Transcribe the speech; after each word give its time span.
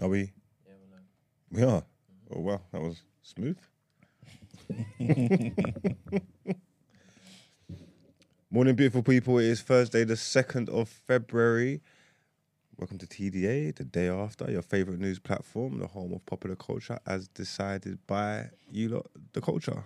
innit? 0.00 0.04
Are 0.04 0.08
we? 0.08 0.32
Yeah, 0.66 0.72
we're 0.80 0.96
live. 0.96 1.04
We 1.50 1.62
are. 1.62 1.84
Oh 2.34 2.40
wow, 2.40 2.60
that 2.72 2.80
was 2.80 3.02
smooth. 3.22 3.58
Morning, 8.50 8.74
beautiful 8.74 9.02
people. 9.02 9.38
It 9.38 9.44
is 9.44 9.62
Thursday, 9.62 10.04
the 10.04 10.16
second 10.16 10.68
of 10.68 10.88
February. 10.88 11.80
Welcome 12.76 12.98
to 12.98 13.06
TDA, 13.06 13.76
the 13.76 13.84
day 13.84 14.08
after 14.08 14.50
your 14.50 14.62
favorite 14.62 14.98
news 14.98 15.18
platform, 15.18 15.78
the 15.78 15.86
home 15.86 16.14
of 16.14 16.24
popular 16.24 16.56
culture, 16.56 16.98
as 17.06 17.28
decided 17.28 17.98
by 18.06 18.48
you 18.72 18.88
lot, 18.88 19.06
the 19.34 19.40
culture. 19.40 19.84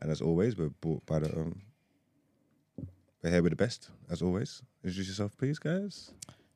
And 0.00 0.10
as 0.10 0.20
always, 0.22 0.56
we're 0.56 0.70
brought 0.70 1.04
by 1.06 1.18
the 1.20 1.32
um, 1.36 1.60
we're 3.22 3.30
here 3.30 3.42
with 3.42 3.52
the 3.52 3.56
best. 3.56 3.90
As 4.10 4.22
always, 4.22 4.62
introduce 4.82 5.08
yourself, 5.08 5.36
please, 5.36 5.58
guys. 5.58 6.12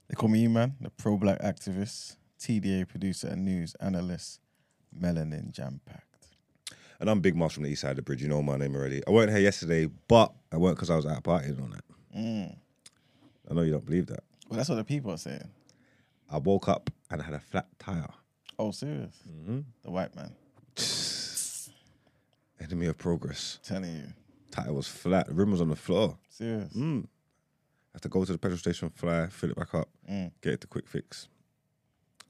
They 0.08 0.14
call 0.14 0.28
me 0.28 0.44
E-Man, 0.44 0.76
the 0.80 0.90
pro-black 0.90 1.40
activist, 1.40 2.16
TDA 2.40 2.88
producer 2.88 3.28
and 3.28 3.44
news 3.44 3.74
analyst, 3.80 4.40
melanin 4.98 5.50
jam-packed. 5.52 6.04
And 6.98 7.08
I'm 7.08 7.20
Big 7.20 7.36
Moss 7.36 7.52
from 7.54 7.62
the 7.64 7.70
east 7.70 7.82
side 7.82 7.90
of 7.90 7.96
the 7.96 8.02
bridge. 8.02 8.22
You 8.22 8.28
know 8.28 8.42
my 8.42 8.56
name 8.56 8.74
already. 8.74 9.02
I 9.06 9.10
weren't 9.10 9.30
here 9.30 9.40
yesterday, 9.40 9.88
but 10.08 10.32
I 10.52 10.56
weren't 10.56 10.76
because 10.76 10.90
I 10.90 10.96
was 10.96 11.06
out 11.06 11.22
partying 11.22 11.62
on 11.62 11.70
that. 11.70 11.84
Mm. 12.16 12.56
I 13.50 13.54
know 13.54 13.62
you 13.62 13.72
don't 13.72 13.84
believe 13.86 14.06
that. 14.06 14.22
Well, 14.48 14.56
that's 14.56 14.68
what 14.68 14.74
the 14.76 14.84
people 14.84 15.10
are 15.12 15.16
saying. 15.18 15.48
I 16.30 16.38
woke 16.38 16.68
up 16.68 16.90
and 17.10 17.20
I 17.20 17.24
had 17.24 17.34
a 17.34 17.40
flat 17.40 17.66
tire. 17.78 18.06
Oh, 18.58 18.70
serious? 18.70 19.16
Mm-hmm. 19.28 19.60
The 19.82 19.90
white 19.90 20.14
man 20.14 20.32
Enemy 22.60 22.86
of 22.86 22.98
progress. 22.98 23.58
telling 23.62 23.94
you. 23.96 24.12
Tire 24.50 24.72
was 24.72 24.86
flat. 24.86 25.26
The 25.28 25.34
rim 25.34 25.50
was 25.52 25.60
on 25.60 25.68
the 25.68 25.76
floor. 25.76 26.18
Serious? 26.28 26.72
Mm. 26.74 27.06
have 27.92 28.02
to 28.02 28.08
go 28.08 28.24
to 28.24 28.32
the 28.32 28.38
petrol 28.38 28.58
station, 28.58 28.90
fly, 28.90 29.28
fill 29.28 29.50
it 29.50 29.56
back 29.56 29.74
up, 29.74 29.88
Mm. 30.10 30.32
get 30.42 30.54
it 30.54 30.60
to 30.62 30.66
quick 30.66 30.86
fix. 30.88 31.28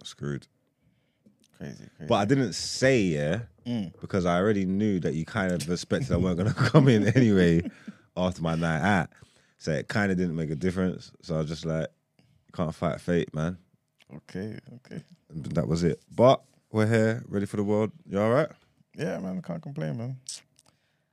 Screwed. 0.05 0.47
Crazy, 1.59 1.84
crazy. 1.97 2.09
But 2.09 2.15
I 2.17 2.25
didn't 2.25 2.55
say 2.55 3.01
yeah 3.01 3.41
Mm. 3.67 3.93
because 4.01 4.25
I 4.25 4.39
already 4.39 4.65
knew 4.65 4.98
that 5.01 5.12
you 5.15 5.27
kind 5.27 5.53
of 5.53 5.69
expected 5.70 6.11
I 6.12 6.17
weren't 6.17 6.39
gonna 6.39 6.55
come 6.73 6.89
in 6.89 7.07
anyway 7.09 7.62
after 8.17 8.41
my 8.42 8.55
night 8.55 8.81
out. 8.81 9.11
So 9.59 9.73
it 9.73 9.87
kind 9.89 10.11
of 10.11 10.17
didn't 10.17 10.34
make 10.34 10.51
a 10.51 10.57
difference. 10.57 11.12
So 11.20 11.34
I 11.34 11.39
was 11.39 11.48
just 11.48 11.67
like, 11.67 11.89
you 12.19 12.53
can't 12.55 12.75
fight 12.75 13.01
fate, 13.03 13.34
man. 13.34 13.59
Okay, 14.17 14.59
okay. 14.77 15.03
And 15.29 15.45
that 15.47 15.69
was 15.69 15.84
it. 15.84 16.01
But 16.11 16.41
we're 16.73 16.87
here, 16.87 17.23
ready 17.29 17.45
for 17.47 17.59
the 17.59 17.62
world. 17.64 17.92
You 18.09 18.20
all 18.20 18.31
right? 18.31 18.48
Yeah, 18.97 19.19
man, 19.19 19.42
can't 19.42 19.62
complain, 19.62 19.98
man. 19.98 20.17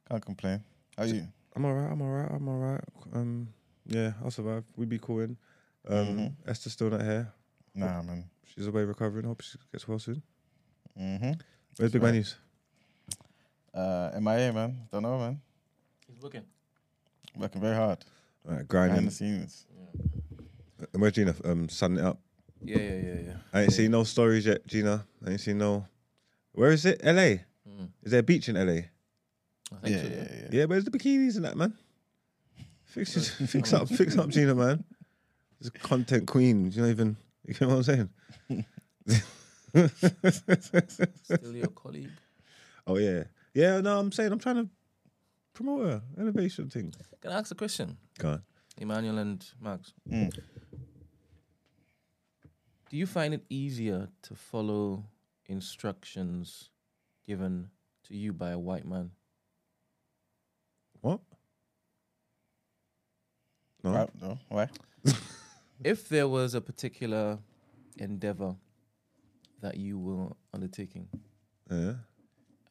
Can't 0.09 0.25
complain. 0.25 0.63
How 0.97 1.03
you? 1.03 1.27
I'm 1.55 1.65
all 1.65 1.73
right. 1.73 1.91
I'm 1.91 2.01
all 2.01 2.07
right. 2.09 2.31
I'm 2.31 2.47
all 2.47 2.57
right. 2.59 2.81
Um, 3.13 3.49
yeah, 3.85 4.13
I'll 4.23 4.31
survive. 4.31 4.63
We'd 4.77 4.89
be 4.89 4.99
cool 4.99 5.19
in. 5.19 5.37
Um, 5.87 6.07
Mhm. 6.07 6.33
Esther's 6.47 6.73
still 6.73 6.89
not 6.89 7.01
here. 7.01 7.31
Nah, 7.75 8.01
man. 8.01 8.29
She's 8.53 8.67
away 8.67 8.83
recovering. 8.83 9.25
Hope 9.25 9.41
she 9.41 9.57
gets 9.71 9.87
well 9.87 9.99
soon. 9.99 10.21
Mm-hmm. 10.99 11.31
Where's 11.77 11.91
Big 11.91 12.01
Man 12.01 12.13
News? 12.15 12.35
Uh, 13.73 14.09
MIA, 14.19 14.51
man. 14.53 14.87
Don't 14.91 15.03
know, 15.03 15.17
man. 15.19 15.39
He's 16.11 16.21
looking. 16.23 16.43
Working 17.35 17.61
very 17.61 17.75
hard. 17.75 17.99
All 18.47 18.55
right, 18.55 18.67
Behind 18.67 18.69
grinding. 18.69 19.05
the 19.05 19.11
scenes. 19.11 19.65
And 20.93 21.01
where's 21.01 21.13
Gina? 21.13 21.35
Um, 21.43 21.69
sunning 21.69 21.99
it 21.99 22.05
up. 22.05 22.19
Yeah, 22.63 22.77
yeah, 22.77 22.93
yeah, 22.95 23.13
yeah. 23.25 23.33
I 23.53 23.61
ain't 23.63 23.73
seen 23.73 23.91
no 23.91 24.03
stories 24.03 24.45
yet, 24.45 24.65
Gina. 24.65 25.05
I 25.25 25.31
ain't 25.31 25.41
seen 25.41 25.57
no. 25.59 25.85
Where 26.53 26.71
is 26.71 26.85
it? 26.85 27.01
LA. 27.03 27.11
Mm. 27.69 27.89
Is 28.03 28.11
there 28.11 28.21
a 28.21 28.23
beach 28.23 28.49
in 28.49 28.55
LA? 28.55 28.61
I 28.61 28.65
think 28.65 28.89
Yeah, 29.83 30.01
so, 30.01 30.07
yeah, 30.07 30.15
yeah. 30.15 30.47
Yeah, 30.51 30.65
where's 30.65 30.85
the 30.85 30.91
bikinis 30.91 31.35
and 31.35 31.45
that, 31.45 31.55
man? 31.57 31.73
Fix 32.85 33.15
it, 33.17 33.47
fix 33.47 33.73
up, 33.73 33.87
fix 33.89 34.17
up, 34.17 34.29
Gina, 34.29 34.55
man. 34.55 34.83
She's 35.59 35.67
a 35.67 35.71
content 35.71 36.25
queen. 36.27 36.71
You 36.71 36.81
know 36.83 36.87
even. 36.87 37.17
You 37.47 37.55
know 37.61 37.77
what 37.77 37.89
I'm 37.89 38.09
saying? 38.51 38.65
Still 41.23 41.55
your 41.55 41.67
colleague. 41.67 42.11
Oh 42.89 42.97
yeah, 42.97 43.23
yeah. 43.53 43.81
No, 43.81 43.99
I'm 43.99 44.13
saying 44.13 44.31
I'm 44.31 44.39
trying 44.39 44.55
to 44.63 44.69
promote 45.53 45.87
her 45.87 46.01
innovation 46.17 46.69
thing. 46.69 46.93
Can 47.19 47.33
I 47.33 47.39
ask 47.39 47.51
a 47.51 47.55
question? 47.55 47.97
Go 48.17 48.29
on. 48.29 48.43
Emmanuel 48.77 49.17
and 49.17 49.45
Max. 49.59 49.91
Mm. 50.09 50.31
Do 52.89 52.95
you 52.95 53.05
find 53.05 53.33
it 53.33 53.43
easier 53.49 54.07
to 54.21 54.35
follow 54.35 55.03
instructions 55.47 56.69
given 57.27 57.71
to 58.05 58.15
you 58.15 58.31
by 58.31 58.51
a 58.51 58.57
white 58.59 58.85
man? 58.85 59.11
What? 61.01 61.19
No. 63.83 63.91
Right, 63.91 64.09
no, 64.21 64.39
why? 64.47 64.69
If 65.83 66.09
there 66.09 66.27
was 66.27 66.53
a 66.53 66.61
particular 66.61 67.39
endeavor 67.97 68.55
that 69.61 69.77
you 69.77 69.97
were 69.99 70.35
undertaking 70.53 71.07
Yeah. 71.69 71.95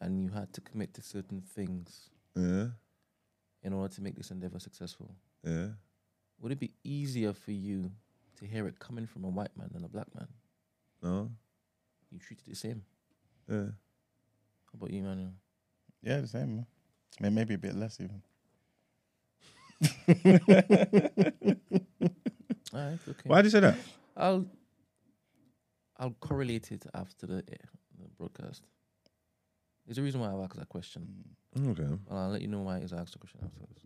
and 0.01 0.21
you 0.21 0.31
had 0.31 0.53
to 0.55 0.61
commit 0.61 0.95
to 0.95 1.03
certain 1.03 1.41
things 1.43 2.11
Yeah. 2.35 2.71
in 3.63 3.73
order 3.73 3.93
to 3.95 4.01
make 4.03 4.17
this 4.17 4.31
endeavor 4.31 4.59
successful, 4.59 5.15
Yeah. 5.43 5.75
would 6.39 6.53
it 6.53 6.61
be 6.61 6.75
easier 6.85 7.33
for 7.33 7.53
you 7.53 7.93
to 8.37 8.47
hear 8.47 8.67
it 8.69 8.79
coming 8.79 9.07
from 9.07 9.25
a 9.25 9.29
white 9.29 9.57
man 9.57 9.71
than 9.73 9.85
a 9.85 9.89
black 9.89 10.15
man? 10.15 10.29
No. 11.03 11.35
You 12.11 12.19
treated 12.19 12.47
it 12.47 12.51
the 12.51 12.57
same. 12.57 12.85
Yeah. 13.49 13.71
How 14.67 14.75
about 14.75 14.91
you, 14.91 15.01
Emmanuel? 15.01 15.35
Yeah, 16.03 16.21
the 16.21 16.29
same, 16.29 16.57
man. 16.57 16.67
I 17.19 17.23
mean, 17.25 17.35
maybe 17.35 17.55
a 17.55 17.59
bit 17.59 17.75
less 17.75 18.01
even. 18.01 18.23
All 22.77 22.83
right, 22.83 22.99
okay. 23.09 23.23
Why'd 23.25 23.45
you 23.45 23.51
say 23.51 23.61
that? 23.61 23.77
I'll 24.17 24.45
I'll 25.99 26.15
correlate 26.21 26.71
it 26.73 26.85
after 26.93 27.27
the, 27.27 27.37
eh, 27.37 27.57
the 27.99 28.09
broadcast. 28.19 28.67
There's 29.87 29.97
a 29.97 30.03
reason 30.03 30.21
why 30.21 30.31
I 30.31 30.45
asked 30.45 30.57
that 30.57 30.69
question. 30.69 31.07
Okay. 31.59 31.89
Well, 32.09 32.19
I'll 32.19 32.31
let 32.31 32.43
you 32.43 32.49
know 32.49 32.61
why 32.61 32.77
I 32.77 32.81
asked 32.81 33.13
the 33.13 33.19
question 33.19 33.41
afterwards. 33.43 33.81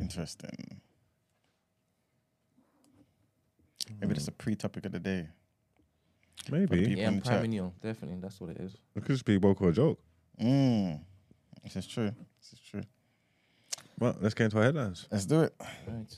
Interesting. 0.00 0.80
Maybe 4.00 4.14
that's 4.14 4.28
a 4.28 4.32
pre-topic 4.32 4.86
of 4.86 4.92
the 4.92 4.98
day. 4.98 5.28
Maybe. 6.50 6.78
People 6.78 6.98
yeah, 6.98 7.08
in 7.08 7.14
I'm 7.14 7.20
the 7.20 7.28
chat. 7.28 7.40
Primeval, 7.40 7.74
definitely. 7.82 8.18
That's 8.20 8.40
what 8.40 8.50
it 8.50 8.60
is. 8.60 8.76
It 8.96 9.04
could 9.04 9.14
just 9.14 9.26
be 9.26 9.36
woke 9.36 9.60
or 9.60 9.68
a 9.68 9.72
joke. 9.72 10.00
Mm. 10.40 11.00
This 11.62 11.76
is 11.76 11.86
true. 11.86 12.12
This 12.40 12.52
is 12.54 12.60
true. 12.60 12.82
Well, 13.98 14.16
let's 14.20 14.34
get 14.34 14.44
into 14.44 14.56
our 14.56 14.64
headlines. 14.64 15.06
Let's 15.10 15.26
do 15.26 15.42
it. 15.42 15.54
Right. 15.86 16.16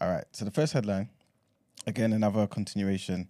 All 0.00 0.08
right. 0.08 0.24
So 0.32 0.44
the 0.44 0.50
first 0.50 0.72
headline, 0.72 1.10
again, 1.86 2.12
another 2.12 2.46
continuation 2.46 3.28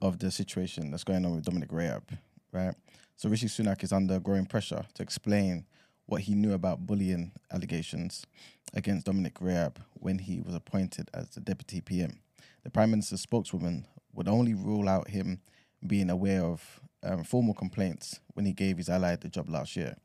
of 0.00 0.18
the 0.18 0.30
situation 0.30 0.90
that's 0.90 1.04
going 1.04 1.24
on 1.24 1.34
with 1.34 1.44
Dominic 1.44 1.70
Raab, 1.72 2.04
right? 2.52 2.74
So 3.16 3.28
Rishi 3.28 3.46
Sunak 3.46 3.82
is 3.82 3.92
under 3.92 4.18
growing 4.18 4.46
pressure 4.46 4.84
to 4.94 5.02
explain 5.02 5.66
what 6.06 6.22
he 6.22 6.34
knew 6.34 6.52
about 6.52 6.86
bullying 6.86 7.32
allegations 7.52 8.26
against 8.74 9.06
Dominic 9.06 9.40
Raab 9.40 9.80
when 9.94 10.18
he 10.18 10.40
was 10.40 10.54
appointed 10.54 11.10
as 11.12 11.30
the 11.30 11.40
deputy 11.40 11.80
PM. 11.80 12.20
The 12.62 12.70
Prime 12.70 12.90
Minister's 12.90 13.20
spokeswoman 13.20 13.86
would 14.12 14.28
only 14.28 14.54
rule 14.54 14.88
out 14.88 15.08
him 15.08 15.40
being 15.86 16.10
aware 16.10 16.42
of 16.42 16.80
um, 17.06 17.24
formal 17.24 17.54
complaints 17.54 18.20
when 18.34 18.46
he 18.46 18.52
gave 18.52 18.76
his 18.76 18.88
ally 18.88 19.16
the 19.16 19.28
job 19.28 19.48
last 19.48 19.76
year. 19.76 19.96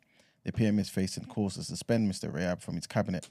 The 0.43 0.51
PM 0.51 0.79
is 0.79 0.89
facing 0.89 1.25
calls 1.25 1.55
to 1.55 1.63
suspend 1.63 2.11
Mr. 2.11 2.33
Raab 2.33 2.61
from 2.61 2.75
his 2.75 2.87
cabinet 2.87 3.29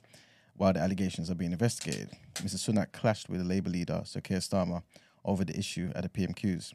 while 0.57 0.73
the 0.73 0.81
allegations 0.81 1.31
are 1.31 1.35
being 1.35 1.53
investigated. 1.53 2.11
Mr. 2.35 2.57
Sunak 2.57 2.93
clashed 2.93 3.29
with 3.29 3.41
the 3.41 3.47
Labour 3.47 3.71
leader, 3.71 4.03
Sir 4.05 4.21
Keir 4.21 4.39
Starmer, 4.39 4.83
over 5.25 5.45
the 5.45 5.59
issue 5.59 5.91
at 5.95 6.03
the 6.03 6.09
PMQs. 6.09 6.73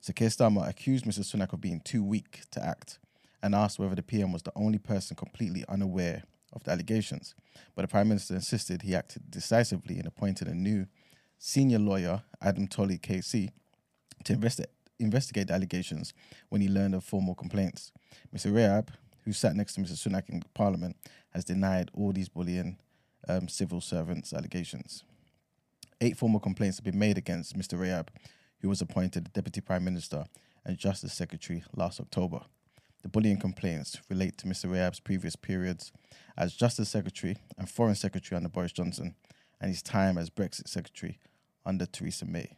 Sir 0.00 0.12
Keir 0.12 0.28
Starmer 0.28 0.68
accused 0.68 1.06
Mr. 1.06 1.20
Sunak 1.20 1.52
of 1.52 1.60
being 1.60 1.80
too 1.80 2.04
weak 2.04 2.42
to 2.50 2.64
act 2.64 2.98
and 3.42 3.54
asked 3.54 3.78
whether 3.78 3.94
the 3.94 4.02
PM 4.02 4.32
was 4.32 4.42
the 4.42 4.52
only 4.54 4.78
person 4.78 5.16
completely 5.16 5.64
unaware 5.68 6.24
of 6.52 6.62
the 6.64 6.70
allegations. 6.70 7.34
But 7.74 7.82
the 7.82 7.88
Prime 7.88 8.08
Minister 8.08 8.34
insisted 8.34 8.82
he 8.82 8.94
acted 8.94 9.30
decisively 9.30 9.98
and 9.98 10.06
appointed 10.06 10.48
a 10.48 10.54
new 10.54 10.86
senior 11.38 11.78
lawyer, 11.78 12.22
Adam 12.40 12.66
Tolley 12.68 12.98
KC, 12.98 13.50
to 14.24 14.36
investi- 14.36 14.66
investigate 14.98 15.48
the 15.48 15.54
allegations 15.54 16.14
when 16.48 16.60
he 16.60 16.68
learned 16.68 16.94
of 16.94 17.04
formal 17.04 17.34
complaints. 17.34 17.92
Mr. 18.34 18.54
Raab, 18.54 18.90
who 19.24 19.32
sat 19.32 19.56
next 19.56 19.74
to 19.74 19.80
Mr. 19.80 19.92
Sunak 19.92 20.28
in 20.28 20.42
Parliament, 20.54 20.96
has 21.30 21.44
denied 21.44 21.90
all 21.94 22.12
these 22.12 22.28
bullying 22.28 22.78
um, 23.28 23.48
civil 23.48 23.80
servants 23.80 24.32
allegations. 24.32 25.04
Eight 26.00 26.16
formal 26.16 26.40
complaints 26.40 26.78
have 26.78 26.84
been 26.84 26.98
made 26.98 27.18
against 27.18 27.56
Mr. 27.56 27.80
Raab, 27.80 28.10
who 28.60 28.68
was 28.68 28.80
appointed 28.80 29.32
Deputy 29.32 29.60
Prime 29.60 29.84
Minister 29.84 30.24
and 30.64 30.78
Justice 30.78 31.12
Secretary 31.12 31.64
last 31.74 32.00
October. 32.00 32.40
The 33.02 33.08
bullying 33.08 33.38
complaints 33.38 34.00
relate 34.08 34.38
to 34.38 34.46
Mr. 34.46 34.70
Raab's 34.70 35.00
previous 35.00 35.36
periods 35.36 35.92
as 36.38 36.54
Justice 36.54 36.88
Secretary 36.88 37.36
and 37.58 37.68
Foreign 37.68 37.94
Secretary 37.94 38.36
under 38.36 38.48
Boris 38.48 38.72
Johnson 38.72 39.14
and 39.60 39.70
his 39.70 39.82
time 39.82 40.16
as 40.16 40.30
Brexit 40.30 40.68
Secretary 40.68 41.18
under 41.66 41.84
Theresa 41.86 42.24
May. 42.24 42.56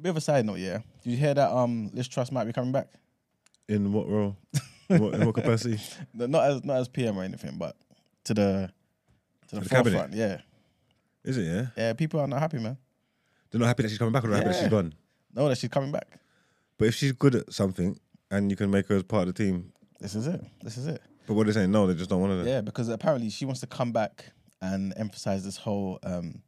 A 0.00 0.02
bit 0.02 0.08
of 0.08 0.16
a 0.16 0.20
side 0.22 0.46
note, 0.46 0.58
yeah. 0.58 0.78
Did 1.04 1.10
you 1.10 1.16
hear 1.18 1.34
that 1.34 1.50
um 1.52 1.90
Liz 1.92 2.08
Truss 2.08 2.32
might 2.32 2.44
be 2.44 2.54
coming 2.54 2.72
back? 2.72 2.88
In 3.68 3.92
what 3.92 4.08
role? 4.08 4.34
In 4.88 5.02
what, 5.02 5.14
in 5.14 5.26
what 5.26 5.34
capacity? 5.34 5.78
No, 6.14 6.24
not 6.26 6.44
as 6.50 6.64
not 6.64 6.78
as 6.78 6.88
PM 6.88 7.18
or 7.18 7.22
anything, 7.22 7.58
but 7.58 7.76
to 8.24 8.32
the 8.32 8.70
to 9.48 9.56
the, 9.56 9.60
the 9.60 9.68
cabinet? 9.68 9.90
forefront. 9.98 10.14
Yeah, 10.14 10.38
Is 11.22 11.36
it? 11.36 11.42
Yeah. 11.42 11.66
yeah. 11.76 11.92
People 11.92 12.18
are 12.20 12.26
not 12.26 12.40
happy, 12.40 12.58
man. 12.58 12.78
They're 13.50 13.60
not 13.60 13.66
happy 13.66 13.82
that 13.82 13.90
she's 13.90 13.98
coming 13.98 14.12
back, 14.12 14.24
or 14.24 14.28
they're 14.28 14.36
happy 14.38 14.48
that 14.48 14.54
Yeah. 14.56 14.60
she's 14.62 14.70
gone. 14.70 14.94
No, 15.34 15.48
that 15.50 15.58
she's 15.58 15.68
coming 15.68 15.92
back. 15.92 16.06
But 16.78 16.88
if 16.88 16.94
she's 16.94 17.12
good 17.12 17.34
at 17.34 17.52
something 17.52 17.98
and 18.30 18.50
you 18.50 18.56
can 18.56 18.70
make 18.70 18.88
her 18.88 18.96
as 18.96 19.02
part 19.02 19.28
of 19.28 19.34
the 19.34 19.44
team, 19.44 19.70
This 20.00 20.14
is 20.14 20.26
it. 20.26 20.40
This 20.62 20.78
is 20.78 20.86
it. 20.86 21.02
but 21.26 21.34
what 21.34 21.44
they're 21.44 21.52
saying, 21.52 21.70
no, 21.70 21.86
they 21.86 21.92
just 21.94 22.08
don't 22.08 22.22
want 22.22 22.42
to. 22.42 22.48
Yeah, 22.50 22.62
because 22.62 22.88
apparently 22.88 23.28
she 23.28 23.44
wants 23.44 23.60
to 23.60 23.66
come 23.66 23.92
back 23.92 24.32
and 24.62 24.94
emphasize 24.96 25.44
this 25.44 25.58
whole 25.58 25.98
um, 26.04 26.40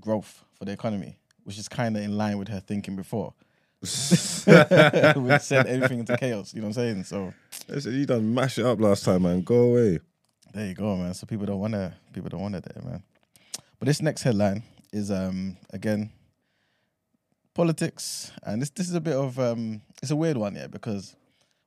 growth 0.00 0.42
for 0.54 0.64
the 0.64 0.72
economy, 0.72 1.18
which 1.48 1.56
is 1.56 1.66
kind 1.66 1.96
of 1.96 2.02
in 2.02 2.14
line 2.14 2.36
with 2.36 2.48
her 2.48 2.60
thinking 2.60 2.94
before. 2.94 3.32
we 3.80 3.88
sent 3.88 5.66
everything 5.66 6.00
into 6.00 6.14
chaos. 6.18 6.52
You 6.52 6.60
know 6.60 6.68
what 6.68 6.76
I'm 6.76 7.04
saying? 7.04 7.04
So 7.04 7.32
you 7.88 8.04
done 8.04 8.34
mash 8.34 8.58
it 8.58 8.66
up 8.66 8.78
last 8.78 9.06
time, 9.06 9.22
man. 9.22 9.40
Go 9.40 9.70
away. 9.70 9.98
there 10.52 10.66
you 10.66 10.74
go, 10.74 10.94
man. 10.94 11.14
So 11.14 11.26
people 11.26 11.46
don't 11.46 11.58
want 11.58 11.72
to. 11.72 11.94
People 12.12 12.28
don't 12.28 12.42
want 12.42 12.56
it 12.56 12.64
there, 12.64 12.82
man. 12.84 13.02
But 13.78 13.86
this 13.86 14.02
next 14.02 14.24
headline 14.24 14.62
is 14.92 15.10
um 15.10 15.56
again 15.72 16.10
politics, 17.54 18.30
and 18.42 18.60
this 18.60 18.68
this 18.68 18.86
is 18.86 18.94
a 18.94 19.00
bit 19.00 19.16
of 19.16 19.38
um 19.38 19.80
it's 20.02 20.10
a 20.10 20.16
weird 20.16 20.36
one, 20.36 20.54
yeah, 20.54 20.66
because 20.66 21.16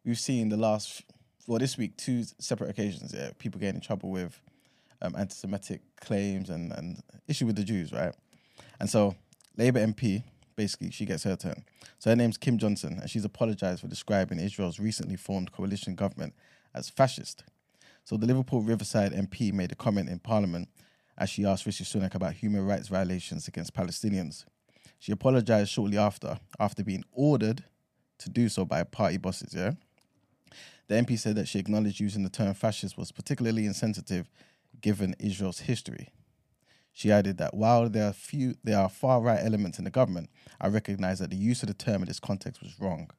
we've 0.05 0.19
seen 0.19 0.49
the 0.49 0.57
last 0.57 1.01
well 1.47 1.57
this 1.57 1.75
week 1.75 1.97
two 1.97 2.23
separate 2.37 2.69
occasions, 2.69 3.15
yeah, 3.15 3.31
people 3.39 3.59
getting 3.59 3.77
in 3.77 3.81
trouble 3.81 4.11
with 4.11 4.39
um, 5.01 5.15
anti-Semitic 5.17 5.81
claims 5.99 6.51
and 6.51 6.71
and 6.71 7.01
issue 7.27 7.47
with 7.47 7.55
the 7.55 7.63
Jews, 7.63 7.91
right? 7.91 8.13
And 8.79 8.87
so 8.87 9.15
Labour 9.61 9.85
MP 9.85 10.23
basically 10.55 10.89
she 10.89 11.05
gets 11.05 11.23
her 11.23 11.35
turn. 11.35 11.63
So 11.99 12.09
her 12.09 12.15
name's 12.15 12.37
Kim 12.37 12.57
Johnson, 12.57 12.97
and 12.99 13.07
she's 13.07 13.25
apologized 13.25 13.81
for 13.81 13.87
describing 13.87 14.39
Israel's 14.39 14.79
recently 14.79 15.15
formed 15.15 15.51
coalition 15.51 15.93
government 15.93 16.33
as 16.73 16.89
fascist. 16.89 17.43
So 18.03 18.17
the 18.17 18.25
Liverpool 18.25 18.61
Riverside 18.61 19.13
MP 19.13 19.53
made 19.53 19.71
a 19.71 19.75
comment 19.75 20.09
in 20.09 20.17
Parliament 20.17 20.67
as 21.15 21.29
she 21.29 21.45
asked 21.45 21.67
Rishi 21.67 21.83
Sunak 21.83 22.15
about 22.15 22.33
human 22.33 22.65
rights 22.65 22.87
violations 22.87 23.47
against 23.47 23.75
Palestinians. 23.75 24.45
She 24.97 25.11
apologized 25.11 25.69
shortly 25.69 25.99
after, 25.99 26.39
after 26.59 26.83
being 26.83 27.03
ordered 27.11 27.63
to 28.17 28.29
do 28.31 28.49
so 28.49 28.65
by 28.65 28.83
party 28.83 29.17
bosses. 29.17 29.53
Yeah, 29.53 29.73
the 30.87 30.95
MP 30.95 31.19
said 31.19 31.35
that 31.35 31.47
she 31.47 31.59
acknowledged 31.59 31.99
using 31.99 32.23
the 32.23 32.29
term 32.29 32.55
fascist 32.55 32.97
was 32.97 33.11
particularly 33.11 33.67
insensitive 33.67 34.27
given 34.81 35.15
Israel's 35.19 35.59
history. 35.59 36.09
She 36.93 37.11
added 37.11 37.37
that 37.37 37.53
while 37.53 37.89
there 37.89 38.09
are 38.09 38.13
few, 38.13 38.55
there 38.63 38.79
are 38.79 38.89
far 38.89 39.21
right 39.21 39.39
elements 39.41 39.77
in 39.77 39.85
the 39.85 39.91
government, 39.91 40.29
I 40.59 40.67
recognise 40.67 41.19
that 41.19 41.29
the 41.29 41.37
use 41.37 41.63
of 41.63 41.67
the 41.67 41.73
term 41.73 42.01
in 42.01 42.07
this 42.07 42.19
context 42.19 42.61
was 42.61 42.79
wrong. 42.79 43.09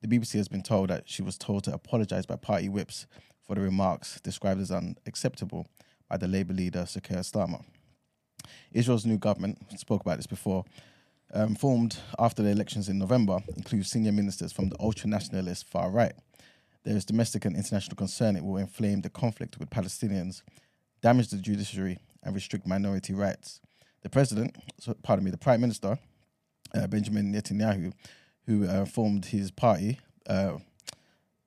The 0.00 0.08
BBC 0.08 0.34
has 0.34 0.48
been 0.48 0.62
told 0.62 0.90
that 0.90 1.08
she 1.08 1.22
was 1.22 1.36
told 1.36 1.64
to 1.64 1.74
apologise 1.74 2.26
by 2.26 2.36
party 2.36 2.68
whips 2.68 3.06
for 3.42 3.56
the 3.56 3.60
remarks 3.60 4.20
described 4.20 4.60
as 4.60 4.70
unacceptable 4.70 5.66
by 6.08 6.16
the 6.16 6.28
Labour 6.28 6.54
leader 6.54 6.86
Sir 6.86 7.00
Keir 7.00 7.18
Starmer. 7.18 7.64
Israel's 8.72 9.04
new 9.04 9.18
government, 9.18 9.58
spoke 9.78 10.02
about 10.02 10.18
this 10.18 10.26
before, 10.26 10.64
um, 11.34 11.54
formed 11.54 11.98
after 12.18 12.42
the 12.42 12.50
elections 12.50 12.88
in 12.88 12.98
November, 12.98 13.40
includes 13.56 13.90
senior 13.90 14.12
ministers 14.12 14.52
from 14.52 14.68
the 14.68 14.76
ultra-nationalist 14.80 15.66
far 15.66 15.90
right. 15.90 16.14
There 16.84 16.96
is 16.96 17.04
domestic 17.04 17.44
and 17.44 17.56
international 17.56 17.96
concern 17.96 18.36
it 18.36 18.44
will 18.44 18.56
inflame 18.56 19.02
the 19.02 19.10
conflict 19.10 19.58
with 19.58 19.68
Palestinians, 19.68 20.42
damage 21.02 21.28
the 21.28 21.36
judiciary, 21.36 21.98
and 22.22 22.34
restrict 22.34 22.66
minority 22.66 23.14
rights. 23.14 23.60
The 24.02 24.08
president, 24.08 24.56
so, 24.78 24.94
pardon 25.02 25.24
me, 25.24 25.30
the 25.30 25.38
prime 25.38 25.60
minister, 25.60 25.98
uh, 26.74 26.86
Benjamin 26.86 27.32
Netanyahu, 27.32 27.92
who 28.46 28.66
uh, 28.66 28.84
formed 28.84 29.26
his 29.26 29.50
party, 29.50 29.98
uh, 30.28 30.58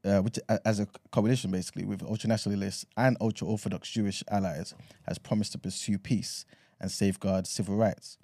uh, 0.04 0.20
which 0.20 0.40
as 0.66 0.80
a 0.80 0.88
coalition 1.12 1.52
basically 1.52 1.86
with 1.86 2.04
ultra-nationalists 2.04 2.86
and 2.98 3.18
ultra-orthodox 3.22 3.90
Jewish 3.90 4.24
allies, 4.30 4.74
has 5.08 5.18
promised 5.18 5.52
to 5.54 5.58
pursue 5.58 5.98
peace 5.98 6.46
and 6.80 6.92
safeguard 6.92 7.48
civil 7.48 7.76
rights. 7.76 8.18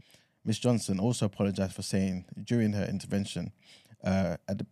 Ms. 0.43 0.59
Johnson 0.59 0.99
also 0.99 1.25
apologized 1.25 1.73
for 1.73 1.81
saying 1.81 2.25
during 2.43 2.73
her 2.73 2.85
intervention 2.85 3.51
uh, 4.03 4.37
at 4.47 4.57
the 4.57 4.65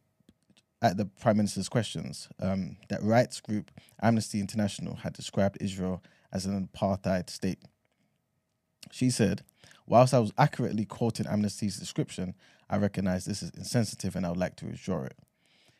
at 0.81 0.98
the 0.98 1.06
prime 1.06 1.38
minister's 1.38 1.69
questions 1.69 2.27
um, 2.39 2.77
that 2.89 3.01
rights 3.01 3.39
group 3.39 3.72
Amnesty 4.01 4.39
International 4.39 4.95
had 4.95 5.13
described 5.13 5.57
Israel 5.60 6.04
as 6.31 6.45
an 6.45 6.68
apartheid 6.68 7.30
state. 7.30 7.60
She 8.92 9.10
said, 9.10 9.44
"Whilst 9.86 10.13
I 10.13 10.19
was 10.19 10.31
accurately 10.38 10.86
quoting 10.86 11.25
Amnesty's 11.27 11.77
description, 11.77 12.36
I 12.69 12.77
recognize 12.77 13.25
this 13.25 13.44
is 13.44 13.51
insensitive 13.51 14.16
and 14.16 14.25
I 14.25 14.30
would 14.30 14.38
like 14.38 14.56
to 14.57 14.66
withdraw 14.66 15.04
it." 15.04 15.18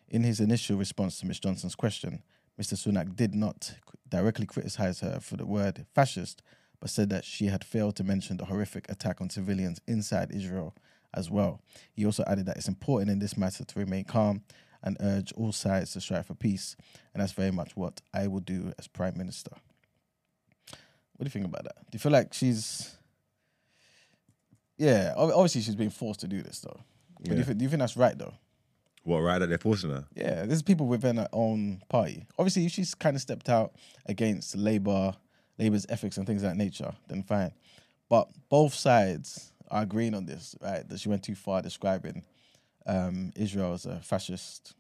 In 0.08 0.24
his 0.24 0.40
initial 0.40 0.78
response 0.78 1.20
to 1.20 1.26
Ms. 1.26 1.40
Johnson's 1.40 1.76
question, 1.76 2.24
Mr. 2.60 2.76
Sunak 2.76 3.16
did 3.16 3.36
not 3.36 3.76
directly 4.08 4.46
criticize 4.46 5.00
her 5.02 5.20
for 5.20 5.36
the 5.36 5.46
word 5.46 5.86
fascist, 5.94 6.42
but 6.80 6.90
said 6.90 7.10
that 7.10 7.26
she 7.26 7.48
had 7.48 7.64
failed 7.64 7.96
to 7.96 8.04
mention 8.04 8.38
the 8.38 8.46
horrific 8.46 8.90
attack 8.90 9.20
on 9.20 9.30
civilians 9.30 9.82
inside 9.88 10.32
Israel 10.32 10.76
as 11.14 11.30
well. 11.30 11.62
He 11.94 12.06
also 12.06 12.24
added 12.28 12.46
that 12.46 12.58
it's 12.58 12.68
important 12.68 13.10
in 13.10 13.20
this 13.20 13.38
matter 13.38 13.64
to 13.64 13.80
remain 13.80 14.04
calm 14.04 14.44
and 14.84 14.98
urge 15.00 15.34
all 15.34 15.52
sides 15.52 15.94
to 15.94 16.02
strive 16.02 16.28
for 16.28 16.36
peace, 16.36 16.76
and 17.14 17.22
that's 17.22 17.32
very 17.32 17.52
much 17.52 17.76
what 17.76 18.02
I 18.14 18.28
will 18.28 18.42
do 18.42 18.74
as 18.78 18.88
Prime 18.88 19.18
Minister. 19.18 19.52
What 21.18 21.24
do 21.24 21.26
you 21.26 21.32
think 21.32 21.46
about 21.46 21.64
that? 21.64 21.76
Do 21.78 21.96
you 21.96 22.00
feel 22.00 22.12
like 22.12 22.34
she's, 22.34 22.96
yeah, 24.78 25.14
ob- 25.16 25.32
obviously 25.32 25.62
she's 25.62 25.76
being 25.76 25.90
forced 25.90 26.20
to 26.22 26.28
do 26.28 26.42
this 26.42 26.60
though. 26.60 26.80
But 27.20 27.24
do, 27.26 27.32
you 27.32 27.38
Yeah. 27.40 27.44
think, 27.46 27.58
do 27.60 27.64
you 27.64 27.70
think 27.70 27.80
that's 27.80 27.98
right 27.98 28.18
though? 28.18 28.34
What, 29.04 29.20
right 29.20 29.38
that 29.40 29.48
they're 29.48 29.58
forcing 29.60 29.92
her? 29.92 30.06
Yeah, 30.16 30.46
there's 30.46 30.64
people 30.64 30.88
within 30.88 31.18
her 31.18 31.30
own 31.32 31.82
party. 31.90 32.26
Obviously, 32.40 32.66
if 32.66 32.72
she's 32.72 32.96
kind 32.96 33.16
of 33.16 33.22
stepped 33.22 33.50
out 33.50 33.76
against 34.08 34.56
Labour, 34.56 35.16
Labour's 35.60 35.86
ethics 35.90 36.18
and 36.18 36.26
things 36.26 36.42
of 36.44 36.50
that 36.50 36.58
nature, 36.58 36.92
then 37.08 37.22
fine. 37.24 37.52
But 38.10 38.28
both 38.50 38.74
sides 38.74 39.54
are 39.70 39.84
agreeing 39.84 40.16
on 40.16 40.26
this, 40.26 40.56
right? 40.60 40.88
That 40.90 41.00
she 41.00 41.08
went 41.10 41.24
too 41.24 41.36
far 41.36 41.62
describing 41.62 42.24
um, 42.88 43.32
Israel 43.36 43.74
as 43.74 43.86
a 43.86 44.00
fascist 44.02 44.74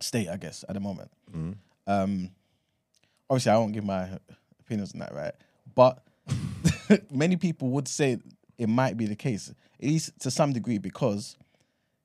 state, 0.00 0.28
I 0.28 0.36
guess, 0.36 0.64
at 0.68 0.74
the 0.74 0.80
moment. 0.80 1.10
Mm. 1.34 1.54
Um, 1.86 2.30
obviously, 3.30 3.52
I 3.52 3.56
won't 3.58 3.72
give 3.72 3.84
my 3.84 4.08
opinions 4.60 4.92
on 4.92 5.00
that, 5.00 5.14
right? 5.14 5.34
But 5.74 6.02
many 7.10 7.36
people 7.36 7.68
would 7.70 7.88
say 7.88 8.18
it 8.58 8.68
might 8.68 8.96
be 8.96 9.06
the 9.06 9.16
case, 9.16 9.50
at 9.50 9.88
least 9.88 10.18
to 10.20 10.30
some 10.30 10.52
degree, 10.52 10.78
because 10.78 11.36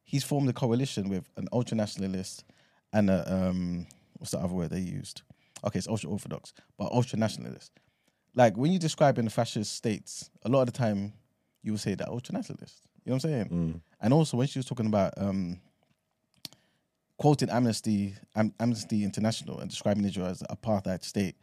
he's 0.03 0.23
formed 0.23 0.49
a 0.49 0.53
coalition 0.53 1.09
with 1.09 1.29
an 1.37 1.47
ultra 1.51 1.77
nationalist 1.77 2.43
and 2.93 3.09
a 3.09 3.33
um, 3.33 3.87
what's 4.17 4.31
the 4.31 4.39
other 4.39 4.53
word 4.53 4.69
they 4.69 4.79
used? 4.79 5.21
Okay, 5.65 5.77
it's 5.77 5.87
ultra 5.87 6.09
orthodox, 6.09 6.53
but 6.77 6.91
ultra 6.91 7.19
nationalist. 7.19 7.71
Like 8.35 8.55
when 8.55 8.71
you 8.71 8.79
describe 8.79 9.17
in 9.17 9.25
the 9.25 9.31
fascist 9.31 9.75
states, 9.75 10.29
a 10.43 10.49
lot 10.49 10.61
of 10.61 10.67
the 10.67 10.71
time 10.71 11.13
you 11.63 11.71
will 11.71 11.79
say 11.79 11.95
that 11.95 12.07
ultra 12.07 12.33
nationalist. 12.33 12.87
You 13.03 13.11
know 13.11 13.15
what 13.15 13.25
I'm 13.25 13.31
saying? 13.31 13.49
Mm. 13.49 13.81
And 14.01 14.13
also 14.13 14.37
when 14.37 14.47
she 14.47 14.59
was 14.59 14.65
talking 14.65 14.85
about 14.85 15.13
um, 15.17 15.59
quoting 17.17 17.49
Amnesty 17.49 18.15
Am- 18.35 18.53
Amnesty 18.59 19.03
International 19.03 19.59
and 19.59 19.69
describing 19.69 20.05
Israel 20.05 20.27
as 20.27 20.41
an 20.41 20.47
apartheid 20.55 21.03
state, 21.03 21.35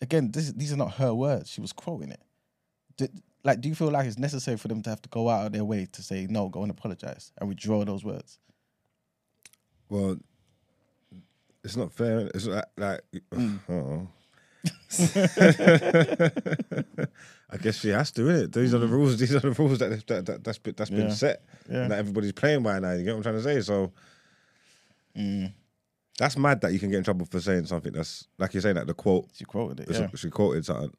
again, 0.00 0.30
this, 0.30 0.52
these 0.52 0.72
are 0.72 0.76
not 0.76 0.92
her 0.94 1.12
words. 1.14 1.50
She 1.50 1.60
was 1.60 1.72
quoting 1.72 2.10
it. 2.10 2.20
Did, 2.96 3.22
like, 3.44 3.60
do 3.60 3.68
you 3.68 3.74
feel 3.74 3.90
like 3.90 4.06
it's 4.06 4.18
necessary 4.18 4.56
for 4.56 4.68
them 4.68 4.82
to 4.82 4.90
have 4.90 5.00
to 5.02 5.08
go 5.08 5.28
out 5.28 5.46
of 5.46 5.52
their 5.52 5.64
way 5.64 5.86
to 5.92 6.02
say 6.02 6.26
no, 6.28 6.48
go 6.48 6.62
and 6.62 6.70
apologize 6.70 7.32
and 7.38 7.48
withdraw 7.48 7.84
those 7.84 8.04
words? 8.04 8.38
Well, 9.88 10.16
it's 11.64 11.76
not 11.76 11.92
fair. 11.92 12.30
It's 12.34 12.46
like, 12.46 12.64
like 12.76 13.00
oh. 13.32 14.06
I 17.52 17.56
guess 17.56 17.78
she 17.80 17.88
has 17.88 18.10
to, 18.12 18.22
innit? 18.22 18.52
These 18.52 18.74
are 18.74 18.78
the 18.78 18.86
rules. 18.86 19.18
These 19.18 19.34
are 19.34 19.40
the 19.40 19.50
rules 19.52 19.78
that 19.78 20.06
that, 20.06 20.26
that 20.26 20.44
that's 20.44 20.58
been, 20.58 20.74
that's 20.76 20.90
been 20.90 21.08
Yeah. 21.08 21.14
set. 21.14 21.44
Yeah. 21.68 21.88
That 21.88 21.98
everybody's 21.98 22.32
playing 22.32 22.62
by 22.62 22.78
now. 22.78 22.92
You 22.92 23.04
get 23.04 23.10
what 23.16 23.18
I'm 23.18 23.22
trying 23.22 23.36
to 23.36 23.42
say? 23.42 23.60
So 23.62 23.92
Mm. 25.16 25.52
That's 26.20 26.36
mad 26.36 26.60
that 26.60 26.72
you 26.74 26.78
can 26.78 26.90
get 26.90 26.98
in 26.98 27.04
trouble 27.04 27.24
for 27.24 27.40
saying 27.40 27.64
something 27.66 27.92
that's 27.92 28.28
like 28.38 28.52
you're 28.54 28.60
saying 28.60 28.76
that 28.76 28.86
the 28.86 28.94
quote. 28.94 29.26
She 29.32 29.44
quoted 29.44 29.80
it. 29.80 29.88
Yeah. 29.90 30.08
She 30.14 30.28
quoted 30.30 30.64
something, 30.66 30.92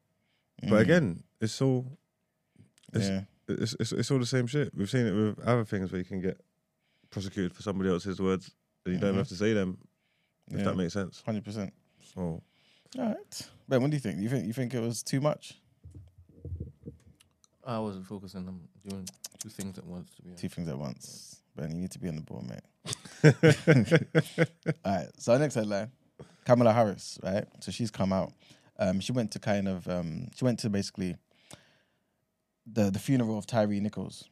Mm. 0.64 0.70
but 0.70 0.82
again, 0.82 1.24
it's 1.40 1.62
all 1.62 1.86
it's, 2.94 3.08
yeah. 3.08 3.22
it's, 3.48 3.76
it's 3.80 3.92
it's 3.92 4.12
all 4.12 4.20
the 4.20 4.26
same 4.26 4.48
shit. 4.48 4.74
We've 4.76 4.90
seen 4.90 5.06
it 5.08 5.12
with 5.14 5.40
other 5.48 5.64
things 5.66 5.92
where 5.92 6.00
you 6.00 6.06
can 6.06 6.20
get 6.22 6.42
prosecuted 7.12 7.54
for 7.54 7.62
somebody 7.62 7.90
else's 7.90 8.20
words, 8.20 8.52
and 8.86 8.96
you 8.96 9.00
don't 9.00 9.14
Mhm. 9.14 9.18
have 9.18 9.28
to 9.30 9.36
say 9.36 9.54
them. 9.54 9.78
If 10.50 10.58
Yeah. 10.60 10.64
that 10.66 10.76
makes 10.76 10.94
sense. 10.94 11.22
Hundred 11.26 11.46
percent. 11.46 11.72
So 12.14 12.42
All 13.00 13.06
right. 13.06 13.50
Ben, 13.70 13.82
what 13.82 13.90
do 13.92 13.96
you 13.96 14.02
think? 14.02 14.20
You 14.20 14.28
think 14.30 14.46
you 14.48 14.54
think 14.54 14.74
it 14.74 14.82
was 14.82 15.02
too 15.04 15.22
much? 15.22 15.62
I 17.64 17.78
wasn't 17.80 18.08
focusing 18.08 18.48
on 18.48 18.60
doing 18.88 19.08
two 19.40 19.50
things 19.50 19.78
at 19.78 19.86
once. 19.86 20.10
To 20.16 20.22
be 20.24 20.30
honest. 20.30 20.42
Two 20.42 20.50
things 20.50 20.68
at 20.68 20.78
once. 20.78 21.42
Ben, 21.56 21.72
you 21.72 21.82
need 21.82 21.92
to 21.92 22.00
be 22.00 22.08
on 22.10 22.16
the 22.16 22.22
ball, 22.22 22.42
mate. 22.42 22.60
All 23.24 23.32
right. 24.86 25.08
So 25.18 25.34
our 25.34 25.40
next 25.40 25.56
headline, 25.56 25.92
Kamala 26.46 26.74
Harris, 26.74 27.20
right? 27.24 27.46
So 27.60 27.72
she's 27.72 27.92
come 27.92 28.12
out. 28.14 28.32
Um, 28.80 29.00
she 29.00 29.12
went 29.12 29.32
to 29.32 29.40
kind 29.40 29.68
of 29.68 29.88
um, 29.88 30.28
she 30.36 30.44
went 30.46 30.60
to 30.60 30.70
basically 30.70 31.16
the 32.72 32.90
the 32.90 33.00
funeral 33.00 33.38
of 33.38 33.46
Tyre 33.46 33.68
Nichols. 33.68 34.26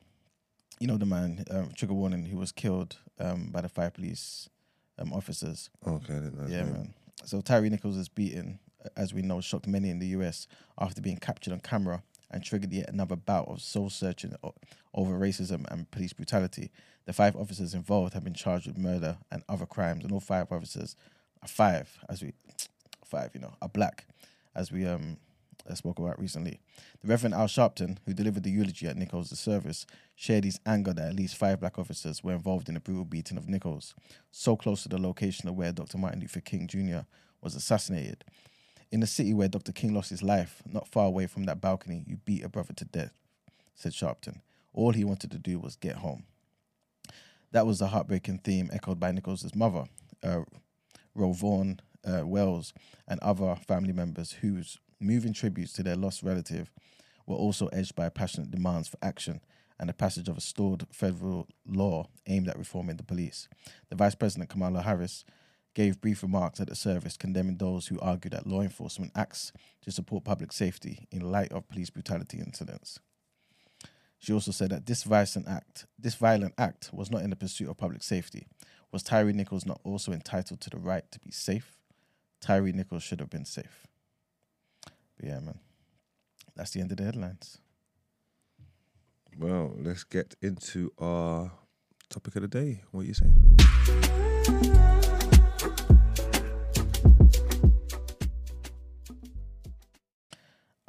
You 0.79 0.87
know 0.87 0.97
the 0.97 1.05
man, 1.05 1.43
um, 1.51 1.71
trigger 1.75 1.93
warning, 1.93 2.25
who 2.25 2.37
was 2.37 2.51
killed 2.51 2.97
um, 3.19 3.49
by 3.51 3.61
the 3.61 3.69
fire 3.69 3.91
police 3.91 4.49
um, 4.97 5.11
officers. 5.13 5.69
okay, 5.85 6.13
I 6.15 6.19
didn't 6.19 6.37
know 6.37 6.47
Yeah, 6.47 6.63
name. 6.63 6.73
man. 6.73 6.93
So 7.25 7.41
Tyre 7.41 7.69
Nichols' 7.69 7.97
is 7.97 8.07
beaten, 8.07 8.59
as 8.95 9.13
we 9.13 9.21
know, 9.21 9.41
shocked 9.41 9.67
many 9.67 9.89
in 9.89 9.99
the 9.99 10.07
US 10.07 10.47
after 10.79 11.01
being 11.01 11.17
captured 11.17 11.51
on 11.51 11.59
camera 11.59 12.01
and 12.31 12.43
triggered 12.43 12.71
yet 12.71 12.89
another 12.89 13.17
bout 13.17 13.47
of 13.49 13.61
soul 13.61 13.89
searching 13.89 14.35
o- 14.41 14.53
over 14.93 15.19
racism 15.19 15.65
and 15.69 15.91
police 15.91 16.13
brutality. 16.13 16.71
The 17.09 17.13
five 17.13 17.35
officers 17.35 17.73
involved 17.73 18.13
have 18.13 18.23
been 18.23 18.35
charged 18.35 18.67
with 18.67 18.77
murder 18.77 19.17
and 19.31 19.41
other 19.49 19.65
crimes, 19.65 20.03
and 20.03 20.13
all 20.13 20.19
five 20.19 20.51
officers 20.51 20.95
are 21.41 21.47
five, 21.47 21.89
as 22.07 22.21
we 22.21 22.33
five, 23.03 23.31
you 23.33 23.39
know, 23.39 23.55
are 23.63 23.67
black, 23.67 24.05
as 24.53 24.71
we 24.71 24.85
um 24.85 25.17
uh, 25.67 25.73
spoke 25.73 25.97
about 25.97 26.19
recently. 26.19 26.59
The 27.01 27.07
Reverend 27.07 27.33
Al 27.33 27.47
Sharpton, 27.47 27.97
who 28.05 28.13
delivered 28.13 28.43
the 28.43 28.51
eulogy 28.51 28.85
at 28.85 28.95
Nichols' 28.95 29.39
service, 29.39 29.87
shared 30.13 30.43
his 30.43 30.59
anger 30.67 30.93
that 30.93 31.09
at 31.09 31.15
least 31.15 31.35
five 31.35 31.59
black 31.59 31.79
officers 31.79 32.23
were 32.23 32.33
involved 32.33 32.67
in 32.67 32.75
the 32.75 32.79
brutal 32.79 33.05
beating 33.05 33.39
of 33.39 33.49
Nichols, 33.49 33.95
so 34.29 34.55
close 34.55 34.83
to 34.83 34.89
the 34.89 35.01
location 35.01 35.49
of 35.49 35.55
where 35.55 35.71
Dr. 35.71 35.97
Martin 35.97 36.19
Luther 36.19 36.41
King 36.41 36.67
Jr. 36.67 37.07
was 37.41 37.55
assassinated. 37.55 38.23
In 38.91 38.99
the 38.99 39.07
city 39.07 39.33
where 39.33 39.47
Dr. 39.47 39.71
King 39.71 39.95
lost 39.95 40.11
his 40.11 40.21
life, 40.21 40.61
not 40.71 40.87
far 40.87 41.07
away 41.07 41.25
from 41.25 41.45
that 41.45 41.59
balcony, 41.59 42.03
you 42.05 42.17
beat 42.17 42.43
a 42.43 42.49
brother 42.49 42.73
to 42.73 42.85
death, 42.85 43.13
said 43.73 43.93
Sharpton. 43.93 44.41
All 44.73 44.91
he 44.91 45.03
wanted 45.03 45.31
to 45.31 45.39
do 45.39 45.57
was 45.57 45.75
get 45.75 45.95
home. 45.95 46.25
That 47.51 47.65
was 47.65 47.79
the 47.79 47.87
heartbreaking 47.87 48.39
theme 48.39 48.69
echoed 48.71 48.99
by 48.99 49.11
Nichols' 49.11 49.55
mother, 49.55 49.85
uh, 50.23 50.41
RowVaughn 51.17 51.79
uh, 52.05 52.25
Wells, 52.25 52.73
and 53.07 53.19
other 53.21 53.55
family 53.55 53.93
members 53.93 54.33
whose 54.33 54.77
moving 54.99 55.33
tributes 55.33 55.73
to 55.73 55.83
their 55.83 55.95
lost 55.95 56.21
relative 56.21 56.71
were 57.25 57.35
also 57.35 57.67
edged 57.67 57.95
by 57.95 58.09
passionate 58.09 58.51
demands 58.51 58.87
for 58.87 58.97
action 59.01 59.41
and 59.79 59.89
the 59.89 59.93
passage 59.93 60.27
of 60.27 60.37
a 60.37 60.41
stored 60.41 60.85
federal 60.91 61.47
law 61.65 62.07
aimed 62.27 62.49
at 62.49 62.57
reforming 62.57 62.97
the 62.97 63.03
police. 63.03 63.47
The 63.89 63.95
Vice 63.95 64.15
President 64.15 64.49
Kamala 64.49 64.81
Harris 64.81 65.23
gave 65.73 66.01
brief 66.01 66.21
remarks 66.21 66.59
at 66.59 66.67
the 66.67 66.75
service 66.75 67.15
condemning 67.15 67.57
those 67.57 67.87
who 67.87 67.99
argue 67.99 68.29
that 68.31 68.45
law 68.45 68.61
enforcement 68.61 69.11
acts 69.15 69.53
to 69.81 69.91
support 69.91 70.25
public 70.25 70.51
safety 70.51 71.07
in 71.11 71.31
light 71.31 71.51
of 71.51 71.69
police 71.69 71.89
brutality 71.89 72.39
incidents. 72.39 72.99
She 74.19 74.33
also 74.33 74.51
said 74.51 74.69
that 74.71 74.85
this 74.85 75.03
violent 75.03 75.47
act, 75.47 75.85
this 75.97 76.15
violent 76.15 76.53
act 76.57 76.89
was 76.93 77.09
not 77.09 77.23
in 77.23 77.29
the 77.29 77.35
pursuit 77.35 77.69
of 77.69 77.77
public 77.77 78.03
safety. 78.03 78.47
Was 78.91 79.01
Tyre 79.01 79.31
Nichols 79.31 79.65
not 79.65 79.79
also 79.83 80.11
entitled 80.11 80.59
to 80.61 80.69
the 80.69 80.77
right 80.77 81.09
to 81.11 81.19
be 81.19 81.31
safe? 81.31 81.77
Tyre 82.41 82.71
Nichols 82.73 83.03
should 83.03 83.21
have 83.21 83.29
been 83.29 83.45
safe. 83.45 83.87
But 85.17 85.25
yeah, 85.25 85.39
man. 85.39 85.59
That's 86.55 86.71
the 86.71 86.81
end 86.81 86.91
of 86.91 86.97
the 86.97 87.05
headlines. 87.05 87.59
Well, 89.37 89.73
let's 89.77 90.03
get 90.03 90.35
into 90.41 90.91
our 90.97 91.51
topic 92.09 92.35
of 92.35 92.41
the 92.41 92.47
day. 92.49 92.81
What 92.91 93.01
are 93.01 93.05
you 93.05 93.13
saying? 93.13 93.55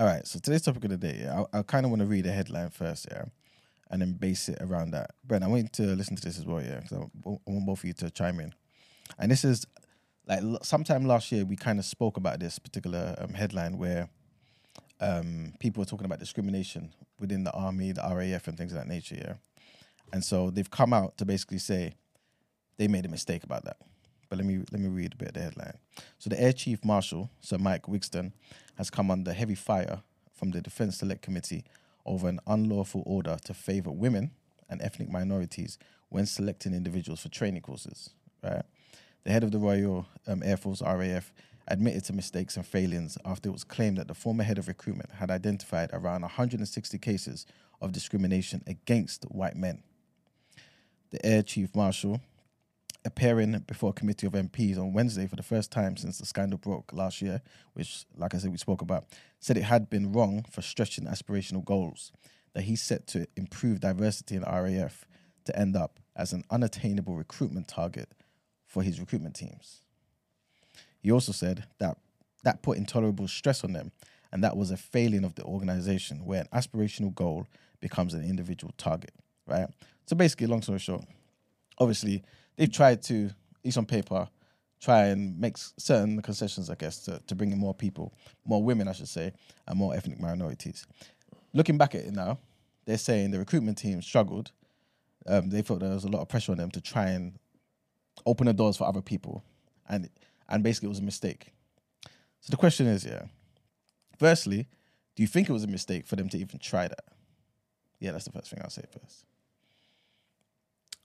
All 0.00 0.06
right, 0.06 0.26
so 0.26 0.38
today's 0.38 0.62
topic 0.62 0.82
of 0.84 0.90
the 0.92 0.96
day, 0.96 1.18
yeah, 1.24 1.44
I, 1.52 1.58
I 1.58 1.62
kind 1.62 1.84
of 1.84 1.90
want 1.90 2.00
to 2.00 2.06
read 2.06 2.24
a 2.24 2.32
headline 2.32 2.70
first, 2.70 3.06
yeah, 3.10 3.24
and 3.90 4.00
then 4.00 4.14
base 4.14 4.48
it 4.48 4.56
around 4.62 4.92
that. 4.92 5.10
Brent, 5.26 5.44
I 5.44 5.46
want 5.46 5.62
you 5.62 5.68
to 5.84 5.94
listen 5.94 6.16
to 6.16 6.22
this 6.22 6.38
as 6.38 6.46
well, 6.46 6.62
yeah, 6.62 6.80
because 6.80 6.96
I, 6.96 7.28
I 7.28 7.36
want 7.44 7.66
both 7.66 7.80
of 7.80 7.84
you 7.84 7.92
to 7.92 8.08
chime 8.08 8.40
in. 8.40 8.54
And 9.18 9.30
this 9.30 9.44
is 9.44 9.66
like 10.26 10.40
sometime 10.62 11.04
last 11.04 11.30
year 11.30 11.44
we 11.44 11.54
kind 11.54 11.78
of 11.78 11.84
spoke 11.84 12.16
about 12.16 12.40
this 12.40 12.58
particular 12.58 13.14
um, 13.18 13.34
headline 13.34 13.76
where 13.76 14.08
um, 15.02 15.52
people 15.60 15.82
were 15.82 15.86
talking 15.86 16.06
about 16.06 16.18
discrimination 16.18 16.94
within 17.18 17.44
the 17.44 17.52
army, 17.52 17.92
the 17.92 18.00
RAF, 18.00 18.48
and 18.48 18.56
things 18.56 18.72
of 18.72 18.78
that 18.78 18.88
nature, 18.88 19.16
yeah. 19.16 19.34
And 20.14 20.24
so 20.24 20.48
they've 20.48 20.70
come 20.70 20.94
out 20.94 21.18
to 21.18 21.26
basically 21.26 21.58
say 21.58 21.92
they 22.78 22.88
made 22.88 23.04
a 23.04 23.10
mistake 23.10 23.44
about 23.44 23.66
that. 23.66 23.76
But 24.30 24.38
let 24.38 24.46
me 24.46 24.62
let 24.70 24.80
me 24.80 24.88
read 24.88 25.12
a 25.12 25.16
bit 25.16 25.28
of 25.28 25.34
the 25.34 25.40
headline. 25.40 25.76
So 26.18 26.30
the 26.30 26.40
Air 26.40 26.52
Chief 26.52 26.82
Marshal, 26.84 27.28
Sir 27.40 27.58
Mike 27.58 27.82
Wigston, 27.82 28.32
has 28.78 28.88
come 28.88 29.10
under 29.10 29.32
heavy 29.32 29.56
fire 29.56 30.02
from 30.32 30.52
the 30.52 30.62
Defence 30.62 30.98
Select 30.98 31.20
Committee 31.20 31.64
over 32.06 32.28
an 32.28 32.40
unlawful 32.46 33.02
order 33.04 33.36
to 33.44 33.52
favour 33.52 33.90
women 33.90 34.30
and 34.70 34.80
ethnic 34.80 35.10
minorities 35.10 35.78
when 36.08 36.26
selecting 36.26 36.72
individuals 36.72 37.20
for 37.20 37.28
training 37.28 37.60
courses. 37.60 38.10
Right. 38.42 38.62
The 39.24 39.32
head 39.32 39.44
of 39.44 39.50
the 39.50 39.58
Royal 39.58 40.06
um, 40.26 40.42
Air 40.42 40.56
Force 40.56 40.80
RAF 40.80 41.32
admitted 41.68 42.04
to 42.04 42.12
mistakes 42.12 42.56
and 42.56 42.64
failings 42.64 43.18
after 43.24 43.48
it 43.48 43.52
was 43.52 43.64
claimed 43.64 43.98
that 43.98 44.08
the 44.08 44.14
former 44.14 44.44
head 44.44 44.58
of 44.58 44.68
recruitment 44.68 45.10
had 45.12 45.30
identified 45.30 45.90
around 45.92 46.22
160 46.22 46.98
cases 46.98 47.46
of 47.80 47.92
discrimination 47.92 48.62
against 48.66 49.24
white 49.24 49.56
men. 49.56 49.82
The 51.10 51.24
Air 51.26 51.42
Chief 51.42 51.74
Marshal 51.74 52.20
appearing 53.04 53.64
before 53.66 53.90
a 53.90 53.94
committee 53.94 54.26
of 54.26 54.32
MPs 54.34 54.78
on 54.78 54.92
Wednesday 54.92 55.26
for 55.26 55.36
the 55.36 55.42
first 55.42 55.70
time 55.70 55.96
since 55.96 56.18
the 56.18 56.26
scandal 56.26 56.58
broke 56.58 56.92
last 56.92 57.22
year, 57.22 57.40
which, 57.72 58.04
like 58.16 58.34
I 58.34 58.38
said, 58.38 58.50
we 58.50 58.58
spoke 58.58 58.82
about, 58.82 59.04
said 59.38 59.56
it 59.56 59.62
had 59.62 59.88
been 59.88 60.12
wrong 60.12 60.44
for 60.50 60.62
stretching 60.62 61.06
aspirational 61.06 61.64
goals 61.64 62.12
that 62.54 62.62
he 62.62 62.76
set 62.76 63.06
to 63.08 63.26
improve 63.36 63.80
diversity 63.80 64.36
in 64.36 64.42
RAF 64.42 65.06
to 65.44 65.58
end 65.58 65.76
up 65.76 65.98
as 66.16 66.32
an 66.32 66.44
unattainable 66.50 67.14
recruitment 67.14 67.68
target 67.68 68.10
for 68.66 68.82
his 68.82 69.00
recruitment 69.00 69.34
teams. 69.34 69.82
He 71.00 71.10
also 71.10 71.32
said 71.32 71.64
that 71.78 71.96
that 72.44 72.62
put 72.62 72.78
intolerable 72.78 73.28
stress 73.28 73.64
on 73.64 73.72
them, 73.72 73.92
and 74.32 74.44
that 74.44 74.56
was 74.56 74.70
a 74.70 74.76
failing 74.76 75.24
of 75.24 75.34
the 75.34 75.44
organization 75.44 76.24
where 76.24 76.40
an 76.42 76.48
aspirational 76.52 77.14
goal 77.14 77.46
becomes 77.80 78.14
an 78.14 78.24
individual 78.24 78.72
target, 78.76 79.12
right? 79.46 79.68
So 80.06 80.16
basically, 80.16 80.46
long 80.46 80.62
story 80.62 80.78
short, 80.78 81.04
obviously 81.78 82.22
they've 82.60 82.70
tried 82.70 83.02
to, 83.02 83.24
at 83.24 83.64
least 83.64 83.78
on 83.78 83.86
paper, 83.86 84.28
try 84.82 85.06
and 85.06 85.38
make 85.40 85.56
certain 85.56 86.20
concessions, 86.20 86.68
I 86.68 86.74
guess, 86.74 86.98
to, 87.06 87.18
to 87.26 87.34
bring 87.34 87.52
in 87.52 87.58
more 87.58 87.72
people, 87.72 88.12
more 88.44 88.62
women, 88.62 88.86
I 88.86 88.92
should 88.92 89.08
say, 89.08 89.32
and 89.66 89.78
more 89.78 89.94
ethnic 89.94 90.20
minorities. 90.20 90.86
Looking 91.54 91.78
back 91.78 91.94
at 91.94 92.02
it 92.02 92.12
now, 92.12 92.38
they're 92.84 92.98
saying 92.98 93.30
the 93.30 93.38
recruitment 93.38 93.78
team 93.78 94.02
struggled. 94.02 94.52
Um, 95.26 95.48
they 95.48 95.62
felt 95.62 95.80
there 95.80 95.88
was 95.88 96.04
a 96.04 96.08
lot 96.08 96.20
of 96.20 96.28
pressure 96.28 96.52
on 96.52 96.58
them 96.58 96.70
to 96.72 96.82
try 96.82 97.06
and 97.08 97.38
open 98.26 98.46
the 98.46 98.52
doors 98.52 98.76
for 98.76 98.84
other 98.84 99.00
people, 99.02 99.42
and 99.88 100.10
and 100.48 100.62
basically 100.62 100.86
it 100.86 100.90
was 100.90 100.98
a 100.98 101.02
mistake. 101.02 101.52
So 102.40 102.50
the 102.50 102.56
question 102.56 102.86
is, 102.86 103.04
yeah, 103.04 103.22
firstly, 104.18 104.66
do 105.14 105.22
you 105.22 105.26
think 105.26 105.48
it 105.48 105.52
was 105.52 105.64
a 105.64 105.68
mistake 105.68 106.06
for 106.06 106.16
them 106.16 106.28
to 106.28 106.38
even 106.38 106.58
try 106.58 106.88
that? 106.88 107.04
Yeah, 108.00 108.12
that's 108.12 108.24
the 108.24 108.32
first 108.32 108.50
thing 108.50 108.60
I'll 108.62 108.70
say 108.70 108.84
first. 108.90 109.24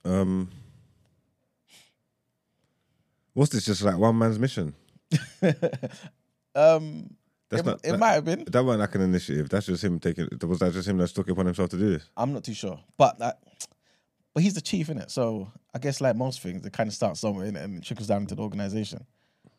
Um, 0.05 0.50
what's 3.36 3.51
this? 3.51 3.65
Just 3.65 3.84
like 3.84 3.98
one 3.98 4.18
man's 4.18 4.39
mission? 4.39 4.74
um, 6.56 7.13
That's 7.50 7.62
it, 7.62 7.65
not. 7.65 7.80
it 7.84 7.92
that, 7.92 8.00
might 8.00 8.13
have 8.13 8.25
been. 8.25 8.46
that 8.46 8.63
wasn't 8.63 8.80
like 8.82 8.96
an 8.96 9.01
initiative. 9.01 9.50
That's 9.50 9.68
just 9.68 9.84
him 9.84 10.00
taking. 10.00 10.27
Was 10.42 10.60
that 10.60 10.74
just 10.74 10.88
him 10.88 10.98
that 10.98 11.10
took 11.10 11.27
it 11.27 11.32
upon 11.34 11.46
himself 11.46 11.70
to 11.70 11.77
do 11.77 11.92
this? 11.92 12.10
I'm 12.18 12.34
not 12.34 12.44
too 12.44 12.56
sure, 12.56 12.80
but 12.98 13.20
that, 13.20 13.39
but 14.34 14.42
he's 14.42 14.56
the 14.56 14.62
chief 14.62 14.89
in 14.89 14.98
it. 14.98 15.12
So 15.12 15.51
I 15.74 15.80
guess 15.80 16.01
like 16.01 16.15
most 16.15 16.39
things, 16.42 16.65
it 16.65 16.74
kind 16.74 16.88
of 16.88 16.94
starts 16.96 17.20
somewhere 17.20 17.46
innit, 17.46 17.63
and 17.63 17.77
it 17.77 17.84
trickles 17.84 18.08
down 18.08 18.24
into 18.24 18.34
the 18.36 18.42
organization. 18.42 19.06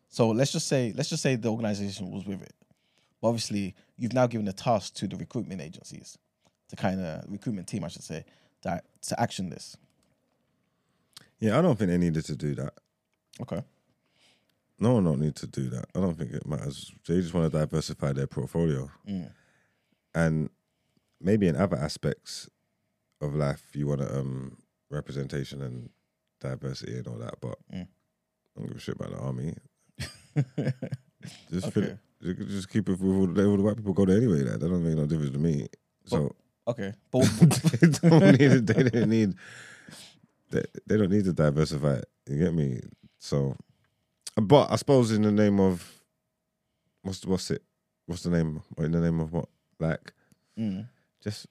So 0.08 0.30
let's 0.30 0.52
just 0.52 0.66
say, 0.66 0.92
let's 0.96 1.08
just 1.10 1.22
say 1.22 1.36
the 1.36 1.50
organization 1.50 2.10
was 2.10 2.26
with 2.26 2.42
it. 2.42 2.54
But 3.20 3.28
obviously, 3.28 3.74
you've 3.96 4.14
now 4.14 4.26
given 4.26 4.46
the 4.46 4.52
task 4.52 4.94
to 4.96 5.06
the 5.06 5.16
recruitment 5.16 5.60
agencies, 5.60 6.18
to 6.68 6.76
kind 6.76 7.00
of 7.00 7.24
recruitment 7.28 7.68
team, 7.68 7.84
I 7.84 7.88
should 7.88 8.02
say, 8.04 8.24
to 8.62 8.82
to 9.08 9.20
action 9.20 9.50
this. 9.50 9.76
Yeah, 11.38 11.58
I 11.58 11.62
don't 11.62 11.78
think 11.78 11.90
they 11.90 11.98
needed 11.98 12.24
to 12.26 12.36
do 12.36 12.54
that. 12.54 12.74
Okay. 13.42 13.62
No 14.78 14.92
one 14.94 15.04
don't 15.04 15.20
need 15.20 15.36
to 15.36 15.46
do 15.46 15.68
that. 15.70 15.86
I 15.94 16.00
don't 16.00 16.16
think 16.18 16.32
it 16.32 16.46
matters. 16.46 16.92
They 17.08 17.20
just 17.20 17.32
want 17.34 17.50
to 17.50 17.58
diversify 17.58 18.12
their 18.12 18.26
portfolio. 18.26 18.90
Mm. 19.08 19.30
And 20.14 20.50
maybe 21.20 21.48
in 21.48 21.56
other 21.56 21.76
aspects 21.76 22.48
of 23.22 23.34
life, 23.34 23.62
you 23.74 23.86
want 23.86 24.00
to, 24.02 24.18
um, 24.18 24.58
representation 24.90 25.62
and 25.62 25.88
diversity 26.40 26.98
and 26.98 27.06
all 27.08 27.16
that. 27.18 27.40
But 27.40 27.58
Mm. 27.72 27.82
I 27.86 28.60
don't 28.60 28.68
give 28.68 28.76
a 28.76 28.80
shit 28.80 28.96
about 28.96 29.10
the 29.10 29.18
army. 29.18 29.54
Just, 31.50 31.66
Okay. 31.68 31.80
it- 32.20 32.48
just 32.48 32.68
keep 32.70 32.88
it 32.88 32.92
with 32.98 33.02
all 33.02 33.26
the, 33.26 33.44
all 33.46 33.56
the 33.56 33.62
white 33.62 33.76
people 33.76 33.92
go 33.92 34.04
there 34.06 34.16
anyway. 34.16 34.42
That, 34.42 34.60
that 34.60 34.68
don't 34.68 34.84
make 34.84 34.96
no 34.96 35.06
difference 35.06 35.32
to 35.32 35.38
me. 35.38 35.68
So 36.06 36.34
Okay. 36.68 36.92
But, 37.10 37.22
they 37.80 37.88
don't 38.08 38.38
need. 38.40 38.66
They 38.66 38.82
don't 38.90 39.08
need. 39.08 39.34
They, 40.50 40.62
they 40.86 40.96
don't 40.96 41.10
need 41.10 41.24
to 41.24 41.32
diversify. 41.32 42.00
You 42.28 42.38
get 42.38 42.54
me? 42.54 42.80
So, 43.26 43.56
but 44.36 44.70
I 44.70 44.76
suppose 44.76 45.10
in 45.10 45.22
the 45.22 45.32
name 45.32 45.58
of 45.58 46.00
what's 47.02 47.24
what's 47.26 47.50
it? 47.50 47.62
What's 48.06 48.22
the 48.22 48.30
name? 48.30 48.62
In 48.78 48.92
the 48.92 49.00
name 49.00 49.18
of 49.20 49.32
what? 49.32 49.48
Like 49.80 50.12
mm, 50.58 50.86
just 51.22 51.46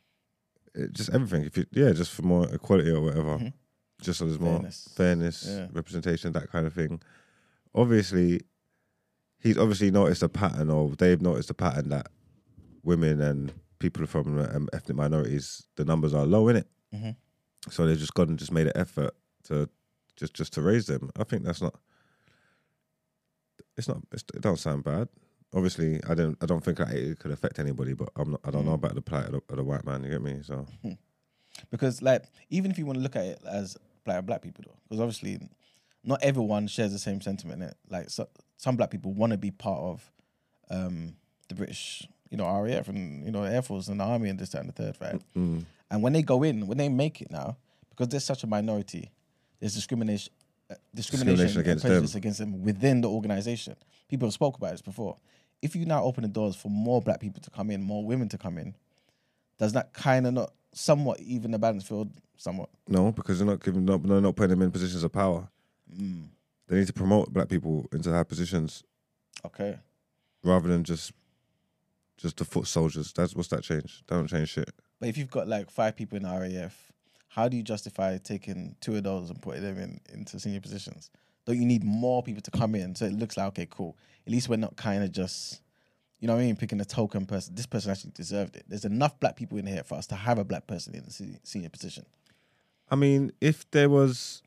just 0.94 1.10
everything. 1.14 1.44
If 1.44 1.58
you 1.58 1.66
yeah, 1.72 1.92
just 1.92 2.12
for 2.14 2.22
more 2.24 2.48
equality 2.54 2.92
or 2.92 3.02
whatever. 3.02 3.38
Mhm. 3.38 3.54
Just 4.02 4.20
so 4.20 4.26
there's 4.26 4.40
more 4.40 4.60
fairness. 4.60 4.90
fairness, 4.96 5.46
Yeah. 5.48 5.68
representation, 5.72 6.34
that 6.34 6.50
kind 6.52 6.66
of 6.68 6.74
thing. 6.74 7.02
Obviously, 7.74 8.42
he's 9.40 9.58
obviously 9.58 9.90
noticed 9.92 10.22
a 10.24 10.30
pattern, 10.30 10.70
or 10.70 10.90
they've 10.96 11.22
noticed 11.22 11.50
a 11.50 11.54
pattern 11.54 11.90
that 11.90 12.08
women 12.84 13.22
and 13.22 13.54
people 13.80 14.06
from 14.06 14.38
um, 14.38 14.70
ethnic 14.74 14.96
minorities, 14.98 15.64
the 15.76 15.86
numbers 15.86 16.14
are 16.14 16.26
low 16.26 16.48
in 16.50 16.56
it. 16.58 16.68
Mhm. 16.94 17.16
So 17.70 17.86
they've 17.86 17.98
just 17.98 18.14
gone 18.14 18.30
and 18.30 18.40
just 18.40 18.52
made 18.52 18.68
an 18.68 18.76
effort 18.76 19.14
to 19.46 19.70
just 20.18 20.34
just 20.34 20.54
to 20.54 20.62
raise 20.62 20.86
them. 20.88 21.10
I 21.18 21.24
think 21.24 21.44
that's 21.44 21.62
not. 21.62 21.76
It's 23.78 23.88
not. 23.88 23.98
It's, 24.12 24.24
it 24.34 24.42
don't 24.42 24.60
sound 24.60 24.84
bad. 24.84 25.08
Obviously, 25.54 26.02
I 26.10 26.14
don't. 26.16 26.38
I 26.42 26.46
don't 26.46 26.64
think 26.64 26.78
that 26.78 26.92
it 26.92 27.20
could 27.20 27.32
affect 27.32 27.60
anybody. 27.60 27.94
But 27.94 28.10
I'm 28.16 28.32
not. 28.32 28.42
I 28.46 28.52
don't 28.52 28.66
know 28.66 28.72
Mm. 28.72 28.76
about 28.76 28.96
the 28.96 29.02
plight 29.02 29.26
of 29.26 29.32
the, 29.34 29.42
of 29.50 29.58
the 29.58 29.64
white 29.64 29.86
man. 29.86 30.04
You 30.04 30.10
get 30.10 30.22
me? 30.22 30.40
So 30.44 30.66
because 31.72 32.02
like 32.02 32.24
even 32.50 32.72
if 32.72 32.78
you 32.78 32.86
want 32.86 32.98
to 32.98 33.04
look 33.04 33.16
at 33.16 33.26
it 33.26 33.40
as 33.50 33.78
black 34.04 34.26
black 34.26 34.42
people 34.42 34.64
though, 34.68 34.78
because 34.88 35.00
obviously 35.02 35.40
not 36.04 36.22
everyone 36.24 36.68
shares 36.68 36.92
the 36.92 37.00
same 37.00 37.22
sentiment. 37.22 37.62
Innit? 37.62 37.74
Like 37.90 38.10
so, 38.10 38.28
some 38.58 38.76
black 38.76 38.92
people 38.92 39.14
want 39.14 39.32
to 39.32 39.38
be 39.38 39.52
part 39.52 39.80
of 39.82 40.12
um, 40.70 41.16
the 41.50 41.56
British, 41.56 42.08
you 42.30 42.38
know, 42.38 42.46
RAF 42.62 42.88
and 42.88 43.26
you 43.26 43.32
know 43.32 43.44
Air 43.44 43.62
Force 43.62 43.88
and 43.88 44.00
the 44.00 44.04
army 44.04 44.30
and 44.30 44.40
this 44.40 44.50
that 44.50 44.60
and 44.62 44.70
the 44.70 44.74
third, 44.74 44.98
right? 45.02 45.22
mm, 45.36 45.64
And 45.92 46.02
when 46.04 46.14
they 46.14 46.22
go 46.22 46.44
in, 46.44 46.68
when 46.68 46.78
they 46.78 46.90
make 46.90 47.22
it 47.22 47.30
now, 47.32 47.58
because 47.90 48.10
there's 48.10 48.24
such 48.26 48.44
a 48.44 48.48
minority, 48.48 49.12
there's 49.66 49.74
discrimination, 49.74 50.32
uh, 50.70 50.76
discrimination, 50.94 51.36
Discrimination 51.48 51.58
and 51.60 51.68
against 51.68 51.86
prejudice 51.86 52.12
them. 52.12 52.18
against 52.20 52.38
them 52.40 52.64
within 52.64 53.02
the 53.02 53.10
organization. 53.10 53.76
People 54.08 54.28
have 54.28 54.34
spoke 54.34 54.58
about 54.58 54.72
this 54.74 54.84
before. 54.84 55.18
If 55.64 55.76
you 55.76 55.86
now 55.88 56.04
open 56.04 56.22
the 56.22 56.28
doors 56.28 56.56
for 56.56 56.70
more 56.70 57.02
black 57.02 57.20
people 57.20 57.42
to 57.42 57.50
come 57.50 57.72
in, 57.72 57.82
more 57.82 58.06
women 58.06 58.30
to 58.30 58.38
come 58.38 58.60
in, 58.60 58.76
does 59.58 59.74
that 59.74 59.92
kind 59.92 60.28
of 60.28 60.34
not 60.36 60.52
somewhat 60.72 61.20
even 61.20 61.50
the 61.50 61.58
balance 61.58 61.84
field 61.88 62.12
somewhat? 62.38 62.70
no, 62.88 63.12
because 63.12 63.40
they're 63.40 63.48
not 63.48 63.64
giving. 63.64 63.86
Not, 63.86 64.04
they're 64.04 64.22
not 64.22 64.36
putting 64.36 64.52
them 64.52 64.62
in 64.62 64.70
positions 64.70 65.04
of 65.04 65.12
power. 65.12 65.48
Mm. 66.00 66.26
They 66.68 66.76
need 66.78 66.88
to 66.88 66.94
promote 66.94 67.34
black 67.34 67.50
people 67.50 67.88
into 67.92 68.12
high 68.12 68.22
positions 68.24 68.84
Okay. 69.44 69.80
rather 70.44 70.68
than 70.68 70.84
just 70.84 71.12
just 72.18 72.38
the 72.38 72.46
foot 72.46 72.68
soldiers. 72.68 73.12
That's 73.14 73.36
what's 73.36 73.48
that 73.50 73.64
change? 73.64 74.04
That 74.08 74.16
don't 74.16 74.28
change 74.28 74.50
shit. 74.50 74.70
But 75.00 75.10
if 75.10 75.18
you've 75.18 75.32
got 75.32 75.48
like 75.48 75.72
five 75.72 75.96
people 75.96 76.18
in 76.18 76.24
the 76.24 76.30
RAF, 76.30 76.92
how 77.36 77.50
do 77.50 77.58
you 77.58 77.64
justify 77.64 78.18
taking 78.18 78.78
two 78.80 78.96
of 78.96 79.04
those 79.04 79.30
and 79.30 79.42
putting 79.42 79.62
them 79.62 79.78
in 79.78 80.00
into 80.14 80.40
senior 80.40 80.62
positions? 80.62 81.10
Don't 81.46 81.60
you 81.60 81.66
need 81.66 81.84
more 81.84 82.24
people 82.24 82.42
to 82.42 82.50
come 82.50 82.76
in 82.76 82.96
so 82.96 83.04
it 83.04 83.12
looks 83.12 83.36
like 83.36 83.48
okay, 83.48 83.68
cool. 83.70 83.98
At 84.26 84.32
least 84.32 84.48
we're 84.48 84.56
not 84.56 84.78
kind 84.78 85.04
of 85.04 85.12
just, 85.12 85.60
you 86.22 86.28
know 86.28 86.36
what 86.36 86.40
I 86.40 86.46
mean, 86.46 86.56
picking 86.56 86.80
a 86.80 86.86
token 86.86 87.26
person. 87.26 87.54
This 87.54 87.66
person 87.66 87.92
actually 87.92 88.12
deserved 88.12 88.56
it. 88.56 88.64
There's 88.70 88.86
enough 88.86 89.20
black 89.20 89.36
people 89.36 89.58
in 89.58 89.68
here 89.68 89.84
for 89.84 89.96
us 89.96 90.08
to 90.08 90.16
have 90.16 90.40
a 90.40 90.46
black 90.46 90.66
person 90.66 90.96
in 90.96 91.04
the 91.04 91.38
senior 91.44 91.70
position. 91.70 92.06
I 92.90 92.96
mean, 92.96 93.34
if 93.42 93.70
there 93.72 93.90
was 93.90 94.42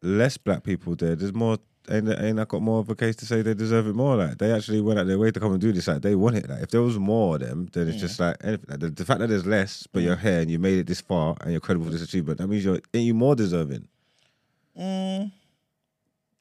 less 0.00 0.38
black 0.38 0.62
people 0.64 0.96
there, 0.96 1.16
there's 1.16 1.34
more. 1.34 1.58
Ain't, 1.90 2.08
ain't 2.08 2.40
I 2.40 2.44
got 2.44 2.62
more 2.62 2.80
of 2.80 2.90
a 2.90 2.94
case 2.94 3.16
to 3.16 3.26
say 3.26 3.42
they 3.42 3.54
deserve 3.54 3.86
it 3.86 3.94
more? 3.94 4.16
Like 4.16 4.38
they 4.38 4.52
actually 4.52 4.80
went 4.80 4.98
out 4.98 5.06
their 5.06 5.18
way 5.18 5.30
to 5.30 5.40
come 5.40 5.52
and 5.52 5.60
do 5.60 5.72
this. 5.72 5.88
Like 5.88 6.02
they 6.02 6.14
want 6.14 6.36
it. 6.36 6.48
Like 6.48 6.62
if 6.62 6.70
there 6.70 6.82
was 6.82 6.98
more 6.98 7.36
of 7.36 7.40
them, 7.40 7.68
then 7.72 7.88
it's 7.88 8.00
just 8.00 8.20
like, 8.20 8.36
anything. 8.42 8.66
like 8.68 8.80
the, 8.80 8.90
the 8.90 9.04
fact 9.04 9.20
that 9.20 9.28
there's 9.28 9.46
less, 9.46 9.86
but 9.92 10.02
you're 10.02 10.16
here 10.16 10.40
and 10.40 10.50
you 10.50 10.58
made 10.58 10.78
it 10.78 10.86
this 10.86 11.00
far 11.00 11.36
and 11.40 11.52
you're 11.52 11.60
credible 11.60 11.86
for 11.86 11.92
this 11.92 12.02
achievement. 12.02 12.38
That 12.38 12.48
means 12.48 12.64
you're 12.64 12.80
ain't 12.94 13.04
you 13.04 13.14
more 13.14 13.34
deserving? 13.34 13.88
Mm. 14.78 15.32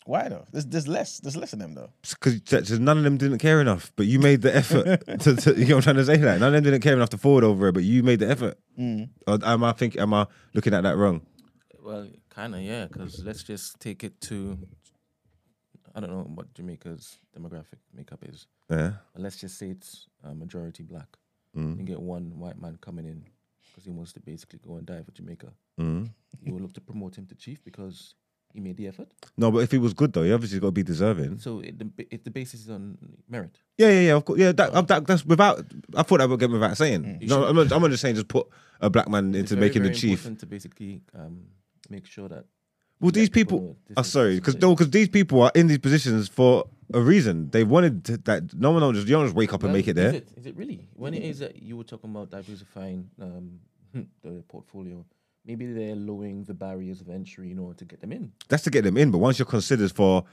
Why 0.06 0.30
though? 0.30 0.46
There's, 0.52 0.68
there's 0.68 0.88
less. 0.88 1.20
There's 1.20 1.36
less 1.36 1.52
of 1.54 1.60
them 1.60 1.74
though. 1.74 1.90
Because 2.02 2.80
none 2.80 3.00
of 3.00 3.04
them 3.04 3.18
didn't 3.18 3.40
care 3.40 3.60
enough, 3.60 3.92
but 3.96 4.06
you 4.06 4.20
made 4.20 4.44
the 4.44 4.56
effort. 4.56 5.04
to, 5.22 5.36
to, 5.36 5.56
you 5.56 5.66
know 5.66 5.76
what 5.78 5.88
I'm 5.88 5.96
trying 5.96 5.96
to 5.96 6.06
say? 6.06 6.18
Like 6.18 6.40
none 6.40 6.50
of 6.50 6.54
them 6.54 6.64
didn't 6.64 6.82
care 6.82 6.94
enough 6.94 7.10
to 7.10 7.18
forward 7.18 7.44
over 7.44 7.70
it, 7.70 7.74
but 7.74 7.84
you 7.84 8.04
made 8.04 8.20
the 8.20 8.30
effort. 8.30 8.60
Mm. 8.80 9.10
Or 9.26 9.40
am 9.44 9.64
I 9.64 9.72
think? 9.72 9.98
Am 9.98 10.14
I 10.14 10.28
looking 10.54 10.76
at 10.76 10.84
that 10.84 10.96
wrong? 10.96 11.22
Well, 11.82 12.08
kind 12.30 12.54
of, 12.54 12.62
yeah. 12.62 12.86
Because 12.86 13.24
let's 13.24 13.42
just 13.42 13.80
take 13.80 14.04
it 14.04 14.22
to. 14.22 14.60
I 15.96 16.02
don't 16.02 16.10
know 16.12 16.30
what 16.36 16.54
Jamaica's 16.54 17.18
demographic 17.38 17.80
makeup 17.94 18.24
is, 18.28 18.48
Yeah. 18.70 18.94
but 19.14 19.22
let's 19.22 19.38
just 19.38 19.58
say 19.58 19.70
it's 19.70 20.08
uh, 20.24 20.34
majority 20.34 20.84
black. 20.84 21.08
Mm. 21.56 21.80
You 21.80 21.84
get 21.86 22.02
one 22.02 22.38
white 22.38 22.60
man 22.62 22.78
coming 22.82 23.06
in 23.06 23.24
because 23.64 23.86
he 23.86 23.92
wants 23.92 24.12
to 24.14 24.20
basically 24.20 24.60
go 24.66 24.76
and 24.76 24.86
die 24.86 25.02
for 25.04 25.12
Jamaica. 25.12 25.54
Mm. 25.80 26.10
You 26.44 26.54
will 26.54 26.62
look 26.62 26.74
to 26.74 26.82
promote 26.82 27.18
him 27.18 27.26
to 27.28 27.36
chief 27.36 27.64
because 27.64 28.16
he 28.54 28.60
made 28.62 28.78
the 28.78 28.88
effort. 28.88 29.10
No, 29.38 29.52
but 29.52 29.60
if 29.60 29.72
he 29.72 29.78
was 29.78 29.94
good 29.94 30.14
though, 30.14 30.24
he 30.24 30.32
obviously 30.32 30.60
got 30.60 30.68
to 30.68 30.72
be 30.72 30.84
deserving. 30.84 31.40
So 31.40 31.60
it, 31.60 31.78
the, 31.78 32.08
it, 32.10 32.24
the 32.24 32.32
basis 32.32 32.62
is 32.62 32.70
on 32.70 32.98
merit. 33.30 33.60
Yeah, 33.78 33.90
yeah, 33.90 34.00
yeah. 34.02 34.14
Of 34.16 34.26
course, 34.26 34.40
yeah. 34.40 34.52
That, 34.54 34.72
uh, 34.74 34.82
that 34.84 35.06
that's 35.08 35.26
without. 35.26 35.66
I 35.96 36.04
thought 36.04 36.20
that 36.20 36.30
would 36.30 36.40
get 36.40 36.50
without 36.50 36.78
saying. 36.78 37.20
You 37.22 37.28
No, 37.28 37.44
I'm 37.46 37.56
not. 37.56 37.72
I'm 37.72 37.82
not 37.82 37.92
just 37.92 38.02
saying 38.02 38.16
just 38.16 38.30
put 38.30 38.48
a 38.80 38.90
black 38.90 39.10
man 39.10 39.36
into 39.36 39.56
very, 39.56 39.68
making 39.68 39.84
the 39.84 39.94
chief. 39.94 40.24
to 40.24 40.46
basically 40.46 41.02
um, 41.14 41.48
make 41.90 42.06
sure 42.06 42.30
that. 42.30 42.46
Well, 43.00 43.12
these 43.12 43.30
people 43.30 43.58
people. 43.60 43.68
know 43.68 43.76
this 43.88 43.98
Oh, 43.98 44.02
is- 44.02 44.08
sorry, 44.08 44.36
because 44.36 44.56
no, 44.62 44.74
because 44.74 44.90
these 44.92 45.10
people 45.10 45.42
are 45.42 45.52
in 45.56 45.68
these 45.68 45.80
positions 45.80 46.28
for 46.28 46.66
a 46.94 47.02
reason. 47.02 47.50
They 47.50 47.64
wanted 47.64 48.06
to, 48.06 48.18
that. 48.20 48.54
No 48.54 48.72
one 48.72 48.94
just. 48.94 49.08
You 49.08 49.14
don't 49.16 49.26
just 49.26 49.36
wake 49.36 49.54
up 49.54 49.64
and 49.64 49.72
Well, 49.72 49.78
make 49.80 49.88
it 49.88 49.94
there. 49.96 50.14
it, 50.14 50.30
is 50.38 50.46
it 50.46 50.56
really? 50.56 50.88
When 50.94 51.14
it 51.14 51.24
is 51.24 51.40
that 51.40 51.62
you 51.62 51.76
were 51.78 51.84
talking 51.84 52.10
about 52.10 52.30
diversifying 52.32 53.10
um, 53.22 53.60
the 54.24 54.44
portfolio, 54.48 55.06
maybe 55.46 55.66
they're 55.74 55.96
lowering 55.96 56.44
the 56.46 56.54
barriers 56.54 57.02
of 57.02 57.10
entry 57.10 57.52
in 57.52 57.60
order 57.60 57.78
to 57.80 57.86
get 57.86 58.02
them 58.02 58.12
in. 58.12 58.32
That's 58.48 58.64
to 58.64 58.70
get 58.70 58.84
them 58.84 58.98
in. 58.98 59.12
But 59.12 59.18
once 59.18 59.40
you're 59.40 59.46
considered 59.46 59.92
for, 59.92 60.24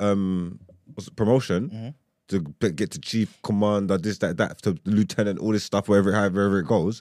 um, 0.00 0.58
what's 0.94 1.06
it, 1.08 1.14
promotion 1.16 1.70
Mhm. 1.70 1.94
to 2.28 2.70
get 2.70 2.90
to 2.92 2.98
chief 3.00 3.38
commander, 3.42 3.96
this, 3.98 4.18
that, 4.18 4.36
that, 4.38 4.60
to 4.62 4.76
lieutenant, 4.84 5.38
all 5.38 5.52
this 5.52 5.64
stuff, 5.64 5.88
wherever, 5.88 6.12
however 6.12 6.58
it 6.58 6.66
goes. 6.66 7.00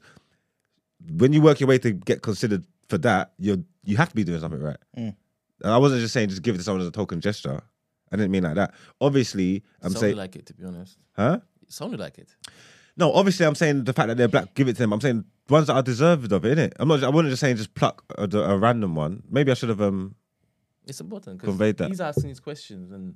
When 1.09 1.33
you 1.33 1.41
work 1.41 1.59
your 1.59 1.67
way 1.69 1.79
to 1.79 1.91
get 1.91 2.21
considered 2.21 2.65
for 2.91 2.99
that, 2.99 3.33
you 3.39 3.65
you 3.83 3.97
have 3.97 4.09
to 4.09 4.15
be 4.15 4.23
doing 4.23 4.39
something 4.39 4.61
right. 4.61 4.77
Mm. 4.97 5.15
And 5.63 5.73
I 5.73 5.77
wasn't 5.77 6.01
just 6.01 6.13
saying 6.13 6.29
just 6.29 6.43
give 6.43 6.53
it 6.55 6.59
to 6.59 6.63
someone 6.63 6.81
as 6.81 6.87
a 6.87 6.91
token 6.91 7.19
gesture. 7.21 7.61
I 8.11 8.17
didn't 8.17 8.31
mean 8.31 8.43
like 8.43 8.55
that. 8.55 8.73
Obviously, 8.99 9.63
I'm 9.81 9.91
sounded 9.93 9.99
saying, 9.99 10.17
like 10.17 10.35
it, 10.35 10.45
to 10.47 10.53
be 10.53 10.65
honest. 10.65 10.97
huh? 11.15 11.39
It 11.63 11.71
sounded 11.71 11.99
like 11.99 12.17
it. 12.17 12.35
No, 12.97 13.13
obviously, 13.13 13.45
I'm 13.45 13.55
saying 13.55 13.85
the 13.85 13.93
fact 13.93 14.09
that 14.09 14.17
they're 14.17 14.27
black, 14.27 14.53
give 14.53 14.67
it 14.67 14.73
to 14.73 14.79
them. 14.79 14.91
I'm 14.93 14.99
saying 15.01 15.23
ones 15.49 15.67
that 15.67 15.75
are 15.75 15.81
deserved 15.81 16.31
of 16.31 16.43
it, 16.45 16.57
innit? 16.57 16.73
I'm 16.79 16.87
not. 16.89 17.03
I 17.03 17.09
wasn't 17.09 17.29
just 17.31 17.39
saying 17.39 17.55
just 17.55 17.73
pluck 17.73 18.03
a, 18.17 18.25
a 18.37 18.57
random 18.57 18.95
one. 18.95 19.23
Maybe 19.29 19.49
I 19.51 19.53
should 19.55 19.69
have. 19.69 19.81
Um, 19.81 20.15
It's 20.85 20.99
important 20.99 21.39
Conveyed 21.41 21.77
that. 21.77 21.87
he's 21.89 22.01
asking 22.01 22.27
these 22.29 22.39
questions 22.41 22.91
and 22.91 23.15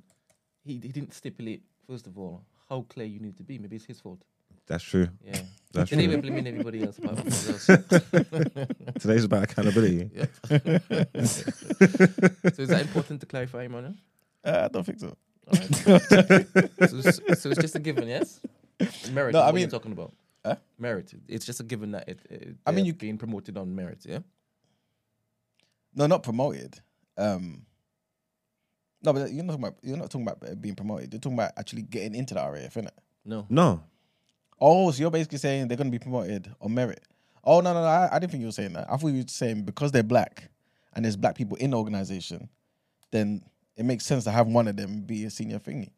he, 0.64 0.74
he 0.74 0.92
didn't 0.96 1.12
stipulate, 1.12 1.62
first 1.86 2.06
of 2.06 2.16
all, 2.18 2.44
how 2.68 2.86
clear 2.88 3.06
you 3.06 3.20
need 3.20 3.36
to 3.36 3.42
be. 3.44 3.58
Maybe 3.58 3.76
it's 3.76 3.84
his 3.84 4.00
fault. 4.00 4.22
That's 4.66 4.84
true. 4.84 5.08
Yeah. 5.24 5.40
That's 5.72 5.90
and 5.92 6.00
they 6.00 6.06
true. 6.06 6.16
were 6.16 6.22
blaming 6.22 6.46
everybody 6.46 6.82
else 6.84 6.98
apart 6.98 7.16
from 7.18 7.28
themselves. 7.28 7.66
Today's 9.00 9.24
about 9.24 9.42
accountability. 9.44 10.10
Yeah. 10.14 10.26
so 10.40 10.54
is 12.62 12.68
that 12.68 12.80
important 12.82 13.20
to 13.20 13.26
clarify, 13.26 13.64
Emmanuel? 13.64 13.94
Uh, 14.44 14.62
I 14.64 14.68
don't 14.68 14.84
think 14.84 15.00
so. 15.00 15.08
All 15.08 15.16
right. 15.52 15.64
so, 16.88 16.96
it's- 16.98 17.40
so 17.42 17.50
it's 17.50 17.60
just 17.60 17.74
a 17.74 17.80
given, 17.80 18.08
yes? 18.08 18.40
Merit. 19.12 19.32
No, 19.32 19.40
I 19.40 19.46
what 19.46 19.54
mean- 19.54 19.62
you're 19.62 19.70
talking 19.70 19.92
about. 19.92 20.12
Huh? 20.44 20.56
Merit. 20.78 21.12
It's 21.28 21.44
just 21.44 21.60
a 21.60 21.64
given 21.64 21.90
that 21.92 22.08
it. 22.08 22.20
it 22.30 22.56
I 22.64 22.70
mean, 22.70 22.76
they're 22.76 22.84
you- 22.86 22.94
being 22.94 23.18
promoted 23.18 23.56
on 23.58 23.74
merit. 23.74 24.04
Yeah. 24.08 24.20
No, 25.94 26.06
not 26.06 26.22
promoted. 26.22 26.80
Um, 27.18 27.66
no, 29.02 29.12
but 29.12 29.30
you're 29.32 29.44
not 29.44 29.52
talking 29.54 29.64
about 29.66 29.78
you're 29.82 29.96
not 29.96 30.10
talking 30.10 30.26
about 30.26 30.50
uh, 30.50 30.54
being 30.54 30.74
promoted. 30.74 31.12
You're 31.12 31.20
talking 31.20 31.38
about 31.38 31.52
actually 31.56 31.82
getting 31.82 32.14
into 32.14 32.34
the 32.34 32.40
RAF, 32.40 32.74
innit? 32.74 32.90
No. 33.24 33.46
No, 33.48 33.82
Oh, 34.60 34.90
so 34.90 35.00
you're 35.00 35.10
basically 35.10 35.38
saying 35.38 35.68
they're 35.68 35.76
going 35.76 35.90
to 35.90 35.98
be 35.98 36.02
promoted 36.02 36.52
on 36.60 36.74
merit. 36.74 37.00
Oh 37.44 37.60
no, 37.60 37.72
no, 37.74 37.80
no! 37.82 37.86
I, 37.86 38.08
I 38.12 38.18
didn't 38.18 38.32
think 38.32 38.40
you 38.40 38.48
were 38.48 38.52
saying 38.52 38.72
that. 38.72 38.86
I 38.90 38.96
thought 38.96 39.08
you 39.08 39.22
were 39.22 39.28
saying 39.28 39.62
because 39.64 39.92
they're 39.92 40.02
black 40.02 40.48
and 40.94 41.04
there's 41.04 41.16
black 41.16 41.36
people 41.36 41.56
in 41.58 41.70
the 41.70 41.76
organization, 41.78 42.48
then 43.12 43.42
it 43.76 43.84
makes 43.84 44.04
sense 44.04 44.24
to 44.24 44.30
have 44.30 44.46
one 44.48 44.66
of 44.66 44.76
them 44.76 45.02
be 45.02 45.24
a 45.24 45.30
senior 45.30 45.58
thingy, 45.58 45.90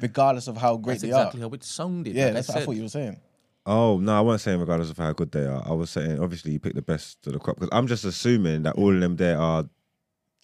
regardless 0.00 0.48
of 0.48 0.56
how 0.56 0.76
great 0.76 0.94
That's 0.94 1.02
they 1.02 1.08
exactly 1.08 1.40
are. 1.40 1.48
how 1.48 1.54
it 1.54 1.64
sounded. 1.64 2.14
Yeah, 2.14 2.26
like 2.26 2.34
that's 2.34 2.50
I 2.50 2.52
what 2.54 2.62
I 2.62 2.64
thought 2.66 2.76
you 2.76 2.82
were 2.82 2.88
saying. 2.88 3.20
Oh 3.66 3.98
no, 3.98 4.16
I 4.16 4.20
wasn't 4.20 4.42
saying 4.42 4.60
regardless 4.60 4.90
of 4.90 4.96
how 4.96 5.12
good 5.12 5.32
they 5.32 5.44
are. 5.44 5.62
I 5.66 5.72
was 5.72 5.90
saying 5.90 6.20
obviously 6.20 6.52
you 6.52 6.60
pick 6.60 6.74
the 6.74 6.82
best 6.82 7.26
of 7.26 7.32
the 7.34 7.38
crop 7.38 7.56
because 7.56 7.70
I'm 7.72 7.86
just 7.86 8.04
assuming 8.04 8.62
that 8.62 8.76
all 8.76 8.94
of 8.94 9.00
them 9.00 9.16
there 9.16 9.38
are 9.38 9.64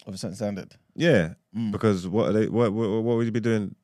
Of 0.06 0.14
a 0.14 0.18
certain 0.18 0.36
standard. 0.36 0.74
yeah. 0.94 1.34
Mm. 1.56 1.72
Because 1.72 2.06
what 2.06 2.28
are 2.28 2.32
they? 2.32 2.48
What, 2.48 2.72
what 2.72 2.88
what 3.02 3.16
would 3.16 3.26
you 3.26 3.32
be 3.32 3.40
doing 3.40 3.74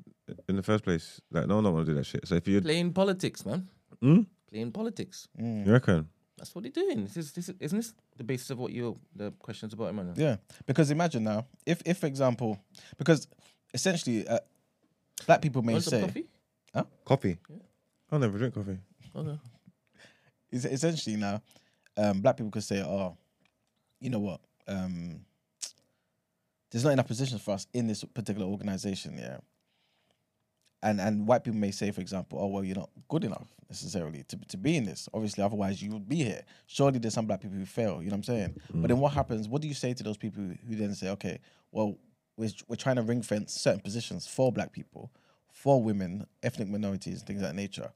in 0.48 0.56
the 0.56 0.62
first 0.62 0.84
place? 0.84 1.20
Like 1.30 1.46
no 1.46 1.54
one 1.56 1.64
don't 1.64 1.72
want 1.74 1.86
to 1.86 1.92
do 1.92 1.96
that 1.98 2.04
shit. 2.04 2.26
So 2.28 2.34
if 2.34 2.46
you're 2.46 2.60
Playing 2.60 2.92
politics, 2.92 3.44
man. 3.46 3.68
Hmm? 4.00 4.20
Playing 4.50 4.72
politics. 4.72 5.28
Mm. 5.40 5.66
you 5.66 5.72
reckon? 5.72 6.08
That's 6.36 6.54
what 6.54 6.64
they're 6.64 6.70
doing. 6.72 7.04
This 7.04 7.16
is 7.16 7.32
this 7.32 7.48
is, 7.48 7.54
isn't 7.60 7.78
this 7.78 7.94
the 8.16 8.24
basis 8.24 8.50
of 8.50 8.58
what 8.58 8.72
your 8.72 8.94
the 9.14 9.30
questions 9.32 9.72
about 9.72 9.88
Emmanuel? 9.88 10.14
Yeah, 10.16 10.36
because 10.66 10.90
imagine 10.90 11.24
now, 11.24 11.46
if, 11.64 11.80
if 11.86 11.98
for 11.98 12.06
example, 12.06 12.58
because 12.98 13.26
essentially, 13.72 14.28
uh, 14.28 14.38
black 15.26 15.40
people 15.40 15.62
may 15.62 15.72
Want 15.72 15.84
say, 15.84 16.00
coffee? 16.02 16.26
Coffee. 17.06 17.38
Yeah. 17.48 17.56
I 18.12 18.18
never 18.18 18.36
drink 18.38 18.54
coffee. 18.54 18.78
Okay. 19.14 19.38
es- 20.52 20.64
essentially 20.66 21.16
now, 21.16 21.40
um, 21.96 22.20
black 22.20 22.36
people 22.36 22.50
could 22.50 22.64
say, 22.64 22.82
"Oh, 22.82 23.16
you 23.98 24.10
know 24.10 24.18
what? 24.20 24.40
Um, 24.68 25.24
there's 26.70 26.84
not 26.84 26.92
enough 26.92 27.06
positions 27.06 27.40
for 27.40 27.52
us 27.52 27.66
in 27.72 27.86
this 27.86 28.04
particular 28.04 28.46
organization." 28.46 29.16
Yeah, 29.16 29.38
and 30.86 31.00
and 31.00 31.26
white 31.26 31.42
people 31.44 31.58
may 31.58 31.70
say, 31.70 31.90
for 31.90 32.00
example, 32.00 32.38
"Oh, 32.40 32.46
well, 32.46 32.64
you're 32.64 32.76
not 32.76 32.90
good 33.08 33.24
enough 33.24 33.48
necessarily 33.68 34.22
to 34.28 34.36
to 34.48 34.56
be 34.56 34.76
in 34.76 34.84
this. 34.84 35.08
Obviously, 35.12 35.42
otherwise 35.42 35.82
you 35.82 35.90
would 35.92 36.08
be 36.08 36.16
here. 36.16 36.42
Surely 36.66 36.98
there's 36.98 37.14
some 37.14 37.26
black 37.26 37.40
people 37.40 37.58
who 37.58 37.66
fail. 37.66 38.02
You 38.02 38.10
know 38.10 38.16
what 38.16 38.28
I'm 38.28 38.34
saying? 38.34 38.60
But 38.72 38.88
then 38.88 38.98
what 39.00 39.12
happens? 39.12 39.48
What 39.48 39.62
do 39.62 39.68
you 39.68 39.74
say 39.74 39.94
to 39.94 40.02
those 40.02 40.16
people 40.16 40.42
who 40.68 40.76
then 40.76 40.94
say, 40.94 41.10
"Okay, 41.10 41.40
well, 41.72 41.98
we're 42.36 42.50
we're 42.68 42.76
trying 42.76 42.96
to 42.96 43.02
ring 43.02 43.22
fence 43.22 43.52
certain 43.52 43.80
positions 43.80 44.26
for 44.26 44.52
black 44.52 44.72
people, 44.72 45.10
for 45.52 45.82
women, 45.82 46.26
ethnic 46.42 46.68
minorities, 46.68 47.22
things 47.22 47.40
of 47.40 47.48
that 47.48 47.56
nature." 47.56 47.90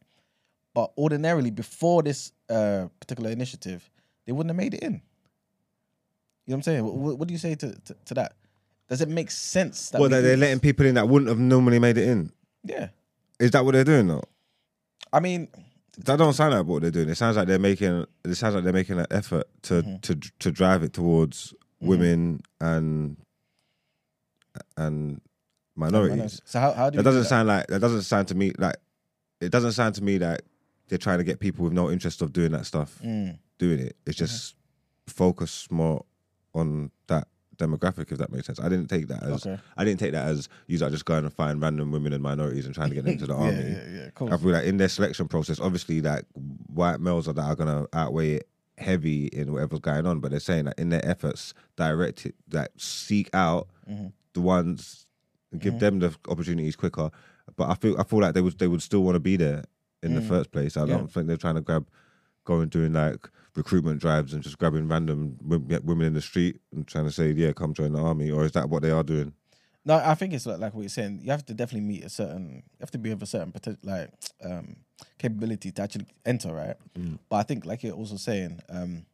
But 0.74 0.92
ordinarily, 0.98 1.50
before 1.50 2.03
this 2.03 2.33
uh, 2.48 2.87
particular 3.00 3.31
initiative, 3.31 3.88
they 4.26 4.33
wouldn't 4.33 4.50
have 4.50 4.57
made 4.57 4.74
it 4.74 4.83
in. 4.83 4.94
You 6.46 6.53
know 6.53 6.55
what 6.55 6.55
I'm 6.57 6.62
saying? 6.62 6.85
What, 6.85 7.18
what 7.18 7.29
do 7.29 7.33
you 7.33 7.38
say 7.38 7.55
to, 7.57 7.72
to, 7.72 7.94
to 8.07 8.14
that? 8.14 8.35
Does 8.88 9.00
it 9.00 9.09
make 9.09 9.31
sense 9.31 9.90
that 9.90 10.00
What 10.00 10.11
we 10.11 10.16
that 10.16 10.22
they're 10.22 10.37
letting 10.37 10.59
people 10.59 10.85
in 10.87 10.94
that 10.96 11.09
wouldn't 11.09 11.29
have 11.29 11.38
normally 11.38 11.79
made 11.79 11.96
it 11.96 12.09
in. 12.09 12.33
Yeah, 12.64 12.88
Is 13.38 13.51
that 13.53 13.64
what 13.64 13.73
they're 13.73 13.85
doing 13.85 14.07
though? 14.09 14.25
I 15.12 15.20
mean, 15.20 15.49
That 16.05 16.18
don't 16.18 16.33
sound 16.35 16.55
like 16.55 16.66
what 16.66 16.83
they're 16.83 16.90
doing. 16.90 17.09
It 17.09 17.16
sounds 17.16 17.37
like 17.37 17.46
they're 17.49 17.59
making. 17.59 18.07
It 18.25 18.35
sounds 18.37 18.55
like 18.55 18.64
they're 18.64 18.73
making 18.73 18.99
an 18.99 19.07
effort 19.11 19.46
to 19.62 19.83
Mm-hmm. 19.83 19.96
to 20.03 20.14
to 20.40 20.51
drive 20.53 20.83
it 20.83 20.92
towards 20.92 21.55
women 21.81 22.40
and 22.61 23.16
and 24.77 25.20
minorities. 25.77 26.40
so 26.44 26.61
how 26.61 26.73
how 26.73 26.90
do 26.90 26.96
That 26.96 27.05
we 27.05 27.11
do 27.11 27.16
doesn't 27.16 27.25
sound 27.29 27.49
like 27.49 27.66
that. 27.68 27.81
Doesn't 27.81 28.03
sound 28.03 28.29
to 28.29 28.35
me 28.35 28.53
like 28.59 28.77
it 29.40 29.51
doesn't 29.51 29.73
sound 29.73 29.94
to 29.96 30.03
me 30.05 30.18
like 30.18 30.40
they're 30.88 30.99
trying 30.99 31.18
to 31.18 31.25
get 31.25 31.40
people 31.40 31.64
with 31.64 31.73
no 31.73 31.90
interest 31.90 32.20
of 32.23 32.33
doing 32.33 32.53
that 32.53 32.66
stuff 32.66 32.99
Mm. 33.03 33.38
doing 33.59 33.79
it. 33.81 33.96
It's 34.07 34.16
just 34.18 34.55
focus 35.07 35.66
more 35.70 36.05
on 36.55 36.90
that 37.07 37.29
demographic, 37.61 38.11
if 38.11 38.18
that 38.18 38.33
makes 38.33 38.46
sense. 38.46 38.59
I 38.59 38.68
didn't 38.68 38.88
take 38.88 39.07
that 39.09 39.23
as 39.23 39.46
Okay. 39.46 39.61
I 39.77 39.85
didn't 39.85 40.01
take 40.01 40.12
that 40.12 40.27
as 40.27 40.49
you 40.66 40.85
are 40.85 40.90
just 40.90 41.05
going 41.05 41.23
to 41.25 41.31
find 41.31 41.61
random 41.62 41.92
women 41.92 42.12
and 42.12 42.23
minorities 42.23 42.66
and 42.66 42.75
trying 42.75 42.88
to 42.88 42.94
get 42.94 43.05
them 43.05 43.12
into 43.12 43.27
the 43.27 43.35
Yeah, 43.38 43.40
army. 43.44 43.70
yeah, 43.70 43.85
yeah, 44.05 44.11
cool. 44.14 44.33
I 44.33 44.37
feel 44.37 44.51
like 44.51 44.64
in 44.64 44.79
their 44.79 44.88
selection 44.88 45.29
process, 45.29 45.61
obviously, 45.61 46.01
like 46.01 46.25
white 46.73 47.01
males 47.01 47.29
are 47.29 47.33
that 47.35 47.42
are 47.44 47.55
gonna 47.57 47.87
outweigh 47.92 48.33
it 48.37 48.49
heavy 48.79 49.27
in 49.27 49.53
whatever's 49.53 49.81
going 49.81 50.07
on, 50.07 50.20
but 50.20 50.31
they're 50.31 50.40
saying 50.40 50.64
that 50.64 50.79
in 50.79 50.88
their 50.88 51.05
efforts, 51.05 51.53
direct 51.77 52.27
it, 52.27 52.35
that 52.49 52.70
seek 52.81 53.29
out 53.35 53.68
Mm-hmm. 53.90 54.07
the 54.35 54.40
ones, 54.40 55.07
give 55.59 55.79
them 55.81 55.99
the 55.99 56.14
opportunities 56.29 56.77
quicker. 56.77 57.11
But 57.57 57.68
I 57.70 57.75
feel 57.75 57.99
I 58.01 58.05
feel 58.05 58.20
like 58.20 58.35
they 58.35 58.40
would 58.40 58.59
they 58.59 58.68
would 58.68 58.83
still 58.83 59.03
want 59.03 59.16
to 59.16 59.20
be 59.20 59.37
there 59.37 59.64
in 60.03 60.14
the 60.14 60.20
first 60.23 60.53
place. 60.53 60.77
I 60.77 60.83
Mm. 60.83 60.88
Don't 60.88 61.12
think 61.12 61.27
they're 61.27 61.37
trying 61.37 61.57
to 61.57 61.61
grab, 61.61 61.87
go 62.44 62.61
and 62.61 62.70
doing 62.70 62.92
like 62.92 63.29
recruitment 63.55 64.00
drives 64.00 64.33
and 64.33 64.42
just 64.42 64.59
grabbing 64.59 64.88
random 64.88 65.37
women 65.42 66.07
in 66.07 66.14
the 66.14 66.20
street 66.20 66.61
and 66.72 66.87
trying 66.87 67.05
to 67.05 67.11
say, 67.12 67.31
yeah, 67.31 67.53
come 67.53 67.74
join 67.74 67.92
the 67.92 68.00
army, 68.00 68.31
or 68.31 68.44
is 68.44 68.53
that 68.53 68.68
what 68.68 68.83
they 68.83 68.90
are 68.90 69.03
doing? 69.03 69.35
No, 69.85 69.94
I 69.94 70.14
think 70.14 70.35
it's 70.35 70.44
like, 70.44 70.59
like 70.59 70.74
what 70.74 70.83
you're 70.83 70.90
saying. 70.90 71.20
You 71.22 71.31
have 71.31 71.44
to 71.46 71.55
definitely 71.55 71.88
meet 71.88 72.05
a 72.05 72.11
certain. 72.11 72.57
You 72.57 72.81
have 72.81 72.90
to 72.90 72.98
be 72.98 73.11
of 73.11 73.22
a 73.22 73.26
certain 73.26 73.53
like 73.83 74.11
um, 74.44 74.76
capability 75.18 75.72
to 75.72 75.83
actually 75.83 76.07
enter, 76.26 76.53
right? 76.53 76.76
But 77.29 77.37
I 77.37 77.42
think, 77.44 77.64
like 77.64 77.83
you're 77.83 77.94
also 77.94 78.16
saying, 78.16 78.61
um, 78.68 79.07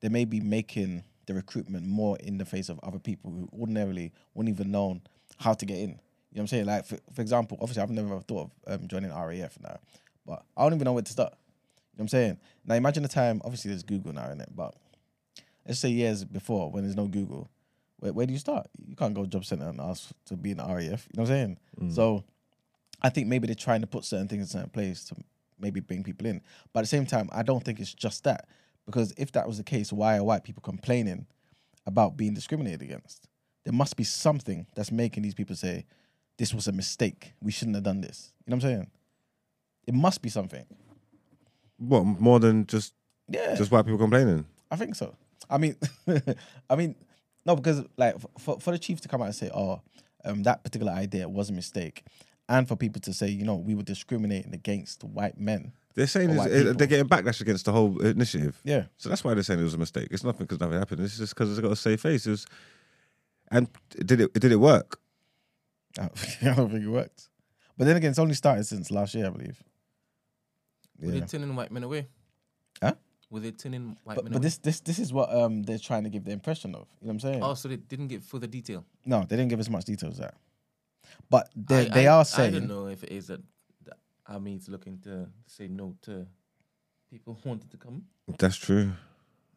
they 0.00 0.08
may 0.08 0.26
be 0.26 0.40
making 0.40 1.04
the 1.26 1.34
recruitment 1.34 1.86
more 1.86 2.16
in 2.18 2.38
the 2.38 2.44
face 2.44 2.68
of 2.68 2.78
other 2.82 2.98
people 2.98 3.30
who 3.30 3.48
ordinarily 3.58 4.12
wouldn't 4.34 4.54
even 4.54 4.70
known 4.70 5.00
how 5.38 5.54
to 5.54 5.64
get 5.64 5.78
in. 5.78 5.80
You 5.80 5.86
know 5.86 5.96
what 6.32 6.40
I'm 6.40 6.46
saying? 6.48 6.66
Like 6.66 6.86
for, 6.86 6.98
for 7.14 7.22
example, 7.22 7.56
obviously 7.60 7.82
I've 7.82 7.90
never 7.90 8.20
thought 8.20 8.50
of 8.66 8.80
um, 8.80 8.88
joining 8.88 9.10
RAF 9.10 9.58
now, 9.62 9.78
but 10.26 10.44
I 10.56 10.62
don't 10.62 10.74
even 10.74 10.84
know 10.84 10.92
where 10.92 11.02
to 11.02 11.12
start. 11.12 11.34
You 12.00 12.04
know 12.04 12.04
what 12.04 12.14
I'm 12.14 12.22
saying? 12.22 12.38
Now 12.64 12.74
imagine 12.76 13.02
the 13.02 13.10
time. 13.10 13.42
Obviously 13.44 13.68
there's 13.68 13.82
Google 13.82 14.14
now 14.14 14.30
in 14.30 14.40
it, 14.40 14.48
but 14.56 14.74
let's 15.66 15.80
say 15.80 15.90
years 15.90 16.24
before 16.24 16.70
when 16.70 16.82
there's 16.82 16.96
no 16.96 17.06
Google, 17.06 17.50
where, 17.98 18.14
where 18.14 18.24
do 18.24 18.32
you 18.32 18.38
start? 18.38 18.68
You 18.86 18.96
can't 18.96 19.12
go 19.12 19.26
job 19.26 19.44
center 19.44 19.68
and 19.68 19.78
ask 19.78 20.08
to 20.24 20.34
be 20.34 20.52
in 20.52 20.56
the 20.56 20.64
RAF. 20.64 20.80
You 20.80 20.86
know 20.86 20.96
what 21.10 21.20
I'm 21.20 21.26
saying? 21.26 21.58
Mm. 21.78 21.94
So 21.94 22.24
I 23.02 23.10
think 23.10 23.28
maybe 23.28 23.48
they're 23.48 23.54
trying 23.54 23.82
to 23.82 23.86
put 23.86 24.06
certain 24.06 24.28
things 24.28 24.44
in 24.44 24.48
certain 24.48 24.70
place 24.70 25.04
to 25.08 25.16
maybe 25.58 25.80
bring 25.80 26.02
people 26.02 26.26
in. 26.26 26.40
But 26.72 26.80
at 26.80 26.82
the 26.84 26.88
same 26.88 27.04
time, 27.04 27.28
I 27.32 27.42
don't 27.42 27.62
think 27.62 27.78
it's 27.80 27.92
just 27.92 28.24
that. 28.24 28.48
Because 28.86 29.12
if 29.18 29.32
that 29.32 29.46
was 29.46 29.58
the 29.58 29.62
case, 29.62 29.92
why 29.92 30.16
are 30.16 30.24
white 30.24 30.42
people 30.42 30.62
complaining 30.62 31.26
about 31.84 32.16
being 32.16 32.32
discriminated 32.32 32.80
against? 32.80 33.28
There 33.64 33.74
must 33.74 33.94
be 33.98 34.04
something 34.04 34.66
that's 34.74 34.90
making 34.90 35.22
these 35.22 35.34
people 35.34 35.54
say, 35.54 35.84
this 36.38 36.54
was 36.54 36.66
a 36.66 36.72
mistake. 36.72 37.34
We 37.42 37.52
shouldn't 37.52 37.76
have 37.76 37.84
done 37.84 38.00
this. 38.00 38.32
You 38.46 38.52
know 38.52 38.56
what 38.56 38.64
I'm 38.64 38.70
saying? 38.70 38.90
It 39.86 39.92
must 39.92 40.22
be 40.22 40.30
something. 40.30 40.64
What 41.80 42.04
more 42.04 42.38
than 42.38 42.66
just 42.66 42.94
Yeah. 43.28 43.54
just 43.56 43.70
white 43.72 43.84
people 43.84 43.98
complaining? 43.98 44.46
I 44.70 44.76
think 44.76 44.94
so. 44.94 45.16
I 45.48 45.58
mean, 45.58 45.74
I 46.70 46.76
mean, 46.76 46.94
no, 47.44 47.56
because 47.56 47.82
like 47.96 48.14
for 48.38 48.60
for 48.60 48.70
the 48.70 48.78
chief 48.78 49.00
to 49.00 49.08
come 49.08 49.20
out 49.22 49.26
and 49.26 49.34
say, 49.34 49.50
"Oh, 49.52 49.80
um, 50.24 50.42
that 50.44 50.62
particular 50.62 50.92
idea 50.92 51.28
was 51.28 51.50
a 51.50 51.52
mistake," 51.52 52.04
and 52.48 52.68
for 52.68 52.76
people 52.76 53.00
to 53.02 53.12
say, 53.12 53.28
you 53.28 53.44
know, 53.44 53.56
we 53.56 53.74
were 53.74 53.82
discriminating 53.82 54.54
against 54.54 55.02
white 55.02 55.38
men. 55.40 55.72
They're 55.94 56.06
saying 56.06 56.30
Or 56.38 56.46
it's- 56.46 56.66
it- 56.66 56.78
they're 56.78 56.86
getting 56.86 57.08
backlash 57.08 57.40
against 57.40 57.64
the 57.64 57.72
whole 57.72 57.98
initiative. 58.00 58.60
Yeah, 58.62 58.84
So 58.96 59.08
that's 59.08 59.24
why 59.24 59.34
they're 59.34 59.42
saying 59.42 59.58
it 59.60 59.64
was 59.64 59.74
a 59.74 59.78
mistake. 59.78 60.08
It's 60.12 60.22
nothing 60.22 60.46
because 60.46 60.60
nothing 60.60 60.78
happened. 60.78 61.00
It's 61.02 61.18
just 61.18 61.34
because 61.34 61.50
it's 61.50 61.60
got 61.60 61.72
a 61.72 61.76
safe 61.76 62.00
face. 62.02 62.26
It 62.26 62.30
was, 62.30 62.46
and 63.50 63.68
did 64.04 64.20
it? 64.20 64.32
Did 64.34 64.52
it 64.52 64.60
work? 64.60 65.00
I 65.98 66.04
I 66.42 66.54
don't 66.54 66.70
think 66.70 66.84
it 66.84 66.88
worked. 66.88 67.28
But 67.76 67.86
then 67.86 67.96
again, 67.96 68.10
it's 68.10 68.18
only 68.20 68.34
started 68.34 68.64
since 68.66 68.90
last 68.92 69.14
year, 69.14 69.26
I 69.26 69.30
believe. 69.30 69.62
Were 71.00 71.12
Yeah. 71.12 71.20
they 71.20 71.26
turning 71.26 71.54
white 71.56 71.70
men 71.72 71.82
away? 71.82 72.06
Huh? 72.82 72.94
Were 73.30 73.40
they 73.40 73.52
turning 73.52 73.96
white 74.04 74.16
But, 74.16 74.24
men 74.24 74.32
but 74.32 74.38
away? 74.38 74.42
this 74.42 74.58
this 74.58 74.80
this 74.80 74.98
is 74.98 75.12
what 75.12 75.32
um 75.34 75.62
they're 75.62 75.78
trying 75.78 76.04
to 76.04 76.10
give 76.10 76.24
the 76.24 76.32
impression 76.32 76.74
of. 76.74 76.86
You 77.00 77.06
know 77.06 77.08
what 77.08 77.12
I'm 77.14 77.20
saying? 77.20 77.42
oh, 77.42 77.54
so 77.54 77.68
they 77.68 77.76
didn't 77.76 78.08
give 78.08 78.24
further 78.24 78.46
detail. 78.46 78.84
No, 79.06 79.20
they 79.20 79.36
didn't 79.36 79.48
give 79.48 79.60
as 79.60 79.70
much 79.70 79.84
detail 79.84 80.10
as 80.10 80.18
that. 80.18 80.34
But 81.28 81.50
they 81.56 81.86
I- 81.86 81.94
they 81.94 82.06
I- 82.08 82.18
are 82.18 82.24
saying. 82.24 82.54
I 82.54 82.58
don't 82.58 82.68
know 82.68 82.86
if 82.88 83.02
it 83.04 83.12
is 83.12 83.28
that 83.28 83.40
the 83.84 83.92
army 84.26 84.54
is 84.56 84.68
looking 84.68 84.98
to 85.00 85.28
say 85.46 85.68
no 85.68 85.96
to 86.02 86.26
people 87.10 87.34
who 87.42 87.48
wanted 87.48 87.70
to 87.70 87.76
come. 87.76 88.04
That's 88.38 88.56
true. 88.56 88.92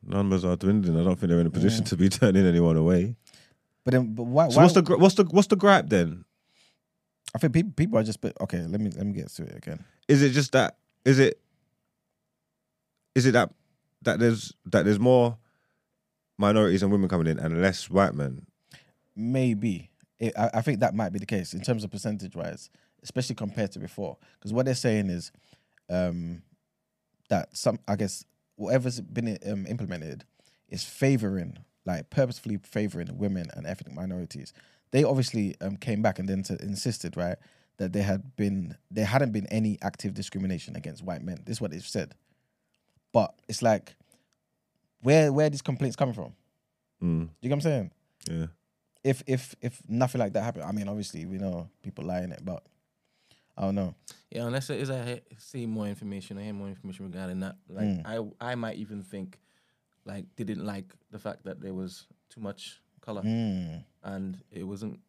Numbers 0.06 0.44
are 0.44 0.56
dwindling. 0.58 1.00
I 1.00 1.04
don't 1.04 1.18
think 1.18 1.30
they're 1.30 1.40
in 1.40 1.48
a 1.48 1.52
position 1.52 1.86
to 1.86 1.96
be 1.98 2.10
turning 2.20 2.46
anyone 2.46 2.76
away. 2.78 3.16
But 3.86 3.94
then, 3.94 4.14
but 4.14 4.24
why? 4.24 4.50
So 4.50 4.58
why 4.58 4.64
what's 4.64 4.74
the 4.76 4.82
gri- 4.82 4.98
what's 4.98 5.16
the 5.16 5.24
what's 5.26 5.48
the 5.48 5.56
gripe 5.56 5.90
then? 5.90 6.26
I 7.36 7.40
think 7.40 7.54
people 7.54 7.72
people 7.76 7.98
are 7.98 8.04
just 8.04 8.22
but 8.22 8.40
okay. 8.42 8.62
Let 8.68 8.80
me 8.80 8.92
let 8.92 9.06
me 9.06 9.14
get 9.14 9.30
to 9.30 9.44
it 9.44 9.56
again. 9.58 9.84
Is 10.08 10.22
it 10.22 10.30
just 10.32 10.52
that? 10.52 10.78
Is 11.06 11.20
it? 11.20 11.39
Is 13.16 13.26
it 13.26 13.32
that 13.34 13.52
that 14.04 14.20
there's 14.20 14.54
that 14.66 14.86
there's 14.86 15.00
more 15.00 15.38
minorities 16.38 16.84
and 16.84 16.92
women 16.92 17.10
coming 17.10 17.28
in 17.28 17.39
and 17.39 17.62
less 17.62 17.89
white 17.89 18.13
men? 18.13 18.46
Maybe 19.16 19.92
it, 20.20 20.34
I, 20.38 20.50
I 20.56 20.62
think 20.62 20.80
that 20.80 20.96
might 20.96 21.12
be 21.12 21.20
the 21.20 21.26
case 21.26 21.54
in 21.54 21.62
terms 21.62 21.84
of 21.84 21.92
percentage 21.92 22.36
wise, 22.36 22.70
especially 23.04 23.36
compared 23.36 23.72
to 23.74 23.80
before. 23.80 24.18
Because 24.39 24.54
what 24.54 24.66
they're 24.66 24.76
saying 24.76 25.10
is 25.10 25.32
um, 25.89 26.42
that 27.30 27.56
some, 27.56 27.80
I 27.88 27.96
guess, 27.96 28.26
whatever's 28.56 29.02
been 29.02 29.38
um, 29.46 29.66
implemented 29.68 30.24
is 30.70 30.84
favoring, 30.84 31.58
like 31.86 32.10
purposefully 32.10 32.60
favoring 32.63 33.18
women 33.18 33.48
and 33.54 33.68
ethnic 33.68 33.94
minorities. 33.94 34.54
They 34.92 35.04
obviously 35.04 35.56
um, 35.62 35.78
came 35.78 36.02
back 36.02 36.20
and 36.20 36.30
then 36.30 36.44
insisted, 36.62 37.18
right, 37.18 37.38
that 37.78 37.92
there 37.94 38.04
had 38.04 38.36
been 38.36 38.76
there 38.92 39.06
hadn't 39.06 39.32
been 39.32 39.48
any 39.48 39.78
active 39.82 40.14
discrimination 40.14 40.76
against 40.76 41.04
white 41.04 41.24
men. 41.24 41.40
This 41.46 41.58
is 41.58 41.62
what 41.62 41.72
they've 41.72 41.86
said. 41.86 42.14
But 43.12 43.34
it's 43.48 43.62
like, 43.62 43.96
where 45.02 45.32
where 45.32 45.48
are 45.48 45.50
these 45.50 45.62
complaints 45.62 45.96
coming 45.96 46.14
from? 46.16 46.34
Mm, 47.02 47.30
You 47.42 47.50
get 47.50 47.50
what 47.50 47.54
I'm 47.54 47.62
saying? 47.62 47.92
yeah. 48.30 48.46
if 49.04 49.22
if 49.28 49.56
if 49.62 49.82
nothing 49.88 50.20
like 50.20 50.34
that 50.34 50.44
happened, 50.44 50.66
I 50.66 50.72
mean, 50.72 50.88
obviously 50.88 51.26
we 51.26 51.38
know 51.38 51.70
people 51.82 52.06
lie 52.06 52.22
in 52.22 52.32
it, 52.32 52.44
but 52.44 52.64
I 53.58 53.62
don't 53.64 53.76
know. 53.76 53.94
Yeah, 54.32 54.46
unless 54.46 54.70
it 54.70 54.80
is 54.80 54.90
I 54.90 55.22
see 55.38 55.66
more 55.68 55.86
information, 55.88 56.38
I 56.38 56.44
hear 56.44 56.54
more 56.54 56.70
information 56.70 57.06
regarding 57.06 57.42
that. 57.42 57.56
Like 57.70 57.86
Mm. 57.86 58.34
I, 58.40 58.52
I 58.52 58.56
might 58.56 58.78
even 58.78 59.04
think, 59.04 59.38
like 60.06 60.26
they 60.38 60.44
didn't 60.44 60.66
like 60.66 60.94
the 61.12 61.20
fact 61.20 61.44
that 61.44 61.62
there 61.62 61.74
was 61.74 62.08
too 62.30 62.42
much 62.42 62.82
color 63.02 63.22
Mm, 63.22 63.84
and 64.04 64.40
it 64.52 64.64
wasn't 64.64 65.00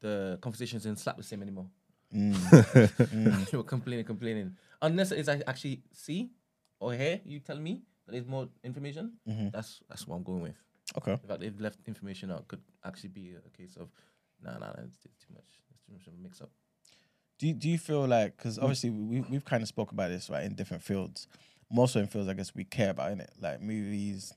the 0.00 0.38
conversations 0.40 0.82
didn't 0.84 0.98
slap 0.98 1.16
the 1.16 1.22
same 1.22 1.42
anymore. 1.42 1.66
mm, 2.14 3.50
they 3.50 3.56
were 3.56 3.62
complaining, 3.64 4.04
complaining. 4.04 4.56
Unless 4.80 5.12
it's 5.12 5.28
I 5.28 5.42
actually 5.46 5.82
see 5.92 6.30
or 6.80 6.92
hear 6.94 7.20
you 7.24 7.40
tell 7.40 7.58
me 7.58 7.82
that 8.06 8.12
there's 8.12 8.26
more 8.26 8.48
information. 8.64 9.12
mhm. 9.28 9.52
That's 9.52 9.80
that's 9.88 10.06
what 10.06 10.16
I'm 10.16 10.22
going 10.22 10.42
with. 10.42 10.56
Okay. 10.96 11.18
The 11.20 11.28
fact 11.28 11.40
they've 11.40 11.60
left 11.60 11.80
information 11.86 12.30
out 12.30 12.48
could 12.48 12.62
actually 12.84 13.10
be 13.10 13.34
a 13.46 13.50
case 13.50 13.76
of, 13.76 13.90
nah, 14.42 14.52
nah, 14.52 14.58
nah 14.60 14.72
it's, 14.84 14.98
it's 15.04 15.18
too 15.18 15.34
much. 15.34 15.60
It's 15.70 15.84
too 15.84 15.92
much 15.92 16.06
of 16.06 16.14
a 16.14 16.22
mix 16.22 16.40
up. 16.40 16.50
Do 17.38 17.46
you, 17.46 17.54
do 17.54 17.68
you 17.68 17.78
feel 17.78 18.06
like 18.06 18.36
because 18.36 18.58
obviously 18.58 18.90
we 18.90 19.20
we've 19.20 19.44
kind 19.44 19.62
of 19.62 19.68
spoke 19.68 19.92
about 19.92 20.08
this 20.08 20.28
right 20.30 20.44
in 20.44 20.54
different 20.54 20.82
fields, 20.82 21.28
more 21.70 21.86
so 21.88 22.00
in 22.00 22.06
fields 22.06 22.28
I 22.28 22.32
guess 22.34 22.54
we 22.54 22.64
care 22.64 22.90
about 22.90 23.12
in 23.12 23.20
it 23.20 23.30
like 23.40 23.60
movies, 23.60 24.32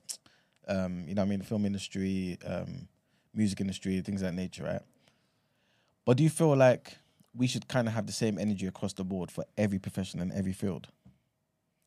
um, 0.67 1.05
you 1.07 1.15
know 1.15 1.21
what 1.21 1.27
I 1.27 1.29
mean, 1.29 1.39
the 1.39 1.45
film 1.45 1.65
industry, 1.65 2.37
um, 2.45 2.87
music 3.33 3.59
industry, 3.61 3.99
things 4.01 4.21
of 4.21 4.27
that 4.27 4.33
nature, 4.35 4.65
right? 4.65 4.81
But 6.05 6.17
do 6.17 6.23
you 6.23 6.29
feel 6.29 6.55
like 6.55 6.97
we 7.35 7.47
should 7.47 7.67
kind 7.67 7.87
of 7.87 7.93
have 7.93 8.05
the 8.07 8.11
same 8.13 8.37
energy 8.37 8.67
across 8.67 8.93
the 8.93 9.03
board 9.03 9.31
for 9.31 9.45
every 9.57 9.79
profession 9.79 10.19
and 10.19 10.31
every 10.33 10.53
field? 10.53 10.87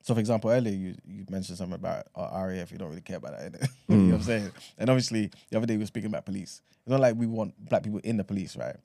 So, 0.03 0.13
for 0.15 0.21
example, 0.21 0.51
earlier 0.51 0.75
you, 0.75 0.95
you 1.07 1.25
mentioned 1.31 1.57
something 1.59 1.75
about 1.75 2.07
uh, 2.15 2.29
RAF. 2.47 2.71
You 2.71 2.79
don't 2.79 2.91
really 2.91 3.01
care 3.01 3.17
about 3.17 3.39
that, 3.39 3.53
innit? 3.53 3.69
you 3.89 3.97
know 3.97 4.05
what 4.13 4.15
I'm 4.17 4.23
saying? 4.23 4.53
And 4.79 4.91
obviously, 4.91 5.31
the 5.51 5.57
other 5.57 5.67
day 5.67 5.75
we 5.77 5.83
were 5.83 5.87
speaking 5.87 6.09
about 6.09 6.27
police. 6.27 6.61
It's 6.83 6.91
not 6.91 7.01
like 7.01 7.17
we 7.17 7.27
want 7.27 7.55
black 7.69 7.83
people 7.83 8.01
in 8.05 8.19
the 8.19 8.25
police, 8.25 8.57
right? 8.57 8.77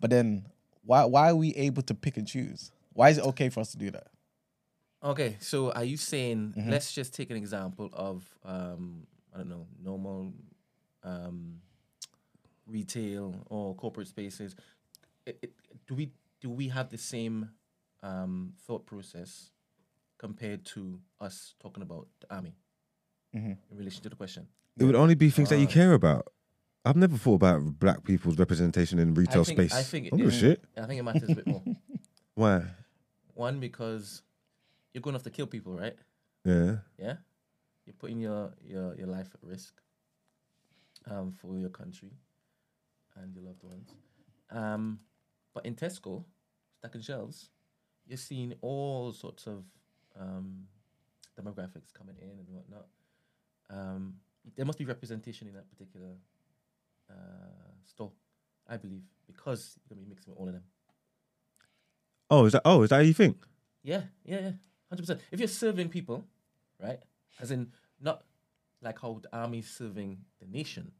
But 0.00 0.10
then, 0.10 0.46
why 0.84 1.04
why 1.04 1.30
are 1.30 1.36
we 1.36 1.54
able 1.54 1.82
to 1.82 1.94
pick 1.94 2.16
and 2.16 2.26
choose? 2.26 2.70
Why 2.92 3.10
is 3.10 3.18
it 3.18 3.24
okay 3.26 3.48
for 3.50 3.60
us 3.60 3.70
to 3.72 3.78
do 3.78 3.90
that? 3.92 4.08
Okay, 5.02 5.36
so 5.40 5.70
are 5.72 5.84
you 5.84 5.96
saying 5.96 6.54
Mm-hmm. 6.56 6.70
let's 6.70 6.92
just 6.92 7.14
take 7.14 7.30
an 7.30 7.36
example 7.36 7.88
of 7.92 8.24
um 8.44 9.06
I 9.32 9.38
don't 9.38 9.48
know 9.50 9.66
normal 9.80 10.32
um 11.04 11.60
retail 12.68 13.34
or 13.46 13.74
corporate 13.74 14.08
spaces? 14.08 14.54
It, 15.26 15.38
it, 15.42 15.52
do 15.86 15.94
we 15.94 16.12
do 16.40 16.50
we 16.50 16.68
have 16.68 16.88
the 16.90 16.98
same 16.98 17.50
um 18.02 18.52
thought 18.66 18.86
process 18.86 19.50
compared 20.18 20.64
to 20.64 21.00
us 21.20 21.54
talking 21.60 21.82
about 21.82 22.08
the 22.20 22.34
army 22.34 22.54
Mhm. 23.34 23.56
in 23.70 23.76
relation 23.76 24.02
to 24.02 24.08
the 24.08 24.16
question? 24.16 24.48
It 24.78 24.84
would 24.84 24.94
only 24.94 25.14
be 25.14 25.30
things 25.30 25.48
that 25.50 25.58
you 25.58 25.66
care 25.66 25.92
about. 25.92 26.28
I've 26.84 26.96
never 26.96 27.16
thought 27.18 27.34
about 27.34 27.78
black 27.78 28.04
people's 28.04 28.38
representation 28.38 28.98
in 28.98 29.12
retail 29.14 29.40
I 29.42 29.44
think, 29.44 29.58
space. 29.58 29.74
I 29.74 29.82
think 29.82 30.06
I 30.06 30.16
don't 30.16 30.26
it- 30.28 30.30
shit. 30.30 30.64
I 30.76 30.86
think 30.86 31.00
it 31.00 31.02
matters 31.02 31.28
a 31.30 31.34
bit 31.34 31.46
more. 31.46 31.62
Why? 32.34 32.62
One 33.34 33.58
because 33.60 34.22
you're 34.94 35.02
going 35.02 35.12
to 35.14 35.18
have 35.18 35.24
to 35.24 35.30
kill 35.30 35.46
people, 35.46 35.74
right? 35.76 35.96
Yeah. 36.44 36.76
Yeah, 36.98 37.16
you're 37.84 37.94
putting 37.98 38.20
your 38.20 38.52
your 38.64 38.94
your 38.96 39.06
life 39.08 39.30
at 39.34 39.42
risk 39.42 39.74
um, 41.06 41.32
for 41.32 41.56
your 41.58 41.68
country 41.70 42.12
and 43.22 43.34
your 43.34 43.44
loved 43.44 43.62
ones. 43.62 43.90
Um, 44.50 45.00
but 45.54 45.66
in 45.66 45.74
Tesco, 45.74 46.24
stacking 46.78 47.00
shelves, 47.02 47.50
you're 48.06 48.16
seeing 48.16 48.54
all 48.60 49.12
sorts 49.12 49.46
of 49.46 49.64
um, 50.18 50.64
demographics 51.38 51.92
coming 51.96 52.16
in 52.20 52.30
and 52.30 52.48
whatnot. 52.48 52.86
Um, 53.70 54.14
there 54.56 54.64
must 54.64 54.78
be 54.78 54.84
representation 54.84 55.46
in 55.48 55.54
that 55.54 55.68
particular 55.70 56.12
uh, 57.10 57.72
store, 57.84 58.12
I 58.68 58.76
believe, 58.76 59.02
because 59.26 59.76
you're 59.76 59.96
gonna 59.96 60.04
be 60.04 60.08
mixing 60.08 60.32
with 60.32 60.40
all 60.40 60.46
of 60.46 60.54
them. 60.54 60.64
Oh, 62.30 62.44
is 62.46 62.52
that? 62.52 62.62
Oh, 62.64 62.82
is 62.82 62.90
that 62.90 62.96
how 62.96 63.02
you 63.02 63.14
think? 63.14 63.36
Yeah, 63.82 64.02
yeah, 64.24 64.40
yeah, 64.40 64.50
hundred 64.88 65.02
percent. 65.02 65.20
If 65.30 65.40
you're 65.40 65.48
serving 65.48 65.88
people, 65.88 66.24
right, 66.82 67.00
as 67.40 67.50
in 67.50 67.72
not 68.00 68.24
like 68.82 69.00
how 69.00 69.20
the 69.22 69.36
army's 69.36 69.68
serving 69.68 70.18
the 70.40 70.46
nation. 70.46 70.92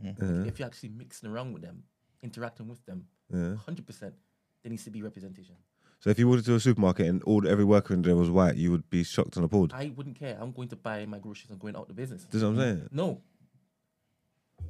Yeah. 0.00 0.10
If 0.10 0.22
uh-huh. 0.22 0.50
you're 0.56 0.66
actually 0.66 0.90
mixing 0.90 1.28
around 1.28 1.52
with 1.52 1.62
them, 1.62 1.84
interacting 2.22 2.68
with 2.68 2.84
them, 2.86 3.06
yeah. 3.32 3.56
hundred 3.56 3.86
percent, 3.86 4.14
there 4.62 4.70
needs 4.70 4.84
to 4.84 4.90
be 4.90 5.02
representation. 5.02 5.56
So 6.02 6.10
if 6.10 6.18
you 6.18 6.26
walked 6.26 6.40
into 6.40 6.56
a 6.56 6.60
supermarket 6.60 7.06
and 7.06 7.22
all 7.22 7.46
every 7.46 7.64
worker 7.64 7.94
in 7.94 8.02
there 8.02 8.16
was 8.16 8.28
white, 8.28 8.56
you 8.56 8.72
would 8.72 8.90
be 8.90 9.04
shocked 9.04 9.36
and 9.36 9.44
appalled. 9.44 9.72
I 9.72 9.92
wouldn't 9.94 10.18
care. 10.18 10.36
I'm 10.40 10.50
going 10.50 10.66
to 10.68 10.76
buy 10.76 11.06
my 11.06 11.20
groceries 11.20 11.50
and 11.50 11.60
going 11.60 11.76
out 11.76 11.86
the 11.86 11.94
business. 11.94 12.26
That's 12.28 12.42
what 12.42 12.50
I'm 12.50 12.58
saying. 12.58 12.88
No. 12.90 13.20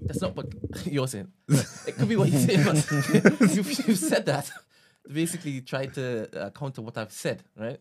That's 0.02 0.20
not 0.20 0.36
what 0.36 0.52
you're 0.84 1.08
saying. 1.08 1.32
It 1.86 1.96
could 1.96 2.08
be 2.08 2.16
what 2.16 2.28
you're 2.28 2.40
saying, 2.40 2.64
but 2.64 3.54
you've, 3.54 3.88
you've 3.88 3.98
said 3.98 4.26
that. 4.26 4.44
to 4.44 5.12
Basically, 5.12 5.62
try 5.62 5.86
to 5.86 6.28
uh, 6.38 6.50
counter 6.50 6.82
what 6.82 6.98
I've 6.98 7.12
said, 7.12 7.42
right? 7.56 7.80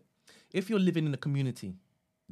If 0.50 0.70
you're 0.70 0.78
living 0.78 1.04
in 1.04 1.12
a 1.12 1.18
community, 1.18 1.74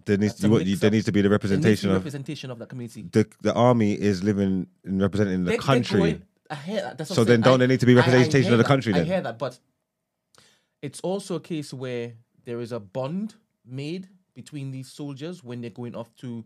There 0.05 0.17
needs 0.19 0.35
to, 0.37 0.49
you, 0.63 0.77
there 0.77 0.91
needs 0.91 1.05
to 1.07 1.13
be 1.13 1.21
the 1.23 1.31
representation 1.31 1.91
of 1.91 1.97
representation 1.97 2.51
of 2.51 2.59
that 2.59 2.69
community. 2.69 3.03
the 3.13 3.27
the 3.43 3.53
army 3.55 3.93
is 3.93 4.23
living 4.23 4.67
and 4.85 5.01
representing 5.01 5.45
the 5.45 5.51
They- 5.53 5.57
they're 5.57 5.63
country. 5.63 6.23
I 6.51 6.55
hear 6.57 6.81
that. 6.83 6.99
That's 6.99 7.11
what 7.11 7.15
So 7.17 7.23
I'm 7.23 7.29
then 7.29 7.35
saying. 7.37 7.43
don't 7.43 7.55
I- 7.55 7.57
there 7.59 7.69
need 7.69 7.81
to 7.81 7.87
be 7.87 7.93
I- 7.93 7.97
I 7.97 7.99
representation 8.01 8.45
hear 8.45 8.53
of 8.55 8.59
the 8.59 8.63
that. 8.65 8.69
country 8.69 8.93
I 8.95 8.99
then? 8.99 9.07
hear 9.07 9.21
that, 9.21 9.39
but 9.39 9.59
it's 10.83 11.01
also 11.01 11.37
a 11.37 11.41
case 11.41 11.73
where 11.73 12.15
there 12.45 12.61
is 12.61 12.73
a 12.73 12.81
bond 12.81 13.35
made 13.65 14.09
between 14.35 14.71
these 14.71 14.91
soldiers 14.91 15.45
when 15.45 15.61
they're 15.61 15.71
going 15.71 15.95
off 15.95 16.15
to 16.17 16.45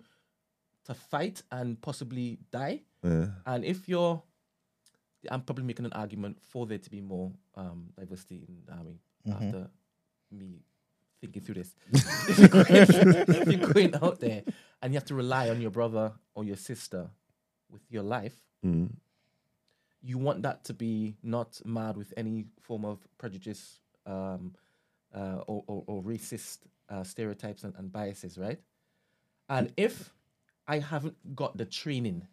to 0.85 0.93
fight 0.95 1.43
and 1.51 1.81
possibly 1.81 2.38
die. 2.51 2.83
Yeah. 3.03 3.29
And 3.47 3.64
if 3.64 3.88
you're, 3.88 4.23
I'm 5.31 5.40
probably 5.40 5.64
making 5.64 5.87
an 5.87 5.93
argument 5.95 6.37
for 6.43 6.67
there 6.67 6.77
to 6.79 6.90
be 6.90 7.01
more 7.01 7.33
um, 7.55 7.90
diversity 7.99 8.45
in 8.47 8.59
the 8.67 8.73
army 8.75 9.01
after 9.33 9.71
me 10.31 10.61
thinking 11.20 11.42
through 11.42 11.55
this. 11.57 11.74
if, 12.29 12.38
you're 12.38 12.48
going, 12.48 12.66
if 12.68 13.48
you're 13.48 13.72
going 13.72 13.94
out 14.03 14.20
there 14.20 14.42
and 14.83 14.92
you 14.92 14.96
have 14.98 15.07
to 15.07 15.14
rely 15.14 15.48
on 15.50 15.61
your 15.61 15.70
brother 15.70 16.12
or 16.35 16.44
your 16.44 16.57
sister 16.57 17.09
with 17.70 17.83
your 17.90 18.03
life, 18.03 18.35
Mm. 18.64 18.88
you 20.03 20.16
want 20.16 20.42
that 20.42 20.64
to 20.64 20.72
be 20.72 21.16
not 21.22 21.61
marred 21.66 21.98
with 21.98 22.14
any 22.16 22.46
form 22.62 22.85
of 22.87 23.07
prejudice 23.18 23.79
um, 24.07 24.55
uh, 25.14 25.40
or, 25.46 25.62
or, 25.66 25.85
or 25.87 26.03
racist 26.03 26.61
uh, 26.88 27.03
stereotypes 27.03 27.62
and, 27.64 27.74
and 27.77 27.92
biases, 27.92 28.38
right? 28.38 28.59
And 29.50 29.70
if 29.77 30.14
I 30.66 30.79
haven't 30.79 31.37
got 31.37 31.59
the 31.59 31.66
training 31.66 32.27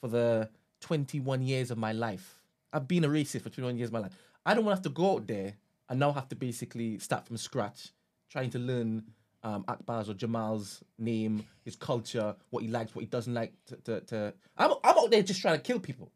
for 0.00 0.06
the 0.06 0.48
21 0.82 1.42
years 1.42 1.72
of 1.72 1.78
my 1.78 1.90
life, 1.90 2.40
I've 2.72 2.86
been 2.86 3.02
a 3.04 3.08
racist 3.08 3.42
for 3.42 3.50
21 3.50 3.76
years 3.76 3.88
of 3.88 3.92
my 3.94 3.98
life. 3.98 4.12
I 4.46 4.54
don't 4.54 4.64
want 4.64 4.74
to 4.74 4.78
have 4.78 4.94
to 4.94 4.96
go 4.96 5.14
out 5.16 5.26
there 5.26 5.54
and 5.90 5.98
now 5.98 6.12
have 6.12 6.28
to 6.28 6.36
basically 6.36 6.98
start 6.98 7.26
from 7.26 7.36
scratch, 7.36 7.88
trying 8.30 8.48
to 8.50 8.58
learn 8.58 9.02
um, 9.42 9.64
Akbar's 9.68 10.08
or 10.08 10.14
Jamal's 10.14 10.82
name, 10.98 11.44
his 11.64 11.74
culture, 11.76 12.34
what 12.50 12.62
he 12.62 12.68
likes, 12.68 12.94
what 12.94 13.02
he 13.02 13.08
doesn't 13.08 13.34
like. 13.34 13.52
To, 13.66 13.76
to, 13.76 14.00
to... 14.00 14.34
I'm, 14.56 14.72
I'm 14.84 14.96
out 14.96 15.10
there 15.10 15.22
just 15.22 15.42
trying 15.42 15.56
to 15.56 15.62
kill 15.62 15.80
people 15.80 16.12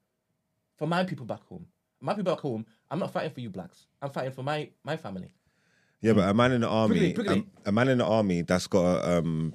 for 0.78 0.87
my 0.87 1.04
people 1.04 1.26
back 1.26 1.42
home. 1.48 1.66
My 2.00 2.14
people 2.14 2.32
back 2.34 2.40
home, 2.40 2.64
I'm 2.90 3.00
not 3.00 3.12
fighting 3.12 3.32
for 3.32 3.40
you 3.40 3.50
blacks. 3.50 3.87
I'm 4.00 4.10
fighting 4.10 4.32
for 4.32 4.44
my, 4.44 4.70
my 4.84 4.96
family. 4.96 5.34
Yeah, 6.00 6.12
but 6.12 6.28
a 6.28 6.34
man 6.34 6.52
in 6.52 6.60
the 6.60 6.68
army. 6.68 7.14
A, 7.16 7.44
a 7.66 7.72
man 7.72 7.88
in 7.88 7.98
the 7.98 8.04
army 8.04 8.42
that's 8.42 8.66
got 8.66 8.84
a, 8.84 9.18
um, 9.18 9.54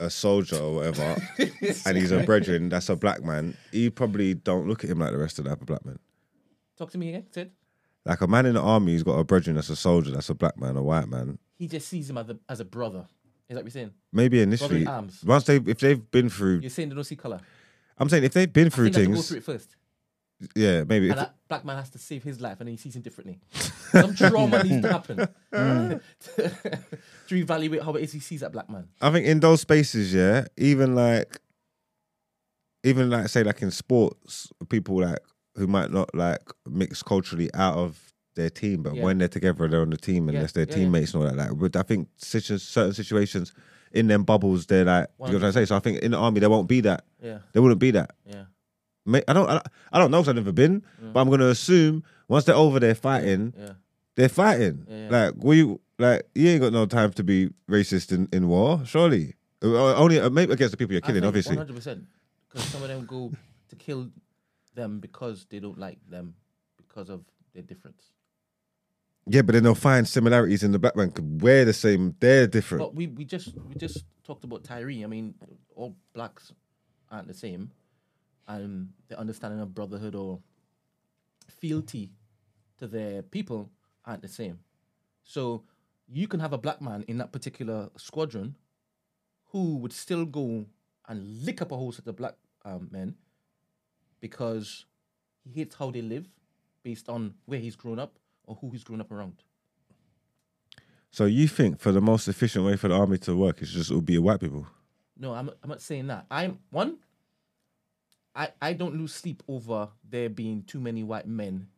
a 0.00 0.08
soldier 0.08 0.56
or 0.56 0.76
whatever, 0.76 1.16
and 1.86 1.96
he's 1.96 2.10
a 2.10 2.22
brethren 2.22 2.70
that's 2.70 2.88
a 2.88 2.96
black 2.96 3.22
man. 3.22 3.54
He 3.70 3.90
probably 3.90 4.32
don't 4.32 4.66
look 4.66 4.82
at 4.82 4.88
him 4.88 5.00
like 5.00 5.12
the 5.12 5.18
rest 5.18 5.38
of 5.38 5.44
the 5.44 5.52
other 5.52 5.66
black 5.66 5.84
men. 5.84 5.98
Talk 6.78 6.90
to 6.92 6.98
me 6.98 7.10
again, 7.10 7.26
Sid. 7.30 7.50
Like 8.06 8.20
a 8.20 8.26
man 8.26 8.44
in 8.46 8.54
the 8.54 8.60
army, 8.60 8.92
he's 8.92 9.02
got 9.02 9.18
a 9.18 9.24
brethren 9.24 9.56
that's 9.56 9.70
a 9.70 9.76
soldier, 9.76 10.10
that's 10.10 10.28
a 10.28 10.34
black 10.34 10.58
man, 10.58 10.76
a 10.76 10.82
white 10.82 11.08
man. 11.08 11.38
He 11.56 11.68
just 11.68 11.88
sees 11.88 12.10
him 12.10 12.18
as 12.18 12.28
a, 12.28 12.38
as 12.48 12.60
a 12.60 12.64
brother. 12.64 13.06
Is 13.48 13.54
that 13.54 13.56
what 13.56 13.64
you're 13.64 13.70
saying? 13.70 13.92
Maybe 14.12 14.40
initially, 14.40 14.86
arms. 14.86 15.22
once 15.24 15.44
they 15.44 15.56
if 15.56 15.78
they've 15.78 16.10
been 16.10 16.28
through, 16.28 16.60
You're 16.60 16.70
saying 16.70 16.88
they 16.90 16.94
don't 16.94 17.04
see 17.04 17.16
color. 17.16 17.40
I'm 17.98 18.08
saying 18.08 18.24
if 18.24 18.32
they've 18.32 18.52
been 18.52 18.66
I 18.66 18.70
through 18.70 18.84
think 18.86 18.94
they 18.96 19.00
have 19.02 19.08
to 19.10 19.14
go 19.14 19.14
things, 19.16 19.28
through 19.28 19.36
it 19.38 19.44
first. 19.44 19.76
yeah, 20.56 20.84
maybe. 20.84 21.06
If, 21.06 21.12
and 21.12 21.20
that 21.20 21.34
black 21.48 21.64
man 21.64 21.76
has 21.76 21.90
to 21.90 21.98
save 21.98 22.22
his 22.24 22.40
life 22.40 22.58
and 22.60 22.66
then 22.68 22.72
he 22.74 22.78
sees 22.78 22.96
him 22.96 23.02
differently. 23.02 23.38
Some 23.92 24.14
trauma 24.14 24.62
needs 24.64 24.82
to 24.82 24.92
happen 24.92 25.16
to 25.52 26.00
evaluate 27.36 27.82
how 27.82 27.92
it 27.94 28.02
is 28.02 28.12
he 28.12 28.20
sees 28.20 28.40
that 28.40 28.52
black 28.52 28.68
man. 28.68 28.88
I 29.00 29.10
think 29.12 29.26
in 29.26 29.40
those 29.40 29.60
spaces, 29.60 30.12
yeah, 30.12 30.46
even 30.56 30.94
like, 30.94 31.38
even 32.82 33.08
like 33.10 33.28
say 33.28 33.44
like 33.44 33.62
in 33.62 33.70
sports, 33.70 34.50
people 34.68 35.00
like 35.00 35.18
who 35.56 35.66
might 35.66 35.90
not 35.90 36.14
like 36.14 36.40
mix 36.68 37.02
culturally 37.02 37.52
out 37.54 37.76
of 37.76 38.12
their 38.34 38.50
team, 38.50 38.82
but 38.82 38.94
Yeah. 38.94 39.02
when 39.04 39.18
they're 39.18 39.28
together, 39.28 39.68
they're 39.68 39.82
on 39.82 39.90
the 39.90 39.96
team 39.96 40.28
and 40.28 40.34
Yeah, 40.34 40.40
that's 40.40 40.52
their 40.54 40.66
yeah, 40.68 40.74
teammates 40.74 41.14
and 41.14 41.22
all 41.22 41.28
that. 41.30 41.36
Like, 41.36 41.56
but 41.58 41.76
I 41.76 41.82
think 41.82 42.08
certain 42.16 42.92
situations 42.92 43.52
in 43.92 44.08
them 44.08 44.24
bubbles, 44.24 44.66
they're 44.66 44.84
like, 44.84 45.08
you 45.20 45.26
know 45.28 45.32
what 45.34 45.44
I'm 45.44 45.52
saying. 45.52 45.66
So 45.66 45.76
I 45.76 45.78
think 45.78 45.98
in 46.00 46.10
the 46.10 46.16
army 46.18 46.40
there 46.40 46.50
won't 46.50 46.68
be 46.68 46.80
that. 46.80 47.04
Yeah, 47.22 47.38
There 47.52 47.62
wouldn't 47.62 47.80
be 47.80 47.92
that. 47.92 48.10
yeah. 48.26 48.44
I 49.06 49.32
don't, 49.34 49.48
I 49.92 49.98
don't, 49.98 50.10
know 50.10 50.18
because 50.22 50.30
I've 50.30 50.34
never 50.36 50.50
been, 50.52 50.82
but 51.12 51.20
I'm 51.20 51.28
gonna 51.30 51.48
assume 51.48 52.02
once 52.26 52.44
they're 52.44 52.54
over 52.56 52.80
there 52.80 52.94
fighting, 52.94 53.52
Yeah. 53.56 53.72
they're 54.16 54.28
fighting. 54.30 54.84
Like, 55.10 55.34
we, 55.36 55.76
like, 55.98 56.26
you 56.34 56.48
ain't 56.48 56.62
got 56.62 56.72
no 56.72 56.86
time 56.86 57.12
to 57.12 57.22
be 57.22 57.50
racist 57.70 58.10
in, 58.12 58.28
in 58.32 58.48
war, 58.48 58.80
surely. 58.86 59.34
Uh, 59.62 59.94
Only 59.94 60.18
uh, 60.18 60.28
maybe 60.30 60.52
against 60.54 60.72
the 60.72 60.76
people 60.76 60.92
you're 60.92 61.00
killing, 61.02 61.24
obviously. 61.24 61.54
One 61.56 61.66
hundred 61.66 61.76
percent. 61.76 62.04
Because 62.48 62.66
some 62.68 62.82
of 62.82 62.88
them 62.88 63.04
go 63.06 63.30
to 63.68 63.76
kill 63.76 64.10
them 64.74 65.00
because 65.00 65.46
they 65.50 65.58
don't 65.60 65.78
like 65.78 65.98
them 66.08 66.34
because 66.76 67.08
of 67.10 67.24
their 67.52 67.62
difference. 67.62 68.10
Yeah, 69.26 69.42
but 69.42 69.52
then 69.54 69.62
they'll 69.62 69.74
find 69.74 70.06
similarities 70.06 70.62
in 70.62 70.72
the 70.72 70.78
black 70.78 70.96
man. 70.96 71.10
'cause 71.10 71.24
We're 71.24 71.64
the 71.64 71.72
same. 71.72 72.14
They're 72.20 72.46
different. 72.46 72.80
But 72.80 72.94
we, 72.94 73.06
we 73.06 73.24
just 73.24 73.54
we 73.68 73.74
just 73.76 74.04
talked 74.22 74.44
about 74.44 74.64
Tyre. 74.64 74.90
I 74.90 75.06
mean, 75.06 75.34
all 75.74 75.96
blacks 76.12 76.52
aren't 77.10 77.28
the 77.28 77.34
same, 77.34 77.70
and 78.46 78.90
the 79.08 79.18
understanding 79.18 79.60
of 79.60 79.74
brotherhood 79.74 80.14
or 80.14 80.40
fealty 81.48 82.10
to 82.78 82.86
their 82.86 83.22
people 83.22 83.70
aren't 84.04 84.22
the 84.22 84.28
same. 84.28 84.58
So 85.22 85.64
you 86.06 86.28
can 86.28 86.40
have 86.40 86.52
a 86.52 86.58
black 86.58 86.82
man 86.82 87.04
in 87.08 87.16
that 87.18 87.32
particular 87.32 87.88
squadron 87.96 88.56
who 89.52 89.76
would 89.76 89.92
still 89.92 90.26
go 90.26 90.66
and 91.08 91.44
lick 91.44 91.62
up 91.62 91.72
a 91.72 91.76
whole 91.76 91.92
set 91.92 92.06
of 92.06 92.16
black 92.16 92.34
um, 92.64 92.88
men 92.90 93.14
because 94.24 94.86
he 95.44 95.60
hates 95.60 95.74
how 95.74 95.90
they 95.90 96.00
live 96.00 96.26
based 96.82 97.10
on 97.10 97.34
where 97.44 97.58
he's 97.58 97.76
grown 97.76 97.98
up 97.98 98.18
or 98.46 98.56
who 98.58 98.70
he's 98.70 98.82
grown 98.82 99.02
up 99.02 99.12
around. 99.12 99.34
so 101.10 101.26
you 101.26 101.46
think 101.46 101.78
for 101.78 101.92
the 101.92 102.00
most 102.00 102.26
efficient 102.26 102.64
way 102.64 102.74
for 102.74 102.88
the 102.88 102.94
army 102.94 103.18
to 103.18 103.36
work 103.36 103.60
is 103.60 103.70
just 103.70 103.90
it 103.90 103.94
would 103.94 104.06
be 104.06 104.16
white 104.16 104.40
people? 104.40 104.66
No, 105.18 105.34
I'm 105.34 105.50
I'm 105.62 105.68
not 105.68 105.82
saying 105.82 106.06
that. 106.06 106.24
I'm 106.30 106.58
one. 106.70 106.96
I 108.34 108.48
I 108.62 108.72
don't 108.72 108.94
lose 108.96 109.12
sleep 109.12 109.42
over 109.46 109.90
there 110.08 110.30
being 110.30 110.62
too 110.62 110.80
many 110.80 111.02
white 111.02 111.26
men 111.26 111.68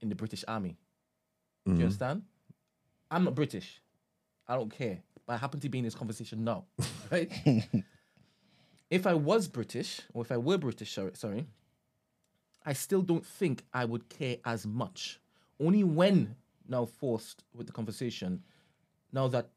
in 0.00 0.08
the 0.08 0.14
British 0.14 0.44
Army. 0.46 0.76
Do 1.64 1.72
you 1.72 1.74
mm-hmm. 1.74 1.82
understand? 1.82 2.22
I'm 3.10 3.24
not 3.24 3.34
British. 3.34 3.82
I 4.46 4.54
don't 4.54 4.70
care. 4.70 5.00
But 5.26 5.32
I 5.32 5.36
happen 5.38 5.58
to 5.58 5.68
be 5.68 5.78
in 5.78 5.84
this 5.84 5.96
conversation 5.96 6.44
now, 6.44 6.66
right? 7.10 7.28
if 8.90 9.08
I 9.08 9.14
was 9.14 9.48
British, 9.48 10.02
or 10.12 10.22
if 10.22 10.30
I 10.30 10.36
were 10.36 10.56
British, 10.56 10.92
sorry, 10.92 11.10
sorry, 11.14 11.46
I 12.64 12.72
still 12.72 13.02
don't 13.02 13.24
think 13.26 13.64
I 13.72 13.84
would 13.84 14.08
care 14.08 14.38
as 14.44 14.66
much. 14.66 15.20
Only 15.60 15.84
when 15.84 16.36
now 16.68 16.86
forced 16.86 17.44
with 17.54 17.66
the 17.66 17.72
conversation, 17.72 18.42
now 19.12 19.28
that 19.28 19.50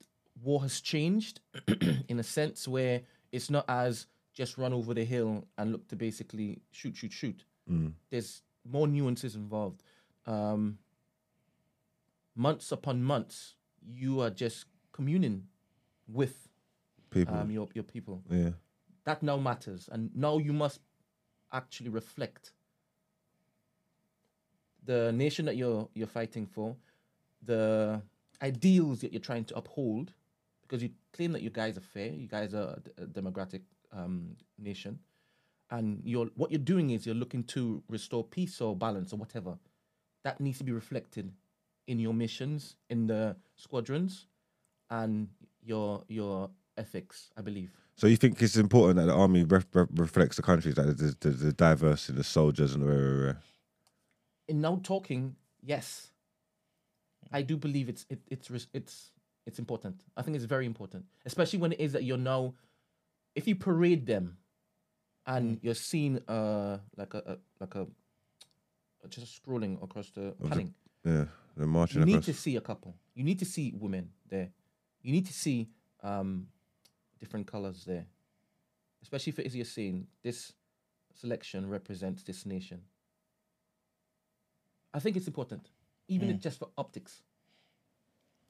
war 0.43 0.61
has 0.61 0.81
changed 0.81 1.39
in 2.09 2.19
a 2.19 2.23
sense 2.23 2.67
where 2.67 3.01
it's 3.31 3.49
not 3.49 3.65
as 3.67 4.07
just 4.33 4.57
run 4.57 4.73
over 4.73 4.93
the 4.93 5.03
hill 5.03 5.45
and 5.57 5.71
look 5.71 5.87
to 5.87 5.95
basically 5.95 6.61
shoot, 6.71 6.95
shoot, 6.95 7.11
shoot. 7.11 7.43
There's 8.09 8.43
more 8.69 8.87
nuances 8.87 9.35
involved. 9.35 9.83
Um, 10.25 10.77
months 12.35 12.71
upon 12.71 13.03
months, 13.03 13.55
you 13.85 14.21
are 14.21 14.29
just 14.29 14.65
communing 14.93 15.43
with 16.07 16.47
People. 17.09 17.35
um, 17.35 17.49
your 17.51 17.67
your 17.73 17.83
people. 17.83 18.21
yeah. 18.29 18.51
That 19.05 19.23
now 19.23 19.37
matters, 19.37 19.89
and 19.91 20.11
now 20.15 20.37
you 20.37 20.51
must 20.53 20.81
actually 21.53 21.89
reflect 21.89 22.51
the 24.88 25.12
nation 25.12 25.45
that 25.45 25.56
you're 25.56 25.88
you're 25.93 26.08
fighting 26.08 26.47
for, 26.47 26.76
the 27.45 28.02
ideals 28.41 29.02
that 29.02 29.12
you're 29.13 29.28
trying 29.32 29.45
to 29.45 29.56
uphold, 29.56 30.13
because 30.63 30.82
you 30.82 30.89
claim 31.13 31.32
that 31.34 31.43
you 31.43 31.52
guys 31.52 31.78
are 31.78 31.88
fair, 31.95 32.10
you 32.12 32.28
guys 32.28 32.56
are 32.56 32.80
a 32.97 33.06
democratic 33.06 33.62
um, 33.91 34.36
nation, 34.58 34.97
and 35.69 36.02
you're 36.04 36.30
what 36.36 36.50
you're 36.52 36.67
doing 36.73 36.89
is 36.89 37.06
you're 37.06 37.21
looking 37.23 37.43
to 37.43 37.84
restore 37.89 38.23
peace 38.23 38.60
or 38.62 38.76
balance 38.76 39.13
or 39.13 39.17
whatever. 39.17 39.58
That 40.23 40.41
needs 40.41 40.58
to 40.58 40.63
be 40.63 40.71
reflected 40.71 41.32
in 41.88 42.00
your 42.00 42.13
missions, 42.13 42.76
in 42.89 43.08
the 43.08 43.36
squadrons, 43.56 44.26
and 44.89 45.28
your 45.63 46.04
your 46.08 46.50
ethics. 46.78 47.30
I 47.38 47.41
believe. 47.41 47.71
So 47.95 48.08
you 48.08 48.15
think 48.15 48.41
it's 48.41 48.58
important 48.58 48.97
that 49.00 49.08
the 49.08 49.13
army 49.13 49.43
ref- 49.43 49.65
ref- 49.73 49.88
reflects 49.95 50.36
the 50.36 50.43
countries 50.43 50.76
that 50.76 50.97
the, 50.97 51.15
the, 51.19 51.30
the 51.30 51.52
diverse 51.52 52.10
in 52.10 52.15
the 52.15 52.23
soldiers 52.23 52.76
and 52.76 52.84
the 52.84 52.88
rare, 52.88 53.02
rare, 53.02 53.23
rare. 53.23 53.38
In 54.47 54.62
now 54.62 54.79
talking, 54.83 55.36
yes, 55.62 56.12
I 57.31 57.41
do 57.41 57.57
believe 57.57 57.89
it's 57.89 58.05
it, 58.10 58.19
it's 58.29 58.49
it's 58.73 59.12
it's 59.45 59.60
important. 59.60 60.03
I 60.15 60.21
think 60.21 60.36
it's 60.36 60.45
very 60.45 60.65
important, 60.65 61.05
especially 61.25 61.60
when 61.60 61.71
it 61.73 61.79
is 61.79 61.91
that 61.93 62.03
you're 62.03 62.17
now, 62.17 62.53
if 63.36 63.47
you 63.47 63.55
parade 63.55 64.05
them, 64.05 64.38
and 65.25 65.60
you're 65.62 65.73
seen 65.75 66.19
uh 66.27 66.77
like 66.95 67.13
a, 67.13 67.21
a 67.33 67.38
like 67.60 67.75
a 67.75 67.88
just 69.10 69.41
scrolling 69.41 69.81
across 69.83 70.10
the 70.12 70.36
the- 70.39 70.49
panning. 70.49 70.73
Yeah, 71.05 71.25
they're 71.55 71.67
marching 71.67 71.99
You 72.01 72.05
need 72.05 72.13
across. 72.13 72.25
to 72.25 72.33
see 72.33 72.55
a 72.57 72.62
couple. 72.62 72.95
You 73.13 73.23
need 73.23 73.39
to 73.39 73.45
see 73.45 73.73
women 73.77 74.10
there. 74.29 74.49
You 75.01 75.12
need 75.13 75.25
to 75.27 75.33
see 75.33 75.69
um 76.03 76.47
different 77.19 77.47
colors 77.47 77.83
there, 77.86 78.05
especially 79.01 79.31
if 79.31 79.39
it 79.39 79.45
is 79.47 79.55
you're 79.55 79.65
seeing 79.65 80.07
this 80.23 80.53
selection 81.13 81.67
represents 81.69 82.23
this 82.23 82.45
nation. 82.45 82.81
I 84.97 84.99
think 84.99 85.15
it's 85.15 85.27
important, 85.27 85.69
even 86.07 86.31
if 86.31 86.38
mm. 86.38 86.41
just 86.41 86.57
for 86.57 86.69
optics. 86.75 87.21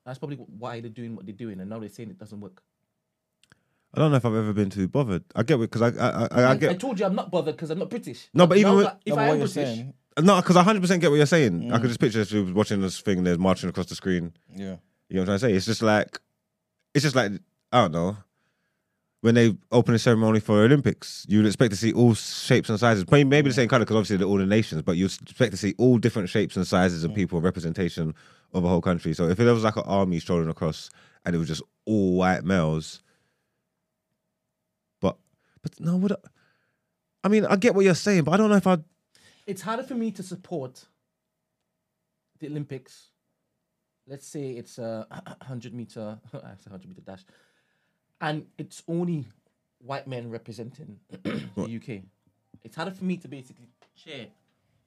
That's 0.06 0.18
probably 0.18 0.38
why 0.38 0.80
they're 0.80 0.90
doing 0.90 1.14
what 1.14 1.26
they're 1.26 1.36
doing, 1.36 1.60
and 1.60 1.70
now 1.70 1.80
they're 1.80 1.90
saying 1.90 2.10
it 2.10 2.18
doesn't 2.18 2.40
work. 2.40 2.64
I 3.94 4.00
don't 4.00 4.12
know 4.12 4.18
if 4.18 4.26
I've 4.26 4.34
ever 4.34 4.54
been 4.54 4.70
too 4.70 4.88
bothered. 4.88 5.26
I 5.36 5.44
get 5.44 5.56
it 5.56 5.70
because 5.70 5.82
I 5.82 5.90
I, 5.90 6.10
I, 6.10 6.28
I 6.32 6.42
I, 6.44 6.52
I 6.54 6.74
told 6.76 7.02
you 7.02 7.06
I'm 7.06 7.16
not 7.16 7.32
bothered 7.32 7.58
because 7.58 7.70
I'm 7.70 7.80
not 7.80 7.90
British. 7.90 8.30
No, 8.34 8.48
but 8.48 8.58
even 8.58 8.76
with- 8.76 8.86
that- 8.86 9.02
if 9.06 9.14
No, 9.14 9.22
I 9.22 9.26
am 9.26 9.40
you're 9.40 9.48
British, 9.48 9.54
saying, 9.54 9.94
no 10.22 10.38
because 10.38 10.56
I 10.56 10.64
hundred 10.64 10.80
percent 10.80 11.02
get 11.02 11.10
what 11.10 11.18
you're 11.18 11.26
saying. 11.26 11.70
I 11.74 11.80
could 11.80 11.86
mm. 11.86 11.88
just 11.90 12.00
picture 12.00 12.22
if 12.22 12.32
you 12.32 12.54
watching 12.54 12.80
this 12.80 13.02
thing. 13.02 13.18
and 13.18 13.28
there's 13.28 13.40
marching 13.40 13.70
across 13.70 13.88
the 13.88 13.96
screen. 13.96 14.32
yeah, 14.56 14.78
You 15.10 15.18
know 15.18 15.20
what 15.20 15.20
I'm 15.20 15.26
trying 15.26 15.40
to 15.40 15.40
say? 15.40 15.54
It's 15.54 15.66
just 15.66 15.82
like, 15.82 16.18
it's 16.94 17.04
just 17.04 17.16
like 17.16 17.34
I 17.74 17.82
don't 17.82 17.92
know. 17.92 18.18
When 19.22 19.34
they 19.34 19.58
open 19.72 19.96
a 19.96 20.00
ceremony 20.00 20.40
for 20.40 20.62
Olympics, 20.64 21.26
you'd 21.28 21.46
expect 21.48 21.72
to 21.72 21.78
see 21.78 21.92
all 21.92 22.14
shapes 22.14 22.70
and 22.70 22.80
sizes. 22.80 23.10
Maybe 23.10 23.28
maybe 23.28 23.50
the 23.50 23.56
same 23.56 23.68
color 23.68 23.80
because 23.84 23.96
obviously 23.96 24.18
they're 24.18 24.28
all 24.28 24.38
the 24.38 24.46
nations, 24.46 24.84
but 24.84 24.96
you'd 24.96 25.12
expect 25.24 25.52
to 25.52 25.58
see 25.58 25.74
all 25.80 25.98
different 25.98 26.30
shapes 26.30 26.56
and 26.56 26.68
sizes 26.68 27.04
of 27.04 27.16
people, 27.16 27.42
representation 27.42 28.14
of 28.54 28.64
a 28.64 28.68
whole 28.68 28.82
country. 28.82 29.14
So 29.14 29.28
if 29.28 29.40
it 29.40 29.52
was 29.52 29.64
like 29.64 29.76
an 29.76 29.84
army 29.88 30.20
strolling 30.20 30.50
across 30.50 30.90
and 31.26 31.36
it 31.36 31.40
was 31.40 31.48
just 31.48 31.64
all 31.86 32.16
white 32.16 32.44
males, 32.44 33.02
but 35.02 35.18
but 35.64 35.80
no, 35.80 35.96
what? 35.98 36.22
I 37.24 37.28
mean, 37.30 37.46
I 37.46 37.56
get 37.56 37.74
what 37.74 37.86
you're 37.86 37.96
saying, 37.96 38.24
but 38.24 38.32
I 38.32 38.38
don't 38.38 38.50
know 38.50 38.56
if 38.56 38.68
I. 38.68 38.78
it's 39.48 39.64
harder 39.64 39.84
for 39.84 39.96
me 39.96 40.12
to 40.12 40.24
support 40.24 40.86
the 42.40 42.48
Olympics. 42.48 43.10
Let's 44.08 44.28
say 44.28 44.52
it's 44.52 44.78
a 44.78 45.08
hundred 45.42 45.74
meter, 45.74 46.20
I 46.34 46.54
hundred 46.70 46.90
meter 46.90 47.02
dash, 47.02 47.26
and 48.22 48.46
it's 48.58 48.84
only 48.88 49.26
white 49.80 50.08
men 50.08 50.30
representing 50.30 51.00
the 51.24 51.42
UK. 51.82 52.04
It's 52.64 52.76
harder 52.76 52.92
for 52.92 53.04
me 53.06 53.18
to 53.18 53.28
basically 53.28 53.68
cheer 53.96 54.28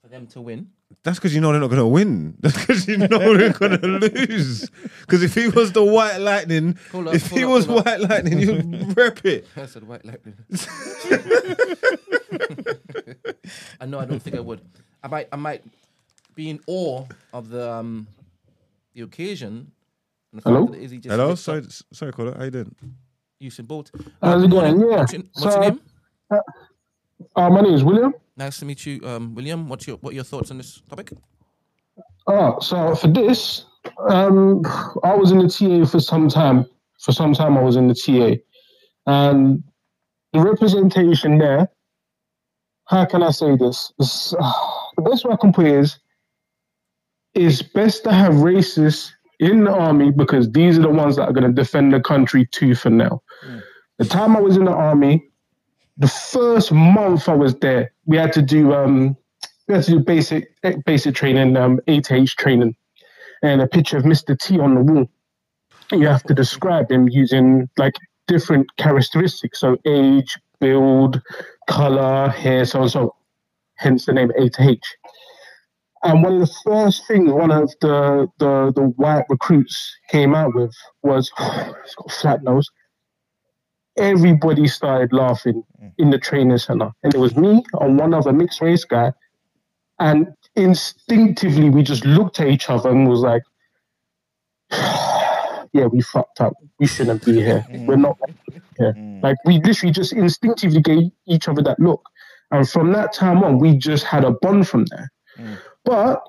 for 0.03 0.09
them 0.09 0.27
to 0.29 0.41
win. 0.41 0.71
That's 1.03 1.19
because 1.19 1.35
you 1.35 1.41
know 1.41 1.53
they're 1.53 1.61
not 1.61 1.69
going 1.69 1.79
to 1.79 1.87
win. 1.87 2.35
That's 2.41 2.59
because 2.59 2.89
you 2.89 2.99
know 2.99 3.37
they're 3.37 3.53
going 3.53 3.81
to 3.81 3.87
lose. 3.87 4.71
Because 5.01 5.23
if 5.23 5.35
he 5.35 5.49
was 5.49 5.73
the 5.73 5.85
White 5.85 6.19
Lightning, 6.19 6.77
up, 6.93 7.15
if 7.15 7.31
he 7.31 7.45
up, 7.45 7.51
was 7.51 7.67
hold 7.67 7.81
up. 7.81 7.87
White 7.87 8.01
Lightning, 8.01 8.41
you'd 8.41 8.97
rep 8.97 9.25
it. 9.25 9.47
I 9.57 9.67
said 9.67 9.85
white 9.87 10.05
lightning. 10.05 10.35
I 13.81 13.87
know. 13.87 13.99
I 13.99 14.05
don't 14.05 14.21
think 14.21 14.37
I 14.37 14.41
would. 14.41 14.61
I 15.03 15.09
might. 15.09 15.29
I 15.33 15.37
might 15.37 15.63
be 16.35 16.51
in 16.51 16.61
awe 16.67 17.05
of 17.33 17.49
the 17.49 17.71
um 17.71 18.07
the 18.95 19.03
occasion. 19.03 19.71
And 20.33 20.39
the 20.39 20.43
fact 20.43 20.55
Hello? 20.55 20.67
that 20.67 20.81
Izzy 20.81 20.99
just 20.99 21.11
Hello, 21.11 21.35
sorry, 21.35 21.61
up 21.61 21.65
sorry, 21.93 22.13
caller. 22.13 22.35
How 22.37 22.45
you 22.45 22.51
doing? 22.51 22.75
Usain 23.41 23.67
Bolt. 23.67 23.91
How's 24.23 24.45
it 24.45 24.51
going? 24.51 24.79
Yeah. 24.81 24.99
What's 24.99 25.13
your, 25.13 25.23
what's 25.33 25.45
your 25.45 25.53
So- 25.53 25.61
name? 25.61 25.81
Uh, 27.37 27.51
my 27.51 27.61
name 27.61 27.75
is 27.75 27.83
William. 27.85 28.15
Nice 28.37 28.59
to 28.59 28.65
meet 28.65 28.85
you, 28.87 29.01
um, 29.05 29.35
William. 29.35 29.69
What's 29.69 29.87
your 29.87 29.97
what 29.99 30.13
are 30.13 30.15
your 30.15 30.25
thoughts 30.25 30.51
on 30.51 30.59
this 30.59 30.81
topic? 30.89 31.13
Oh, 32.27 32.59
so 32.61 32.95
for 32.95 33.09
this, 33.09 33.67
um, 34.09 34.63
I 35.05 35.15
was 35.15 35.31
in 35.33 35.39
the 35.39 35.49
TA 35.49 35.85
for 35.87 36.01
some 36.01 36.29
time. 36.29 36.67
For 37.01 37.13
some 37.13 37.35
time, 37.35 37.57
I 37.57 37.63
was 37.63 37.77
in 37.77 37.89
the 37.89 37.95
TA, 37.95 38.37
and 39.07 39.63
the 40.33 40.41
representation 40.41 41.39
there. 41.39 41.69
How 42.87 43.05
can 43.05 43.23
I 43.23 43.31
say 43.31 43.57
this? 43.57 43.93
It's, 43.99 44.35
uh, 44.35 44.53
the 44.97 45.03
best 45.03 45.25
way 45.25 45.33
I 45.33 45.37
can 45.37 45.53
put 45.53 45.67
it 45.67 45.75
is, 45.75 45.99
it's 47.35 47.63
best 47.63 48.05
to 48.05 48.13
have 48.13 48.35
racists 48.35 49.13
in 49.41 49.65
the 49.65 49.73
army 49.73 50.11
because 50.11 50.53
these 50.53 50.79
are 50.79 50.83
the 50.83 50.91
ones 50.91 51.17
that 51.17 51.29
are 51.29 51.33
going 51.33 51.47
to 51.47 51.53
defend 51.53 51.93
the 51.93 52.01
country 52.01 52.47
tooth 52.53 52.87
and 52.87 52.99
nail. 52.99 53.25
The 53.99 54.05
time 54.05 54.37
I 54.37 54.41
was 54.41 54.57
in 54.57 54.67
the 54.67 54.73
army, 54.73 55.27
the 55.97 56.09
first 56.09 56.71
month 56.71 57.29
I 57.29 57.35
was 57.35 57.55
there, 57.57 57.93
we 58.07 58.17
had 58.17 58.33
to 58.35 58.43
do 58.43 58.75
um, 58.75 59.17
we 59.67 59.75
had 59.75 59.85
to 59.85 59.91
do 59.93 60.01
basic 60.01 60.53
basic 60.85 61.15
training, 61.15 61.57
um, 61.57 61.81
ATH 61.89 62.37
training, 62.37 62.77
and 63.43 63.61
a 63.61 63.67
picture 63.67 63.97
of 63.97 64.05
Mr. 64.05 64.39
T 64.39 64.61
on 64.61 64.75
the 64.75 64.83
wall. 64.83 65.11
You 65.93 66.07
have 66.07 66.23
to 66.25 66.35
describe 66.35 66.91
him 66.91 67.09
using 67.09 67.69
like 67.77 67.95
different 68.27 68.75
characteristics, 68.77 69.61
so 69.61 69.77
age, 69.87 70.39
build, 70.61 71.21
color, 71.69 72.29
hair, 72.29 72.65
so 72.65 72.83
and 72.83 72.91
so. 72.91 73.15
Hence 73.77 74.05
the 74.05 74.13
name 74.13 74.31
ATH. 74.37 74.85
And 76.03 76.23
one 76.23 76.35
of 76.35 76.41
the 76.41 76.55
first 76.65 77.07
things 77.07 77.31
one 77.31 77.51
of 77.51 77.71
the 77.81 78.27
the, 78.39 78.73
the 78.75 78.83
white 78.97 79.25
recruits 79.29 79.97
came 80.09 80.35
out 80.35 80.55
with 80.55 80.75
was 81.03 81.31
he's 81.39 81.95
got 81.95 82.07
a 82.07 82.13
flat 82.13 82.43
nose. 82.43 82.69
Everybody 83.99 84.67
started 84.67 85.13
laughing 85.13 85.63
mm. 85.83 85.93
in 85.99 86.11
the 86.11 86.19
training 86.19 86.59
center, 86.59 86.91
and 87.03 87.15
it 87.15 87.19
was 87.19 87.37
me 87.37 87.63
and 87.81 87.99
one 87.99 88.15
other 88.15 88.33
mixed 88.33 88.61
race 88.61 88.85
guy 88.85 89.13
and 90.01 90.29
instinctively, 90.57 91.69
we 91.69 91.83
just 91.83 92.05
looked 92.05 92.41
at 92.41 92.49
each 92.49 92.71
other 92.71 92.91
and 92.91 93.07
was 93.07 93.21
like, 93.21 93.43
yeah, 94.73 95.87
we 95.87 96.01
fucked 96.01 96.41
up. 96.41 96.55
We 96.81 96.87
shouldn't 96.87 97.25
be 97.25 97.35
here. 97.35 97.65
Mm. 97.71 97.87
We're 97.87 97.97
not 97.97 98.17
here. 98.79 98.95
Mm. 98.95 99.23
Like, 99.23 99.37
we 99.45 99.61
literally 99.61 99.93
just 99.93 100.15
instinctively 100.15 100.81
gave 100.81 101.11
each 101.27 101.49
other 101.49 101.63
that 101.63 101.79
look. 101.79 102.03
And 102.51 102.69
from 102.69 102.93
that 102.93 103.13
time 103.13 103.45
on, 103.45 103.59
we 103.59 103.77
just 103.77 104.05
had 104.05 104.25
a 104.25 104.33
bond 104.33 104.67
from 104.67 104.87
there. 104.87 105.13
But 105.85 106.23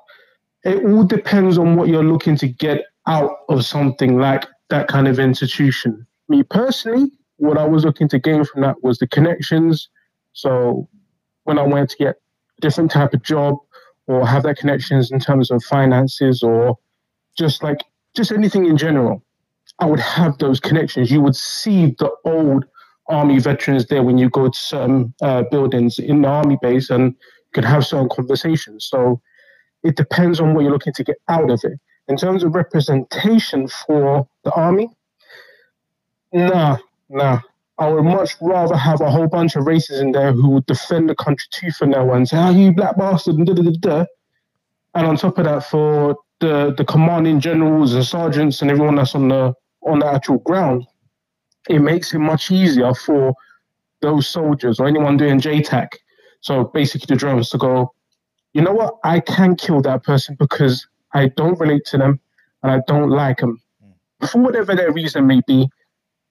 it 0.63 0.83
all 0.85 1.03
depends 1.03 1.57
on 1.57 1.75
what 1.75 1.87
you're 1.87 2.03
looking 2.03 2.35
to 2.37 2.47
get 2.47 2.85
out 3.07 3.31
of 3.49 3.65
something 3.65 4.17
like 4.17 4.45
that 4.69 4.87
kind 4.87 5.07
of 5.07 5.19
institution. 5.19 6.05
Me 6.29 6.43
personally, 6.43 7.11
what 7.37 7.57
I 7.57 7.65
was 7.65 7.83
looking 7.83 8.07
to 8.09 8.19
gain 8.19 8.45
from 8.45 8.61
that 8.61 8.83
was 8.83 8.99
the 8.99 9.07
connections. 9.07 9.89
So 10.33 10.87
when 11.43 11.57
I 11.57 11.63
wanted 11.63 11.89
to 11.89 11.97
get 11.97 12.15
a 12.57 12.61
different 12.61 12.91
type 12.91 13.13
of 13.13 13.23
job 13.23 13.57
or 14.07 14.27
have 14.27 14.43
that 14.43 14.57
connections 14.57 15.11
in 15.11 15.19
terms 15.19 15.51
of 15.51 15.63
finances 15.63 16.43
or 16.43 16.77
just 17.37 17.63
like 17.63 17.83
just 18.15 18.31
anything 18.31 18.65
in 18.65 18.77
general, 18.77 19.23
I 19.79 19.85
would 19.85 19.99
have 19.99 20.37
those 20.37 20.59
connections. 20.59 21.11
You 21.11 21.21
would 21.21 21.35
see 21.35 21.95
the 21.97 22.11
old 22.25 22.65
army 23.09 23.39
veterans 23.39 23.87
there 23.87 24.03
when 24.03 24.17
you 24.17 24.29
go 24.29 24.49
to 24.49 24.57
certain 24.57 25.13
uh, 25.21 25.43
buildings 25.49 25.97
in 25.97 26.21
the 26.21 26.27
army 26.27 26.57
base 26.61 26.89
and 26.89 27.15
could 27.53 27.65
have 27.65 27.85
certain 27.85 28.09
conversations. 28.09 28.85
So 28.85 29.21
it 29.83 29.95
depends 29.95 30.39
on 30.39 30.53
what 30.53 30.61
you're 30.61 30.71
looking 30.71 30.93
to 30.93 31.03
get 31.03 31.17
out 31.27 31.49
of 31.49 31.61
it. 31.63 31.79
In 32.07 32.17
terms 32.17 32.43
of 32.43 32.55
representation 32.55 33.67
for 33.67 34.27
the 34.43 34.51
army, 34.51 34.89
nah, 36.33 36.77
nah. 37.09 37.41
I 37.77 37.87
would 37.87 38.03
much 38.03 38.35
rather 38.41 38.75
have 38.75 39.01
a 39.01 39.09
whole 39.09 39.27
bunch 39.27 39.55
of 39.55 39.65
races 39.65 39.99
in 39.99 40.11
there 40.11 40.33
who 40.33 40.49
would 40.51 40.67
defend 40.67 41.09
the 41.09 41.15
country 41.15 41.47
tooth 41.51 41.81
and 41.81 41.91
nail 41.91 42.13
and 42.13 42.27
say, 42.27 42.37
"Oh, 42.37 42.51
you 42.51 42.73
black 42.73 42.95
bastard!" 42.97 43.35
and 43.35 43.47
da 43.47 43.53
da 43.53 43.63
da. 43.79 44.05
And 44.93 45.07
on 45.07 45.17
top 45.17 45.39
of 45.39 45.45
that, 45.45 45.63
for 45.63 46.15
the 46.41 46.73
the 46.77 46.85
commanding 46.85 47.39
generals 47.39 47.93
and 47.93 48.05
sergeants 48.05 48.61
and 48.61 48.69
everyone 48.69 48.95
that's 48.95 49.15
on 49.15 49.29
the 49.29 49.53
on 49.83 49.99
the 49.99 50.05
actual 50.05 50.39
ground, 50.39 50.85
it 51.69 51.79
makes 51.79 52.13
it 52.13 52.19
much 52.19 52.51
easier 52.51 52.93
for 52.93 53.33
those 54.01 54.27
soldiers 54.27 54.79
or 54.79 54.87
anyone 54.87 55.17
doing 55.17 55.39
JTAC. 55.39 55.87
So 56.41 56.65
basically, 56.65 57.13
the 57.13 57.19
drones 57.19 57.49
to 57.49 57.57
go, 57.57 57.93
you 58.53 58.61
know 58.61 58.73
what? 58.73 58.97
I 59.03 59.19
can 59.19 59.55
kill 59.55 59.81
that 59.81 60.03
person 60.03 60.35
because 60.39 60.87
I 61.13 61.27
don't 61.29 61.59
relate 61.59 61.85
to 61.85 61.97
them 61.97 62.19
and 62.63 62.71
I 62.71 62.81
don't 62.87 63.09
like 63.09 63.39
them. 63.39 63.61
Hmm. 63.81 64.27
For 64.27 64.39
whatever 64.41 64.75
their 64.75 64.91
reason 64.91 65.27
may 65.27 65.41
be, 65.47 65.69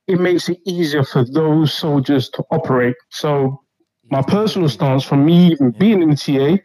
it 0.06 0.20
makes 0.20 0.48
it 0.48 0.58
easier 0.64 1.04
for 1.04 1.24
those 1.24 1.72
soldiers 1.72 2.28
to 2.30 2.44
operate. 2.50 2.96
So 3.10 3.62
My 4.10 4.22
personal 4.22 4.68
stance 4.68 5.04
from 5.04 5.24
me 5.24 5.52
even 5.52 5.70
hmm. 5.72 5.78
being 5.78 6.02
in 6.02 6.16
TA, 6.16 6.58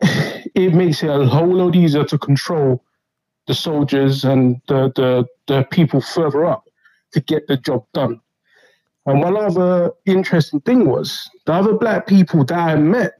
it 0.54 0.74
makes 0.74 1.02
it 1.02 1.10
a 1.10 1.26
whole 1.26 1.54
lot 1.54 1.74
easier 1.74 2.04
to 2.04 2.18
control 2.18 2.84
the 3.46 3.54
soldiers 3.54 4.24
and 4.24 4.60
the, 4.68 4.92
the, 4.94 5.26
the 5.46 5.64
people 5.70 6.00
further 6.00 6.44
up 6.44 6.64
to 7.12 7.20
get 7.20 7.46
the 7.46 7.56
job 7.56 7.84
done. 7.94 8.20
And 9.08 9.22
one 9.22 9.38
other 9.38 9.90
interesting 10.04 10.60
thing 10.60 10.86
was 10.86 11.30
the 11.46 11.54
other 11.54 11.72
black 11.72 12.06
people 12.06 12.44
that 12.44 12.58
I 12.58 12.74
met 12.76 13.12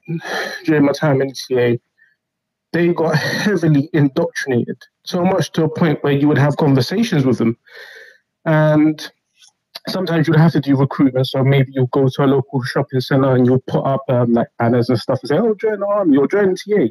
during 0.65 0.85
my 0.85 0.93
time 0.93 1.23
in 1.23 1.33
TA, 1.33 1.79
they 2.73 2.93
got 2.93 3.17
heavily 3.17 3.89
indoctrinated, 3.95 4.77
so 5.05 5.25
much 5.25 5.51
to 5.53 5.65
a 5.65 5.69
point 5.69 6.05
where 6.05 6.13
you 6.13 6.29
would 6.29 6.37
have 6.37 6.59
conversations 6.59 7.25
with 7.25 7.39
them. 7.39 7.57
And 8.45 9.11
sometimes 9.89 10.29
you'd 10.29 10.37
have 10.37 10.53
to 10.53 10.61
do 10.61 10.77
recruitment. 10.77 11.27
So 11.27 11.43
maybe 11.43 11.73
you'll 11.73 11.87
go 11.87 12.07
to 12.07 12.25
a 12.25 12.27
local 12.27 12.63
shopping 12.65 13.01
center 13.01 13.35
and 13.35 13.47
you'll 13.47 13.65
put 13.67 13.87
up 13.87 14.03
um, 14.11 14.35
like 14.35 14.49
banners 14.59 14.91
and 14.91 15.01
stuff 15.01 15.21
and 15.23 15.29
say, 15.31 15.39
oh, 15.39 15.55
join 15.55 15.81
the 15.81 15.87
army 15.87 16.19
or 16.19 16.29
join 16.29 16.55
TA. 16.55 16.89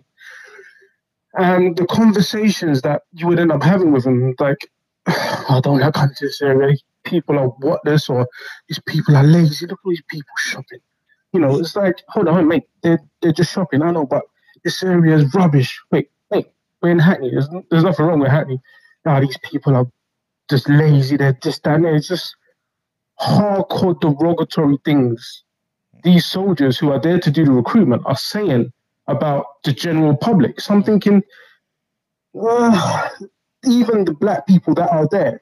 And 1.36 1.78
the 1.78 1.86
conversations 1.86 2.82
that 2.82 3.04
you 3.12 3.28
would 3.28 3.40
end 3.40 3.52
up 3.52 3.62
having 3.62 3.92
with 3.92 4.06
them, 4.06 4.34
like, 4.40 4.72
I 5.06 5.62
don't 5.64 5.78
like 5.78 5.94
come 5.94 6.10
to 6.16 6.26
this 6.26 6.42
area. 6.42 6.78
People 7.08 7.40
are 7.40 7.80
this 7.84 8.10
or 8.10 8.28
these 8.68 8.80
people 8.86 9.16
are 9.16 9.24
lazy. 9.24 9.66
Look 9.66 9.80
at 9.86 9.90
these 9.90 10.04
people 10.10 10.34
shopping. 10.38 10.80
You 11.34 11.40
know, 11.42 11.60
it's 11.60 11.76
like, 11.76 12.04
hold 12.10 12.28
on, 12.28 12.48
mate, 12.48 12.64
they're, 12.84 13.02
they're 13.22 13.34
just 13.34 13.52
shopping. 13.52 13.82
I 13.82 13.92
know, 13.92 14.06
but 14.06 14.24
this 14.64 14.82
area 14.84 15.16
is 15.16 15.34
rubbish. 15.34 15.80
Wait, 15.92 16.10
wait, 16.32 16.48
we're 16.82 16.92
in 16.92 17.00
Hackney. 17.00 17.32
There's, 17.32 17.50
there's 17.70 17.84
nothing 17.84 18.06
wrong 18.06 18.20
with 18.20 18.32
Hackney. 18.32 18.62
Now, 19.06 19.20
these 19.20 19.38
people 19.44 19.76
are 19.76 19.88
just 20.50 20.70
lazy. 20.70 21.18
They're 21.18 21.38
just 21.44 21.64
down 21.64 21.82
there. 21.82 21.96
It's 21.96 22.08
just 22.08 22.36
hardcore 23.20 24.00
derogatory 24.00 24.78
things 24.86 25.44
these 26.04 26.26
soldiers 26.26 26.78
who 26.78 26.92
are 26.92 27.00
there 27.00 27.20
to 27.20 27.32
do 27.32 27.46
the 27.46 27.52
recruitment 27.52 28.04
are 28.06 28.16
saying 28.16 28.72
about 29.08 29.46
the 29.64 29.74
general 29.74 30.16
public. 30.16 30.60
So 30.60 30.74
I'm 30.74 30.84
thinking, 30.84 31.24
uh, 32.40 33.10
even 33.66 34.06
the 34.06 34.14
black 34.14 34.48
people 34.48 34.74
that 34.76 34.90
are 34.90 35.08
there, 35.12 35.42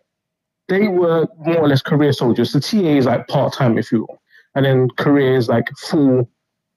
they 0.67 0.87
were 0.87 1.27
more 1.37 1.57
or 1.57 1.67
less 1.67 1.81
career 1.81 2.13
soldiers. 2.13 2.51
The 2.51 2.59
TA 2.59 2.77
is 2.77 3.05
like 3.05 3.27
part 3.27 3.53
time, 3.53 3.77
if 3.77 3.91
you 3.91 4.01
will, 4.01 4.21
and 4.55 4.65
then 4.65 4.89
career 4.97 5.35
is 5.35 5.47
like 5.47 5.65
full 5.77 6.29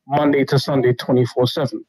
Monday 0.06 0.44
to 0.46 0.58
Sunday, 0.58 0.92
24 0.94 1.46
7. 1.46 1.84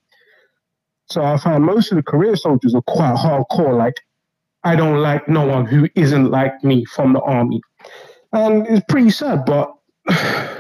So 1.10 1.24
I 1.24 1.38
found 1.38 1.66
most 1.66 1.92
of 1.92 1.96
the 1.96 2.04
career 2.04 2.36
soldiers 2.36 2.76
are 2.76 2.82
quite 2.84 3.16
hardcore. 3.16 3.76
Like, 3.76 3.96
I 4.64 4.76
don't 4.76 5.02
like 5.02 5.28
no 5.28 5.46
one 5.46 5.66
who 5.66 5.90
isn't 5.96 6.30
like 6.30 6.64
me 6.64 6.86
from 6.86 7.14
the 7.14 7.22
army. 7.22 7.62
And 8.32 8.68
it's 8.68 8.86
pretty 8.88 9.10
sad, 9.10 9.46
but 9.46 9.74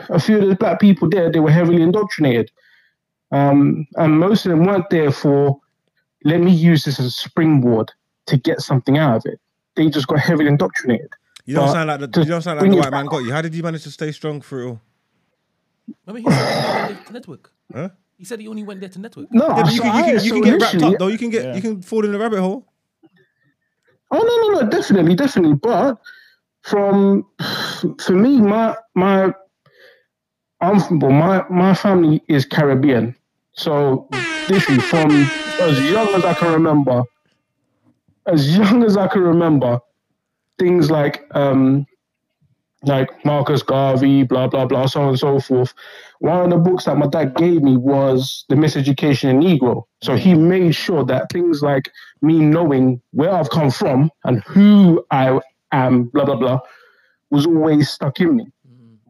a 0.09 0.19
few 0.19 0.39
of 0.39 0.49
the 0.49 0.55
black 0.55 0.79
people 0.79 1.09
there, 1.09 1.31
they 1.31 1.39
were 1.39 1.51
heavily 1.51 1.83
indoctrinated. 1.83 2.49
Um, 3.31 3.85
and 3.95 4.19
most 4.19 4.45
of 4.45 4.51
them 4.51 4.65
weren't 4.65 4.89
there 4.89 5.11
for, 5.11 5.59
let 6.23 6.39
me 6.41 6.51
use 6.51 6.83
this 6.83 6.99
as 6.99 7.05
a 7.05 7.11
springboard 7.11 7.91
to 8.25 8.37
get 8.37 8.61
something 8.61 8.97
out 8.97 9.17
of 9.17 9.25
it. 9.25 9.39
They 9.75 9.89
just 9.89 10.07
got 10.07 10.19
heavily 10.19 10.47
indoctrinated. 10.47 11.09
You 11.49 11.55
don't 11.55 11.65
But 11.65 11.71
sound 11.73 11.87
like 11.87 11.99
the, 12.01 12.07
to 12.09 12.19
you 12.19 12.25
don't 12.27 12.41
sound 12.43 12.57
like 12.57 12.61
bring 12.61 12.71
the 12.73 12.77
it 12.77 12.81
white 12.81 12.91
man 12.91 13.05
got 13.13 13.23
you. 13.23 13.31
How 13.31 13.41
did 13.41 13.55
you 13.55 13.63
manage 13.63 13.81
to 13.83 13.89
stay 13.91 14.11
strong 14.11 14.39
through 14.39 14.61
it 14.61 14.69
all? 14.69 14.81
Remember, 16.05 16.29
he 16.29 16.35
said 16.37 16.37
he 16.37 16.47
only 16.47 16.61
went 16.93 17.01
there 17.01 17.01
to 17.07 17.13
network. 17.13 17.51
Huh? 17.73 17.89
He 18.19 18.25
said 18.25 18.39
he 18.39 18.47
only 18.47 18.63
went 18.63 18.79
there 18.81 18.89
to 18.89 18.99
network. 18.99 19.27
No, 19.31 19.47
Yeah, 19.47 19.63
but 19.63 19.71
you 19.71 19.77
so 19.77 19.83
can, 19.83 19.93
you 19.95 19.99
I- 19.99 20.03
can, 20.03 20.13
you 20.13 20.19
so 20.19 20.35
can 20.35 20.43
get 20.43 20.61
wrapped 20.61 20.83
up 20.83 20.99
though. 20.99 21.07
You 21.07 21.17
can 21.17 21.29
get 21.31 21.43
Yeah. 21.45 21.55
you 21.55 21.61
can 21.61 21.81
fall 21.81 22.05
in 22.05 22.11
the 22.11 22.19
rabbit 22.19 22.39
hole. 22.39 22.67
Oh 24.11 24.19
no, 24.19 24.53
no, 24.53 24.61
no, 24.61 24.69
definitely, 24.69 25.15
definitely. 25.15 25.55
But 25.55 25.97
from 26.61 27.25
for 27.99 28.13
me, 28.13 28.39
my 28.41 28.75
my 28.93 29.33
I'm 30.61 30.79
from 30.81 30.99
well, 30.99 31.11
my 31.11 31.45
my 31.49 31.73
family 31.73 32.21
is 32.27 32.45
Caribbean, 32.45 33.15
so 33.53 34.07
literally 34.49 34.81
from 34.81 35.09
as 35.61 35.81
young 35.89 36.09
as 36.09 36.25
I 36.25 36.33
can 36.35 36.53
remember, 36.53 37.01
as 38.27 38.55
young 38.55 38.83
as 38.83 38.97
I 38.97 39.07
can 39.07 39.21
remember, 39.23 39.79
things 40.59 40.91
like 40.91 41.25
um 41.31 41.85
like 42.83 43.09
Marcus 43.25 43.61
Garvey, 43.61 44.23
blah 44.23 44.47
blah 44.47 44.65
blah, 44.65 44.85
so 44.85 45.01
on 45.01 45.09
and 45.09 45.19
so 45.19 45.39
forth. 45.39 45.73
One 46.19 46.45
of 46.45 46.49
the 46.49 46.57
books 46.57 46.85
that 46.85 46.97
my 46.97 47.07
dad 47.07 47.35
gave 47.35 47.61
me 47.61 47.75
was 47.75 48.45
The 48.49 48.55
Miseducation 48.55 49.29
in 49.29 49.39
Negro. 49.39 49.83
So 50.01 50.15
he 50.15 50.33
made 50.33 50.75
sure 50.75 51.03
that 51.05 51.31
things 51.31 51.61
like 51.61 51.91
me 52.21 52.39
knowing 52.39 53.01
where 53.11 53.33
I've 53.33 53.49
come 53.49 53.71
from 53.71 54.11
and 54.23 54.41
who 54.43 55.05
I 55.11 55.39
am, 55.71 56.05
blah 56.05 56.25
blah 56.25 56.35
blah, 56.35 56.59
was 57.31 57.45
always 57.45 57.89
stuck 57.89 58.19
in 58.21 58.37
me. 58.37 58.47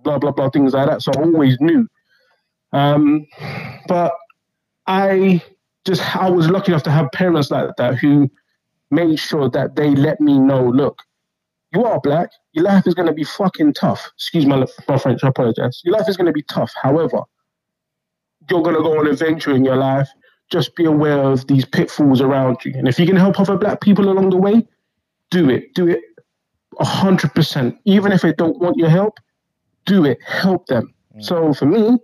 Blah 0.03 0.17
blah 0.17 0.31
blah, 0.31 0.49
things 0.49 0.73
like 0.73 0.87
that. 0.87 1.01
So 1.01 1.11
I 1.15 1.21
always 1.21 1.57
knew. 1.59 1.87
Um, 2.71 3.27
but 3.87 4.13
I 4.87 5.43
just 5.85 6.15
I 6.15 6.29
was 6.29 6.49
lucky 6.49 6.71
enough 6.71 6.83
to 6.83 6.91
have 6.91 7.11
parents 7.11 7.51
like 7.51 7.69
that 7.77 7.95
who 7.95 8.29
made 8.91 9.19
sure 9.19 9.49
that 9.49 9.75
they 9.75 9.91
let 9.91 10.19
me 10.19 10.39
know, 10.39 10.67
look, 10.67 11.03
you 11.73 11.83
are 11.85 11.99
black. 11.99 12.29
Your 12.53 12.65
life 12.65 12.87
is 12.87 12.93
going 12.93 13.07
to 13.07 13.13
be 13.13 13.23
fucking 13.23 13.73
tough. 13.73 14.11
Excuse 14.15 14.45
my, 14.45 14.65
my 14.87 14.97
French. 14.97 15.23
I 15.23 15.27
apologize. 15.27 15.81
Your 15.83 15.97
life 15.97 16.09
is 16.09 16.17
going 16.17 16.27
to 16.27 16.33
be 16.33 16.43
tough. 16.43 16.73
However, 16.81 17.21
you're 18.49 18.63
going 18.63 18.75
to 18.75 18.81
go 18.81 18.97
on 18.97 19.05
an 19.05 19.11
adventure 19.13 19.53
in 19.55 19.63
your 19.63 19.77
life. 19.77 20.09
Just 20.51 20.75
be 20.75 20.85
aware 20.85 21.21
of 21.21 21.45
these 21.47 21.65
pitfalls 21.65 22.21
around 22.21 22.57
you. 22.65 22.73
And 22.75 22.87
if 22.87 22.99
you 22.99 23.05
can 23.05 23.15
help 23.15 23.39
other 23.39 23.57
black 23.57 23.81
people 23.81 24.09
along 24.09 24.31
the 24.31 24.37
way, 24.37 24.67
do 25.29 25.49
it. 25.49 25.75
Do 25.75 25.87
it 25.87 26.01
a 26.79 26.85
hundred 26.85 27.33
percent. 27.35 27.77
Even 27.85 28.11
if 28.11 28.21
they 28.21 28.33
don't 28.33 28.59
want 28.59 28.77
your 28.77 28.89
help, 28.89 29.19
do 29.85 30.05
it. 30.05 30.17
Help 30.25 30.65
them. 30.67 30.93
Mm. 31.15 31.23
So 31.23 31.53
for 31.53 31.65
me, 31.65 31.97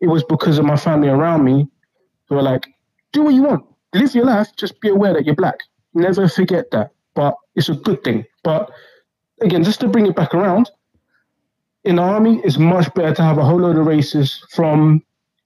it 0.00 0.08
was 0.08 0.22
because 0.24 0.58
of 0.58 0.64
my 0.64 0.76
family 0.76 1.08
around 1.08 1.44
me 1.44 1.66
who 2.28 2.34
were 2.34 2.42
like, 2.42 2.66
do 3.12 3.22
what 3.22 3.34
you 3.34 3.42
want. 3.42 3.64
Live 3.94 4.14
your 4.14 4.26
life. 4.26 4.48
Just 4.56 4.80
be 4.80 4.88
aware 4.88 5.14
that 5.14 5.24
you're 5.24 5.34
black. 5.34 5.60
Never 5.94 6.28
forget 6.28 6.70
that. 6.72 6.90
But 7.14 7.34
it's 7.54 7.68
a 7.68 7.74
good 7.74 8.04
thing. 8.04 8.24
But 8.44 8.70
again, 9.40 9.64
just 9.64 9.80
to 9.80 9.88
bring 9.88 10.06
it 10.06 10.16
back 10.16 10.34
around, 10.34 10.70
in 11.84 11.96
the 11.96 12.02
army, 12.02 12.40
it's 12.44 12.58
much 12.58 12.92
better 12.94 13.14
to 13.14 13.22
have 13.22 13.38
a 13.38 13.44
whole 13.44 13.60
load 13.60 13.76
of 13.76 13.86
races 13.86 14.44
from, 14.50 15.02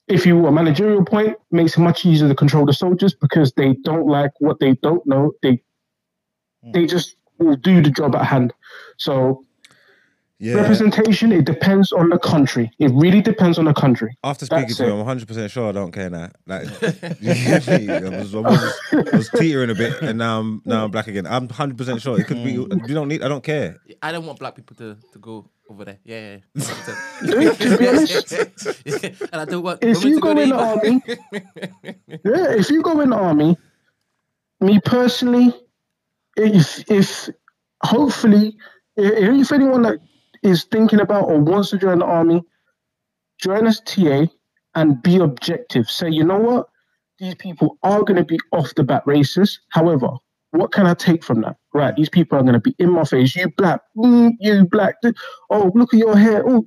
if 0.08 0.26
you 0.26 0.46
a 0.46 0.52
managerial 0.52 1.04
point, 1.04 1.36
makes 1.50 1.76
it 1.76 1.80
much 1.80 2.04
easier 2.04 2.28
to 2.28 2.34
control 2.34 2.66
the 2.66 2.72
soldiers 2.72 3.14
because 3.14 3.52
they 3.52 3.74
don't 3.84 4.06
like 4.06 4.32
what 4.38 4.58
they 4.58 4.74
don't 4.82 5.06
know. 5.06 5.32
They 5.42 5.62
hmm. 6.62 6.72
they 6.72 6.86
just 6.86 7.16
will 7.38 7.56
do 7.56 7.82
the 7.82 7.90
job 7.90 8.16
at 8.16 8.26
hand. 8.26 8.52
So 8.98 9.44
Yeah. 10.42 10.54
representation, 10.54 11.30
it 11.30 11.44
depends 11.44 11.92
on 11.92 12.08
the 12.08 12.18
country. 12.18 12.68
It 12.80 12.90
really 12.90 13.22
depends 13.22 13.60
on 13.60 13.66
the 13.66 13.72
country. 13.72 14.18
After 14.24 14.44
speaking 14.44 14.64
That's 14.64 14.78
to 14.78 14.86
him. 14.86 14.92
I'm 14.94 14.98
100 14.98 15.28
percent 15.28 15.52
sure 15.52 15.68
I 15.68 15.72
don't 15.72 15.92
care 15.92 16.10
now. 16.10 16.30
Like, 16.48 16.66
you 17.20 17.34
get 17.34 17.68
me? 17.68 17.88
I 17.88 18.00
was, 18.00 18.34
I 18.34 18.38
was, 18.40 18.80
I 18.92 19.16
was 19.16 19.30
teetering 19.30 19.70
a 19.70 19.74
bit, 19.76 20.02
and 20.02 20.18
now 20.18 20.40
I'm 20.40 20.60
now 20.64 20.86
I'm 20.86 20.90
black 20.90 21.06
again. 21.06 21.28
I'm 21.28 21.46
100 21.46 21.78
percent 21.78 22.02
sure 22.02 22.18
it 22.18 22.26
could 22.26 22.42
be. 22.42 22.54
Mm. 22.56 22.88
You 22.88 22.94
don't 22.94 23.06
need. 23.06 23.22
I 23.22 23.28
don't 23.28 23.44
care. 23.44 23.78
I 24.02 24.10
don't 24.10 24.26
want 24.26 24.40
black 24.40 24.56
people 24.56 24.74
to, 24.78 24.96
to 25.12 25.18
go 25.20 25.48
over 25.70 25.84
there. 25.84 25.98
Yeah, 26.02 26.38
yeah. 26.56 26.64
to 27.30 27.78
be 27.78 27.88
honest, 27.88 28.32
and 28.32 29.40
I 29.40 29.44
don't 29.44 29.62
want 29.62 29.84
if 29.84 30.02
you 30.02 30.16
to 30.16 30.20
go 30.20 30.30
in 30.30 30.48
the 30.48 30.56
army, 30.56 31.02
yeah, 32.08 32.58
if 32.58 32.68
you 32.68 32.82
go 32.82 32.98
in 33.00 33.10
the 33.10 33.16
army, 33.16 33.56
me 34.60 34.80
personally, 34.84 35.54
if 36.36 36.90
if 36.90 37.28
hopefully, 37.84 38.56
if, 38.96 39.40
if 39.40 39.52
anyone 39.52 39.82
that 39.82 40.00
is 40.42 40.64
thinking 40.64 41.00
about 41.00 41.24
or 41.24 41.38
wants 41.38 41.70
to 41.70 41.78
join 41.78 42.00
the 42.00 42.04
army, 42.04 42.42
join 43.38 43.66
us 43.66 43.80
TA 43.84 44.26
and 44.74 45.02
be 45.02 45.16
objective. 45.16 45.88
Say, 45.88 46.10
you 46.10 46.24
know 46.24 46.38
what, 46.38 46.66
these 47.18 47.34
people 47.36 47.78
are 47.82 48.02
going 48.02 48.16
to 48.16 48.24
be 48.24 48.38
off 48.52 48.74
the 48.74 48.82
bat 48.82 49.04
racist. 49.06 49.58
However, 49.68 50.10
what 50.50 50.72
can 50.72 50.86
I 50.86 50.94
take 50.94 51.24
from 51.24 51.40
that? 51.42 51.56
Right, 51.72 51.94
these 51.96 52.08
people 52.08 52.38
are 52.38 52.42
going 52.42 52.54
to 52.54 52.60
be 52.60 52.74
in 52.78 52.90
my 52.90 53.04
face. 53.04 53.34
You 53.34 53.48
black, 53.56 53.80
mm, 53.96 54.32
you 54.40 54.66
black. 54.66 54.96
Oh, 55.50 55.70
look 55.74 55.94
at 55.94 56.00
your 56.00 56.16
hair. 56.16 56.42
Oh, 56.46 56.66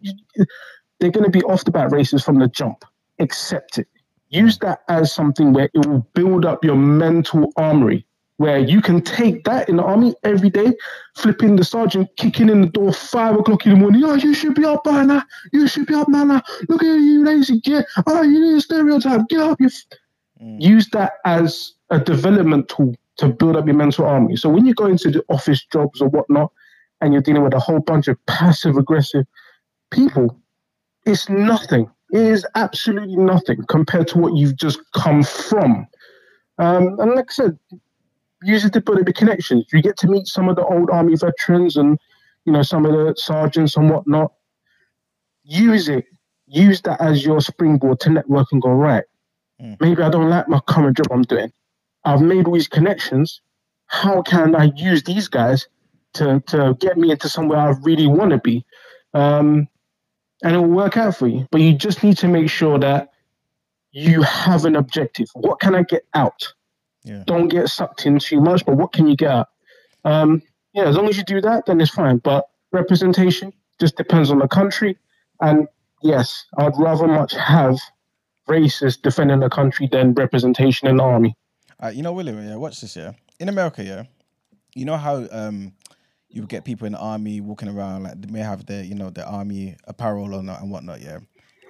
they're 1.00 1.12
going 1.12 1.26
to 1.26 1.30
be 1.30 1.44
off 1.44 1.66
the 1.66 1.72
bat 1.72 1.92
racist 1.92 2.26
from 2.26 2.40
the 2.40 2.48
jump. 2.48 2.84
Accept 3.20 3.80
it. 3.80 3.88
Use 4.30 4.58
that 4.60 4.80
as 4.90 5.14
something 5.14 5.54
where 5.54 5.70
it 5.74 5.86
will 5.86 6.08
build 6.14 6.46
up 6.46 6.66
your 6.66 6.76
mental 6.76 7.52
armory, 7.58 8.06
where 8.38 8.60
you 8.60 8.82
can 8.82 9.02
take 9.02 9.44
that 9.46 9.70
in 9.70 9.78
the 9.78 9.84
army 9.84 10.14
every 10.24 10.50
day, 10.50 10.74
flipping 11.16 11.56
the 11.56 11.64
sergeant, 11.64 12.10
kicking 12.18 12.50
in 12.50 12.62
the 12.62 12.68
door 12.68 12.92
five 12.92 13.36
o'clock 13.36 13.66
in 13.66 13.74
the 13.74 13.80
morning. 13.80 14.04
Oh, 14.04 14.16
you 14.16 14.34
should 14.34 14.56
be 14.56 14.66
up 14.66 14.84
by 14.84 15.06
now. 15.06 15.24
You 15.54 15.68
should 15.68 15.86
be 15.86 15.94
up 15.94 16.10
now. 16.10 16.26
now. 16.26 16.42
Look 16.68 16.82
at 16.82 16.86
you, 16.86 17.24
lazy 17.24 17.62
git. 17.62 17.86
Oh, 18.06 18.22
you 18.22 18.40
need 18.40 18.58
a 18.58 18.62
stereotype. 18.62 19.28
Get 19.30 19.40
up. 19.40 19.60
You. 19.60 19.68
F-. 19.68 20.60
Use 20.60 20.90
that 20.90 21.14
as 21.24 21.74
a 21.90 22.00
development 22.00 22.68
tool 22.68 22.96
to 23.18 23.30
build 23.30 23.56
up 23.56 23.66
your 23.66 23.76
mental 23.76 24.06
army. 24.06 24.36
So 24.36 24.50
when 24.50 24.66
you 24.66 24.74
go 24.74 24.86
into 24.86 25.10
the 25.10 25.24
office 25.30 25.66
jobs 25.72 26.02
or 26.02 26.10
whatnot, 26.10 26.52
and 27.02 27.14
you're 27.14 27.22
dealing 27.22 27.44
with 27.44 27.54
a 27.54 27.60
whole 27.60 27.80
bunch 27.80 28.08
of 28.08 28.18
passive 28.26 28.78
aggressive 28.78 29.26
people, 29.92 30.38
it's 31.06 31.30
nothing. 31.30 31.90
It 32.12 32.22
is 32.22 32.46
absolutely 32.56 33.16
nothing 33.16 33.64
compared 33.68 34.08
to 34.10 34.18
what 34.18 34.36
you've 34.36 34.56
just 34.56 34.80
come 34.94 35.24
from. 35.24 35.88
Um, 36.58 37.00
and 37.00 37.12
like 37.16 37.32
I 37.32 37.34
said, 37.34 37.60
use 38.46 38.66
it 38.66 38.74
to 38.74 38.82
build 38.82 39.00
up 39.00 39.08
your 39.08 39.14
connections. 39.14 39.66
You 39.74 39.82
get 39.82 39.98
to 39.98 40.08
meet 40.08 40.28
some 40.28 40.50
of 40.50 40.56
the 40.56 40.66
old 40.66 40.90
army 40.92 41.16
veterans 41.16 41.78
and 41.78 42.00
you 42.46 42.54
know 42.54 42.62
some 42.64 42.86
of 42.86 42.92
the 42.94 43.16
sergeants 43.18 43.78
and 43.78 43.90
whatnot. 43.90 44.34
Use 45.44 45.90
it. 45.90 46.06
use 46.48 46.82
that 46.82 47.02
as 47.02 47.26
your 47.26 47.42
springboard 47.42 48.00
to 48.02 48.10
network 48.10 48.48
and 48.52 48.62
go 48.62 48.70
right. 48.72 49.06
Mm. 49.62 49.78
Maybe 49.82 50.02
I 50.04 50.10
don't 50.10 50.30
like 50.30 50.50
my 50.50 50.60
current 50.68 50.98
job 50.98 51.08
I'm 51.12 51.24
doing. 51.24 51.52
I've 52.06 52.22
made 52.22 52.48
all 52.48 52.54
these 52.54 52.68
connections. 52.68 53.42
How 53.88 54.22
can 54.22 54.56
I 54.56 54.72
use 54.76 55.04
these 55.04 55.28
guys 55.28 55.68
to 56.14 56.42
to 56.48 56.76
get 56.80 56.98
me 56.98 57.12
into 57.12 57.30
somewhere 57.30 57.60
I 57.60 57.74
really 57.84 58.08
want 58.08 58.32
to 58.32 58.40
be? 58.40 58.66
Um, 59.14 59.68
and 60.44 60.56
it 60.56 60.60
will 60.60 60.68
work 60.70 60.98
out 60.98 61.16
for 61.18 61.28
you. 61.28 61.48
But 61.52 61.62
you 61.62 61.74
just 61.74 62.04
need 62.04 62.18
to 62.18 62.28
make 62.28 62.50
sure 62.50 62.80
that 62.80 63.10
you 63.92 64.22
have 64.24 64.66
an 64.66 64.76
objective. 64.76 65.28
What 65.34 65.60
can 65.60 65.76
I 65.76 65.84
get 65.84 66.04
out? 66.14 66.54
Yeah. 67.06 67.24
Don't 67.26 67.48
get 67.48 67.70
sucked 67.70 68.06
in 68.06 68.20
too 68.20 68.42
much, 68.42 68.66
but 68.66 68.76
what 68.76 68.92
can 68.92 69.08
you 69.08 69.16
get? 69.16 69.46
Um, 70.04 70.42
yeah, 70.74 70.86
as 70.86 70.96
long 70.98 71.08
as 71.08 71.18
you 71.18 71.24
do 71.24 71.40
that, 71.42 71.68
then 71.68 71.80
it's 71.80 71.92
fine. 71.92 72.18
But 72.18 72.50
representation 72.72 73.54
just 73.80 73.96
depends 73.96 74.32
on 74.32 74.40
the 74.40 74.48
country. 74.48 74.98
And 75.40 75.68
yes, 76.02 76.46
I'd 76.58 76.74
rather 76.78 77.08
much 77.08 77.34
have 77.34 77.78
racists 78.50 79.02
defending 79.02 79.40
the 79.40 79.50
country 79.50 79.88
than 79.92 80.14
representation 80.14 80.88
in 80.88 80.98
the 80.98 81.04
army. 81.04 81.36
Uh, 81.82 81.90
you 81.90 82.02
know, 82.02 82.12
William, 82.14 82.44
yeah, 82.44 82.56
watch 82.56 82.82
this, 82.82 82.96
yeah. 82.96 83.14
In 83.40 83.50
America, 83.50 83.84
yeah, 83.84 84.04
you 84.74 84.86
know 84.86 84.98
how 84.98 85.28
um 85.32 85.74
you 86.30 86.46
get 86.46 86.66
people 86.66 86.86
in 86.86 86.94
the 86.94 87.00
army 87.00 87.40
walking 87.40 87.70
around, 87.70 88.04
like 88.04 88.20
they 88.22 88.32
may 88.32 88.40
have 88.40 88.66
their, 88.66 88.84
you 88.84 88.96
know, 88.96 89.10
their 89.10 89.26
army 89.26 89.78
apparel 89.86 90.34
or 90.34 90.40
and 90.40 90.72
whatnot, 90.72 91.02
yeah. 91.02 91.20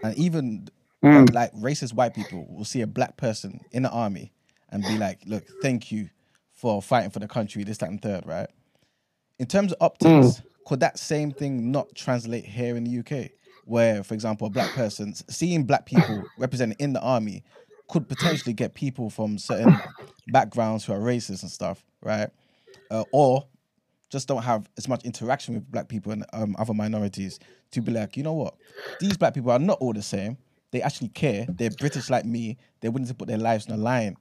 And 0.03 0.15
even 0.17 0.69
Mm. 1.03 1.31
like 1.36 1.53
racist 1.53 1.93
white 1.93 2.15
people 2.15 2.47
will 2.49 2.65
see 2.65 2.81
a 2.81 2.88
black 2.88 3.15
person 3.15 3.59
in 3.71 3.83
the 3.83 3.91
army 3.91 4.31
and 4.70 4.84
be 4.84 4.97
like, 4.97 5.20
look, 5.26 5.43
thank 5.61 5.91
you 5.91 6.09
for 6.53 6.82
fighting 6.82 7.11
for 7.11 7.20
the 7.20 7.28
country, 7.28 7.63
this, 7.63 7.78
that, 7.80 7.89
and 7.89 8.01
third, 8.01 8.26
right? 8.26 8.47
In 9.39 9.45
terms 9.45 9.72
of 9.74 9.78
optics, 9.82 10.41
could 10.66 10.80
that 10.80 10.97
same 10.97 11.32
thing 11.32 11.72
not 11.72 11.93
translate 11.95 12.45
here 12.45 12.76
in 12.76 12.84
the 12.84 12.99
UK? 12.99 13.32
Where, 13.66 14.03
for 14.03 14.13
example, 14.13 14.47
a 14.47 14.49
black 14.49 14.72
person 14.72 15.13
seeing 15.30 15.63
black 15.63 15.86
people 15.86 16.24
represented 16.38 16.80
in 16.80 16.93
the 16.93 17.01
army 17.01 17.43
could 17.89 18.07
potentially 18.07 18.53
get 18.53 18.74
people 18.74 19.09
from 19.09 19.38
certain 19.38 19.80
backgrounds 20.28 20.86
who 20.86 20.93
are 20.93 20.99
racist 20.99 21.41
and 21.41 21.51
stuff, 21.51 21.84
right? 22.01 22.30
Uh, 22.89 23.03
or 23.11 23.45
just 24.09 24.28
don't 24.28 24.43
have 24.43 24.70
as 24.78 24.88
much 24.88 25.03
interaction 25.03 25.55
with 25.55 25.70
black 25.72 25.88
people 25.88 26.11
and 26.11 26.26
um, 26.34 26.55
other 26.57 26.74
minorities 26.74 27.39
to 27.72 27.82
be 27.82 27.91
like, 27.91 28.16
you 28.16 28.24
know 28.24 28.34
what, 28.34 28.55
these 28.99 29.18
black 29.18 29.34
people 29.34 29.51
are 29.51 29.59
not 29.59 29.78
all 29.80 29.93
the 29.93 30.01
same. 30.01 30.38
They 30.72 30.82
actually 30.82 31.09
care. 31.09 31.45
They're 31.49 31.70
British 31.70 32.09
like 32.09 32.26
me. 32.26 32.57
They're 32.80 32.91
willing 32.91 33.07
to 33.07 33.13
put 33.13 33.28
their 33.28 33.38
lives 33.38 33.70
on 33.70 33.78
the 33.78 33.84
line 33.84 34.18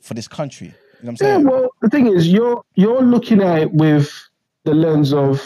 for 0.00 0.14
this 0.14 0.28
country. 0.28 0.68
You 0.68 0.72
know 1.06 1.12
what 1.12 1.22
I'm 1.22 1.26
Yeah, 1.26 1.34
saying? 1.36 1.44
well, 1.46 1.68
the 1.82 1.88
thing 1.90 2.06
is, 2.08 2.28
you're 2.28 2.62
you're 2.74 3.02
looking 3.02 3.42
at 3.42 3.58
it 3.62 3.72
with 3.72 4.10
the 4.64 4.74
lens 4.74 5.12
of 5.12 5.40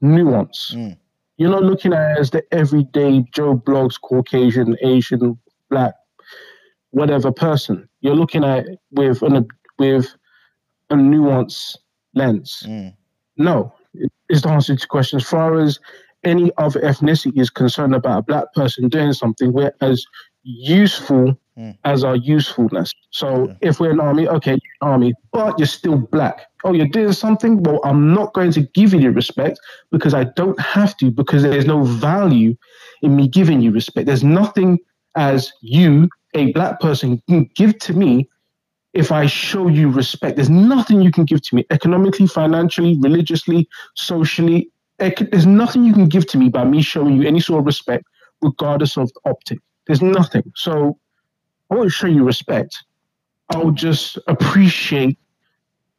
nuance. 0.00 0.72
Mm. 0.74 0.96
You're 1.36 1.50
not 1.50 1.62
looking 1.64 1.92
at 1.92 2.12
it 2.12 2.18
as 2.20 2.30
the 2.30 2.42
everyday 2.52 3.24
Joe 3.34 3.56
Bloggs, 3.56 4.00
Caucasian, 4.00 4.76
Asian, 4.82 5.38
Black, 5.68 5.94
whatever 6.90 7.32
person. 7.32 7.88
You're 8.00 8.14
looking 8.14 8.44
at 8.44 8.66
it 8.66 8.78
with 8.92 9.22
an 9.22 9.46
with 9.78 10.14
a 10.90 10.96
nuance 10.96 11.76
lens. 12.14 12.62
Mm. 12.66 12.94
No, 13.36 13.72
is 14.28 14.42
the 14.42 14.48
answer 14.50 14.74
to 14.74 14.80
the 14.80 14.86
question. 14.86 15.18
As 15.18 15.26
far 15.26 15.58
as 15.60 15.80
any 16.22 16.50
other 16.56 16.80
ethnicity 16.80 17.38
is 17.38 17.50
concerned 17.50 17.94
about 17.94 18.18
a 18.20 18.22
black 18.22 18.52
person 18.54 18.88
doing 18.88 19.12
something, 19.12 19.52
we're 19.52 19.72
as 19.80 20.06
useful 20.44 21.36
Mm. 21.58 21.76
as 21.84 22.02
our 22.02 22.16
usefulness. 22.16 22.92
So 23.10 23.46
Yeah. 23.46 23.54
if 23.68 23.78
we're 23.78 23.92
an 23.92 24.00
army, 24.00 24.26
okay, 24.26 24.58
army, 24.80 25.14
but 25.32 25.56
you're 25.56 25.68
still 25.68 25.98
black. 25.98 26.46
Oh, 26.64 26.72
you're 26.72 26.88
doing 26.88 27.12
something? 27.12 27.62
Well, 27.62 27.78
I'm 27.84 28.12
not 28.12 28.34
going 28.34 28.50
to 28.52 28.62
give 28.74 28.92
you 28.92 29.00
the 29.00 29.12
respect 29.12 29.60
because 29.92 30.14
I 30.14 30.24
don't 30.24 30.58
have 30.58 30.96
to, 30.96 31.12
because 31.12 31.44
there's 31.44 31.64
no 31.66 31.84
value 31.84 32.56
in 33.02 33.14
me 33.14 33.28
giving 33.28 33.60
you 33.60 33.70
respect. 33.70 34.06
There's 34.06 34.24
nothing 34.24 34.80
as 35.14 35.52
you, 35.60 36.08
a 36.34 36.50
black 36.52 36.80
person, 36.80 37.22
can 37.28 37.48
give 37.54 37.78
to 37.80 37.92
me 37.92 38.28
if 38.92 39.12
I 39.12 39.26
show 39.26 39.68
you 39.68 39.90
respect. 39.90 40.34
There's 40.34 40.50
nothing 40.50 41.02
you 41.02 41.12
can 41.12 41.24
give 41.24 41.42
to 41.42 41.54
me 41.54 41.64
economically, 41.70 42.26
financially, 42.26 42.98
religiously, 43.00 43.68
socially. 43.94 44.70
ec- 44.98 45.30
There's 45.30 45.46
nothing 45.46 45.84
you 45.84 45.92
can 45.92 46.08
give 46.08 46.26
to 46.28 46.38
me 46.38 46.48
by 46.48 46.64
me 46.64 46.82
showing 46.82 47.16
you 47.20 47.28
any 47.28 47.38
sort 47.38 47.60
of 47.60 47.66
respect, 47.66 48.04
regardless 48.42 48.96
of 48.96 49.12
the 49.14 49.20
optic. 49.30 49.58
There's 49.86 50.02
nothing. 50.02 50.44
So 50.56 50.98
I 51.74 51.78
won't 51.78 51.90
show 51.92 52.06
you 52.06 52.24
respect. 52.24 52.84
I'll 53.50 53.72
just 53.72 54.16
appreciate 54.28 55.18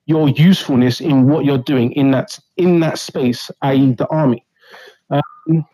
your 0.05 0.29
usefulness 0.29 1.01
in 1.01 1.27
what 1.27 1.43
you're 1.45 1.57
doing 1.57 1.91
in 1.93 2.11
that 2.11 2.39
in 2.57 2.79
that 2.79 2.97
space, 2.97 3.51
i.e., 3.61 3.93
the 3.93 4.07
army. 4.07 4.45
Um, 5.09 5.65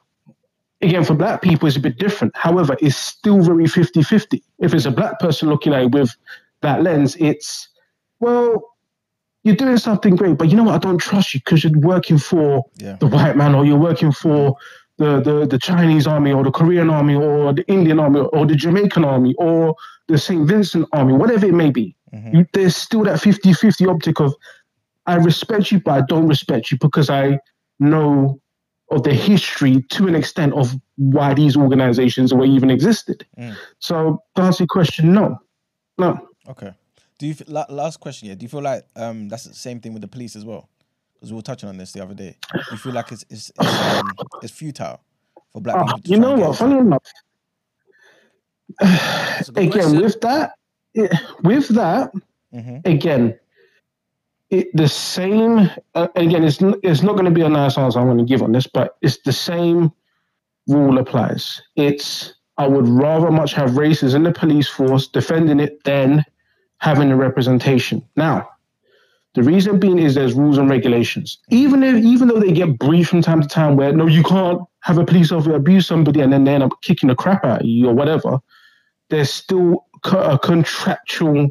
again, 0.82 1.04
for 1.04 1.14
black 1.14 1.42
people, 1.42 1.68
it's 1.68 1.78
a 1.78 1.82
bit 1.82 1.98
different. 2.00 2.36
However, 2.36 2.76
it's 2.82 2.96
still 2.98 3.42
very 3.44 3.68
50 3.68 4.02
50. 4.02 4.44
If 4.60 4.74
it's 4.74 4.86
a 4.86 4.92
black 4.92 5.20
person 5.20 5.50
looking 5.50 5.74
at 5.74 5.84
it 5.84 5.92
with 5.92 6.10
that 6.62 6.82
lens, 6.82 7.16
it's, 7.20 7.70
well, 8.20 8.70
you're 9.44 9.56
doing 9.56 9.78
something 9.78 10.16
great, 10.16 10.38
but 10.38 10.50
you 10.50 10.56
know 10.58 10.64
what? 10.64 10.76
I 10.76 10.78
don't 10.80 10.98
trust 11.00 11.34
you 11.34 11.40
because 11.42 11.64
you're 11.64 11.80
working 11.80 12.18
for 12.18 12.64
Yeah. 12.78 12.96
the 13.00 13.08
white 13.08 13.38
man 13.38 13.54
or 13.54 13.66
you're 13.66 13.78
working 13.78 14.12
for 14.12 14.56
the, 15.02 15.20
the, 15.20 15.48
the 15.48 15.58
Chinese 15.60 16.06
army 16.08 16.32
or 16.32 16.44
the 16.44 16.52
Korean 16.52 16.90
army 16.90 17.16
or 17.16 17.54
the 17.54 17.66
Indian 17.68 18.00
army 18.00 18.20
or 18.20 18.46
the 18.46 18.56
Jamaican 18.56 19.04
army 19.04 19.34
or 19.38 19.76
the 20.08 20.18
St. 20.18 20.48
Vincent 20.48 20.88
army, 20.94 21.14
whatever 21.14 21.46
it 21.48 21.54
may 21.54 21.72
be. 21.72 21.96
Mhm. 22.14 22.34
You, 22.34 22.46
there's 22.54 22.76
still 22.76 23.04
that 23.06 23.20
50 23.20 23.54
50 23.54 23.86
optic 23.88 24.20
of, 24.20 24.36
I 25.08 25.16
respect 25.16 25.72
you, 25.72 25.80
but 25.80 25.92
I 25.92 26.02
don't 26.08 26.28
respect 26.28 26.72
you 26.72 26.78
because 26.80 27.10
I 27.10 27.40
know 27.80 28.40
of 28.92 29.04
the 29.04 29.14
history 29.14 29.82
to 29.90 30.08
an 30.08 30.16
extent 30.16 30.54
of 30.54 30.76
why 30.98 31.34
these 31.34 31.56
organizations 31.58 32.34
were 32.34 32.46
even 32.46 32.70
existed. 32.70 33.26
Mm. 33.40 33.56
So, 33.80 34.22
to 34.36 34.42
answer 34.42 34.64
your 34.64 34.68
question, 34.68 35.14
no. 35.14 35.40
No. 35.98 36.28
Okay. 36.50 36.74
Do 37.18 37.28
you 37.28 37.36
last 37.48 38.00
question? 38.00 38.28
Yeah. 38.28 38.36
Do 38.36 38.44
you 38.44 38.50
feel 38.50 38.62
like 38.62 38.84
um 38.96 39.30
that's 39.30 39.46
the 39.46 39.54
same 39.54 39.80
thing 39.80 39.94
with 39.94 40.02
the 40.02 40.08
police 40.08 40.36
as 40.36 40.44
well? 40.44 40.68
Because 41.22 41.32
we 41.34 41.36
were 41.36 41.44
touching 41.44 41.70
on 41.70 41.78
this 41.78 41.92
the 41.92 42.02
other 42.02 42.16
day. 42.16 42.36
You 42.72 42.78
feel 42.78 42.94
like 42.94 43.12
it's 43.12 43.24
it's 43.30 43.52
it's, 43.60 43.80
um, 43.80 44.12
it's 44.42 44.52
futile 44.52 45.00
for 45.54 45.62
black 45.62 45.76
Ah, 45.78 45.84
people? 45.86 46.02
To 46.02 46.10
you 46.10 46.18
know 46.18 46.32
and 46.34 46.42
what? 46.42 46.58
Funny 46.58 46.80
enough, 46.80 47.04
That's 48.80 49.50
a 49.50 49.52
good 49.52 49.62
again 49.68 49.72
question. 49.72 50.02
with 50.02 50.20
that, 50.22 50.54
yeah, 50.96 51.16
with 51.44 51.68
that, 51.76 52.12
Mhm. 52.52 52.84
again, 52.88 53.38
it, 54.50 54.76
the 54.76 54.88
same. 54.88 55.70
Uh, 55.94 56.08
again, 56.16 56.44
it's 56.44 56.60
n- 56.60 56.80
it's 56.82 57.04
not 57.04 57.14
going 57.14 57.26
to 57.26 57.32
be 57.32 57.42
a 57.42 57.50
nice 57.50 57.78
answer 57.78 58.00
I'm 58.00 58.08
going 58.08 58.18
to 58.18 58.24
give 58.26 58.42
on 58.42 58.52
this, 58.52 58.66
but 58.66 58.98
it's 59.04 59.20
the 59.24 59.32
same 59.32 59.92
rule 60.68 60.98
applies. 60.98 61.62
It's 61.76 62.34
I 62.58 62.68
would 62.68 62.88
rather 62.88 63.30
much 63.30 63.54
have 63.54 63.78
races 63.78 64.16
in 64.16 64.24
the 64.24 64.32
police 64.32 64.68
force 64.68 65.08
defending 65.08 65.60
it 65.60 65.84
than 65.84 66.26
having 66.80 67.10
the 67.10 67.16
representation. 67.16 68.04
Now, 68.16 68.50
the 69.34 69.44
reason 69.44 69.80
being 69.80 69.98
is 69.98 70.16
there's 70.16 70.34
rules 70.34 70.58
and 70.58 70.70
regulations. 70.70 71.40
Even 71.50 71.84
if 71.84 72.04
even 72.04 72.28
though 72.28 72.40
they 72.40 72.52
get 72.52 72.78
briefed 72.78 73.10
from 73.10 73.22
time 73.22 73.42
to 73.42 73.48
time 73.48 73.78
where 73.78 73.94
no, 73.94 74.08
you 74.08 74.24
can't 74.24 74.62
have 74.82 74.98
a 74.98 75.06
police 75.06 75.32
officer 75.32 75.56
abuse 75.56 75.88
somebody 75.88 76.20
and 76.20 76.34
then 76.34 76.44
they 76.44 76.54
end 76.54 76.64
up 76.64 76.72
kicking 76.82 77.08
the 77.08 77.16
crap 77.16 77.46
out 77.46 77.62
of 77.62 77.66
you 77.66 77.88
or 77.88 77.94
whatever, 77.94 78.40
there's 79.10 79.32
still 79.32 79.86
a 80.12 80.38
contractual 80.38 81.50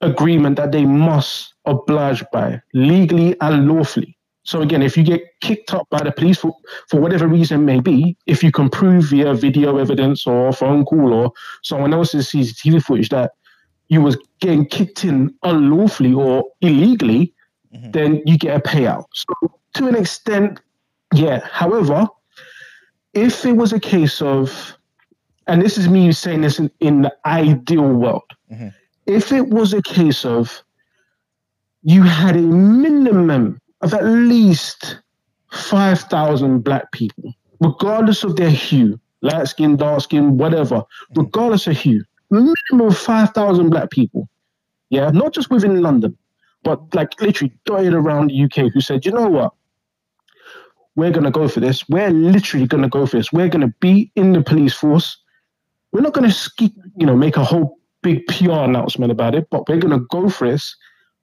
agreement 0.00 0.56
that 0.56 0.70
they 0.70 0.84
must 0.84 1.54
oblige 1.64 2.22
by 2.32 2.60
legally 2.74 3.34
and 3.40 3.66
lawfully. 3.68 4.16
So 4.44 4.60
again, 4.60 4.82
if 4.82 4.96
you 4.96 5.02
get 5.02 5.22
kicked 5.40 5.72
up 5.72 5.88
by 5.90 6.02
the 6.02 6.12
police 6.12 6.38
for, 6.38 6.54
for 6.90 7.00
whatever 7.00 7.26
reason 7.26 7.64
may 7.64 7.80
be, 7.80 8.14
if 8.26 8.42
you 8.42 8.52
can 8.52 8.68
prove 8.68 9.04
via 9.04 9.32
video 9.32 9.78
evidence 9.78 10.26
or 10.26 10.52
phone 10.52 10.84
call 10.84 11.14
or 11.14 11.32
someone 11.62 11.94
else's 11.94 12.30
CCTV 12.30 12.82
footage 12.84 13.08
that 13.08 13.32
you 13.88 14.00
was 14.00 14.16
getting 14.40 14.66
kicked 14.66 15.04
in 15.04 15.34
unlawfully 15.42 16.12
or 16.12 16.44
illegally, 16.60 17.32
Mhm. 17.74 17.92
then 17.92 18.22
you 18.26 18.38
get 18.38 18.56
a 18.56 18.60
payout. 18.60 19.04
So 19.14 19.34
to 19.74 19.88
an 19.88 19.96
extent, 19.96 20.60
yeah. 21.12 21.40
However, 21.50 22.06
if 23.12 23.44
it 23.44 23.56
was 23.56 23.72
a 23.72 23.80
case 23.80 24.22
of, 24.22 24.76
and 25.46 25.60
this 25.62 25.76
is 25.76 25.88
me 25.88 26.12
saying 26.12 26.40
this 26.42 26.58
in, 26.58 26.70
in 26.80 27.02
the 27.02 27.14
ideal 27.26 27.88
world, 27.92 28.22
Mhm. 28.52 28.72
if 29.06 29.32
it 29.32 29.48
was 29.48 29.72
a 29.72 29.82
case 29.82 30.24
of 30.24 30.62
you 31.82 32.02
had 32.02 32.36
a 32.36 32.40
minimum 32.40 33.60
of 33.82 33.92
at 33.92 34.04
least 34.04 34.98
5,000 35.50 36.60
black 36.64 36.90
people, 36.92 37.34
regardless 37.60 38.24
of 38.24 38.36
their 38.36 38.50
hue, 38.50 38.98
light 39.20 39.46
skin, 39.48 39.76
dark 39.76 40.00
skin, 40.00 40.38
whatever, 40.38 40.82
regardless 41.14 41.66
of 41.66 41.76
hue, 41.76 42.02
minimum 42.30 42.88
of 42.88 42.96
5,000 42.98 43.70
black 43.70 43.90
people, 43.90 44.28
yeah, 44.90 45.10
not 45.10 45.32
just 45.32 45.50
within 45.50 45.80
London, 45.82 46.16
but 46.62 46.94
like 46.94 47.20
literally 47.20 47.52
dotted 47.64 47.94
around 47.94 48.30
the 48.30 48.44
UK 48.44 48.72
who 48.72 48.80
said, 48.80 49.04
you 49.04 49.12
know 49.12 49.28
what? 49.28 49.52
We're 50.96 51.10
going 51.10 51.24
to 51.24 51.30
go 51.30 51.48
for 51.48 51.60
this. 51.60 51.88
We're 51.88 52.10
literally 52.10 52.66
going 52.66 52.82
to 52.82 52.88
go 52.88 53.04
for 53.06 53.16
this. 53.16 53.32
We're 53.32 53.48
going 53.48 53.66
to 53.66 53.74
be 53.80 54.12
in 54.14 54.32
the 54.32 54.42
police 54.42 54.74
force. 54.74 55.18
We're 55.92 56.02
not 56.02 56.12
going 56.12 56.30
to, 56.30 56.72
you 56.96 57.06
know, 57.06 57.16
make 57.16 57.36
a 57.36 57.44
whole 57.44 57.78
big 58.02 58.26
PR 58.28 58.52
announcement 58.52 59.10
about 59.10 59.34
it, 59.34 59.48
but 59.50 59.68
we're 59.68 59.78
going 59.78 59.98
to 59.98 60.06
go 60.10 60.28
for 60.28 60.48
this. 60.48 60.76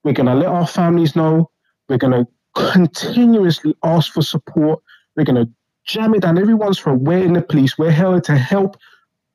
We're 0.04 0.12
going 0.12 0.26
to 0.26 0.34
let 0.34 0.48
our 0.48 0.66
families 0.66 1.16
know. 1.16 1.50
We're 1.88 1.98
going 1.98 2.12
to 2.12 2.26
continuously 2.54 3.74
ask 3.82 4.12
for 4.12 4.22
support. 4.22 4.82
We're 5.16 5.24
going 5.24 5.46
to 5.46 5.50
jam 5.84 6.14
it 6.14 6.22
down 6.22 6.38
everyone's 6.38 6.78
throat. 6.78 7.00
We're 7.00 7.24
in 7.24 7.32
the 7.32 7.42
police. 7.42 7.78
We're 7.78 7.92
here 7.92 8.20
to 8.20 8.36
help 8.36 8.76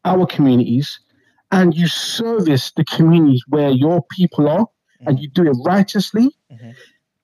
our 0.05 0.25
communities, 0.25 0.99
and 1.51 1.73
you 1.73 1.87
service 1.87 2.71
the 2.75 2.85
communities 2.85 3.43
where 3.47 3.69
your 3.69 4.03
people 4.11 4.47
are, 4.49 4.67
and 5.01 5.17
mm-hmm. 5.17 5.23
you 5.23 5.29
do 5.29 5.49
it 5.49 5.57
righteously. 5.65 6.35
Mm-hmm. 6.51 6.71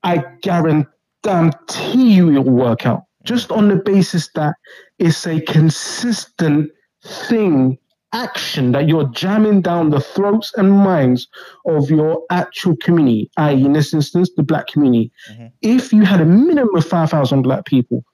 I 0.04 0.24
guarantee 0.42 2.14
you 2.14 2.32
it 2.32 2.46
will 2.46 2.52
work 2.52 2.86
out. 2.86 3.00
Mm-hmm. 3.00 3.26
Just 3.26 3.52
on 3.52 3.70
the 3.70 3.76
basis 3.76 4.30
that 4.36 4.56
it's 5.00 5.26
a 5.26 5.42
consistent 5.42 6.72
thing, 7.04 7.78
action 8.14 8.72
that 8.74 8.88
you're 8.88 9.08
jamming 9.10 9.62
down 9.62 9.90
the 9.90 10.00
throats 10.00 10.54
and 10.56 10.72
minds 10.72 11.28
of 11.66 11.90
your 11.90 12.24
actual 12.30 12.76
community, 12.78 13.30
i.e., 13.38 13.66
in 13.66 13.74
this 13.74 13.94
instance, 13.94 14.30
the 14.38 14.44
black 14.44 14.68
community. 14.68 15.12
If 15.62 15.92
you 15.92 16.04
had 16.04 16.22
a 16.22 16.26
minimum 16.26 16.76
of 16.76 16.86
5,000 16.86 17.42
black 17.42 17.66
people 17.66 18.06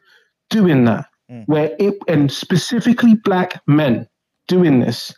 doing 0.50 0.86
that, 0.86 1.06
mm. 1.30 1.46
where 1.48 1.76
it, 1.80 1.96
and 2.08 2.32
specifically 2.32 3.16
black 3.16 3.62
men 3.68 4.08
doing 4.48 4.80
this, 4.80 5.14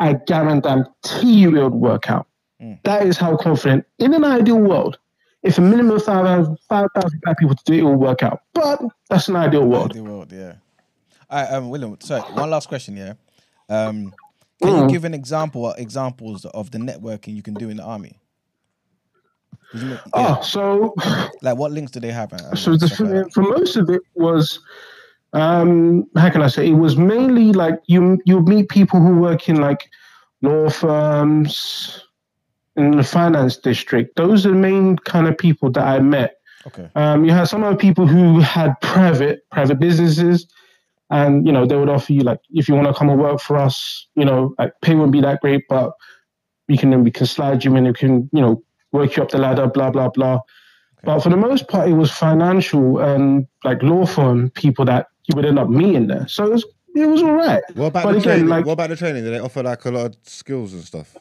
I 0.00 0.14
guarantee 0.26 1.32
you 1.40 1.56
it 1.56 1.62
would 1.62 1.74
work 1.74 2.10
out. 2.10 2.26
That 2.82 3.06
is 3.06 3.16
how 3.16 3.36
confident, 3.36 3.86
in 3.98 4.12
an 4.12 4.24
ideal 4.24 4.58
world, 4.58 4.98
if 5.42 5.56
a 5.56 5.60
minimum 5.62 5.96
of 5.96 6.04
5,000 6.04 6.58
5,000 6.68 7.20
black 7.22 7.38
people 7.38 7.54
to 7.54 7.64
do 7.64 7.72
it, 7.74 7.78
it 7.78 7.82
will 7.84 7.94
work 7.94 8.22
out. 8.22 8.42
But 8.52 8.82
that's 9.08 9.28
an 9.28 9.36
ideal 9.36 9.66
world. 9.66 9.92
The 9.94 10.02
world, 10.02 10.30
yeah. 10.32 10.54
All 11.30 11.42
right, 11.42 11.52
um, 11.52 11.70
William. 11.70 11.96
So 12.00 12.20
one 12.34 12.50
last 12.50 12.68
question, 12.68 12.96
yeah. 12.96 13.14
Um, 13.68 14.12
can 14.60 14.76
you 14.76 14.82
Mm. 14.82 14.90
give 14.90 15.04
an 15.04 15.14
example 15.14 15.64
or 15.64 15.74
examples 15.78 16.44
of 16.44 16.70
the 16.70 16.78
networking 16.78 17.34
you 17.34 17.42
can 17.42 17.54
do 17.54 17.70
in 17.70 17.78
the 17.78 17.82
army? 17.84 18.18
Yeah, 19.72 19.98
Oh, 20.12 20.40
so 20.42 20.94
Like 21.42 21.56
what 21.56 21.70
links 21.72 21.92
do 21.92 22.00
they 22.00 22.12
have? 22.12 22.32
and 22.32 22.58
so 22.58 22.76
the, 22.76 23.30
for 23.32 23.42
most 23.42 23.76
of 23.76 23.88
it 23.88 24.02
was 24.14 24.58
um 25.32 26.04
how 26.16 26.28
can 26.30 26.42
i 26.42 26.48
say? 26.48 26.68
It 26.68 26.74
was 26.74 26.96
mainly 26.96 27.52
like 27.52 27.80
you 27.86 28.18
you 28.24 28.40
meet 28.40 28.68
people 28.68 29.00
who 29.00 29.16
work 29.16 29.48
in 29.48 29.60
like 29.60 29.88
law 30.42 30.68
firms 30.68 32.04
in 32.76 32.92
the 32.92 33.04
finance 33.04 33.56
district. 33.56 34.16
Those 34.16 34.46
are 34.46 34.50
the 34.50 34.56
main 34.56 34.96
kind 34.96 35.28
of 35.28 35.36
people 35.38 35.70
that 35.72 35.86
i 35.86 35.98
met. 36.00 36.36
Okay. 36.66 36.88
um 36.94 37.24
you 37.24 37.32
had 37.32 37.44
some 37.44 37.62
other 37.64 37.76
people 37.76 38.06
who 38.06 38.40
had 38.40 38.74
private 38.80 39.48
private 39.50 39.78
businesses. 39.78 40.46
And 41.12 41.44
you 41.44 41.52
know 41.52 41.66
they 41.66 41.76
would 41.76 41.88
offer 41.88 42.12
you 42.12 42.22
like 42.22 42.38
if 42.50 42.68
you 42.68 42.74
want 42.76 42.86
to 42.86 42.94
come 42.94 43.10
and 43.10 43.20
work 43.20 43.40
for 43.40 43.56
us 43.56 44.06
you 44.14 44.24
know 44.24 44.54
like 44.60 44.72
pay 44.80 44.94
wouldn't 44.94 45.10
be 45.10 45.20
that 45.20 45.40
great 45.40 45.64
but 45.68 45.92
we 46.68 46.76
can 46.76 46.90
then 46.90 47.02
we 47.02 47.10
can 47.10 47.26
slide 47.26 47.64
you 47.64 47.72
in 47.72 47.78
and 47.78 47.88
we 47.88 47.92
can 47.94 48.30
you 48.32 48.40
know 48.40 48.62
work 48.92 49.16
you 49.16 49.22
up 49.24 49.30
the 49.30 49.38
ladder 49.38 49.66
blah 49.66 49.90
blah 49.90 50.08
blah 50.08 50.38
but 51.04 51.20
for 51.20 51.28
the 51.30 51.36
most 51.36 51.68
part, 51.68 51.88
it 51.88 51.94
was 51.94 52.10
financial 52.10 52.98
and 52.98 53.46
like 53.64 53.82
law 53.82 54.06
firm 54.06 54.50
people 54.50 54.84
that 54.86 55.06
you 55.26 55.34
would 55.36 55.46
end 55.46 55.58
up 55.58 55.68
meeting 55.68 56.06
there. 56.08 56.26
So 56.28 56.44
it 56.46 56.50
was, 56.52 56.64
it 56.94 57.06
was 57.06 57.22
all 57.22 57.34
right. 57.34 57.62
What 57.74 57.86
about 57.86 58.04
But 58.04 58.12
the 58.12 58.18
again, 58.18 58.22
training? 58.32 58.48
like- 58.48 58.66
what 58.66 58.72
about 58.74 58.90
the 58.90 58.96
training? 58.96 59.24
Do 59.24 59.30
they 59.30 59.38
offer 59.38 59.62
like 59.62 59.84
a 59.84 59.90
lot 59.90 60.06
of 60.06 60.16
skills 60.24 60.72
and 60.74 60.82
stuff? 60.82 61.16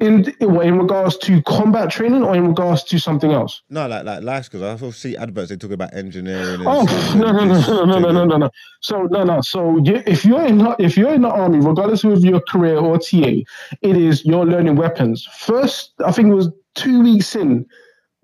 In 0.00 0.24
in 0.40 0.76
regards 0.78 1.16
to 1.18 1.40
combat 1.42 1.88
training 1.88 2.24
or 2.24 2.34
in 2.34 2.48
regards 2.48 2.82
to 2.84 2.98
something 2.98 3.30
else? 3.30 3.62
No, 3.70 3.86
like 3.86 4.04
like 4.04 4.22
life 4.24 4.46
skills. 4.46 4.62
I 4.64 4.70
also 4.72 4.90
see 4.90 5.16
adverts. 5.16 5.50
They 5.50 5.56
talk 5.56 5.70
about 5.70 5.94
engineering. 5.94 6.56
And 6.60 6.66
Oh 6.66 7.14
no 7.16 7.30
no 7.30 7.44
no 7.44 7.60
no 7.60 7.84
no 7.84 7.98
no 8.00 8.10
no 8.12 8.24
no 8.24 8.36
no. 8.36 8.50
So 8.82 9.02
no 9.04 9.22
no. 9.22 9.40
So 9.40 9.78
you, 9.84 10.02
if 10.04 10.24
you're 10.24 10.44
in 10.44 10.66
if 10.80 10.96
you're 10.98 11.14
in 11.14 11.22
the 11.22 11.28
army, 11.30 11.58
regardless 11.58 12.02
of 12.02 12.24
your 12.24 12.40
career 12.40 12.76
or 12.76 12.98
TA, 12.98 13.44
it 13.82 13.96
is 13.96 14.24
you're 14.26 14.44
learning 14.44 14.74
weapons. 14.74 15.26
First, 15.38 15.92
I 16.04 16.10
think 16.10 16.28
it 16.28 16.34
was 16.34 16.50
two 16.74 17.02
weeks 17.02 17.34
in, 17.36 17.66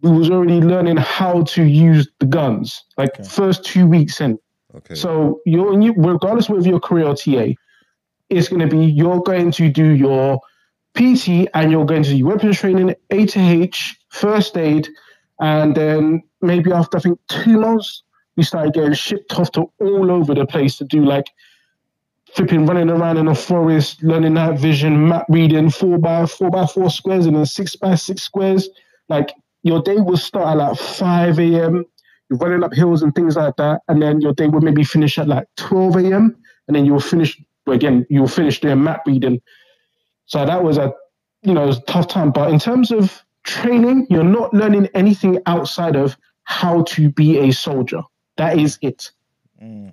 we 0.03 0.11
was 0.11 0.30
already 0.30 0.61
learning 0.61 0.96
how 0.96 1.42
to 1.42 1.64
use 1.64 2.09
the 2.20 2.26
guns. 2.26 2.82
Like 2.96 3.11
Okay. 3.20 3.28
first 3.28 3.64
two 3.64 3.86
weeks 3.86 4.20
in. 4.20 4.38
Okay. 4.74 4.94
So 4.94 5.40
you're 5.46 5.80
you, 5.80 5.94
regardless 5.96 6.48
of 6.48 6.66
your 6.66 6.80
career 6.80 7.07
or 7.07 7.16
TA, 7.16 7.55
it's 8.28 8.48
going 8.48 8.61
to 8.61 8.68
be 8.68 8.84
you're 8.84 9.20
going 9.20 9.51
to 9.53 9.68
do 9.68 9.90
your 9.90 10.40
PT 10.94 11.48
and 11.55 11.70
you're 11.70 11.84
going 11.84 12.03
to 12.03 12.16
do 12.16 12.26
weapons 12.26 12.59
training, 12.59 12.94
A 13.11 13.26
to 13.26 13.40
H, 13.40 13.98
first 14.09 14.57
aid, 14.57 14.88
and 15.40 15.74
then 15.74 16.22
maybe 16.40 16.72
after 16.72 16.98
I 16.98 17.01
think 17.01 17.18
two 17.28 17.59
months, 17.61 18.03
we 18.36 18.42
started 18.42 18.74
getting 18.74 18.94
shipped 18.94 19.32
off 19.38 19.51
to 19.53 19.70
all 19.80 20.11
over 20.11 20.34
the 20.34 20.46
place 20.46 20.76
to 20.78 20.84
do 20.84 21.05
like 21.05 21.26
flipping 22.34 22.66
running 22.66 22.90
around 22.90 23.16
in 23.16 23.26
the 23.26 23.34
forest, 23.34 24.02
learning 24.02 24.34
night 24.34 24.58
vision, 24.58 25.08
map 25.08 25.26
reading, 25.28 25.70
four 25.70 25.98
by 25.98 26.26
four 26.26 26.50
by 26.50 26.66
four 26.66 26.90
squares 26.90 27.26
and 27.26 27.36
then 27.36 27.46
six 27.46 27.76
by 27.76 27.94
six 27.94 28.22
squares. 28.22 28.68
Like 29.08 29.32
your 29.62 29.82
day 29.82 29.96
will 29.96 30.16
start 30.16 30.48
at 30.48 30.56
like 30.56 30.78
five 30.78 31.38
a.m. 31.38 31.84
You're 32.28 32.38
running 32.38 32.62
up 32.62 32.72
hills 32.72 33.02
and 33.02 33.14
things 33.14 33.36
like 33.36 33.56
that, 33.56 33.80
and 33.88 34.00
then 34.00 34.20
your 34.20 34.32
day 34.32 34.46
will 34.46 34.60
maybe 34.60 34.84
finish 34.84 35.18
at 35.18 35.28
like 35.28 35.46
twelve 35.56 35.96
a.m. 35.96 36.36
and 36.68 36.76
then 36.76 36.86
you'll 36.86 37.00
finish 37.00 37.40
again. 37.66 38.06
You'll 38.08 38.28
finish 38.28 38.60
doing 38.60 38.82
map 38.82 39.02
reading. 39.06 39.40
So 40.26 40.46
that 40.46 40.62
was 40.62 40.78
a 40.78 40.92
you 41.42 41.54
know 41.54 41.70
a 41.70 41.80
tough 41.82 42.08
time. 42.08 42.30
But 42.30 42.50
in 42.50 42.58
terms 42.58 42.90
of 42.90 43.24
training, 43.44 44.06
you're 44.10 44.22
not 44.22 44.54
learning 44.54 44.88
anything 44.94 45.40
outside 45.46 45.96
of 45.96 46.16
how 46.44 46.82
to 46.82 47.10
be 47.10 47.38
a 47.38 47.52
soldier. 47.52 48.02
That 48.36 48.58
is 48.58 48.78
it. 48.82 49.10
Mm. 49.62 49.92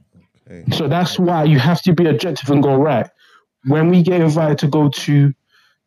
So 0.74 0.88
that's 0.88 1.20
why 1.20 1.44
you 1.44 1.60
have 1.60 1.82
to 1.84 1.94
be 1.94 2.06
objective 2.08 2.50
and 2.50 2.64
go 2.64 2.76
right. 2.76 3.10
When 3.66 3.90
we 3.90 4.02
get 4.04 4.22
invited 4.22 4.60
to 4.60 4.68
go 4.68 4.90
to 4.90 5.34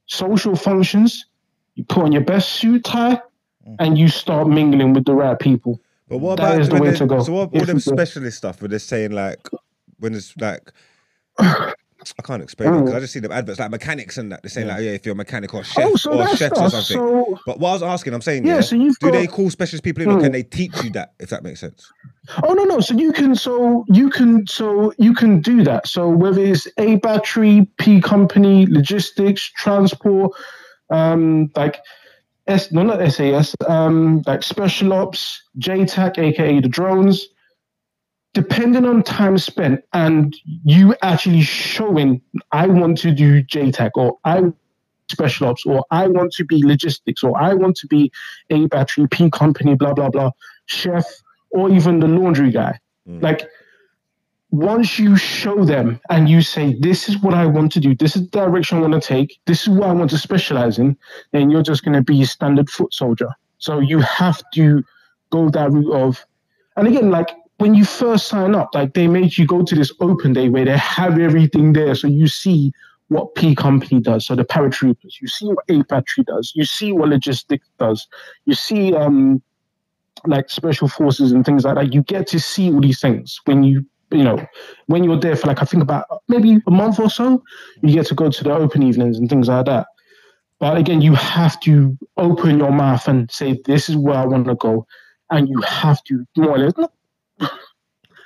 social 0.07 0.57
functions, 0.57 1.27
you 1.75 1.85
put 1.85 2.05
on 2.05 2.13
your 2.13 2.23
best 2.23 2.51
suit 2.51 2.85
tie 2.85 3.21
mm. 3.67 3.77
and 3.79 3.97
you 3.97 4.09
start 4.09 4.49
mingling 4.49 4.93
with 4.93 5.05
the 5.05 5.15
right 5.15 5.39
people. 5.39 5.81
But 6.09 6.19
what 6.19 6.37
That 6.37 6.53
about 6.53 6.61
is 6.61 6.69
the 6.69 6.77
way 6.77 6.91
they- 6.91 6.97
to 6.97 7.07
go. 7.07 7.23
So 7.23 7.33
what 7.33 7.55
all 7.55 7.65
them 7.65 7.81
specialist 7.81 8.39
stuff 8.39 8.61
where 8.61 8.69
they're 8.69 8.79
saying 8.79 9.13
like 9.13 9.49
when 9.99 10.15
it's 10.15 10.35
like 10.37 10.73
I 12.19 12.23
can't 12.23 12.43
explain 12.43 12.73
it 12.75 12.79
because 12.81 12.95
I 12.95 13.01
just 13.01 13.13
see 13.13 13.21
the 13.21 13.33
adverts 13.33 13.59
like 13.59 13.71
mechanics 13.71 14.17
and 14.17 14.33
that 14.33 14.43
they're 14.43 14.51
saying 14.51 14.69
like 14.69 14.83
yeah 14.83 14.93
if 14.93 15.05
you're 15.05 15.13
a 15.13 15.17
mechanic 15.17 15.53
or 15.53 15.63
chef 15.63 15.85
oh, 15.87 15.97
so 15.97 16.21
or 16.21 16.29
chefs 16.29 16.59
or 16.59 16.71
something. 16.71 16.97
So 16.97 17.39
But 17.47 17.61
what 17.61 17.71
I 17.71 17.73
was 17.73 17.83
asking, 17.83 18.15
I'm 18.15 18.23
saying 18.23 18.47
Yeah, 18.47 18.57
yeah, 18.57 18.61
so 18.61 18.77
do 19.01 19.11
they 19.11 19.27
call 19.27 19.51
specialist 19.51 19.85
people 19.85 20.03
in 20.03 20.11
or 20.11 20.21
can 20.21 20.33
they 20.33 20.43
teach 20.43 20.83
you 20.83 20.91
that 20.91 21.15
if 21.19 21.31
that 21.31 21.43
makes 21.43 21.61
sense? 21.61 21.91
Oh 22.43 22.55
no 22.55 22.65
no! 22.65 22.81
So 22.81 22.95
you 22.95 23.13
can 23.13 23.35
so 23.35 23.85
you 23.89 24.11
can 24.11 24.47
so 24.47 24.93
you 24.99 25.15
can 25.15 25.41
do 25.41 25.63
that. 25.65 25.87
So 25.87 26.09
whether 26.09 26.41
it's 26.41 26.67
A 26.79 26.97
battery, 26.97 27.69
P 27.79 28.01
company, 28.01 28.67
logistics, 28.67 29.51
transport, 29.57 30.33
um, 30.91 31.51
like 31.57 31.81
S 32.47 32.73
no 32.73 32.83
not 32.83 33.07
SAS, 33.13 33.55
um, 33.69 34.23
like 34.27 34.43
special 34.43 34.93
ops, 34.93 35.43
JTAC, 35.59 36.19
aka 36.19 36.61
the 36.61 36.69
drones. 36.69 37.27
Depending 38.33 38.85
on 38.85 39.03
time 39.03 39.39
spent 39.39 39.83
and 39.93 40.37
you 40.65 40.95
actually 41.03 41.43
showing, 41.43 42.23
I 42.53 42.67
want 42.67 42.99
to 42.99 43.11
do 43.11 43.43
JTAC 43.43 43.91
or 43.97 44.19
I 44.25 44.53
special 45.11 45.49
ops 45.49 45.67
or 45.67 45.85
I 45.91 46.07
want 46.07 46.33
to 46.35 46.45
be 46.45 46.65
logistics 46.65 47.25
or 47.25 47.37
I 47.37 47.55
want 47.55 47.77
to 47.79 47.89
be 47.89 48.13
A 48.51 48.67
battery, 48.67 49.09
P 49.09 49.31
company, 49.31 49.75
blah 49.75 49.95
blah 49.95 50.11
blah, 50.11 50.31
chef 50.67 51.05
or 51.51 51.71
even 51.71 51.99
the 51.99 52.07
laundry 52.07 52.51
guy. 52.53 52.79
Mm. 53.09 53.23
Like 53.23 53.49
once 54.53 54.99
you 54.99 55.17
show 55.17 55.65
them 55.65 56.01
and 56.11 56.29
you 56.29 56.43
say, 56.43 56.77
This 56.81 57.09
is 57.09 57.19
what 57.19 57.35
I 57.35 57.47
want 57.47 57.73
to 57.73 57.81
do, 57.81 57.95
this 57.95 58.17
is 58.17 58.23
the 58.31 58.39
direction 58.39 58.79
I 58.79 58.83
want 58.83 58.95
to 58.95 59.01
take, 59.01 59.41
this 59.47 59.63
is 59.63 59.69
what 59.69 59.89
I 59.89 59.93
want 59.93 60.11
to 60.11 60.19
specialize 60.19 60.79
in, 60.79 60.97
then 61.33 61.51
you're 61.51 61.63
just 61.63 61.85
gonna 61.85 62.03
be 62.03 62.23
a 62.23 62.27
standard 62.27 62.71
foot 62.71 62.95
soldier. 62.95 63.31
So 63.59 63.81
you 63.81 63.99
have 64.01 64.43
to 64.55 64.85
go 65.31 65.51
that 65.51 65.71
route 65.71 65.93
of 65.93 66.25
and 66.77 66.89
again, 66.89 67.11
like 67.11 67.31
when 67.61 67.75
you 67.75 67.85
first 67.85 68.29
sign 68.29 68.55
up, 68.55 68.71
like 68.75 68.95
they 68.95 69.07
made 69.07 69.37
you 69.37 69.47
go 69.47 69.63
to 69.63 69.75
this 69.75 69.93
open 70.01 70.33
day 70.33 70.49
where 70.49 70.65
they 70.65 70.79
have 70.79 71.19
everything 71.19 71.75
there. 71.75 71.95
So 71.95 72.07
you 72.09 72.27
see 72.27 72.73
what 73.09 73.35
P 73.35 73.55
company 73.55 74.01
does, 74.01 74.27
so 74.27 74.35
the 74.35 74.45
paratroopers, 74.45 75.21
you 75.21 75.29
see 75.29 75.47
what 75.47 75.65
A 75.69 75.83
battery 75.83 76.25
does, 76.25 76.53
you 76.55 76.65
see 76.65 76.93
what 76.93 77.11
logistics 77.11 77.69
does, 77.79 78.07
you 78.47 78.55
see 78.55 78.95
um 78.95 79.43
like 80.27 80.49
special 80.49 80.89
forces 80.89 81.33
and 81.33 81.45
things 81.45 81.65
like 81.65 81.75
that. 81.75 81.93
You 81.93 82.03
get 82.03 82.27
to 82.29 82.41
see 82.41 82.73
all 82.73 82.81
these 82.81 83.01
things 83.01 83.41
when 83.45 83.63
you 83.63 83.85
you 84.11 84.25
know 84.25 84.45
when 84.87 85.05
you're 85.05 85.21
there 85.21 85.37
for 85.37 85.47
like 85.47 85.61
I 85.61 85.65
think 85.67 85.83
about 85.83 86.07
maybe 86.29 86.63
a 86.67 86.71
month 86.71 86.99
or 86.99 87.11
so. 87.11 87.43
You 87.83 87.93
get 87.93 88.07
to 88.07 88.15
go 88.15 88.31
to 88.31 88.45
the 88.45 88.53
open 88.53 88.83
evenings 88.83 89.19
and 89.19 89.29
things 89.29 89.49
like 89.49 89.67
that. 89.67 89.87
But 90.61 90.77
again, 90.79 91.03
you 91.03 91.15
have 91.15 91.59
to 91.61 91.97
open 92.17 92.59
your 92.59 92.73
mouth 92.73 93.07
and 93.09 93.31
say, 93.31 93.61
"This 93.67 93.89
is 93.89 93.97
where 93.97 94.17
I 94.17 94.27
want 94.27 94.47
to 94.47 94.55
go," 94.55 94.87
and 95.31 95.49
you 95.49 95.61
have 95.63 96.03
to 96.05 96.25
more 96.37 96.51
or 96.51 96.59
less 96.59 96.77
not, 96.77 96.93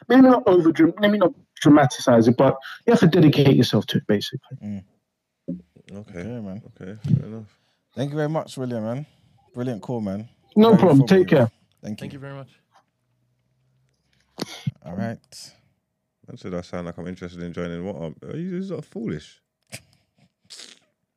maybe 0.08 0.22
not 0.22 0.42
over 0.46 0.72
maybe 1.00 1.18
not 1.18 1.32
dramatize 1.60 2.28
it, 2.28 2.36
but 2.36 2.56
you 2.86 2.92
have 2.92 3.00
to 3.00 3.06
dedicate 3.06 3.56
yourself 3.56 3.86
to 3.86 3.98
it 3.98 4.06
basically. 4.06 4.58
Mm. 4.62 4.84
Okay. 5.92 6.18
Yeah, 6.20 6.40
man. 6.40 6.62
Okay. 6.80 6.98
Fair 7.16 7.26
enough. 7.26 7.58
Thank 7.94 8.10
you 8.10 8.16
very 8.16 8.28
much, 8.28 8.56
William, 8.58 8.84
man. 8.84 9.06
Brilliant 9.54 9.82
call, 9.82 10.00
man. 10.00 10.28
No 10.56 10.70
Very 10.70 10.80
problem. 10.80 11.06
Take 11.06 11.22
informative. 11.22 11.28
care. 11.28 11.50
Thank 11.82 12.02
you. 12.02 12.02
Thank 12.02 12.12
you 12.14 12.18
very 12.18 12.34
much. 12.34 12.50
All 14.84 14.96
right. 14.96 15.52
I 16.32 16.36
said 16.36 16.54
I 16.54 16.62
sound 16.62 16.86
like 16.86 16.98
I'm 16.98 17.06
interested 17.08 17.42
in 17.42 17.52
joining. 17.52 17.84
What? 17.84 18.14
Are 18.28 18.36
you? 18.36 18.56
Is 18.58 18.70
that 18.70 18.84
foolish? 18.84 19.40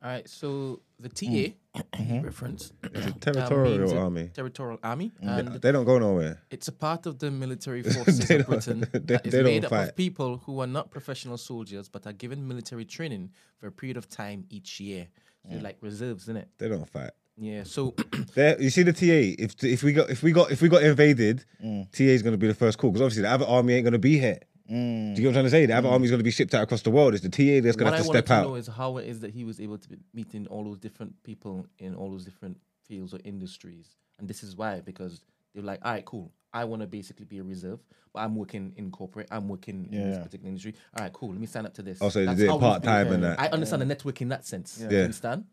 All 0.04 0.12
right, 0.12 0.30
so 0.30 0.82
the 1.00 1.10
TA 1.10 1.26
mm. 1.26 1.54
mm-hmm. 1.76 2.22
reference 2.22 2.72
It's 2.84 3.06
a 3.06 3.10
uh, 3.10 3.14
territorial 3.20 3.78
means 3.80 3.92
a 3.94 3.98
army. 4.00 4.30
territorial 4.34 4.80
army, 4.84 5.12
They- 5.22 5.28
and 5.28 5.62
They 5.62 5.72
don't 5.72 5.86
go 5.86 6.00
nowhere. 6.00 6.42
it's 6.50 6.68
a 6.68 6.72
part 6.72 7.06
of 7.06 7.20
the 7.20 7.30
military 7.32 7.84
forces 7.96 8.28
They 8.28 8.36
of 8.40 8.48
don't- 8.48 8.50
Britain 8.50 8.80
they- 8.94 9.00
that 9.00 9.26
is 9.26 9.32
they 9.32 9.38
don't 9.44 9.46
made 9.46 9.66
up 9.66 9.70
fight. 9.72 9.90
of 9.90 9.96
people 9.96 10.38
who 10.46 10.60
are 10.60 10.68
not 10.68 10.90
professional 10.92 11.38
soldiers 11.38 11.88
but 11.90 12.08
are 12.08 12.14
given 12.14 12.48
military 12.48 12.86
training 12.86 13.30
for 13.60 13.68
a 13.68 13.72
period 13.72 13.98
of 13.98 14.10
time 14.10 14.46
each 14.50 14.80
year. 14.80 15.08
So 15.44 15.54
they're 15.54 15.62
like 15.62 15.78
reserves, 15.82 16.24
isn't 16.24 16.38
it? 16.38 16.50
They 16.58 16.68
don't 16.68 16.90
fight. 16.90 17.12
Yeah. 17.38 17.64
So 17.64 17.94
There, 18.36 18.60
you 18.62 18.70
see 18.72 18.84
the 18.84 18.92
TA. 18.92 19.22
If 19.46 19.64
if 19.64 19.84
we 19.84 19.94
got 19.94 20.10
if 20.10 20.24
we 20.24 20.32
got 20.32 20.52
if 20.52 20.62
we 20.62 20.68
got 20.70 20.82
invaded, 20.84 21.46
TA 21.62 22.04
is 22.18 22.22
going 22.24 22.34
to 22.34 22.38
be 22.38 22.48
the 22.48 22.54
first 22.56 22.78
call 22.80 22.90
because 22.90 23.02
obviously 23.02 23.22
the 23.22 23.30
other 23.32 23.46
army 23.46 23.76
ain't 23.76 23.84
going 23.86 23.94
to 23.94 24.00
be 24.00 24.18
here. 24.18 24.40
Do 24.68 24.76
you 24.76 25.16
get 25.16 25.24
what 25.24 25.28
I'm 25.30 25.34
trying 25.34 25.44
to 25.46 25.50
say? 25.50 25.66
The 25.66 25.78
other 25.78 25.90
army 25.90 26.06
is 26.06 26.12
going 26.12 26.20
to 26.20 26.24
be 26.24 26.32
shipped 26.32 26.54
out 26.54 26.64
across 26.64 26.82
the 26.82 26.92
world. 26.92 27.14
It's 27.14 27.24
the 27.24 27.30
TA 27.30 27.64
that's 27.66 27.76
going 27.76 27.86
what 27.86 27.92
to 27.92 27.96
I 27.96 27.98
have 27.98 28.04
to 28.06 28.08
wanted 28.10 28.18
step 28.20 28.26
to 28.26 28.34
out. 28.34 28.44
know 28.48 28.56
is 28.56 28.68
how 28.68 28.98
it 28.98 29.08
is 29.08 29.20
that 29.22 29.32
he 29.32 29.44
was 29.44 29.60
able 29.60 29.78
to 29.78 29.90
be 29.90 29.98
meeting 30.14 30.46
all 30.48 30.64
those 30.64 30.78
different 30.78 31.22
people 31.24 31.66
in 31.80 31.96
all 31.96 32.10
those 32.12 32.26
different 32.26 32.58
fields 32.86 33.14
or 33.14 33.20
industries. 33.24 33.96
And 34.20 34.28
this 34.28 34.44
is 34.44 34.56
why, 34.56 34.82
because 34.82 35.22
they're 35.54 35.64
like, 35.64 35.80
all 35.84 35.92
right, 35.94 36.06
cool. 36.06 36.32
I 36.54 36.64
want 36.66 36.82
to 36.82 36.88
basically 36.88 37.26
be 37.26 37.38
a 37.40 37.44
reserve, 37.44 37.80
but 38.14 38.22
I'm 38.22 38.36
working 38.36 38.74
in 38.78 38.90
corporate. 38.90 39.28
I'm 39.32 39.48
working 39.48 39.88
in 39.92 40.10
this 40.10 40.18
particular 40.18 40.48
industry. 40.48 40.74
All 40.98 41.04
right, 41.04 41.14
cool. 41.14 41.30
Let 41.30 41.40
me 41.40 41.46
sign 41.46 41.66
up 41.66 41.74
to 41.76 41.82
this. 41.84 42.00
Oh, 42.02 42.10
so 42.10 42.20
they 42.20 42.26
That's 42.26 42.40
did 42.40 42.50
how 42.50 42.56
it 42.58 42.60
part 42.60 42.84
time 42.84 43.12
and 43.12 43.24
that. 43.24 43.40
I 43.40 43.48
understand 43.50 43.82
the 43.82 43.86
network 43.86 44.22
in 44.22 44.30
that 44.30 44.46
sense. 44.46 44.80
Yeah. 44.82 44.90
You 44.90 44.96
Yeah. 44.98 45.04
understand? 45.04 45.46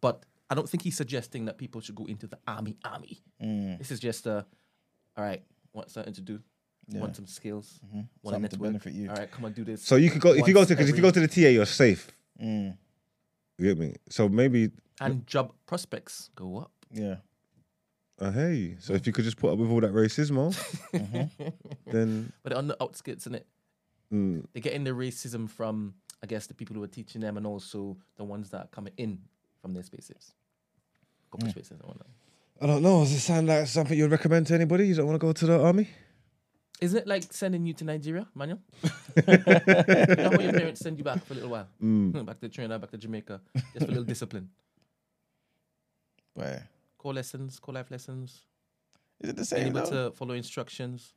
But 0.00 0.24
I 0.50 0.54
don't 0.54 0.68
think 0.68 0.82
he's 0.82 0.96
suggesting 0.96 1.46
that 1.46 1.56
people 1.58 1.80
should 1.80 1.94
go 1.94 2.04
into 2.04 2.26
the 2.26 2.38
army. 2.46 2.76
Army. 2.84 3.22
Mm. 3.42 3.78
This 3.78 3.90
is 3.90 3.98
just 3.98 4.26
a, 4.26 4.44
all 5.16 5.24
right, 5.24 5.42
want 5.72 5.90
something 5.90 6.12
to 6.14 6.20
do. 6.20 6.40
Want 6.88 7.16
some 7.16 7.26
skills. 7.26 7.80
Want 7.82 7.94
a 7.94 7.96
Mm-hmm. 7.96 8.28
Something 8.28 8.48
to 8.50 8.56
network. 8.56 8.68
benefit 8.68 8.92
you. 8.94 9.08
All 9.10 9.16
right, 9.16 9.30
come 9.30 9.44
on, 9.44 9.52
do 9.52 9.64
this. 9.64 9.82
So 9.82 9.96
you 9.96 10.10
could 10.10 10.20
go 10.20 10.32
if 10.34 10.46
you 10.46 10.54
go 10.54 10.64
to 10.64 10.68
because 10.74 10.88
if 10.90 10.96
you 10.96 11.02
go 11.02 11.10
to 11.10 11.20
the 11.20 11.28
TA, 11.28 11.48
you're 11.48 11.66
safe. 11.66 12.10
Mm. 12.42 12.76
You 13.58 13.68
get 13.68 13.78
me? 13.78 13.94
So 14.08 14.28
maybe 14.28 14.70
and 15.00 15.26
job 15.26 15.52
prospects 15.66 16.30
go 16.34 16.58
up. 16.58 16.72
Yeah. 16.92 17.16
uh, 18.20 18.30
hey, 18.30 18.76
so 18.80 18.92
if 18.94 19.06
you 19.06 19.12
could 19.12 19.24
just 19.24 19.36
put 19.38 19.52
up 19.52 19.58
with 19.58 19.70
all 19.70 19.80
that 19.80 19.92
racism, 19.92 20.54
then 21.86 22.32
but 22.42 22.52
on 22.52 22.66
the 22.68 22.76
outskirts, 22.82 23.26
in 23.26 23.36
it, 23.36 23.46
mm, 24.12 24.44
they're 24.52 24.60
getting 24.60 24.84
the 24.84 24.90
racism 24.90 25.48
from, 25.48 25.94
I 26.22 26.26
guess, 26.26 26.46
the 26.46 26.54
people 26.54 26.74
who 26.76 26.82
are 26.82 26.88
teaching 26.88 27.20
them, 27.20 27.36
and 27.36 27.46
also 27.46 27.96
the 28.16 28.24
ones 28.24 28.50
that 28.50 28.58
are 28.60 28.66
coming 28.68 28.92
in 28.96 29.18
from 29.60 29.72
their 29.74 29.82
spaces, 29.82 30.32
corporate 31.30 31.52
spaces, 31.52 31.72
and 31.72 31.82
whatnot. 31.82 32.06
I 32.60 32.66
don't 32.66 32.82
know. 32.82 33.00
Does 33.00 33.12
it 33.12 33.20
sound 33.20 33.48
like 33.48 33.66
something 33.66 33.96
you'd 33.98 34.10
recommend 34.10 34.46
to 34.48 34.54
anybody? 34.54 34.86
You 34.88 34.94
don't 34.94 35.06
want 35.06 35.20
to 35.20 35.26
go 35.26 35.32
to 35.32 35.46
the 35.46 35.60
army? 35.60 35.88
Isn't 36.82 36.98
it 36.98 37.06
like 37.06 37.32
sending 37.32 37.64
you 37.64 37.74
to 37.74 37.84
Nigeria, 37.84 38.26
Manuel? 38.34 38.58
you 39.16 39.22
know 39.22 40.30
how 40.30 40.40
your 40.40 40.52
parents 40.52 40.80
send 40.80 40.98
you 40.98 41.04
back 41.04 41.24
for 41.24 41.32
a 41.34 41.36
little 41.36 41.50
while, 41.50 41.68
Mm. 41.80 42.26
back 42.26 42.40
to 42.40 42.48
Trinidad, 42.48 42.80
back 42.80 42.90
to 42.90 42.98
Jamaica, 42.98 43.40
just 43.72 43.86
for 43.86 43.92
a 43.92 43.94
little 43.94 44.04
discipline, 44.04 44.50
But 46.34 46.62
core 46.98 47.14
lessons, 47.14 47.58
core 47.60 47.74
life 47.74 47.90
lessons, 47.90 48.42
is 49.20 49.30
it 49.30 49.36
the 49.36 49.42
being 49.42 49.44
same? 49.46 49.66
able 49.76 49.80
though? 49.90 50.10
to 50.10 50.16
follow 50.16 50.34
instructions. 50.34 51.12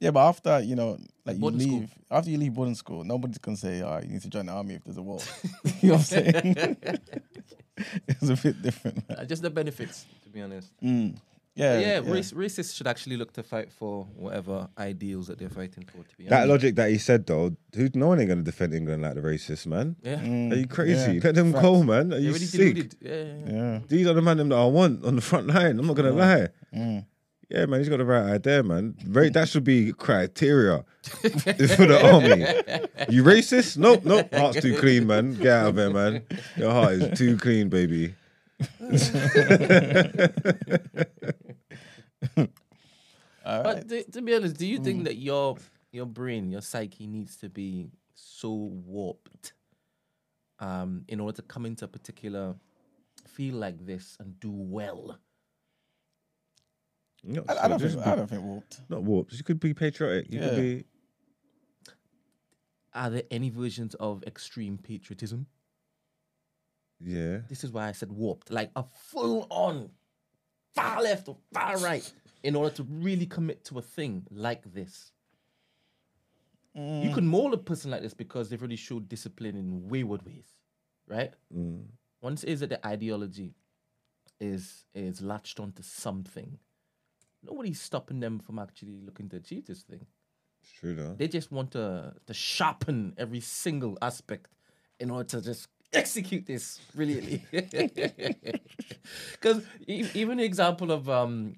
Yeah, 0.00 0.10
but 0.10 0.26
after 0.28 0.60
you 0.60 0.74
know, 0.76 0.98
like 1.24 1.36
you 1.36 1.40
boarding 1.40 1.60
school. 1.60 1.78
leave, 1.80 1.90
after 2.10 2.30
you 2.30 2.38
leave 2.38 2.52
boarding 2.54 2.74
school, 2.74 3.04
nobody's 3.04 3.38
gonna 3.38 3.56
say, 3.56 3.82
"Oh, 3.82 3.98
you 4.02 4.08
need 4.08 4.22
to 4.22 4.28
join 4.28 4.46
the 4.46 4.52
army 4.52 4.74
if 4.74 4.84
there's 4.84 4.96
a 4.98 5.02
war." 5.02 5.20
you 5.80 5.88
know 5.90 5.94
what 5.96 6.00
I'm 6.00 6.02
saying? 6.04 6.76
it's 8.08 8.28
a 8.28 8.36
bit 8.36 8.60
different. 8.60 9.08
Man. 9.08 9.18
Uh, 9.18 9.24
just 9.24 9.42
the 9.42 9.50
benefits, 9.50 10.04
to 10.24 10.28
be 10.30 10.42
honest. 10.42 10.68
Mm. 10.82 11.16
Yeah, 11.56 11.78
yeah, 11.78 12.00
Race, 12.04 12.32
racists 12.32 12.76
should 12.76 12.86
actually 12.86 13.16
look 13.16 13.32
to 13.32 13.42
fight 13.42 13.72
for 13.72 14.04
whatever 14.14 14.68
ideals 14.76 15.28
that 15.28 15.38
they're 15.38 15.48
fighting 15.48 15.84
for. 15.86 16.04
To 16.04 16.16
be 16.18 16.24
That 16.24 16.34
honest, 16.42 16.48
logic 16.50 16.74
that 16.76 16.90
he 16.90 16.98
said 16.98 17.26
though, 17.26 17.56
who 17.74 17.88
no 17.94 18.08
one 18.08 18.20
ain't 18.20 18.28
gonna 18.28 18.42
defend 18.42 18.74
England 18.74 19.00
like 19.02 19.14
the 19.14 19.22
racist 19.22 19.66
man. 19.66 19.96
yeah, 20.02 20.16
Mm. 20.16 20.52
Are 20.52 20.56
you 20.56 20.66
crazy? 20.66 21.14
Yeah. 21.14 21.20
Let 21.24 21.34
them 21.34 21.52
Facts. 21.52 21.62
go, 21.62 21.82
man. 21.82 22.12
Are 22.12 22.18
you 22.18 22.28
already 22.28 22.44
sick? 22.44 22.60
deluded. 22.60 22.94
Yeah, 23.00 23.12
yeah, 23.14 23.24
yeah. 23.24 23.52
Yeah. 23.72 23.80
These 23.88 24.06
are 24.06 24.12
the 24.14 24.20
man 24.22 24.36
them 24.36 24.50
that 24.50 24.56
I 24.56 24.66
want 24.66 25.02
on 25.04 25.16
the 25.16 25.22
front 25.22 25.46
line. 25.46 25.78
I'm 25.78 25.86
not 25.86 25.96
gonna 25.96 26.12
lie. 26.12 26.48
Mm. 26.74 27.06
Yeah, 27.48 27.64
man, 27.66 27.78
he's 27.80 27.88
got 27.88 27.98
the 27.98 28.04
right 28.04 28.32
idea, 28.34 28.62
man. 28.62 28.94
Ra- 29.06 29.28
that 29.32 29.48
should 29.48 29.64
be 29.64 29.92
criteria 29.94 30.84
for 31.04 31.86
the 31.86 32.00
army. 32.12 32.44
You 33.08 33.22
racist? 33.22 33.78
Nope, 33.78 34.04
nope. 34.04 34.34
Heart's 34.34 34.60
too 34.60 34.76
clean, 34.76 35.06
man. 35.06 35.34
Get 35.36 35.46
out 35.52 35.68
of 35.68 35.74
there, 35.76 35.90
man. 35.90 36.22
Your 36.56 36.72
heart 36.72 36.92
is 36.94 37.16
too 37.18 37.38
clean, 37.38 37.70
baby. 37.70 38.14
All 42.36 42.46
right. 43.44 43.62
But 43.62 43.88
to, 43.88 44.10
to 44.12 44.22
be 44.22 44.34
honest, 44.34 44.56
do 44.56 44.66
you 44.66 44.78
think 44.78 45.04
that 45.04 45.16
your 45.16 45.56
your 45.92 46.06
brain, 46.06 46.50
your 46.50 46.62
psyche, 46.62 47.06
needs 47.06 47.36
to 47.38 47.48
be 47.48 47.90
so 48.14 48.50
warped, 48.52 49.52
um, 50.58 51.04
in 51.08 51.20
order 51.20 51.36
to 51.36 51.42
come 51.42 51.66
into 51.66 51.84
a 51.84 51.88
particular 51.88 52.54
feel 53.26 53.54
like 53.54 53.84
this 53.84 54.16
and 54.20 54.38
do 54.40 54.50
well? 54.50 55.18
Not 57.22 57.50
I, 57.50 57.64
I 57.64 57.68
don't 57.68 57.80
think 57.80 57.94
be- 57.94 58.10
I 58.10 58.14
don't 58.14 58.28
think 58.28 58.42
warped. 58.42 58.80
Not 58.88 59.02
warped. 59.02 59.32
You 59.32 59.44
could 59.44 59.60
be 59.60 59.74
patriotic. 59.74 60.32
You 60.32 60.40
could 60.40 60.56
be. 60.56 60.84
Are 62.94 63.10
there 63.10 63.24
any 63.30 63.50
versions 63.50 63.94
of 63.96 64.22
extreme 64.24 64.78
patriotism? 64.78 65.46
Yeah. 66.98 67.40
This 67.48 67.62
is 67.62 67.70
why 67.70 67.88
I 67.88 67.92
said 67.92 68.10
warped, 68.10 68.50
like 68.50 68.70
a 68.74 68.82
full 68.82 69.46
on 69.50 69.90
far 70.76 71.02
left 71.02 71.28
or 71.28 71.36
far 71.52 71.76
right, 71.90 72.10
in 72.42 72.54
order 72.54 72.74
to 72.76 72.84
really 72.84 73.26
commit 73.26 73.64
to 73.64 73.78
a 73.78 73.82
thing 73.82 74.26
like 74.30 74.72
this. 74.72 75.10
You 76.78 77.14
can 77.14 77.26
mold 77.26 77.54
a 77.54 77.56
person 77.56 77.90
like 77.90 78.02
this 78.02 78.12
because 78.12 78.50
they've 78.50 78.60
already 78.60 78.76
showed 78.76 79.08
discipline 79.08 79.56
in 79.56 79.88
wayward 79.88 80.26
ways, 80.26 80.44
right? 81.08 81.32
Mm. 81.56 81.84
Once 82.20 82.44
it 82.44 82.50
is 82.50 82.60
that 82.60 82.68
the 82.68 82.86
ideology 82.86 83.54
is 84.40 84.84
is 84.94 85.22
latched 85.22 85.58
onto 85.58 85.82
something, 85.82 86.58
nobody's 87.42 87.80
stopping 87.80 88.20
them 88.20 88.38
from 88.38 88.58
actually 88.58 89.00
looking 89.00 89.26
to 89.30 89.36
achieve 89.36 89.64
this 89.64 89.84
thing. 89.84 90.04
It's 90.62 90.72
true 90.72 90.94
though. 90.94 91.14
They 91.16 91.28
just 91.28 91.50
want 91.50 91.70
to 91.70 92.12
to 92.26 92.34
sharpen 92.34 93.14
every 93.16 93.40
single 93.40 93.96
aspect 94.02 94.50
in 95.00 95.10
order 95.10 95.24
to 95.30 95.40
just 95.40 95.68
execute 95.92 96.46
this 96.46 96.80
brilliantly. 96.94 97.42
Because 99.32 99.62
even 99.86 100.38
the 100.38 100.44
example 100.44 100.90
of 100.90 101.08
um, 101.08 101.56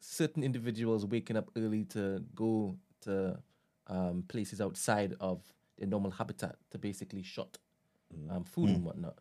certain 0.00 0.44
individuals 0.44 1.04
waking 1.04 1.36
up 1.36 1.50
early 1.56 1.84
to 1.86 2.22
go 2.34 2.76
to 3.02 3.38
um, 3.88 4.24
places 4.28 4.60
outside 4.60 5.14
of 5.20 5.42
their 5.76 5.88
normal 5.88 6.12
habitat 6.12 6.56
to 6.70 6.78
basically 6.78 7.22
shot 7.22 7.58
um, 8.30 8.44
food 8.44 8.70
and 8.70 8.84
whatnot. 8.84 9.18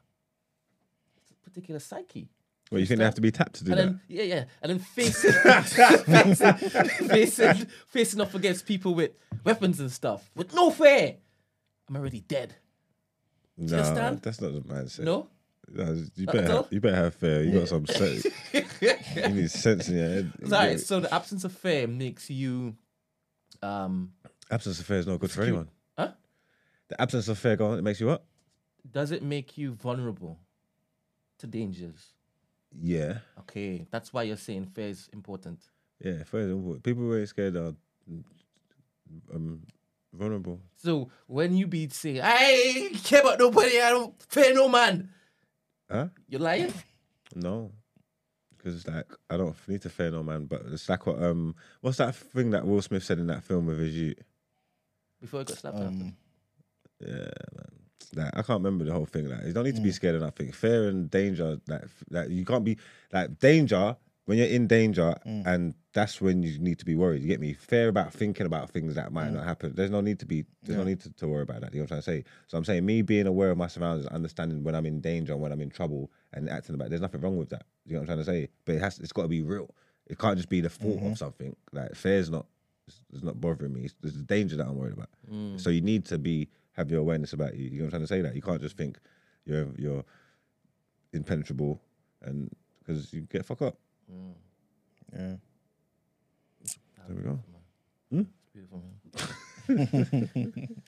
It's 1.22 1.32
a 1.32 1.50
particular 1.50 1.80
psyche. 1.80 2.30
Well, 2.72 2.80
you 2.80 2.86
think 2.86 3.00
they 3.00 3.06
have 3.06 3.16
to 3.16 3.22
be 3.22 3.32
tapped 3.32 3.56
to 3.56 3.64
do 3.64 3.72
And 3.72 3.80
that? 3.80 3.86
then 3.86 4.02
yeah, 4.08 4.24
yeah, 4.24 4.44
and 4.62 4.70
then 4.72 4.80
facing, 4.96 5.32
facing, 5.32 6.54
facing, 7.08 7.68
facing 7.88 8.22
off 8.22 8.36
against 8.36 8.66
people 8.66 8.94
with 8.96 9.12
weapons 9.44 9.80
and 9.80 9.92
stuff 9.92 10.30
with 10.36 10.54
no 10.54 10.70
fear. 10.72 11.16
I'm 11.90 11.96
already 11.96 12.22
dead. 12.22 12.56
No, 13.58 14.16
that's 14.22 14.42
not 14.42 14.54
the 14.54 14.62
mindset. 14.62 15.00
No, 15.02 15.28
No, 15.72 16.04
you 16.16 16.26
better 16.26 16.48
have, 16.52 16.68
you 16.72 16.82
better 16.82 16.96
have 16.96 17.14
fair. 17.16 17.44
You 17.44 17.60
got 17.60 17.68
some 17.68 17.86
sense. 17.86 18.26
you 18.54 19.30
need 19.30 19.52
sense 19.52 19.90
in 19.90 19.98
your 19.98 20.08
head. 20.10 20.32
right. 20.50 20.80
So 20.80 21.00
the 21.00 21.14
absence 21.14 21.44
of 21.44 21.52
fear 21.54 21.88
makes 21.88 22.30
you, 22.30 22.76
um, 23.62 24.14
Absence 24.52 24.80
of 24.80 24.86
fear 24.86 24.98
is 24.98 25.08
not 25.08 25.20
good 25.20 25.32
for 25.32 25.44
anyone. 25.44 25.70
huh? 25.98 26.12
The 26.90 27.00
absence 27.02 27.28
of 27.28 27.38
fear, 27.38 27.56
go 27.56 27.68
on, 27.68 27.80
it 27.80 27.84
makes 27.84 28.00
you 28.00 28.08
what? 28.08 28.24
Does 28.92 29.12
it 29.12 29.24
make 29.24 29.58
you 29.58 29.74
vulnerable 29.74 30.38
to 31.40 31.48
dangers? 31.48 32.14
Yeah, 32.76 33.20
Okay, 33.40 33.86
that's 33.92 34.12
why 34.12 34.24
you're 34.24 34.36
saying 34.36 34.66
fear 34.66 34.88
is 34.88 35.08
important. 35.14 35.60
yeah. 36.04 36.24
Fear 36.24 36.40
is 36.42 36.50
important. 36.52 36.84
People 36.84 37.04
who 37.04 37.16
ain't 37.18 37.30
scared 37.30 37.56
are 37.56 37.74
um, 39.34 39.62
vulnerable. 40.14 40.60
So 40.78 41.10
when 41.28 41.56
you 41.56 41.68
be 41.68 41.90
saying, 41.90 42.22
"I 42.22 42.38
ain't 42.44 43.04
care 43.04 43.22
about 43.22 43.40
nobody, 43.40 43.82
I 43.82 43.90
don't 43.90 44.14
fear 44.30 44.54
no 44.54 44.68
man," 44.70 45.10
Huh? 45.90 46.08
you're 46.28 46.42
lying. 46.42 46.74
No, 47.36 47.72
because 48.58 48.76
it's 48.76 48.88
like 48.88 49.06
I 49.30 49.38
don't 49.38 49.56
need 49.68 49.82
to 49.82 49.90
fear 49.90 50.12
no 50.12 50.24
man. 50.24 50.46
But 50.46 50.62
it's 50.72 50.88
like 50.88 51.06
what 51.06 51.22
um, 51.22 51.56
what's 51.82 51.98
that 51.98 52.16
thing 52.16 52.52
that 52.52 52.66
Will 52.66 52.82
Smith 52.82 53.04
said 53.04 53.20
in 53.20 53.28
that 53.28 53.44
film 53.44 53.66
with 53.66 53.80
his 53.80 53.96
youth? 53.96 54.22
Before 55.22 55.42
I 55.42 55.44
got 55.44 55.58
slapped. 55.58 55.78
Um, 55.80 56.16
Yeah, 57.00 57.08
man. 57.56 57.72
Like 58.16 58.28
I 58.38 58.42
can't 58.44 58.62
remember 58.64 58.86
the 58.86 58.94
whole 58.94 59.06
thing. 59.06 59.28
Like 59.30 59.46
you 59.46 59.54
don't 59.54 59.64
need 59.64 59.76
to 59.78 59.82
be 59.82 59.92
scared 59.92 60.16
of 60.16 60.22
nothing. 60.22 60.52
Fear 60.52 60.90
and 60.90 61.10
danger. 61.10 61.60
Like 61.68 61.84
f- 61.84 62.04
like 62.12 62.30
you 62.30 62.46
can't 62.46 62.64
be 62.64 62.78
like 63.12 63.40
danger 63.40 63.96
when 64.26 64.38
you're 64.38 64.48
in 64.48 64.68
danger, 64.68 65.16
and 65.26 65.74
that's 65.94 66.20
when 66.20 66.42
you 66.42 66.58
need 66.58 66.80
to 66.80 66.86
be 66.86 66.96
worried. 66.96 67.22
You 67.22 67.28
get 67.28 67.40
me? 67.40 67.54
Fear 67.54 67.88
about 67.88 68.12
thinking 68.12 68.48
about 68.48 68.72
things 68.72 68.96
that 68.96 69.14
might 69.14 69.30
mm. 69.30 69.34
not 69.34 69.46
happen. 69.46 69.74
There's 69.76 69.92
no 69.92 70.02
need 70.02 70.20
to 70.20 70.26
be. 70.26 70.44
There's 70.64 70.78
no 70.78 70.84
need 70.84 71.00
to, 71.02 71.12
to 71.12 71.28
worry 71.28 71.44
about 71.44 71.62
that. 71.62 71.74
You 71.74 71.80
know 71.80 71.84
what 71.84 71.92
I'm 71.92 72.02
trying 72.02 72.20
to 72.20 72.26
say? 72.26 72.32
So 72.48 72.58
I'm 72.58 72.66
saying 72.66 72.86
me 72.86 73.04
being 73.04 73.28
aware 73.28 73.52
of 73.52 73.58
my 73.58 73.68
surroundings, 73.68 74.08
understanding 74.08 74.64
when 74.64 74.74
I'm 74.74 74.88
in 74.88 75.02
danger 75.02 75.34
and 75.34 75.42
when 75.42 75.52
I'm 75.52 75.62
in 75.62 75.70
trouble, 75.70 76.12
and 76.34 76.50
acting 76.50 76.74
about. 76.74 76.86
It, 76.86 76.90
There's 76.90 77.02
nothing 77.02 77.22
wrong 77.22 77.38
with 77.38 77.50
that. 77.50 77.66
You 77.86 77.94
know 77.94 78.00
what 78.00 78.10
I'm 78.10 78.16
trying 78.24 78.26
to 78.26 78.26
say? 78.26 78.50
But 78.66 78.76
it 78.76 78.82
has. 78.82 79.00
It's 79.00 79.14
got 79.14 79.24
to 79.24 79.28
be 79.28 79.44
real. 79.44 79.70
It 80.08 80.18
can't 80.18 80.36
just 80.36 80.50
be 80.50 80.62
the 80.62 80.70
thought 80.70 80.96
of 80.96 81.00
mm-hmm. 81.00 81.14
something. 81.14 81.56
Like 81.72 81.94
fear's 81.96 82.30
not. 82.30 82.48
It's, 82.88 83.00
it's 83.14 83.24
not 83.24 83.40
bothering 83.40 83.74
me. 83.74 83.82
It's, 83.82 83.96
it's 84.04 84.18
the 84.18 84.24
danger 84.24 84.58
that 84.58 84.68
I'm 84.68 84.76
worried 84.76 84.94
about. 84.94 85.10
Mm. 85.32 85.62
So 85.62 85.70
you 85.70 85.82
need 85.82 86.06
to 86.06 86.18
be 86.18 86.50
have 86.74 86.90
your 86.90 87.00
awareness 87.00 87.34
about 87.34 87.56
you. 87.56 87.70
You 87.70 87.80
know 87.80 87.86
what 87.86 87.86
I'm 87.86 87.92
trying 87.92 88.02
to 88.02 88.08
say? 88.08 88.22
That 88.22 88.36
you 88.36 88.42
can't 88.42 88.62
just 88.62 88.78
think 88.78 88.98
you're 89.46 89.68
you're 89.78 90.04
impenetrable, 91.14 91.80
and 92.24 92.50
because 92.80 93.14
you 93.14 93.22
get 93.22 93.46
fuck 93.46 93.62
up. 93.62 93.78
Mm. 94.12 94.34
Yeah. 95.16 95.36
There 97.08 97.16
we 97.16 97.24
go. 97.24 97.40
It's 98.12 98.30
beautiful, 98.54 98.84
man. 99.68 100.84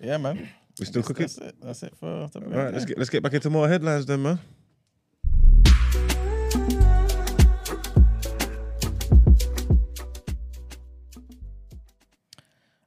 Yeah, 0.00 0.16
man. 0.16 0.48
We 0.78 0.86
still 0.86 1.02
cooking. 1.02 1.24
That's 1.24 1.38
it. 1.38 1.54
That's 1.60 1.82
it 1.82 1.96
for. 1.96 2.06
All 2.06 2.30
right, 2.34 2.72
let's 2.72 2.86
get 2.86 2.96
let's 2.96 3.10
get 3.10 3.22
back 3.22 3.34
into 3.34 3.50
more 3.50 3.68
headlines 3.68 4.06
then, 4.06 4.22
man. 4.22 4.38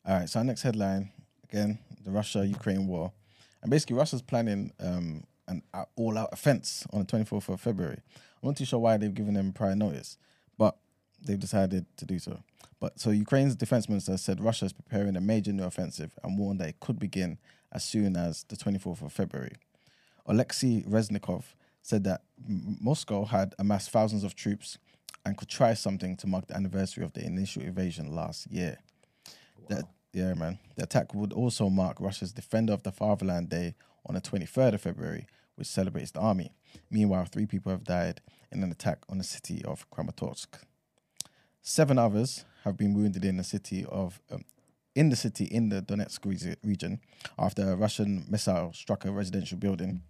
All 0.06 0.20
right, 0.20 0.28
so 0.28 0.40
our 0.40 0.44
next 0.46 0.64
headline 0.64 1.12
again: 1.44 1.78
the 2.04 2.12
Russia-Ukraine 2.12 2.88
war, 2.88 3.14
and 3.62 3.70
basically 3.70 3.96
Russia's 3.96 4.22
planning 4.22 4.72
um, 4.80 5.24
an 5.48 5.62
all-out 5.96 6.30
offense 6.32 6.86
on 6.92 7.00
the 7.02 7.06
24th 7.06 7.50
of 7.50 7.62
February. 7.62 8.00
I'm 8.42 8.50
not 8.50 8.58
too 8.58 8.66
sure 8.66 8.80
why 8.80 8.98
they've 8.98 9.14
given 9.14 9.36
them 9.36 9.54
prior 9.54 9.76
notice, 9.76 10.18
they've 11.24 11.40
decided 11.40 11.86
to 11.98 12.06
do 12.06 12.20
so. 12.20 12.44
But 12.80 13.00
so 13.00 13.12
Ukraine's 13.12 13.56
defense 13.56 13.88
minister 13.88 14.18
said 14.18 14.42
Russia 14.42 14.66
is 14.66 14.74
preparing 14.74 15.16
a 15.16 15.22
major 15.22 15.54
new 15.54 15.64
offensive 15.64 16.12
and 16.24 16.38
warned 16.38 16.60
that 16.60 16.70
it 16.70 16.80
could 16.80 17.00
begin 17.00 17.38
as 17.72 17.84
soon 17.84 18.16
as 18.16 18.44
the 18.44 18.56
24th 18.56 19.02
of 19.02 19.14
February. 19.14 19.54
Alexei 20.26 20.84
Reznikov 20.84 21.44
said 21.82 22.04
that 22.04 22.22
M- 22.48 22.78
Moscow 22.82 23.26
had 23.26 23.56
amassed 23.58 23.90
thousands 23.92 24.24
of 24.24 24.36
troops 24.36 24.78
and 25.26 25.38
could 25.38 25.50
try 25.50 25.74
something 25.74 26.18
to 26.18 26.28
mark 26.28 26.48
the 26.48 26.56
anniversary 26.56 27.04
of 27.04 27.14
the 27.14 27.26
initial 27.26 27.62
invasion 27.62 28.14
last 28.14 28.52
year. 28.52 28.80
The- 29.70 29.88
yeah, 30.14 30.34
man. 30.34 30.60
The 30.76 30.84
attack 30.84 31.14
would 31.16 31.34
also 31.34 31.70
mark 31.70 32.00
Russia's 32.00 32.32
Defender 32.34 32.74
of 32.74 32.84
the 32.84 32.92
Fatherland 32.92 33.50
Day 33.50 33.76
on 34.06 34.16
the 34.16 34.22
23rd 34.22 34.76
of 34.76 34.82
February, 34.82 35.26
which 35.56 35.68
celebrates 35.68 36.12
the 36.12 36.20
army. 36.20 36.52
Meanwhile, 36.92 37.26
three 37.26 37.46
people 37.46 37.72
have 37.72 37.84
died 37.84 38.22
in 38.52 38.62
an 38.62 38.72
attack 38.72 39.00
on 39.10 39.18
the 39.18 39.24
city 39.24 39.64
of 39.66 39.90
Kramatorsk. 39.90 40.48
Seven 41.66 41.98
others 41.98 42.44
have 42.66 42.76
been 42.76 42.94
wounded 42.94 43.24
in 43.24 43.38
the 43.38 43.44
city 43.44 43.86
of 43.86 44.20
um, 44.30 44.44
in 44.96 45.10
the 45.10 45.16
city 45.16 45.46
in 45.46 45.70
the 45.70 45.82
Donetsk 45.82 46.26
regi- 46.26 46.58
region 46.62 47.00
after 47.40 47.72
a 47.72 47.76
Russian 47.78 48.26
missile 48.30 48.74
struck 48.74 49.06
a 49.06 49.12
residential 49.12 49.58
building. 49.58 50.02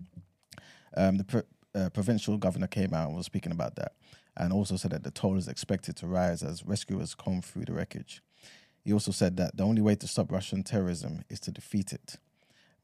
Um, 0.98 1.18
the 1.18 1.46
uh, 1.76 1.90
provincial 1.92 2.38
governor 2.38 2.66
came 2.66 2.94
out 2.94 3.08
and 3.08 3.16
was 3.16 3.28
speaking 3.28 3.52
about 3.52 3.76
that, 3.76 3.94
and 4.36 4.52
also 4.52 4.78
said 4.78 4.92
that 4.92 5.04
the 5.04 5.12
toll 5.12 5.38
is 5.38 5.48
expected 5.48 5.96
to 5.98 6.08
rise 6.08 6.42
as 6.42 6.66
rescuers 6.66 7.14
comb 7.14 7.42
through 7.44 7.66
the 7.66 7.74
wreckage. 7.74 8.24
He 8.84 8.92
also 8.92 9.12
said 9.12 9.38
that 9.38 9.56
the 9.56 9.64
only 9.64 9.82
way 9.84 9.94
to 9.96 10.08
stop 10.08 10.32
Russian 10.32 10.64
terrorism 10.64 11.24
is 11.30 11.40
to 11.42 11.52
defeat 11.52 11.94
it 11.94 12.18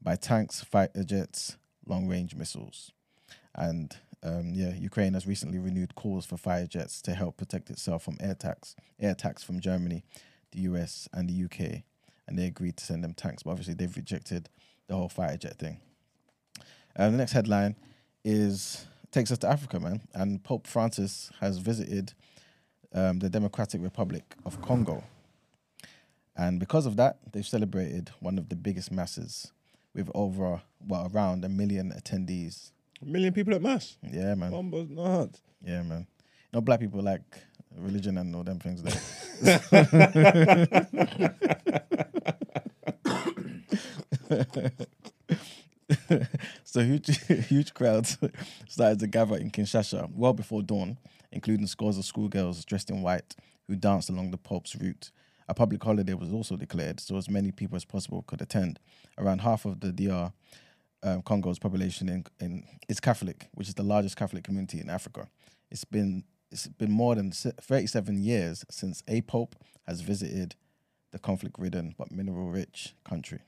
by 0.00 0.14
tanks, 0.14 0.62
fighter 0.62 1.02
jets, 1.02 1.56
long 1.84 2.08
range 2.08 2.36
missiles. 2.36 2.92
And 3.54 3.96
um, 4.22 4.52
yeah, 4.52 4.74
Ukraine 4.74 5.14
has 5.14 5.26
recently 5.26 5.58
renewed 5.58 5.94
calls 5.94 6.26
for 6.26 6.36
fighter 6.36 6.66
jets 6.66 7.00
to 7.02 7.14
help 7.14 7.36
protect 7.36 7.70
itself 7.70 8.02
from 8.02 8.16
air 8.20 8.32
attacks, 8.32 8.76
air 8.98 9.12
attacks 9.12 9.42
from 9.42 9.60
Germany, 9.60 10.04
the 10.52 10.60
US, 10.60 11.08
and 11.12 11.28
the 11.28 11.44
UK. 11.44 11.82
And 12.28 12.38
they 12.38 12.46
agreed 12.46 12.76
to 12.76 12.84
send 12.84 13.02
them 13.02 13.14
tanks, 13.14 13.42
but 13.42 13.52
obviously 13.52 13.74
they've 13.74 13.96
rejected 13.96 14.48
the 14.88 14.94
whole 14.94 15.08
fighter 15.08 15.36
jet 15.36 15.58
thing. 15.58 15.80
Uh, 16.96 17.10
the 17.10 17.16
next 17.16 17.32
headline 17.32 17.76
is 18.24 18.86
takes 19.10 19.32
us 19.32 19.38
to 19.38 19.48
Africa, 19.48 19.80
man. 19.80 20.02
And 20.14 20.42
Pope 20.42 20.66
Francis 20.66 21.30
has 21.40 21.58
visited 21.58 22.12
um, 22.94 23.18
the 23.18 23.28
Democratic 23.28 23.82
Republic 23.82 24.34
of 24.44 24.60
Congo. 24.62 25.02
And 26.36 26.60
because 26.60 26.86
of 26.86 26.96
that, 26.96 27.18
they've 27.32 27.46
celebrated 27.46 28.10
one 28.20 28.38
of 28.38 28.48
the 28.48 28.56
biggest 28.56 28.90
masses 28.90 29.52
with 29.94 30.10
over, 30.14 30.62
well, 30.86 31.10
around 31.12 31.44
a 31.44 31.48
million 31.48 31.92
attendees. 31.92 32.70
A 33.02 33.06
million 33.06 33.32
people 33.32 33.54
at 33.54 33.62
mass. 33.62 33.96
Yeah, 34.02 34.34
man. 34.34 34.50
Bombers 34.50 34.90
not. 34.90 35.40
Yeah, 35.64 35.82
man. 35.82 36.06
You 36.18 36.56
know, 36.56 36.60
black 36.60 36.80
people 36.80 37.02
like 37.02 37.22
religion 37.76 38.18
and 38.18 38.34
all 38.34 38.42
them 38.42 38.58
things 38.58 38.82
there. 38.82 39.00
so 46.64 46.80
huge, 46.80 47.18
huge 47.48 47.72
crowds 47.74 48.18
started 48.68 48.98
to 49.00 49.06
gather 49.06 49.36
in 49.36 49.50
Kinshasa 49.50 50.10
well 50.14 50.32
before 50.32 50.62
dawn, 50.62 50.98
including 51.32 51.66
scores 51.66 51.98
of 51.98 52.04
schoolgirls 52.04 52.64
dressed 52.64 52.90
in 52.90 53.02
white 53.02 53.34
who 53.66 53.76
danced 53.76 54.10
along 54.10 54.30
the 54.30 54.38
Pope's 54.38 54.76
route. 54.76 55.10
A 55.48 55.54
public 55.54 55.82
holiday 55.82 56.14
was 56.14 56.32
also 56.32 56.56
declared, 56.56 57.00
so 57.00 57.16
as 57.16 57.28
many 57.28 57.50
people 57.50 57.76
as 57.76 57.84
possible 57.84 58.22
could 58.22 58.40
attend. 58.40 58.78
Around 59.18 59.40
half 59.40 59.64
of 59.64 59.80
the 59.80 59.90
DR 59.92 60.32
um, 61.02 61.22
Congo's 61.22 61.58
population 61.58 62.08
in, 62.08 62.24
in 62.40 62.64
is 62.88 63.00
Catholic, 63.00 63.48
which 63.52 63.68
is 63.68 63.74
the 63.74 63.82
largest 63.82 64.16
Catholic 64.16 64.44
community 64.44 64.80
in 64.80 64.90
Africa. 64.90 65.28
It's 65.70 65.84
been 65.84 66.24
it's 66.50 66.66
been 66.66 66.90
more 66.90 67.14
than 67.14 67.30
37 67.30 68.22
years 68.22 68.64
since 68.70 69.02
a 69.06 69.20
pope 69.22 69.54
has 69.86 70.00
visited 70.00 70.56
the 71.12 71.18
conflict-ridden 71.18 71.94
but 71.96 72.10
mineral-rich 72.10 72.94
country. 73.04 73.40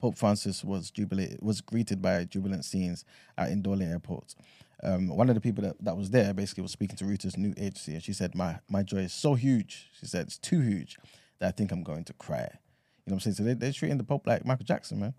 Pope 0.00 0.16
Francis 0.16 0.64
was 0.64 0.90
jubilated, 0.90 1.38
was 1.40 1.60
greeted 1.60 2.00
by 2.00 2.24
jubilant 2.24 2.64
scenes 2.64 3.04
at 3.38 3.50
Indole 3.50 3.82
Airport. 3.82 4.34
Um, 4.82 5.08
one 5.08 5.28
of 5.28 5.34
the 5.34 5.40
people 5.40 5.64
that, 5.64 5.76
that 5.80 5.96
was 5.96 6.10
there 6.10 6.34
basically 6.34 6.62
was 6.62 6.72
speaking 6.72 6.96
to 6.96 7.04
Reuters 7.04 7.38
New 7.38 7.54
Agency, 7.56 7.94
and 7.94 8.02
she 8.02 8.12
said, 8.12 8.34
"My 8.34 8.58
my 8.68 8.82
joy 8.82 8.98
is 8.98 9.12
so 9.12 9.34
huge." 9.34 9.90
She 9.98 10.06
said, 10.06 10.26
"It's 10.26 10.38
too 10.38 10.60
huge 10.60 10.98
that 11.38 11.48
I 11.48 11.50
think 11.52 11.72
I'm 11.72 11.82
going 11.82 12.04
to 12.04 12.12
cry." 12.14 12.58
You 13.04 13.10
know 13.10 13.14
what 13.14 13.26
I'm 13.26 13.32
saying? 13.32 13.34
So 13.34 13.42
they, 13.44 13.54
they're 13.54 13.72
treating 13.72 13.98
the 13.98 14.04
Pope 14.04 14.26
like 14.26 14.44
Michael 14.46 14.64
Jackson, 14.64 15.00
man. 15.00 15.14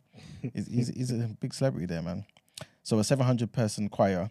he's, 0.54 0.68
he's, 0.68 0.88
he's 0.90 1.12
a 1.12 1.30
big 1.40 1.54
celebrity 1.54 1.86
there, 1.86 2.02
man. 2.02 2.26
So 2.84 3.00
a 3.00 3.04
700 3.04 3.52
person 3.52 3.90
choir 3.90 4.30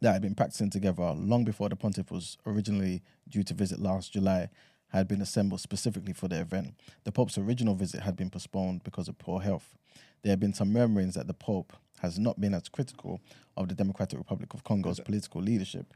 that 0.00 0.12
had 0.12 0.22
been 0.22 0.34
practicing 0.34 0.70
together 0.70 1.12
long 1.12 1.44
before 1.44 1.68
the 1.68 1.76
pontiff 1.76 2.10
was 2.10 2.38
originally 2.44 3.02
due 3.28 3.44
to 3.44 3.54
visit 3.54 3.78
last 3.78 4.12
July 4.12 4.50
had 4.88 5.08
been 5.08 5.22
assembled 5.22 5.60
specifically 5.60 6.12
for 6.12 6.28
the 6.28 6.40
event. 6.40 6.74
The 7.04 7.12
Pope's 7.12 7.38
original 7.38 7.74
visit 7.74 8.02
had 8.02 8.16
been 8.16 8.30
postponed 8.30 8.84
because 8.84 9.08
of 9.08 9.16
poor 9.18 9.40
health. 9.40 9.74
There 10.22 10.30
have 10.30 10.40
been 10.40 10.52
some 10.52 10.72
murmurings 10.72 11.14
that 11.14 11.28
the 11.28 11.34
Pope 11.34 11.72
has 12.00 12.18
not 12.18 12.40
been 12.40 12.52
as 12.52 12.68
critical 12.68 13.20
of 13.56 13.68
the 13.68 13.74
Democratic 13.74 14.18
Republic 14.18 14.54
of 14.54 14.64
Congo's 14.64 15.00
political 15.00 15.40
leadership 15.40 15.94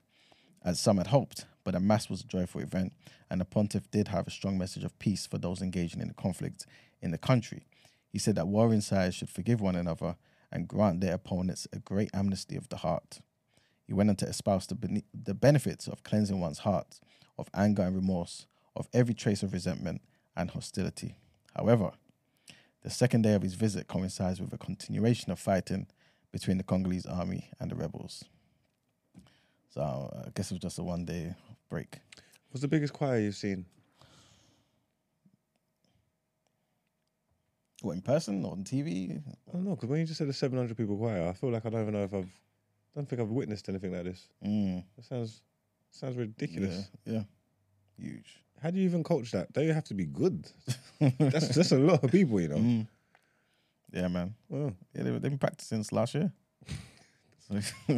as 0.64 0.80
some 0.80 0.98
had 0.98 1.08
hoped, 1.08 1.44
but 1.66 1.74
a 1.74 1.80
mass 1.80 2.08
was 2.08 2.20
a 2.20 2.26
joyful 2.28 2.60
event, 2.60 2.92
and 3.28 3.40
the 3.40 3.44
pontiff 3.44 3.90
did 3.90 4.06
have 4.06 4.28
a 4.28 4.30
strong 4.30 4.56
message 4.56 4.84
of 4.84 4.96
peace 5.00 5.26
for 5.26 5.36
those 5.36 5.60
engaging 5.60 6.00
in 6.00 6.06
the 6.06 6.14
conflict 6.14 6.64
in 7.02 7.10
the 7.10 7.18
country. 7.18 7.66
He 8.08 8.20
said 8.20 8.36
that 8.36 8.46
warring 8.46 8.82
sides 8.82 9.16
should 9.16 9.28
forgive 9.28 9.60
one 9.60 9.74
another 9.74 10.14
and 10.52 10.68
grant 10.68 11.00
their 11.00 11.14
opponents 11.14 11.66
a 11.72 11.80
great 11.80 12.10
amnesty 12.14 12.54
of 12.54 12.68
the 12.68 12.76
heart. 12.76 13.18
He 13.84 13.92
went 13.92 14.10
on 14.10 14.16
to 14.16 14.28
espouse 14.28 14.68
the, 14.68 14.76
bene- 14.76 15.02
the 15.12 15.34
benefits 15.34 15.88
of 15.88 16.04
cleansing 16.04 16.40
one's 16.40 16.60
heart 16.60 17.00
of 17.36 17.50
anger 17.52 17.82
and 17.82 17.96
remorse, 17.96 18.46
of 18.76 18.88
every 18.92 19.12
trace 19.14 19.42
of 19.42 19.52
resentment 19.52 20.02
and 20.36 20.52
hostility. 20.52 21.16
However, 21.56 21.90
the 22.84 22.90
second 22.90 23.22
day 23.22 23.34
of 23.34 23.42
his 23.42 23.54
visit 23.54 23.88
coincides 23.88 24.40
with 24.40 24.52
a 24.52 24.58
continuation 24.58 25.32
of 25.32 25.40
fighting 25.40 25.88
between 26.30 26.58
the 26.58 26.64
Congolese 26.64 27.06
army 27.06 27.50
and 27.58 27.72
the 27.72 27.74
rebels. 27.74 28.24
So 29.70 29.82
uh, 29.82 30.22
I 30.26 30.30
guess 30.32 30.52
it 30.52 30.54
was 30.54 30.62
just 30.62 30.78
a 30.78 30.84
one 30.84 31.04
day 31.04 31.34
break. 31.68 31.96
What's 32.50 32.62
the 32.62 32.68
biggest 32.68 32.92
choir 32.92 33.18
you've 33.18 33.34
seen? 33.36 33.64
What, 37.82 37.92
in 37.92 38.02
person 38.02 38.44
or 38.44 38.52
on 38.52 38.64
TV? 38.64 39.20
I 39.48 39.52
don't 39.52 39.64
know, 39.64 39.74
because 39.74 39.88
when 39.88 40.00
you 40.00 40.06
just 40.06 40.18
said 40.18 40.28
a 40.28 40.32
700 40.32 40.76
people 40.76 40.96
choir, 40.96 41.28
I 41.28 41.32
feel 41.32 41.50
like 41.50 41.66
I 41.66 41.70
don't 41.70 41.82
even 41.82 41.94
know 41.94 42.04
if 42.04 42.14
I've, 42.14 42.30
don't 42.94 43.08
think 43.08 43.20
I've 43.20 43.28
witnessed 43.28 43.68
anything 43.68 43.92
like 43.92 44.04
this. 44.04 44.28
Mm, 44.44 44.82
It 44.96 45.04
sounds, 45.04 45.42
sounds 45.90 46.16
ridiculous. 46.16 46.88
Yeah, 47.04 47.12
yeah. 47.12 47.22
Huge. 47.98 48.40
How 48.62 48.70
do 48.70 48.78
you 48.78 48.84
even 48.86 49.04
coach 49.04 49.30
that? 49.32 49.52
They 49.52 49.66
have 49.66 49.84
to 49.84 49.94
be 49.94 50.06
good. 50.06 50.50
that's 51.18 51.48
that's 51.48 51.72
a 51.72 51.78
lot 51.78 52.02
of 52.02 52.10
people, 52.10 52.40
you 52.40 52.48
know. 52.48 52.56
Mm. 52.56 52.86
Yeah, 53.92 54.08
man. 54.08 54.34
Well, 54.48 54.72
Yeah, 54.94 55.02
they've 55.02 55.20
been 55.20 55.38
practicing 55.38 55.78
since 55.78 55.92
last 55.92 56.14
year. 56.14 56.32
So- 57.48 57.54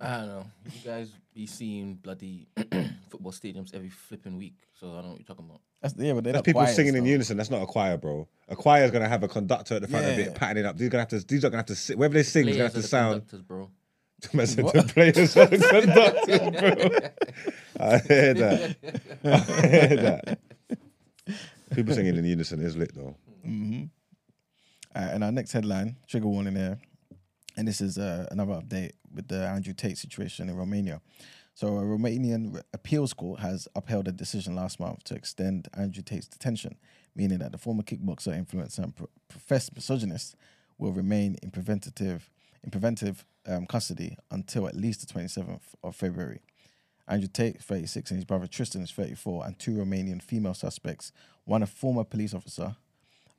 I 0.00 0.16
don't 0.18 0.28
know. 0.28 0.46
You 0.66 0.80
guys 0.84 1.10
be 1.34 1.46
seeing 1.46 1.94
bloody 1.94 2.46
football 3.10 3.32
stadiums 3.32 3.74
every 3.74 3.88
flipping 3.88 4.38
week, 4.38 4.54
so 4.78 4.90
I 4.92 4.94
don't 4.96 5.02
know 5.04 5.10
what 5.10 5.18
you're 5.20 5.26
talking 5.26 5.46
about. 5.46 5.60
That's, 5.80 5.94
yeah, 5.98 6.12
but 6.12 6.22
they're 6.24 6.32
that's 6.34 6.38
not 6.40 6.44
people 6.44 6.60
quiet 6.62 6.76
singing 6.76 6.94
in 6.94 7.02
though. 7.04 7.10
unison. 7.10 7.36
That's 7.36 7.50
not 7.50 7.62
a 7.62 7.66
choir, 7.66 7.96
bro. 7.96 8.28
A 8.48 8.54
choir 8.54 8.84
is 8.84 8.90
gonna 8.92 9.08
have 9.08 9.22
a 9.24 9.28
conductor 9.28 9.74
at 9.76 9.82
the 9.82 9.88
front 9.88 10.06
of 10.06 10.16
Yeah. 10.18 10.26
it, 10.26 10.34
patting 10.36 10.64
it 10.64 10.66
up. 10.66 10.76
These 10.78 10.86
are 10.86 10.90
gonna 10.90 11.00
have 11.02 11.08
to. 11.08 11.26
These 11.26 11.44
are 11.44 11.50
gonna 11.50 11.58
have 11.58 11.66
to. 11.66 11.74
Sit, 11.74 11.98
wherever 11.98 12.14
they 12.14 12.22
sing, 12.22 12.46
they're 12.46 12.54
gonna 12.54 12.64
have 12.64 12.72
Players 12.72 12.72
to 12.72 12.78
are 12.78 12.82
the 12.82 12.88
sound. 12.88 13.28
conductors, 13.28 13.42
bro. 13.42 13.70
I 14.40 14.44
said 14.44 14.64
the 14.66 14.92
players 14.94 15.36
are 15.36 15.46
the 15.46 15.58
conductors, 16.52 17.76
bro. 17.80 17.86
I 17.86 17.98
hear 17.98 18.34
that. 18.34 18.76
I 19.24 19.66
hear 19.68 19.96
that. 19.96 20.38
People 21.74 21.94
singing 21.94 22.16
in 22.16 22.24
unison 22.24 22.60
is 22.60 22.76
lit 22.76 22.94
though. 22.94 23.16
Mm-hmm. 23.44 23.84
Uh, 24.94 24.98
and 24.98 25.24
our 25.24 25.32
next 25.32 25.52
headline, 25.52 25.96
trigger 26.06 26.28
warning 26.28 26.54
here, 26.54 26.78
and 27.56 27.68
this 27.68 27.80
is 27.80 27.98
uh, 27.98 28.26
another 28.30 28.54
update 28.54 28.92
with 29.14 29.28
the 29.28 29.46
Andrew 29.46 29.74
Tate 29.74 29.98
situation 29.98 30.48
in 30.48 30.56
Romania. 30.56 31.00
So, 31.54 31.78
a 31.78 31.82
Romanian 31.82 32.62
appeals 32.72 33.12
court 33.12 33.40
has 33.40 33.68
upheld 33.76 34.08
a 34.08 34.12
decision 34.12 34.54
last 34.54 34.80
month 34.80 35.04
to 35.04 35.14
extend 35.14 35.68
Andrew 35.76 36.02
Tate's 36.02 36.26
detention, 36.26 36.76
meaning 37.14 37.38
that 37.38 37.52
the 37.52 37.58
former 37.58 37.82
kickboxer, 37.82 38.32
influencer, 38.32 38.78
and 38.78 38.96
pro- 38.96 39.10
professed 39.28 39.74
misogynist 39.74 40.34
will 40.78 40.92
remain 40.92 41.36
in 41.42 41.50
preventative 41.50 42.30
in 42.64 42.70
preventive 42.70 43.26
um, 43.46 43.66
custody 43.66 44.16
until 44.30 44.66
at 44.66 44.76
least 44.76 45.06
the 45.06 45.12
27th 45.12 45.60
of 45.82 45.96
February. 45.96 46.40
Andrew 47.08 47.28
Tate, 47.28 47.60
36, 47.60 48.10
and 48.10 48.18
his 48.18 48.24
brother 48.24 48.46
Tristan 48.46 48.82
is 48.82 48.92
34, 48.92 49.46
and 49.46 49.58
two 49.58 49.72
Romanian 49.72 50.22
female 50.22 50.54
suspects, 50.54 51.12
one 51.44 51.62
a 51.62 51.66
former 51.66 52.04
police 52.04 52.32
officer, 52.32 52.76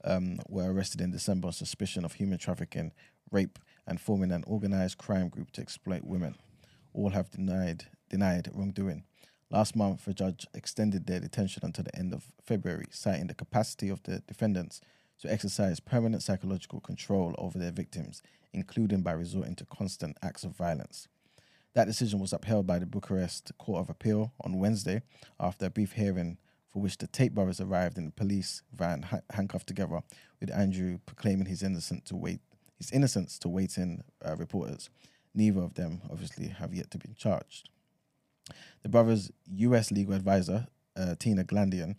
um, 0.04 0.40
were 0.50 0.72
arrested 0.72 1.00
in 1.00 1.12
December 1.12 1.48
on 1.48 1.54
suspicion 1.54 2.04
of 2.04 2.14
human 2.14 2.38
trafficking, 2.38 2.92
rape, 3.32 3.58
and 3.88 4.00
forming 4.00 4.32
an 4.32 4.44
organized 4.48 4.98
crime 4.98 5.30
group 5.30 5.52
to 5.52 5.62
exploit 5.62 6.04
women. 6.04 6.36
All 6.94 7.10
have 7.10 7.32
denied 7.32 7.86
denied 8.10 8.50
wrongdoing. 8.54 9.04
Last 9.50 9.76
month, 9.76 10.08
a 10.08 10.14
judge 10.14 10.48
extended 10.54 11.06
their 11.06 11.20
detention 11.20 11.62
until 11.64 11.84
the 11.84 11.96
end 11.96 12.14
of 12.14 12.26
February, 12.44 12.88
citing 12.92 13.28
the 13.28 13.34
capacity 13.34 13.90
of 13.90 14.02
the 14.04 14.20
defendants 14.28 14.82
to 15.20 15.32
exercise 15.32 15.80
permanent 15.80 16.24
psychological 16.24 16.80
control 16.80 17.36
over 17.38 17.58
their 17.58 17.72
victims, 17.72 18.22
including 18.52 19.02
by 19.02 19.12
resorting 19.12 19.56
to 19.56 19.66
constant 19.66 20.18
acts 20.22 20.44
of 20.44 20.56
violence. 20.56 21.08
That 21.74 21.88
decision 21.88 22.20
was 22.20 22.34
upheld 22.34 22.68
by 22.68 22.80
the 22.80 22.86
Bucharest 22.86 23.52
Court 23.58 23.82
of 23.82 23.90
Appeal 23.90 24.34
on 24.42 24.60
Wednesday 24.60 25.02
after 25.40 25.66
a 25.66 25.72
brief 25.72 25.94
hearing 25.94 26.38
for 26.68 26.82
which 26.82 26.98
the 26.98 27.08
Tate 27.08 27.34
brothers 27.34 27.62
arrived 27.62 27.98
in 27.98 28.06
the 28.06 28.12
police 28.12 28.64
van 28.74 29.06
handcuffed 29.32 29.68
together, 29.68 30.02
with 30.40 30.52
Andrew 30.52 30.98
proclaiming 31.06 31.46
his 31.46 31.64
innocent 31.64 32.06
to 32.06 32.16
wait 32.16 32.42
his 32.84 32.92
innocence 32.92 33.40
to 33.40 33.50
waiting 33.50 34.04
uh, 34.26 34.36
reporters. 34.36 34.90
Neither 35.34 35.62
of 35.62 35.74
them 35.76 36.02
obviously 36.12 36.50
have 36.50 36.74
yet 36.74 36.92
to 36.92 36.98
be 36.98 37.14
charged. 37.18 37.70
The 38.82 38.90
brothers' 38.90 39.32
U.S. 39.56 39.90
legal 39.90 40.14
advisor, 40.14 40.68
uh, 40.98 41.16
Tina 41.18 41.44
Glandian, 41.44 41.96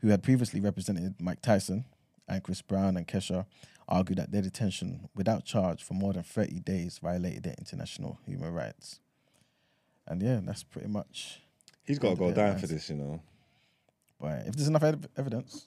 who 0.00 0.08
had 0.08 0.22
previously 0.22 0.60
represented 0.60 1.14
Mike 1.18 1.40
Tyson 1.40 1.86
and 2.28 2.42
Chris 2.42 2.60
Brown 2.60 2.96
and 2.96 3.08
Kesha, 3.08 3.46
argued 3.88 4.18
that 4.18 4.30
their 4.30 4.42
detention 4.42 5.08
without 5.14 5.44
charge 5.44 5.82
for 5.82 5.94
more 5.94 6.12
than 6.12 6.22
30 6.22 6.60
days 6.60 6.98
violated 6.98 7.42
their 7.42 7.54
international 7.58 8.18
human 8.26 8.52
rights. 8.52 9.00
And 10.06 10.22
yeah, 10.22 10.40
that's 10.42 10.62
pretty 10.62 10.88
much. 10.88 11.40
He's 11.84 11.98
got 11.98 12.10
to 12.10 12.16
go 12.16 12.30
down 12.32 12.58
for 12.58 12.66
this, 12.66 12.90
you 12.90 12.96
know. 12.96 13.20
But 14.20 14.46
if 14.46 14.54
there's 14.54 14.68
enough 14.68 14.82
ev- 14.84 15.08
evidence, 15.16 15.66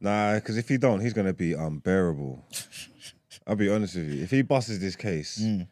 Nah, 0.00 0.36
because 0.36 0.56
if 0.56 0.68
he 0.68 0.78
don't, 0.78 1.00
he's 1.00 1.12
gonna 1.12 1.34
be 1.34 1.52
unbearable. 1.52 2.42
I'll 3.46 3.56
be 3.56 3.68
honest 3.68 3.96
with 3.96 4.08
you. 4.12 4.22
If 4.22 4.30
he 4.30 4.42
busts 4.42 4.76
this 4.78 4.96
case, 4.96 5.38
Mm. 5.42 5.66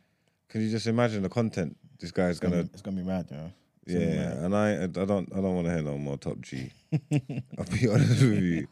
can 0.49 0.61
you 0.63 0.71
just 0.71 0.87
imagine 0.87 1.23
the 1.23 1.29
content 1.29 1.77
this 1.99 2.11
guy's 2.13 2.39
gonna, 2.39 2.61
it's 2.73 2.83
gonna 2.83 2.97
be 2.97 3.03
mad, 3.07 3.27
you 3.31 3.37
know. 3.37 3.53
It's 3.87 3.95
Yeah, 3.95 4.17
mad. 4.29 4.37
and 4.39 4.57
I, 4.57 4.83
I 4.85 4.87
don't, 4.87 5.29
I 5.33 5.37
don't 5.41 5.55
want 5.55 5.67
to 5.67 5.73
hear 5.75 5.83
no 5.83 5.99
more 5.99 6.17
top 6.17 6.41
G. 6.41 6.71
I'll 7.59 7.65
be 7.65 7.89
honest 7.89 8.23
with 8.23 8.43
you. 8.43 8.67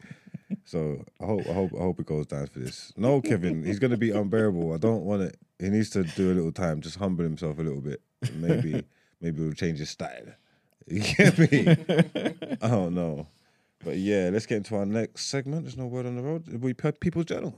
So 0.63 1.03
I 1.21 1.25
hope, 1.25 1.47
I 1.49 1.53
hope, 1.53 1.71
I 1.75 1.79
hope 1.81 1.99
it 1.99 2.05
goes 2.05 2.27
down 2.27 2.47
for 2.47 2.59
this. 2.59 2.93
No, 2.95 3.19
Kevin, 3.21 3.63
he's 3.63 3.79
gonna 3.79 3.97
be 3.97 4.11
unbearable. 4.11 4.73
I 4.73 4.77
don't 4.77 5.03
want 5.03 5.23
it. 5.23 5.37
He 5.59 5.69
needs 5.69 5.89
to 5.91 6.03
do 6.03 6.31
a 6.31 6.35
little 6.35 6.51
time, 6.51 6.81
just 6.81 6.97
humble 6.97 7.23
himself 7.23 7.57
a 7.59 7.61
little 7.63 7.81
bit. 7.81 8.01
Maybe, 8.33 8.83
maybe 9.21 9.41
we'll 9.43 9.53
change 9.53 9.79
his 9.79 9.89
style. 9.89 10.25
You 10.89 11.01
get 11.01 11.37
me? 11.37 11.67
I 12.61 12.67
don't 12.69 12.95
know. 12.95 13.27
But 13.83 13.97
yeah, 13.97 14.29
let's 14.31 14.45
get 14.45 14.55
into 14.57 14.77
our 14.77 14.85
next 14.85 15.25
segment. 15.25 15.63
There's 15.63 15.75
no 15.75 15.85
word 15.87 16.05
on 16.05 16.15
the 16.15 16.21
road. 16.21 16.47
We 16.63 16.73
put 16.73 17.01
People's 17.01 17.25
Journal. 17.25 17.53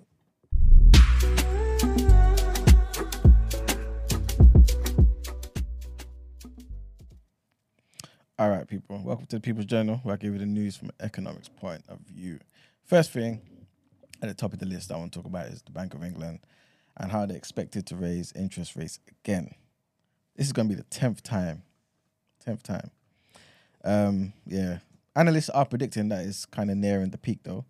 All 8.39 8.49
right, 8.49 8.65
people. 8.67 9.01
Welcome 9.03 9.25
to 9.27 9.35
the 9.35 9.41
People's 9.41 9.65
Journal, 9.65 9.99
where 10.03 10.13
I 10.13 10.17
give 10.17 10.33
you 10.33 10.39
the 10.39 10.45
news 10.45 10.75
from 10.77 10.89
an 10.89 10.95
economics 11.01 11.49
point 11.49 11.83
of 11.89 11.99
view. 11.99 12.39
First 12.85 13.11
thing 13.11 13.41
at 14.21 14.29
the 14.29 14.33
top 14.33 14.53
of 14.53 14.59
the 14.59 14.65
list 14.65 14.91
I 14.91 14.97
want 14.97 15.11
to 15.13 15.19
talk 15.19 15.25
about 15.25 15.47
is 15.47 15.61
the 15.61 15.71
Bank 15.71 15.93
of 15.93 16.03
England 16.03 16.39
and 16.97 17.11
how 17.11 17.25
they're 17.25 17.37
expected 17.37 17.85
to 17.87 17.95
raise 17.95 18.31
interest 18.33 18.75
rates 18.75 18.99
again. 19.07 19.55
This 20.35 20.47
is 20.47 20.53
going 20.53 20.69
to 20.69 20.75
be 20.75 20.81
the 20.81 20.87
tenth 20.87 21.23
time. 21.23 21.63
Tenth 22.43 22.63
time. 22.63 22.91
Um, 23.83 24.33
yeah. 24.45 24.79
Analysts 25.15 25.49
are 25.49 25.65
predicting 25.65 26.09
that 26.09 26.25
it's 26.25 26.45
kind 26.45 26.71
of 26.71 26.77
nearing 26.77 27.09
the 27.09 27.17
peak, 27.17 27.39
though. 27.43 27.65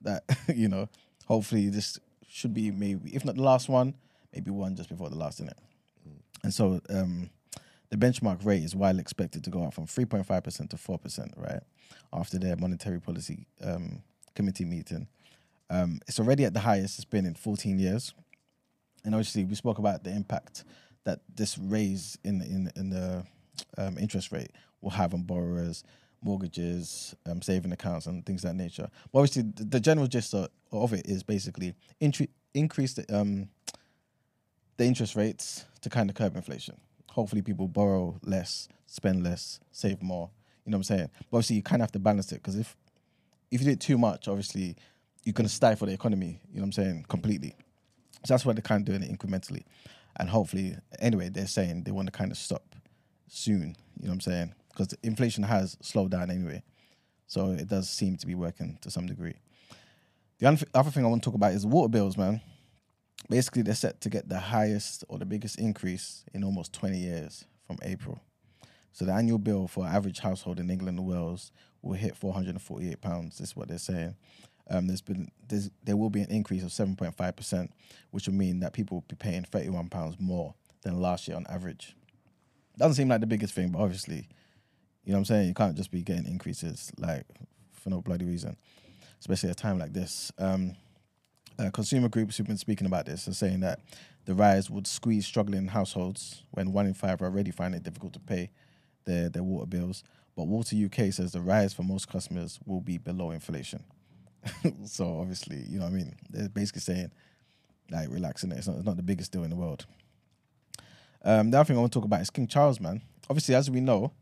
That 0.00 0.24
you 0.54 0.68
know, 0.68 0.88
hopefully 1.26 1.68
this 1.68 1.98
should 2.32 2.54
be 2.54 2.70
maybe, 2.70 3.14
if 3.14 3.24
not 3.24 3.36
the 3.36 3.42
last 3.42 3.68
one, 3.68 3.94
maybe 4.32 4.50
one 4.50 4.74
just 4.74 4.88
before 4.88 5.10
the 5.10 5.16
last, 5.16 5.38
in 5.38 5.48
it. 5.48 5.58
And 6.42 6.52
so, 6.52 6.80
um, 6.88 7.30
the 7.90 7.98
benchmark 7.98 8.44
rate 8.46 8.62
is 8.62 8.74
widely 8.74 9.02
expected 9.02 9.44
to 9.44 9.50
go 9.50 9.64
up 9.64 9.74
from 9.74 9.86
3.5% 9.86 10.70
to 10.70 10.76
4%, 10.76 11.32
right? 11.36 11.60
After 12.10 12.38
their 12.38 12.56
monetary 12.56 12.98
policy 13.00 13.46
um, 13.62 14.02
committee 14.34 14.64
meeting. 14.64 15.08
Um, 15.68 16.00
it's 16.08 16.18
already 16.18 16.46
at 16.46 16.54
the 16.54 16.60
highest 16.60 16.98
it's 16.98 17.04
been 17.04 17.26
in 17.26 17.34
14 17.34 17.78
years. 17.78 18.14
And 19.04 19.14
obviously, 19.14 19.44
we 19.44 19.54
spoke 19.54 19.78
about 19.78 20.04
the 20.04 20.10
impact 20.10 20.64
that 21.04 21.20
this 21.34 21.58
raise 21.58 22.16
in, 22.24 22.40
in, 22.40 22.72
in 22.76 22.88
the 22.88 23.26
um, 23.76 23.98
interest 23.98 24.32
rate 24.32 24.52
will 24.80 24.90
have 24.90 25.12
on 25.12 25.22
borrowers, 25.22 25.84
mortgages, 26.22 27.14
um, 27.26 27.42
saving 27.42 27.72
accounts, 27.72 28.06
and 28.06 28.24
things 28.24 28.44
of 28.44 28.50
that 28.50 28.56
nature. 28.56 28.88
But 29.12 29.20
obviously, 29.20 29.42
the, 29.54 29.64
the 29.64 29.80
general 29.80 30.06
gist 30.06 30.34
of, 30.34 30.48
of 30.70 30.92
it 30.92 31.06
is 31.06 31.22
basically 31.22 31.74
increase 32.54 32.94
the, 32.94 33.04
um, 33.14 33.48
the 34.76 34.84
interest 34.84 35.16
rates 35.16 35.64
to 35.82 35.90
kind 35.90 36.08
of 36.10 36.16
curb 36.16 36.36
inflation. 36.36 36.76
Hopefully, 37.10 37.42
people 37.42 37.68
borrow 37.68 38.18
less, 38.24 38.68
spend 38.86 39.22
less, 39.22 39.60
save 39.70 40.02
more. 40.02 40.30
You 40.64 40.70
know 40.70 40.76
what 40.76 40.90
I'm 40.90 40.96
saying? 40.96 41.10
But 41.30 41.38
obviously, 41.38 41.56
you 41.56 41.62
kind 41.62 41.82
of 41.82 41.86
have 41.86 41.92
to 41.92 41.98
balance 41.98 42.32
it 42.32 42.36
because 42.36 42.56
if 42.56 42.76
if 43.50 43.60
you 43.60 43.66
do 43.66 43.72
it 43.72 43.80
too 43.80 43.98
much, 43.98 44.28
obviously, 44.28 44.76
you're 45.24 45.34
going 45.34 45.46
to 45.46 45.52
stifle 45.52 45.86
the 45.86 45.92
economy. 45.92 46.40
You 46.50 46.56
know 46.56 46.62
what 46.62 46.66
I'm 46.66 46.72
saying? 46.72 47.06
Completely. 47.08 47.54
So 48.24 48.34
that's 48.34 48.46
why 48.46 48.52
they're 48.52 48.62
kind 48.62 48.80
of 48.80 48.86
doing 48.86 49.02
it 49.02 49.18
incrementally, 49.18 49.64
and 50.16 50.28
hopefully, 50.28 50.76
anyway, 51.00 51.28
they're 51.28 51.46
saying 51.46 51.82
they 51.82 51.90
want 51.90 52.06
to 52.06 52.12
kind 52.12 52.30
of 52.30 52.38
stop 52.38 52.76
soon. 53.28 53.76
You 54.00 54.06
know 54.06 54.10
what 54.10 54.12
I'm 54.14 54.20
saying? 54.20 54.54
Because 54.72 54.94
inflation 55.02 55.44
has 55.44 55.76
slowed 55.82 56.10
down 56.10 56.30
anyway, 56.30 56.62
so 57.26 57.50
it 57.50 57.68
does 57.68 57.88
seem 57.88 58.16
to 58.16 58.26
be 58.26 58.34
working 58.34 58.78
to 58.80 58.90
some 58.90 59.06
degree. 59.06 59.34
The 60.38 60.66
other 60.74 60.90
thing 60.90 61.04
I 61.04 61.08
want 61.08 61.22
to 61.22 61.26
talk 61.26 61.36
about 61.36 61.52
is 61.52 61.64
water 61.66 61.88
bills, 61.88 62.16
man 62.16 62.40
basically 63.28 63.62
they're 63.62 63.74
set 63.74 64.00
to 64.00 64.10
get 64.10 64.28
the 64.28 64.38
highest 64.38 65.04
or 65.08 65.18
the 65.18 65.26
biggest 65.26 65.58
increase 65.58 66.24
in 66.34 66.44
almost 66.44 66.72
20 66.72 66.98
years 66.98 67.46
from 67.66 67.78
April. 67.82 68.20
So 68.92 69.04
the 69.04 69.12
annual 69.12 69.38
bill 69.38 69.66
for 69.66 69.86
an 69.86 69.94
average 69.94 70.18
household 70.18 70.60
in 70.60 70.70
England 70.70 70.98
and 70.98 71.08
Wales 71.08 71.50
will 71.80 71.94
hit 71.94 72.16
448 72.16 73.00
pounds. 73.00 73.38
This 73.38 73.50
is 73.50 73.56
what 73.56 73.68
they're 73.68 73.78
saying. 73.78 74.16
Um, 74.70 74.86
there's 74.86 75.00
been 75.00 75.30
there's, 75.48 75.70
there 75.82 75.96
will 75.96 76.10
be 76.10 76.20
an 76.20 76.30
increase 76.30 76.62
of 76.62 76.70
7.5 76.70 77.36
percent, 77.36 77.72
which 78.10 78.28
will 78.28 78.34
mean 78.34 78.60
that 78.60 78.72
people 78.72 78.98
will 78.98 79.04
be 79.08 79.16
paying 79.16 79.44
31 79.44 79.88
pounds 79.88 80.16
more 80.20 80.54
than 80.82 81.00
last 81.00 81.26
year 81.26 81.36
on 81.36 81.46
average. 81.48 81.96
Doesn't 82.78 82.94
seem 82.94 83.08
like 83.08 83.20
the 83.20 83.26
biggest 83.26 83.54
thing, 83.54 83.70
but 83.70 83.80
obviously, 83.80 84.28
you 85.04 85.12
know 85.12 85.18
what 85.18 85.20
I'm 85.20 85.24
saying. 85.24 85.48
You 85.48 85.54
can't 85.54 85.76
just 85.76 85.90
be 85.90 86.02
getting 86.02 86.26
increases 86.26 86.92
like 86.98 87.26
for 87.72 87.90
no 87.90 88.00
bloody 88.00 88.24
reason, 88.24 88.56
especially 89.20 89.50
at 89.50 89.58
a 89.58 89.62
time 89.62 89.78
like 89.78 89.92
this. 89.92 90.32
Um, 90.38 90.76
uh, 91.58 91.70
consumer 91.70 92.08
groups 92.08 92.36
who've 92.36 92.46
been 92.46 92.56
speaking 92.56 92.86
about 92.86 93.06
this 93.06 93.28
are 93.28 93.34
saying 93.34 93.60
that 93.60 93.80
the 94.24 94.34
rise 94.34 94.70
would 94.70 94.86
squeeze 94.86 95.26
struggling 95.26 95.66
households 95.66 96.44
when 96.52 96.72
one 96.72 96.86
in 96.86 96.94
five 96.94 97.20
already 97.20 97.50
finding 97.50 97.80
it 97.80 97.84
difficult 97.84 98.12
to 98.14 98.20
pay 98.20 98.50
their, 99.04 99.28
their 99.28 99.42
water 99.42 99.66
bills. 99.66 100.04
But 100.36 100.46
Water 100.46 100.76
UK 100.76 101.12
says 101.12 101.32
the 101.32 101.40
rise 101.40 101.74
for 101.74 101.82
most 101.82 102.08
customers 102.08 102.58
will 102.64 102.80
be 102.80 102.98
below 102.98 103.32
inflation. 103.32 103.84
so 104.86 105.20
obviously, 105.20 105.64
you 105.68 105.78
know 105.78 105.84
what 105.84 105.92
I 105.92 105.96
mean? 105.96 106.16
They're 106.30 106.48
basically 106.48 106.80
saying, 106.80 107.12
like, 107.90 108.08
relaxing 108.10 108.50
it. 108.52 108.58
It's 108.58 108.66
not, 108.66 108.76
it's 108.76 108.86
not 108.86 108.96
the 108.96 109.02
biggest 109.02 109.32
deal 109.32 109.44
in 109.44 109.50
the 109.50 109.56
world. 109.56 109.84
Um, 111.24 111.50
the 111.50 111.58
other 111.58 111.66
thing 111.66 111.76
I 111.76 111.80
want 111.80 111.92
to 111.92 111.98
talk 111.98 112.06
about 112.06 112.22
is 112.22 112.30
King 112.30 112.46
Charles, 112.46 112.80
man. 112.80 113.02
Obviously, 113.28 113.54
as 113.54 113.70
we 113.70 113.80
know, 113.80 114.12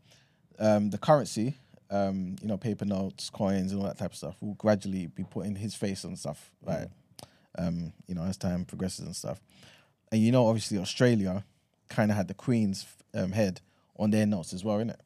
um, 0.59 0.89
the 0.89 0.97
currency, 0.97 1.57
um, 1.89 2.35
you 2.41 2.47
know, 2.47 2.57
paper 2.57 2.85
notes, 2.85 3.29
coins, 3.29 3.71
and 3.71 3.81
all 3.81 3.87
that 3.87 3.97
type 3.97 4.11
of 4.11 4.17
stuff 4.17 4.35
will 4.41 4.53
gradually 4.53 5.07
be 5.07 5.23
putting 5.23 5.55
his 5.55 5.75
face 5.75 6.05
on 6.05 6.15
stuff, 6.15 6.51
right? 6.61 6.87
Um, 7.57 7.93
you 8.07 8.15
know, 8.15 8.23
as 8.23 8.37
time 8.37 8.65
progresses 8.65 9.05
and 9.05 9.15
stuff. 9.15 9.41
And 10.11 10.21
you 10.21 10.31
know, 10.31 10.47
obviously, 10.47 10.77
Australia 10.77 11.43
kind 11.89 12.11
of 12.11 12.17
had 12.17 12.27
the 12.27 12.33
Queen's 12.33 12.85
um, 13.13 13.31
head 13.31 13.61
on 13.97 14.11
their 14.11 14.25
notes 14.25 14.53
as 14.53 14.63
well, 14.63 14.77
innit? 14.77 14.99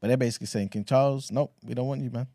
But 0.00 0.08
they're 0.08 0.16
basically 0.16 0.46
saying, 0.46 0.68
King 0.68 0.84
Charles, 0.84 1.32
nope, 1.32 1.52
we 1.64 1.74
don't 1.74 1.88
want 1.88 2.02
you, 2.02 2.10
man. 2.10 2.28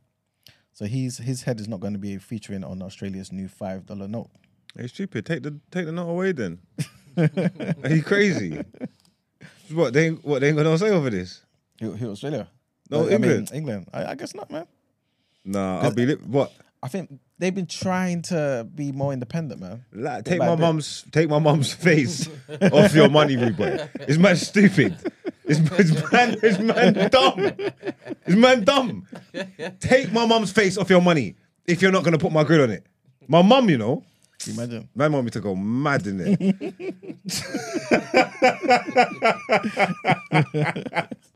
So 0.73 0.85
he's 0.85 1.19
his 1.19 1.43
head 1.43 1.59
is 1.59 1.67
not 1.67 1.79
going 1.79 1.93
to 1.93 1.99
be 1.99 2.17
featuring 2.17 2.63
on 2.63 2.81
Australia's 2.81 3.31
new 3.31 3.47
five 3.47 3.85
dollar 3.85 4.07
note. 4.07 4.29
Hey, 4.75 4.87
stupid. 4.87 5.25
Take 5.25 5.43
the 5.43 5.59
take 5.71 5.85
the 5.85 5.91
note 5.91 6.09
away 6.09 6.31
then. 6.31 6.59
Are 7.17 7.89
you 7.89 8.03
crazy? 8.03 8.63
What 9.71 9.93
they 9.93 10.09
what 10.09 10.39
they 10.39 10.49
ain't 10.49 10.57
gonna 10.57 10.77
say 10.77 10.89
over 10.89 11.09
this? 11.09 11.41
Who, 11.79 11.91
who 11.93 12.11
Australia? 12.11 12.47
No, 12.89 13.01
I 13.01 13.03
mean, 13.03 13.13
England. 13.13 13.51
England. 13.53 13.89
I, 13.93 14.05
I 14.05 14.15
guess 14.15 14.35
not, 14.35 14.51
man. 14.51 14.67
Nah, 15.45 15.81
I'll 15.81 15.93
be 15.93 16.05
li- 16.05 16.15
what? 16.25 16.51
I 16.81 16.87
think 16.87 17.19
they've 17.39 17.55
been 17.55 17.65
trying 17.65 18.21
to 18.23 18.67
be 18.75 18.91
more 18.91 19.13
independent, 19.13 19.61
man. 19.61 19.85
Like, 19.93 20.25
take 20.25 20.39
by 20.39 20.47
my 20.47 20.55
bit. 20.55 20.61
mum's 20.61 21.05
take 21.11 21.29
my 21.29 21.39
mum's 21.39 21.73
face 21.73 22.29
off 22.71 22.93
your 22.93 23.09
money, 23.09 23.35
boy. 23.51 23.87
It's 24.01 24.17
man 24.17 24.35
stupid. 24.35 24.97
It's, 25.45 25.59
it's 25.79 26.11
man 26.11 26.37
it's 26.43 26.59
man 26.59 27.09
dumb. 27.09 27.51
It's 28.25 28.35
man 28.35 28.63
dumb. 28.63 29.07
Take 29.79 30.11
my 30.11 30.25
mum's 30.25 30.51
face 30.51 30.77
off 30.77 30.89
your 30.89 31.01
money 31.01 31.35
if 31.65 31.81
you're 31.81 31.91
not 31.91 32.03
gonna 32.03 32.17
put 32.17 32.31
my 32.31 32.43
grill 32.43 32.63
on 32.63 32.71
it. 32.71 32.85
My 33.27 33.41
mum, 33.41 33.69
you 33.69 33.77
know, 33.77 34.03
you 34.45 34.53
imagine? 34.53 34.89
Man 34.95 35.13
want 35.13 35.25
me 35.25 35.31
to 35.31 35.39
go 35.39 35.55
mad 35.55 36.05
in 36.05 36.19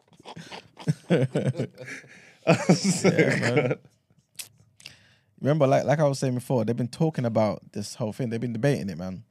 it. 1.10 1.72
Remember, 5.42 5.68
like 5.68 5.84
like 5.86 6.00
I 6.00 6.04
was 6.04 6.20
saying 6.20 6.36
before, 6.36 6.66
they've 6.66 6.76
been 6.76 6.88
talking 6.88 7.26
about 7.26 7.62
this 7.72 7.96
whole 7.96 8.14
thing. 8.14 8.30
They've 8.30 8.42
been 8.42 8.54
debating 8.54 8.90
it, 8.90 8.98
man, 8.98 9.24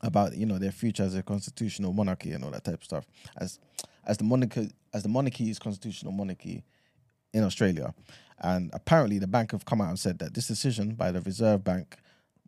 about 0.00 0.36
you 0.36 0.46
know 0.46 0.58
their 0.58 0.72
future 0.72 1.04
as 1.04 1.14
a 1.14 1.22
constitutional 1.22 1.92
monarchy 1.92 2.32
and 2.32 2.44
all 2.44 2.50
that 2.50 2.64
type 2.64 2.74
of 2.74 2.84
stuff. 2.84 3.06
As 3.36 3.58
as 4.04 4.16
the 4.18 4.24
monarchy 4.24 4.70
as 4.92 5.02
the 5.02 5.08
monarchy 5.08 5.50
is 5.50 5.58
constitutional 5.58 6.12
monarchy 6.12 6.64
in 7.32 7.44
Australia, 7.44 7.94
and 8.40 8.70
apparently 8.72 9.18
the 9.18 9.26
bank 9.26 9.52
have 9.52 9.64
come 9.64 9.80
out 9.80 9.88
and 9.88 9.98
said 9.98 10.18
that 10.18 10.34
this 10.34 10.48
decision 10.48 10.94
by 10.94 11.12
the 11.12 11.20
Reserve 11.20 11.62
Bank 11.62 11.98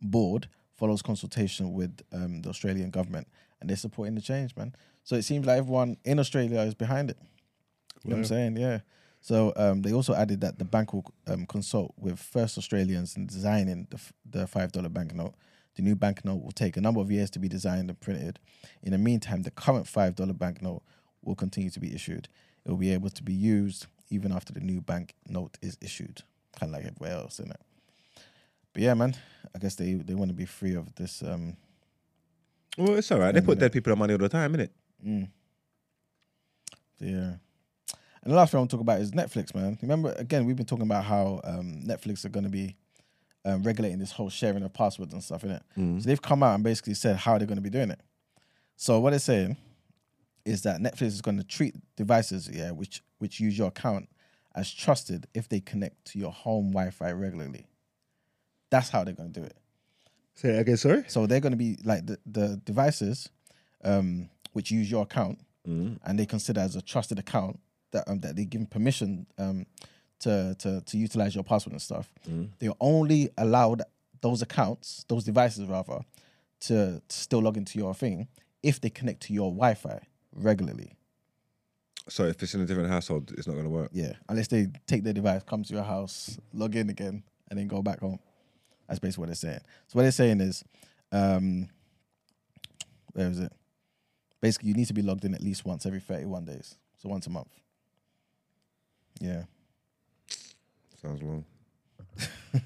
board 0.01 0.49
follows 0.75 1.01
consultation 1.01 1.73
with 1.73 2.01
um, 2.13 2.41
the 2.41 2.49
Australian 2.49 2.89
government, 2.89 3.27
and 3.59 3.69
they're 3.69 3.77
supporting 3.77 4.15
the 4.15 4.21
change, 4.21 4.55
man. 4.55 4.75
So 5.03 5.15
it 5.15 5.23
seems 5.23 5.45
like 5.45 5.57
everyone 5.57 5.97
in 6.03 6.19
Australia 6.19 6.59
is 6.61 6.75
behind 6.75 7.09
it. 7.11 7.17
You 8.03 8.11
know 8.11 8.15
what 8.15 8.19
I'm 8.19 8.25
saying? 8.25 8.57
Yeah. 8.57 8.79
So 9.21 9.51
um, 9.55 9.81
they 9.81 9.93
also 9.93 10.13
added 10.13 10.41
that 10.41 10.57
the 10.59 10.65
bank 10.65 10.93
will 10.93 11.05
um, 11.27 11.45
consult 11.45 11.93
with 11.97 12.19
first 12.19 12.57
Australians 12.57 13.17
in 13.17 13.25
designing 13.27 13.87
the, 13.89 13.95
f- 13.97 14.13
the 14.29 14.47
five 14.47 14.71
dollar 14.71 14.89
banknote. 14.89 15.33
The 15.75 15.81
new 15.83 15.95
banknote 15.95 16.41
will 16.43 16.51
take 16.51 16.77
a 16.77 16.81
number 16.81 17.01
of 17.01 17.11
years 17.11 17.29
to 17.31 17.39
be 17.39 17.47
designed 17.47 17.89
and 17.89 17.99
printed. 17.99 18.39
In 18.81 18.91
the 18.93 18.97
meantime, 18.97 19.41
the 19.43 19.51
current 19.51 19.87
five 19.87 20.15
dollar 20.15 20.33
banknote 20.33 20.81
will 21.23 21.35
continue 21.35 21.69
to 21.71 21.79
be 21.79 21.93
issued. 21.93 22.29
It 22.65 22.69
will 22.71 22.77
be 22.77 22.91
able 22.93 23.09
to 23.09 23.23
be 23.23 23.33
used 23.33 23.87
even 24.09 24.31
after 24.31 24.53
the 24.53 24.61
new 24.61 24.79
banknote 24.81 25.57
is 25.61 25.77
issued, 25.81 26.21
kind 26.57 26.73
of 26.73 26.79
like 26.79 26.85
everywhere 26.85 27.17
else, 27.17 27.35
isn't 27.39 27.51
it? 27.51 27.61
But 28.73 28.81
yeah, 28.83 28.93
man, 28.93 29.15
I 29.53 29.59
guess 29.59 29.75
they, 29.75 29.95
they 29.95 30.13
want 30.13 30.29
to 30.29 30.35
be 30.35 30.45
free 30.45 30.75
of 30.75 30.93
this. 30.95 31.21
Um, 31.21 31.57
well, 32.77 32.95
it's 32.95 33.11
all 33.11 33.19
right. 33.19 33.33
They 33.33 33.41
put 33.41 33.59
dead 33.59 33.71
people 33.73 33.91
on 33.91 33.99
money 33.99 34.13
all 34.13 34.19
the 34.19 34.29
time, 34.29 34.53
innit? 34.53 34.69
Yeah. 36.99 37.33
And 38.23 38.33
the 38.33 38.37
last 38.37 38.51
thing 38.51 38.57
I 38.57 38.61
want 38.61 38.71
to 38.71 38.75
talk 38.77 38.81
about 38.81 38.99
is 39.01 39.11
Netflix, 39.11 39.53
man. 39.55 39.77
Remember, 39.81 40.13
again, 40.17 40.45
we've 40.45 40.55
been 40.55 40.65
talking 40.65 40.85
about 40.85 41.05
how 41.05 41.39
um, 41.43 41.83
Netflix 41.85 42.25
are 42.25 42.29
going 42.29 42.43
to 42.45 42.49
be 42.49 42.75
um, 43.45 43.63
regulating 43.63 43.99
this 43.99 44.11
whole 44.11 44.29
sharing 44.29 44.63
of 44.63 44.73
passwords 44.73 45.13
and 45.13 45.23
stuff, 45.23 45.43
innit? 45.43 45.61
So 46.01 46.07
they've 46.07 46.21
come 46.21 46.43
out 46.43 46.55
and 46.55 46.63
basically 46.63 46.95
said 46.95 47.15
how 47.17 47.37
they're 47.37 47.47
going 47.47 47.57
to 47.57 47.61
be 47.61 47.69
doing 47.69 47.91
it. 47.91 47.99
So 48.75 48.99
what 48.99 49.11
they're 49.11 49.19
saying 49.19 49.57
is 50.45 50.63
that 50.63 50.79
Netflix 50.81 51.07
is 51.07 51.21
going 51.21 51.37
to 51.37 51.43
treat 51.43 51.75
devices, 51.95 52.49
yeah, 52.51 52.71
which 52.71 53.01
which 53.19 53.39
use 53.39 53.57
your 53.57 53.67
account 53.69 54.09
as 54.55 54.71
trusted 54.71 55.27
if 55.33 55.47
they 55.49 55.59
connect 55.59 56.05
to 56.05 56.19
your 56.19 56.31
home 56.31 56.71
Wi-Fi 56.71 57.11
regularly. 57.11 57.65
That's 58.69 58.89
how 58.89 59.03
they're 59.03 59.13
going 59.13 59.31
to 59.31 59.39
do 59.39 59.45
it. 59.45 59.55
Say 60.35 60.57
again, 60.57 60.77
sorry? 60.77 61.03
So 61.07 61.25
they're 61.25 61.39
going 61.39 61.51
to 61.51 61.57
be 61.57 61.77
like 61.83 62.05
the, 62.05 62.19
the 62.25 62.61
devices 62.63 63.29
um, 63.83 64.29
which 64.53 64.69
use 64.71 64.89
your 64.91 65.03
account 65.03 65.39
and 66.03 66.17
they 66.19 66.25
consider 66.25 66.61
as 66.61 66.75
a 66.75 66.81
trusted 66.81 67.19
account 67.19 67.59
that 67.91 68.07
um, 68.07 68.19
that 68.21 68.35
they 68.35 68.45
give 68.45 68.69
permission 68.69 69.25
um, 69.37 69.65
to, 70.19 70.55
to 70.59 70.81
to 70.81 70.97
utilize 70.97 71.35
your 71.35 71.43
password 71.43 71.73
and 71.73 71.81
stuff. 71.81 72.11
They're 72.59 72.71
only 72.79 73.29
allowed 73.37 73.83
those 74.21 74.41
accounts, 74.41 75.05
those 75.07 75.23
devices 75.23 75.67
rather, 75.67 75.99
to, 76.61 77.01
to 77.07 77.15
still 77.15 77.41
log 77.41 77.55
into 77.57 77.77
your 77.77 77.93
thing 77.93 78.27
if 78.63 78.81
they 78.81 78.89
connect 78.89 79.21
to 79.21 79.33
your 79.33 79.51
Wi-Fi 79.51 80.01
regularly. 80.33 80.93
So 82.09 82.23
if 82.23 82.41
it's 82.41 82.55
in 82.55 82.61
a 82.61 82.65
different 82.65 82.89
household, 82.89 83.31
it's 83.37 83.47
not 83.47 83.53
going 83.53 83.65
to 83.65 83.69
work. 83.69 83.89
Yeah, 83.91 84.13
unless 84.29 84.47
they 84.47 84.67
take 84.87 85.03
their 85.03 85.13
device, 85.13 85.43
come 85.43 85.63
to 85.63 85.73
your 85.73 85.83
house, 85.83 86.39
log 86.53 86.75
in 86.75 86.89
again, 86.89 87.23
and 87.49 87.59
then 87.59 87.67
go 87.67 87.81
back 87.81 87.99
home. 87.99 88.19
That's 88.87 88.99
basically 88.99 89.23
what 89.23 89.27
they're 89.27 89.35
saying. 89.35 89.59
So 89.87 89.97
what 89.97 90.03
they're 90.03 90.11
saying 90.11 90.41
is, 90.41 90.63
um, 91.11 91.69
where 93.13 93.29
is 93.29 93.39
it? 93.39 93.51
Basically, 94.39 94.69
you 94.69 94.75
need 94.75 94.87
to 94.87 94.93
be 94.93 95.01
logged 95.01 95.25
in 95.25 95.35
at 95.35 95.41
least 95.41 95.65
once 95.65 95.85
every 95.85 95.99
thirty-one 95.99 96.45
days, 96.45 96.77
so 96.95 97.09
once 97.09 97.27
a 97.27 97.29
month. 97.29 97.49
Yeah, 99.19 99.43
Sounds 101.01 101.21
long. 101.21 101.45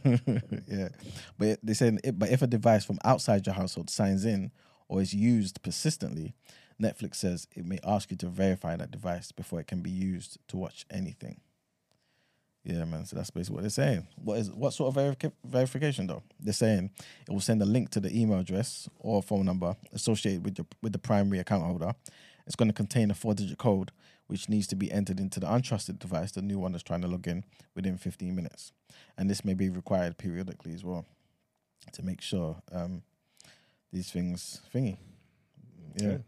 yeah, 0.67 0.89
but 1.37 1.59
they 1.61 1.73
saying, 1.73 1.99
it, 2.03 2.17
but 2.17 2.29
if 2.29 2.41
a 2.41 2.47
device 2.47 2.85
from 2.85 2.97
outside 3.03 3.45
your 3.45 3.55
household 3.55 3.89
signs 3.89 4.25
in 4.25 4.51
or 4.87 5.01
is 5.01 5.13
used 5.13 5.61
persistently, 5.61 6.33
Netflix 6.81 7.15
says 7.15 7.47
it 7.55 7.65
may 7.65 7.79
ask 7.83 8.09
you 8.11 8.17
to 8.17 8.27
verify 8.27 8.75
that 8.75 8.91
device 8.91 9.31
before 9.31 9.59
it 9.59 9.67
can 9.67 9.81
be 9.81 9.89
used 9.91 10.37
to 10.47 10.57
watch 10.57 10.85
anything. 10.89 11.41
Yeah, 12.63 12.85
man. 12.85 13.05
So 13.05 13.15
that's 13.15 13.31
basically 13.31 13.55
what 13.55 13.61
they're 13.61 13.69
saying. 13.71 14.07
What 14.23 14.37
is 14.37 14.51
what 14.51 14.73
sort 14.73 14.95
of 14.95 15.01
verica- 15.01 15.31
verification 15.43 16.07
though? 16.07 16.21
They're 16.39 16.53
saying 16.53 16.91
it 17.27 17.31
will 17.31 17.39
send 17.39 17.61
a 17.61 17.65
link 17.65 17.89
to 17.91 17.99
the 17.99 18.15
email 18.17 18.39
address 18.39 18.87
or 18.99 19.23
phone 19.23 19.45
number 19.45 19.75
associated 19.93 20.45
with 20.45 20.59
your 20.59 20.67
with 20.81 20.93
the 20.93 20.99
primary 20.99 21.39
account 21.39 21.63
holder. 21.63 21.93
It's 22.45 22.55
going 22.55 22.69
to 22.69 22.73
contain 22.73 23.11
a 23.11 23.13
four-digit 23.13 23.57
code 23.57 23.91
which 24.31 24.47
needs 24.47 24.65
to 24.65 24.77
be 24.77 24.89
entered 24.89 25.19
into 25.19 25.41
the 25.41 25.45
untrusted 25.45 25.99
device, 25.99 26.31
the 26.31 26.41
new 26.41 26.57
one 26.57 26.71
that's 26.71 26.85
trying 26.85 27.01
to 27.01 27.07
log 27.07 27.27
in, 27.27 27.43
within 27.75 27.97
15 27.97 28.33
minutes. 28.33 28.71
And 29.17 29.29
this 29.29 29.43
may 29.43 29.53
be 29.53 29.69
required 29.69 30.17
periodically 30.17 30.73
as 30.73 30.85
well 30.85 31.05
to 31.91 32.01
make 32.01 32.21
sure 32.21 32.55
um, 32.71 33.01
these 33.91 34.09
things 34.09 34.61
thingy. 34.73 34.95
Yeah. 35.97 36.19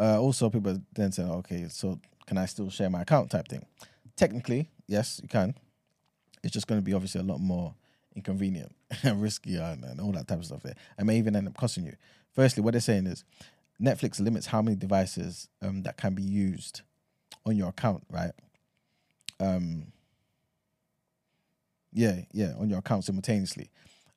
Uh, 0.00 0.20
also, 0.20 0.50
people 0.50 0.76
then 0.94 1.12
saying, 1.12 1.30
okay, 1.30 1.68
so 1.68 2.00
can 2.26 2.38
I 2.38 2.46
still 2.46 2.70
share 2.70 2.90
my 2.90 3.02
account 3.02 3.30
type 3.30 3.46
thing? 3.46 3.64
Technically, 4.16 4.68
yes, 4.88 5.20
you 5.22 5.28
can. 5.28 5.54
It's 6.42 6.52
just 6.52 6.66
going 6.66 6.80
to 6.80 6.84
be 6.84 6.92
obviously 6.92 7.20
a 7.20 7.24
lot 7.24 7.38
more 7.38 7.72
inconvenient 8.16 8.74
and 9.04 9.22
riskier 9.22 9.74
and, 9.74 9.84
and 9.84 10.00
all 10.00 10.10
that 10.10 10.26
type 10.26 10.38
of 10.38 10.46
stuff 10.46 10.64
there. 10.64 10.74
And 10.98 11.06
may 11.06 11.18
even 11.18 11.36
end 11.36 11.46
up 11.46 11.56
costing 11.56 11.86
you. 11.86 11.94
Firstly, 12.32 12.64
what 12.64 12.72
they're 12.72 12.80
saying 12.80 13.06
is 13.06 13.22
Netflix 13.80 14.18
limits 14.18 14.46
how 14.46 14.60
many 14.60 14.76
devices 14.76 15.48
um, 15.62 15.84
that 15.84 15.96
can 15.96 16.14
be 16.14 16.22
used 16.24 16.82
on 17.44 17.56
your 17.56 17.68
account, 17.68 18.04
right? 18.10 18.32
Um, 19.40 19.86
yeah, 21.92 22.20
yeah, 22.32 22.54
on 22.58 22.68
your 22.70 22.78
account 22.78 23.04
simultaneously. 23.04 23.70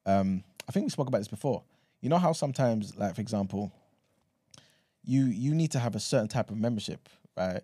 Um, 0.06 0.44
I 0.68 0.72
think 0.72 0.86
we 0.86 0.90
spoke 0.90 1.08
about 1.08 1.20
this 1.20 1.28
before. 1.28 1.64
You 2.02 2.10
know 2.10 2.18
how 2.18 2.34
sometimes, 2.34 2.96
like 2.96 3.16
for 3.16 3.22
example, 3.22 3.72
you 5.04 5.26
you 5.26 5.54
need 5.54 5.72
to 5.72 5.80
have 5.80 5.96
a 5.96 6.00
certain 6.00 6.28
type 6.28 6.50
of 6.50 6.58
membership, 6.58 7.10
right? 7.38 7.62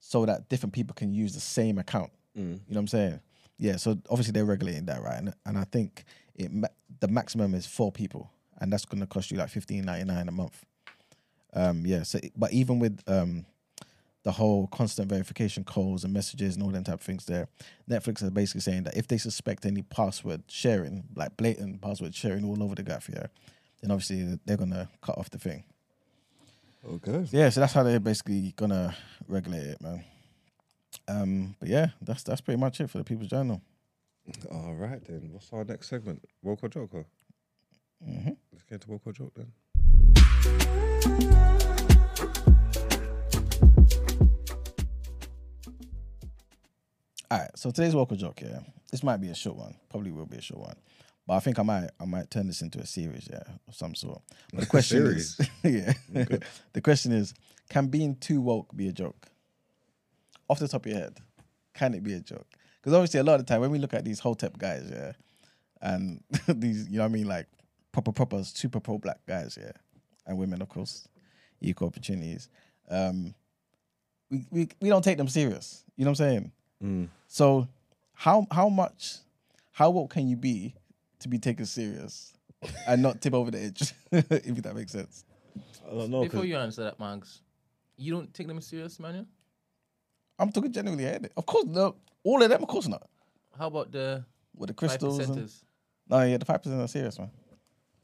So 0.00 0.26
that 0.26 0.48
different 0.48 0.72
people 0.74 0.94
can 0.94 1.12
use 1.12 1.34
the 1.34 1.40
same 1.40 1.78
account. 1.78 2.10
You 2.34 2.44
know 2.52 2.60
what 2.68 2.78
I'm 2.78 2.86
saying? 2.86 3.20
Yeah. 3.58 3.76
So 3.76 3.98
obviously 4.08 4.32
they're 4.32 4.44
regulating 4.44 4.86
that, 4.86 5.02
right? 5.02 5.18
And, 5.18 5.34
and 5.44 5.58
I 5.58 5.64
think 5.64 6.04
it 6.36 6.52
ma- 6.52 6.68
the 7.00 7.08
maximum 7.08 7.54
is 7.54 7.66
four 7.66 7.90
people, 7.90 8.30
and 8.60 8.72
that's 8.72 8.84
going 8.84 9.00
to 9.00 9.06
cost 9.06 9.30
you 9.30 9.38
like 9.38 9.48
fifteen 9.48 9.84
ninety 9.84 10.04
nine 10.04 10.28
a 10.28 10.32
month. 10.32 10.64
Um, 11.52 11.84
yeah. 11.84 12.04
So, 12.04 12.20
but 12.36 12.52
even 12.52 12.78
with 12.78 13.02
um, 13.08 13.44
the 14.24 14.32
whole 14.32 14.66
constant 14.68 15.08
verification 15.08 15.64
calls 15.64 16.04
and 16.04 16.12
messages 16.12 16.54
and 16.54 16.62
all 16.62 16.70
them 16.70 16.84
type 16.84 16.96
of 16.96 17.00
things 17.00 17.26
there, 17.26 17.48
Netflix 17.88 18.22
is 18.22 18.30
basically 18.30 18.60
saying 18.60 18.84
that 18.84 18.96
if 18.96 19.08
they 19.08 19.18
suspect 19.18 19.64
any 19.64 19.82
password 19.82 20.42
sharing, 20.48 21.04
like 21.14 21.36
blatant 21.36 21.80
password 21.80 22.14
sharing 22.14 22.44
all 22.44 22.62
over 22.62 22.74
the 22.74 22.82
graph, 22.82 23.08
yeah, 23.08 23.26
then 23.80 23.90
obviously 23.90 24.38
they're 24.44 24.56
gonna 24.56 24.88
cut 25.00 25.16
off 25.16 25.30
the 25.30 25.38
thing. 25.38 25.64
Okay. 26.86 27.26
Yeah, 27.30 27.48
so 27.50 27.60
that's 27.60 27.72
how 27.72 27.82
they're 27.82 28.00
basically 28.00 28.52
gonna 28.56 28.96
regulate 29.26 29.66
it, 29.66 29.80
man. 29.80 30.04
Um, 31.06 31.56
but 31.60 31.68
yeah, 31.68 31.88
that's 32.02 32.22
that's 32.22 32.40
pretty 32.40 32.60
much 32.60 32.80
it 32.80 32.90
for 32.90 32.98
the 32.98 33.04
People's 33.04 33.28
Journal. 33.28 33.62
All 34.50 34.74
right 34.74 35.02
then. 35.06 35.30
What's 35.32 35.52
our 35.52 35.64
next 35.64 35.88
segment? 35.88 36.22
Woke 36.42 36.64
or 36.64 36.68
joke? 36.68 36.92
Mm-hmm. 38.06 38.32
Let's 38.52 38.64
get 38.64 38.74
into 38.74 38.90
woke 38.90 39.02
or 39.06 39.12
joke 39.12 39.32
then. 39.34 40.97
All 47.30 47.38
right, 47.38 47.50
so 47.56 47.70
today's 47.70 47.94
Woke 47.94 48.12
or 48.12 48.16
joke, 48.16 48.40
yeah. 48.40 48.60
This 48.90 49.02
might 49.02 49.18
be 49.20 49.28
a 49.28 49.34
short 49.34 49.58
one. 49.58 49.74
Probably 49.90 50.10
will 50.10 50.24
be 50.24 50.38
a 50.38 50.42
short 50.42 50.60
one. 50.60 50.76
But 51.26 51.34
I 51.34 51.40
think 51.40 51.58
I 51.58 51.62
might 51.62 51.90
I 52.00 52.06
might 52.06 52.30
turn 52.30 52.46
this 52.46 52.62
into 52.62 52.78
a 52.78 52.86
series, 52.86 53.28
yeah, 53.30 53.42
of 53.68 53.74
some 53.74 53.94
sort. 53.94 54.22
But 54.52 54.60
the 54.60 54.66
question 54.70 55.06
is 55.06 55.38
yeah. 55.62 55.92
the 56.72 56.80
question 56.80 57.12
is, 57.12 57.34
can 57.68 57.88
being 57.88 58.16
too 58.16 58.40
woke 58.40 58.74
be 58.74 58.88
a 58.88 58.92
joke? 58.92 59.28
Off 60.48 60.58
the 60.58 60.68
top 60.68 60.86
of 60.86 60.92
your 60.92 61.00
head, 61.00 61.18
can 61.74 61.92
it 61.92 62.02
be 62.02 62.14
a 62.14 62.20
joke? 62.20 62.46
Because 62.80 62.94
obviously 62.94 63.20
a 63.20 63.24
lot 63.24 63.38
of 63.38 63.44
the 63.44 63.52
time 63.52 63.60
when 63.60 63.70
we 63.70 63.78
look 63.78 63.92
at 63.92 64.06
these 64.06 64.20
Hotep 64.20 64.56
guys, 64.56 64.88
yeah, 64.90 65.12
and 65.82 66.22
these, 66.48 66.88
you 66.88 66.96
know 66.96 67.02
what 67.02 67.10
I 67.10 67.12
mean, 67.12 67.28
like 67.28 67.46
proper 67.92 68.10
proper 68.10 68.42
super 68.42 68.80
pro 68.80 68.96
black 68.96 69.18
guys, 69.26 69.58
yeah, 69.60 69.72
and 70.26 70.38
women 70.38 70.62
of 70.62 70.70
course, 70.70 71.06
equal 71.60 71.88
opportunities. 71.88 72.48
Um 72.88 73.34
we, 74.30 74.46
we 74.50 74.68
we 74.80 74.88
don't 74.88 75.04
take 75.04 75.18
them 75.18 75.28
serious. 75.28 75.84
You 75.96 76.06
know 76.06 76.12
what 76.12 76.20
I'm 76.20 76.26
saying? 76.26 76.52
Mm. 76.82 77.08
So 77.26 77.68
how 78.14 78.46
how 78.50 78.68
much 78.68 79.18
how 79.72 79.90
woke 79.90 80.10
can 80.10 80.28
you 80.28 80.36
be 80.36 80.74
to 81.20 81.28
be 81.28 81.38
taken 81.38 81.66
serious 81.66 82.32
and 82.86 83.02
not 83.02 83.20
tip 83.20 83.34
over 83.34 83.50
the 83.50 83.60
edge? 83.60 83.92
if 84.12 84.62
that 84.62 84.74
makes 84.74 84.92
sense. 84.92 85.24
I 85.86 85.94
don't 85.94 86.10
know. 86.10 86.22
Before 86.22 86.44
you 86.44 86.56
answer 86.56 86.84
that, 86.84 86.98
Mags, 87.00 87.40
you 87.96 88.12
don't 88.12 88.32
take 88.32 88.46
them 88.46 88.60
serious, 88.60 88.98
Manuel? 89.00 89.26
I'm 90.38 90.52
talking 90.52 90.70
generally 90.72 91.02
here. 91.02 91.18
Of 91.36 91.46
course, 91.46 91.64
no, 91.66 91.96
all 92.22 92.42
of 92.42 92.48
them, 92.48 92.62
of 92.62 92.68
course 92.68 92.86
not. 92.86 93.08
How 93.58 93.66
about 93.66 93.90
the 93.90 94.24
With 94.56 94.68
the 94.68 94.74
five 94.74 94.90
crystals. 95.00 95.18
And, 95.18 95.36
percenters? 95.36 95.62
no, 96.08 96.22
yeah, 96.22 96.36
the 96.36 96.44
five 96.44 96.62
percent 96.62 96.80
are 96.80 96.86
serious, 96.88 97.18
man. 97.18 97.30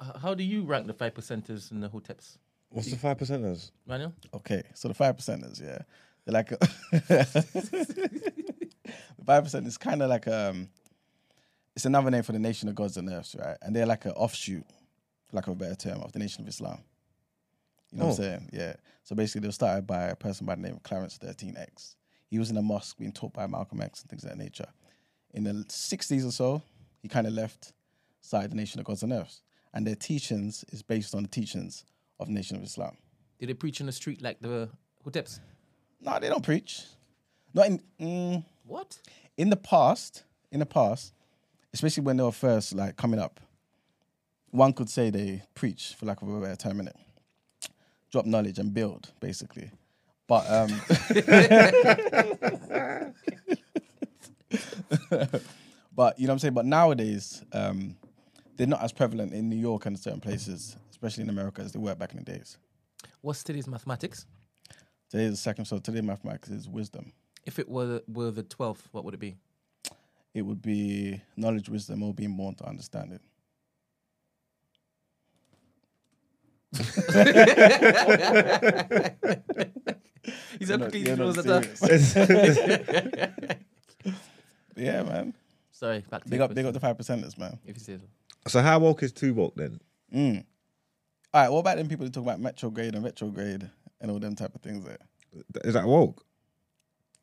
H- 0.03 0.17
How 0.21 0.35
do 0.35 0.43
you 0.43 0.65
rank 0.65 0.89
the 0.89 0.93
five 0.95 1.15
percenters 1.15 1.71
and 1.71 1.81
the 1.83 1.89
hoteps, 1.89 2.39
What's 2.71 2.91
the 2.91 2.97
five 2.97 3.19
percenters? 3.19 3.71
Manuel? 3.87 4.13
Okay, 4.35 4.65
so 4.75 4.89
the 4.89 4.95
five 4.95 5.17
percenters, 5.17 5.63
yeah, 5.63 5.79
they're 6.25 6.33
like 6.33 6.51
a 6.51 6.59
the 8.85 9.25
five 9.25 9.45
percent 9.45 9.67
is 9.67 9.77
kind 9.79 10.03
of 10.03 10.11
like 10.11 10.27
um, 10.29 10.69
it's 11.75 11.85
another 11.87 12.11
name 12.11 12.23
for 12.23 12.33
the 12.33 12.39
nation 12.39 12.69
of 12.69 12.75
gods 12.75 12.97
and 12.97 13.09
earths, 13.11 13.35
right? 13.39 13.57
And 13.63 13.75
they're 13.75 13.87
like 13.87 14.05
an 14.05 14.13
offshoot, 14.13 14.65
for 15.29 15.37
lack 15.37 15.47
of 15.47 15.55
a 15.55 15.57
better 15.57 15.75
term, 15.75 16.01
of 16.03 16.13
the 16.13 16.19
nation 16.19 16.43
of 16.43 16.49
Islam. 16.49 16.79
You 17.91 17.99
know 17.99 18.07
what 18.07 18.19
I'm 18.19 18.21
Oh. 18.21 18.23
saying? 18.29 18.51
Yeah. 18.53 18.75
So 19.05 19.15
basically, 19.15 19.43
they 19.43 19.49
were 19.49 19.53
started 19.53 19.87
by 19.87 20.05
a 20.05 20.17
person 20.17 20.47
by 20.47 20.55
the 20.55 20.63
name 20.63 20.75
of 20.75 20.83
Clarence 20.83 21.19
13X. 21.19 21.97
He 22.29 22.39
was 22.39 22.51
in 22.51 22.57
a 22.57 22.63
mosque 22.63 22.97
being 22.99 23.13
taught 23.13 23.33
by 23.33 23.47
Malcolm 23.47 23.81
X 23.81 24.01
and 24.03 24.11
things 24.11 24.25
of 24.25 24.31
that 24.31 24.39
nature. 24.39 24.67
In 25.33 25.45
the 25.45 25.53
60s 25.53 26.27
or 26.27 26.31
so, 26.33 26.63
he 27.03 27.09
kind 27.09 27.27
of 27.27 27.33
left, 27.33 27.73
started 28.21 28.51
the 28.51 28.57
nation 28.57 28.81
of 28.81 28.87
gods 28.87 29.03
and 29.03 29.13
earths, 29.13 29.43
and 29.73 29.87
their 29.87 29.95
teachings 29.97 30.65
is 30.71 30.83
based 30.83 31.15
on 31.15 31.23
the 31.23 31.29
teachings 31.29 31.85
of 32.19 32.29
the 32.29 32.33
nation 32.33 32.57
of 32.57 32.63
Islam. 32.63 32.97
Did 33.39 33.49
they 33.49 33.55
preach 33.55 33.81
in 33.81 33.87
the 33.87 33.93
street 33.93 34.23
like 34.23 34.41
the 34.41 34.69
hoteps? 35.05 35.41
No, 36.01 36.19
they 36.19 36.29
don't 36.29 36.45
preach. 36.45 36.85
Not 37.53 37.67
in 37.67 37.83
mm, 38.01 38.45
What? 38.67 38.99
in 39.37 39.51
the 39.51 39.57
past. 39.57 40.25
In 40.51 40.61
the 40.61 40.67
past, 40.67 41.13
especially 41.73 42.05
when 42.05 42.17
they 42.17 42.23
were 42.23 42.31
first 42.31 42.75
like 42.75 42.97
coming 42.97 43.19
up, 43.19 43.41
one 44.53 44.73
could 44.73 44.89
say 44.89 45.11
they 45.11 45.43
preach, 45.55 45.95
for 45.99 46.07
lack 46.07 46.23
of 46.23 46.29
a 46.29 46.41
better 46.41 46.55
term, 46.55 46.79
in 46.79 46.87
it, 46.87 46.97
Drop 48.13 48.25
knowledge 48.25 48.61
and 48.61 48.73
build, 48.73 49.11
basically. 49.19 49.73
But 50.29 50.49
um, 50.49 50.69
but 55.93 56.17
you 56.21 56.29
know 56.29 56.31
what 56.31 56.35
I'm 56.35 56.39
saying. 56.39 56.55
But 56.55 56.67
nowadays, 56.67 57.43
um, 57.53 57.97
they're 58.57 58.69
not 58.69 58.85
as 58.85 58.93
prevalent 58.93 59.33
in 59.33 59.51
New 59.51 59.57
York 59.57 59.87
and 59.87 59.99
certain 59.99 60.21
places, 60.21 60.77
especially 60.93 61.25
in 61.25 61.31
America, 61.31 61.63
as 61.63 61.73
they 61.73 61.81
were 61.81 61.97
back 61.97 62.13
in 62.13 62.19
the 62.19 62.25
days. 62.25 62.59
What's 63.23 63.43
today's 63.43 63.67
mathematics? 63.67 64.25
Today 65.11 65.25
is 65.25 65.33
the 65.33 65.37
second, 65.39 65.65
so 65.65 65.79
today 65.79 66.01
mathematics 66.01 66.51
is 66.51 66.69
wisdom. 66.69 67.13
If 67.47 67.59
it 67.59 67.69
were 67.69 68.01
were 68.09 68.31
the 68.31 68.43
twelfth, 68.43 68.89
what 68.93 69.05
would 69.05 69.15
it 69.15 69.21
be? 69.21 69.37
it 70.35 70.43
would 70.43 70.61
be 70.63 71.21
knowledge, 71.37 71.69
wisdom, 71.69 72.03
or 72.03 72.13
being 72.13 72.37
born 72.37 72.55
to 72.57 72.65
understand 72.67 73.13
it. 73.13 73.21
He's 80.59 80.69
You're 80.69 80.77
a 80.77 80.79
not- 80.79 80.95
you're 80.95 81.17
not 81.17 81.35
that. 81.37 81.77
serious. 81.77 82.15
Yeah, 84.77 85.05
man. 85.05 85.35
Sorry, 85.71 86.01
back 86.11 86.25
to 86.25 86.29
Big 86.31 86.39
your 86.39 86.47
up, 86.47 86.55
big 86.55 86.67
up 86.67 86.75
the 86.75 86.81
five 86.81 86.97
percenters, 86.97 87.39
man. 87.39 87.61
If 87.65 87.77
you 87.77 87.81
say 87.81 87.97
so. 87.97 88.03
so 88.49 88.61
how 88.61 88.81
woke 88.81 89.05
is 89.05 89.13
too 89.13 89.33
woke 89.35 89.55
then? 89.55 89.79
Mm. 90.13 90.45
All 91.33 91.43
right, 91.43 91.49
what 91.49 91.61
about 91.61 91.77
them 91.77 91.87
people 91.89 92.05
that 92.07 92.13
talk 92.13 92.25
about 92.25 92.41
metrograde 92.41 92.97
and 92.97 93.05
retrograde 93.05 93.71
and 94.01 94.11
all 94.11 94.19
them 94.19 94.35
type 94.35 94.53
of 94.53 94.63
things? 94.63 94.85
There, 94.85 94.99
Is 95.65 95.75
that 95.75 95.87
woke? 95.87 96.25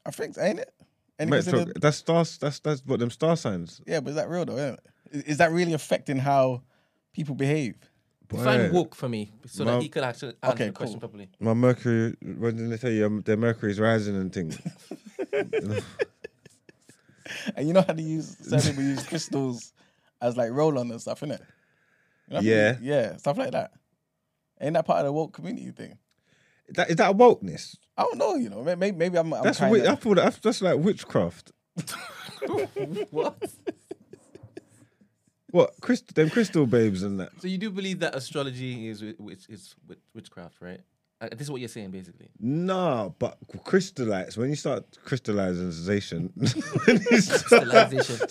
I 0.06 0.12
think, 0.12 0.38
ain't 0.40 0.60
it? 0.60 0.74
Any 1.20 1.30
Metro, 1.32 1.52
considered- 1.52 1.82
that's 1.82 1.98
stars. 1.98 2.38
That's 2.38 2.60
that's 2.60 2.82
what 2.86 3.00
them 3.00 3.12
star 3.12 3.36
signs. 3.38 3.82
yeah, 3.86 4.00
but 4.00 4.10
is 4.12 4.16
that 4.16 4.30
real 4.30 4.46
though? 4.46 4.58
Isn't 4.58 4.74
it? 4.76 4.80
Is, 5.12 5.24
is 5.24 5.38
that 5.38 5.52
really 5.52 5.74
affecting 5.74 6.18
how 6.18 6.64
people 7.14 7.36
behave? 7.36 7.76
Define 8.28 8.70
Boy, 8.72 8.74
woke 8.78 8.96
for 8.96 9.10
me 9.10 9.32
so 9.46 9.66
Well- 9.66 9.76
that 9.76 9.84
he 9.84 9.90
could 9.90 10.04
actually 10.04 10.34
answer 10.42 10.54
Okay, 10.54 10.66
the 10.68 10.72
question 10.72 10.94
cool. 11.00 11.10
properly. 11.10 11.30
My 11.40 11.54
Mercury. 11.54 12.16
When 12.22 12.56
did 12.56 12.70
they 12.72 12.78
tell 12.78 12.90
you 12.92 13.06
um, 13.06 13.22
their 13.26 13.36
Mercury's 13.38 13.80
rising 13.80 14.16
and 14.16 14.32
things? 14.34 14.58
And 17.56 17.68
you 17.68 17.74
know 17.74 17.82
how 17.86 17.94
they 17.94 18.04
use 18.04 18.36
certain 18.42 18.72
people 18.72 18.84
use 18.84 19.06
crystals 19.08 19.74
as 20.22 20.36
like 20.36 20.52
roll 20.52 20.78
on 20.78 20.92
and 20.92 21.00
stuff, 21.02 21.22
innit? 21.22 21.40
You 22.28 22.36
know, 22.36 22.40
Yeah. 22.42 22.78
yeah, 22.82 23.18
stuff 23.18 23.38
like 23.38 23.52
that. 23.52 23.72
Ain't 24.60 24.74
that 24.74 24.86
part 24.86 25.00
of 25.00 25.06
the 25.06 25.12
woke 25.14 25.34
community 25.34 25.72
thing? 25.72 25.98
That, 26.76 26.90
is 26.90 26.96
that 26.98 27.12
a 27.12 27.14
wokeness? 27.14 27.78
I 27.98 28.04
don't 28.04 28.18
know, 28.18 28.36
you 28.36 28.50
know. 28.50 28.64
Maybe, 28.64 28.92
maybe 28.92 29.18
I'm. 29.18 29.34
I'm 29.34 29.44
That's 29.44 29.60
kinda, 29.60 29.74
wi- 29.78 29.92
I 29.92 29.96
thought 29.96 30.16
that's, 30.16 30.38
that's 30.40 30.62
like 30.62 30.78
witchcraft. 30.78 31.52
what? 33.12 33.38
What 35.52 35.74
crystal? 35.82 36.14
Them 36.16 36.30
crystal 36.30 36.66
babes 36.66 37.04
and 37.04 37.20
that. 37.20 37.32
So 37.42 37.50
you 37.50 37.58
do 37.58 37.70
believe 37.72 38.00
that 38.00 38.16
astrology 38.16 38.88
is 38.88 39.00
wi- 39.02 39.18
which 39.20 39.50
is 39.50 39.76
witchcraft, 40.16 40.62
right? 40.62 40.80
Uh, 41.20 41.28
this 41.30 41.42
is 41.42 41.52
what 41.52 41.60
you're 41.60 41.68
saying, 41.68 41.92
basically. 41.92 42.30
Nah, 42.40 43.10
but 43.10 43.38
crystallize 43.66 44.38
when 44.38 44.50
you 44.50 44.56
start 44.56 44.86
crystallization. 45.04 46.32
when, 46.86 47.02
you 47.12 47.20
start- 47.20 47.50
Civilization. 47.50 48.28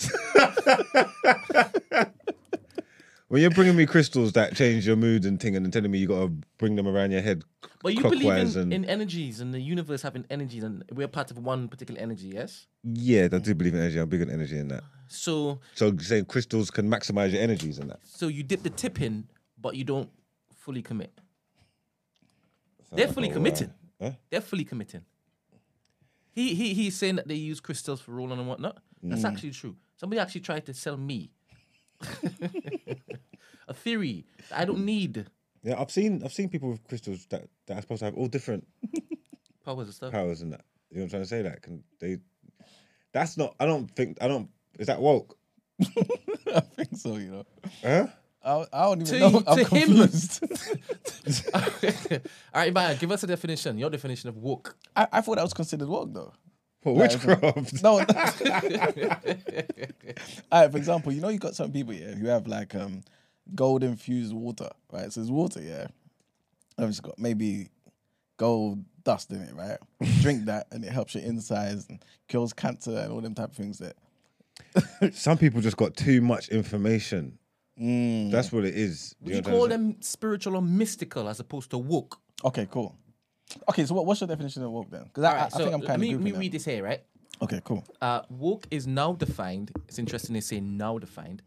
When 3.31 3.41
you're 3.41 3.49
bringing 3.51 3.75
me 3.75 3.85
crystals 3.85 4.33
that 4.33 4.55
change 4.55 4.85
your 4.85 4.95
mood 4.97 5.25
and 5.25 5.39
thing, 5.39 5.55
and 5.55 5.65
then 5.65 5.71
telling 5.71 5.89
me 5.89 5.97
you 5.99 6.07
got 6.07 6.19
to 6.19 6.27
bring 6.57 6.75
them 6.75 6.87
around 6.87 7.11
your 7.11 7.21
head 7.21 7.43
But 7.81 7.93
you 7.95 8.01
believe 8.03 8.25
in, 8.31 8.57
and 8.61 8.73
in 8.73 8.85
energies 8.85 9.39
and 9.39 9.53
the 9.53 9.59
universe 9.61 10.01
having 10.01 10.25
energies, 10.29 10.63
and 10.63 10.83
we're 10.91 11.07
part 11.07 11.31
of 11.31 11.37
one 11.37 11.67
particular 11.67 11.99
energy, 12.01 12.27
yes? 12.27 12.67
yeah, 12.83 13.27
I 13.31 13.37
do 13.37 13.55
believe 13.55 13.73
in 13.73 13.79
energy. 13.79 13.99
I'm 13.99 14.09
big 14.09 14.21
on 14.21 14.29
energy 14.29 14.57
in 14.57 14.67
that. 14.67 14.83
So, 15.07 15.59
So 15.75 15.95
saying 15.97 16.25
crystals 16.25 16.69
can 16.71 16.89
maximize 16.89 17.31
your 17.31 17.41
energies 17.41 17.79
and 17.79 17.89
that. 17.89 17.99
so 18.05 18.27
you 18.27 18.43
dip 18.43 18.63
the 18.63 18.69
tip 18.69 19.01
in, 19.01 19.27
but 19.59 19.75
you 19.75 19.83
don't 19.83 20.09
fully 20.55 20.81
commit. 20.81 21.11
They're 22.91 23.07
fully 23.07 23.29
committed. 23.29 23.71
Huh? 24.01 24.11
They're 24.29 24.41
fully 24.41 24.65
committing. 24.65 25.03
He 26.33 26.55
he 26.55 26.73
he's 26.73 26.95
saying 26.97 27.15
that 27.17 27.27
they 27.27 27.35
use 27.35 27.59
crystals 27.61 28.01
for 28.01 28.11
rolling 28.11 28.39
and 28.39 28.47
whatnot. 28.47 28.77
That's 29.03 29.23
Mm. 29.23 29.31
actually 29.31 29.51
true. 29.51 29.75
Somebody 29.95 30.19
actually 30.19 30.41
tried 30.41 30.65
to 30.65 30.73
sell 30.73 30.97
me 30.97 31.31
a 33.67 33.73
theory 33.73 34.25
that 34.49 34.59
I 34.59 34.65
don't 34.65 34.85
need 34.85 35.25
Yeah, 35.63 35.79
I've 35.79 35.91
seen 35.91 36.21
I've 36.23 36.33
seen 36.33 36.49
people 36.49 36.69
with 36.71 36.83
crystals 36.87 37.25
that, 37.29 37.47
that 37.67 37.77
are 37.77 37.81
supposed 37.81 37.99
to 37.99 38.05
have 38.05 38.15
all 38.15 38.27
different 38.27 38.67
powers 39.65 39.87
and 39.87 39.93
stuff. 39.95 40.11
powers 40.11 40.41
and 40.41 40.53
that. 40.53 40.61
You 40.89 40.97
know 40.97 41.01
what 41.03 41.05
I'm 41.05 41.09
trying 41.09 41.23
to 41.23 41.27
say? 41.29 41.41
That 41.43 41.61
can 41.61 41.83
they? 41.99 42.17
That's 43.13 43.37
not. 43.37 43.55
I 43.59 43.65
don't 43.65 43.89
think. 43.95 44.17
I 44.21 44.27
don't. 44.27 44.49
Is 44.79 44.87
that 44.87 44.99
woke? 45.01 45.37
I 45.81 46.59
think 46.59 46.95
so, 46.95 47.15
you 47.17 47.31
know. 47.31 47.45
Huh? 47.83 48.07
I, 48.43 48.65
I 48.73 48.83
don't 48.85 49.01
even 49.07 49.13
To- 49.13 49.19
know. 49.31 49.43
I'm 49.47 49.57
to 49.57 49.63
him. 49.75 49.87
confused. 49.87 50.43
All 51.53 51.61
right, 52.55 52.73
Maya, 52.73 52.95
give 52.95 53.11
us 53.11 53.23
a 53.23 53.27
definition. 53.27 53.77
Your 53.77 53.89
definition 53.89 54.29
of 54.29 54.37
woke. 54.37 54.75
I, 54.95 55.07
I 55.11 55.21
thought 55.21 55.35
that 55.35 55.43
was 55.43 55.53
considered 55.53 55.87
woke 55.87 56.13
though. 56.13 56.33
For 56.81 56.95
witchcraft? 56.95 57.83
No. 57.83 57.99
All 57.99 58.05
right, 60.51 60.71
for 60.71 60.77
example, 60.77 61.11
you 61.11 61.21
know 61.21 61.29
you 61.29 61.37
got 61.37 61.55
some 61.55 61.71
people 61.71 61.93
yeah 61.93 62.13
who 62.15 62.27
have 62.27 62.47
like 62.47 62.73
um 62.75 63.03
gold 63.53 63.83
infused 63.83 64.33
water, 64.33 64.69
right? 64.91 65.11
So 65.11 65.21
it's 65.21 65.29
water, 65.29 65.61
yeah. 65.61 65.87
And 66.77 66.89
it's 66.89 66.99
got 66.99 67.19
maybe 67.19 67.69
gold 68.37 68.83
dust 69.03 69.31
in 69.31 69.41
it, 69.41 69.53
right? 69.55 69.77
Drink 70.21 70.45
that 70.45 70.67
and 70.71 70.83
it 70.83 70.91
helps 70.91 71.13
your 71.15 71.23
insides 71.23 71.87
and 71.87 72.03
kills 72.27 72.53
cancer 72.53 72.97
and 72.97 73.11
all 73.11 73.21
them 73.21 73.35
type 73.35 73.51
of 73.51 73.55
things 73.55 73.77
there. 73.79 73.93
Some 75.11 75.37
people 75.37 75.61
just 75.61 75.77
got 75.77 75.95
too 75.95 76.21
much 76.21 76.49
information. 76.49 77.37
Mm. 77.79 78.31
That's 78.31 78.51
what 78.51 78.65
it 78.65 78.75
is. 78.75 79.15
Would 79.21 79.35
you 79.35 79.41
know 79.41 79.49
call 79.49 79.67
them 79.67 79.97
spiritual 80.01 80.55
or 80.55 80.61
mystical 80.61 81.27
as 81.29 81.39
opposed 81.39 81.71
to 81.71 81.77
woke? 81.77 82.19
Okay, 82.43 82.67
cool. 82.69 82.95
Okay, 83.69 83.85
so 83.85 83.93
what, 83.95 84.05
what's 84.05 84.21
your 84.21 84.27
definition 84.27 84.63
of 84.63 84.71
woke 84.71 84.89
then? 84.91 85.03
Because 85.05 85.23
I, 85.23 85.29
I, 85.29 85.33
right, 85.33 85.45
I 85.45 85.49
so 85.49 85.57
think 85.63 85.73
I'm 85.75 85.81
kind 85.81 85.95
of 85.95 85.99
me, 86.01 86.11
let 86.13 86.21
me 86.21 86.31
read 86.31 86.51
this 86.51 86.65
here, 86.65 86.83
right? 86.83 87.01
Okay, 87.41 87.61
cool. 87.63 87.83
Uh, 88.01 88.21
woke 88.29 88.67
is 88.71 88.85
now 88.87 89.13
defined. 89.13 89.71
It's 89.87 89.99
interesting 89.99 90.33
they 90.33 90.41
say 90.41 90.59
now 90.59 90.97
defined 90.99 91.41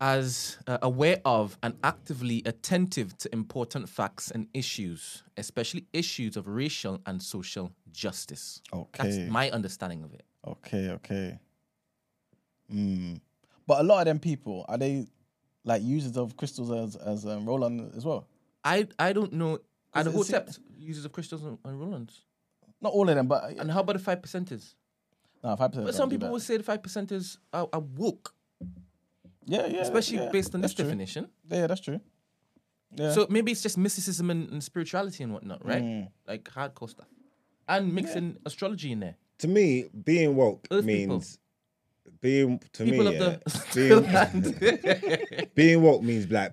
as 0.00 0.58
uh, 0.66 0.78
aware 0.82 1.20
of 1.24 1.56
and 1.62 1.76
actively 1.84 2.42
attentive 2.44 3.16
to 3.18 3.32
important 3.32 3.88
facts 3.88 4.32
and 4.32 4.48
issues, 4.52 5.22
especially 5.36 5.86
issues 5.92 6.36
of 6.36 6.48
racial 6.48 7.00
and 7.06 7.22
social 7.22 7.72
justice. 7.92 8.60
That's 8.72 9.16
Okay. 9.16 9.28
my 9.28 9.48
understanding 9.50 10.02
of 10.02 10.12
it. 10.12 10.24
Okay, 10.46 10.88
okay. 10.90 11.38
Mm. 12.72 13.20
But 13.66 13.80
a 13.80 13.82
lot 13.84 14.00
of 14.00 14.06
them 14.06 14.18
people 14.18 14.64
are 14.68 14.76
they 14.78 15.06
like 15.64 15.82
users 15.82 16.16
of 16.16 16.36
crystals 16.36 16.72
as 16.72 16.96
as 16.96 17.24
um, 17.24 17.46
roll 17.46 17.62
on 17.64 17.92
as 17.96 18.04
well? 18.04 18.26
I 18.64 18.88
I 18.98 19.12
don't 19.12 19.32
know. 19.32 19.58
Are 19.94 20.04
the 20.04 20.10
Is 20.18 20.30
it- 20.32 20.58
users 20.78 21.04
of 21.04 21.12
crystals 21.12 21.42
and, 21.44 21.58
and 21.64 21.78
Rolands? 21.80 22.22
Not 22.80 22.92
all 22.92 23.08
of 23.08 23.14
them, 23.14 23.26
but 23.28 23.44
And 23.58 23.70
how 23.70 23.80
about 23.80 23.92
the 23.94 23.98
five 23.98 24.20
percenters? 24.20 24.74
no, 25.44 25.54
five 25.56 25.70
percent. 25.70 25.86
But 25.86 25.94
some 25.94 26.10
people 26.10 26.30
would 26.30 26.42
say 26.42 26.56
the 26.56 26.62
five 26.62 26.82
percenters 26.82 27.36
are, 27.52 27.68
are 27.72 27.80
woke, 27.80 28.34
yeah, 29.46 29.66
yeah, 29.66 29.80
especially 29.80 30.18
yeah, 30.18 30.30
based 30.30 30.54
on 30.54 30.60
this 30.60 30.74
true. 30.74 30.84
definition. 30.84 31.28
Yeah, 31.48 31.66
that's 31.66 31.80
true. 31.80 32.00
Yeah. 32.94 33.12
So 33.12 33.26
maybe 33.30 33.52
it's 33.52 33.62
just 33.62 33.78
mysticism 33.78 34.30
and, 34.30 34.50
and 34.50 34.62
spirituality 34.62 35.22
and 35.24 35.32
whatnot, 35.32 35.64
right? 35.64 35.82
Mm. 35.82 36.08
Like 36.28 36.44
hardcore 36.44 36.90
stuff, 36.90 37.08
and 37.68 37.92
mixing 37.94 38.36
astrology 38.46 38.92
in 38.92 39.00
there. 39.00 39.16
To 39.38 39.48
me, 39.48 39.88
being 40.04 40.36
woke 40.36 40.66
Earth 40.70 40.84
people. 40.86 41.16
means 41.16 41.38
being 42.20 42.60
to 42.74 42.84
People 42.84 43.04
me 43.04 43.16
of 43.16 43.20
yeah, 43.20 43.38
the 43.72 45.26
being, 45.36 45.48
being 45.54 45.82
woke 45.82 46.02
means 46.02 46.30
like 46.30 46.52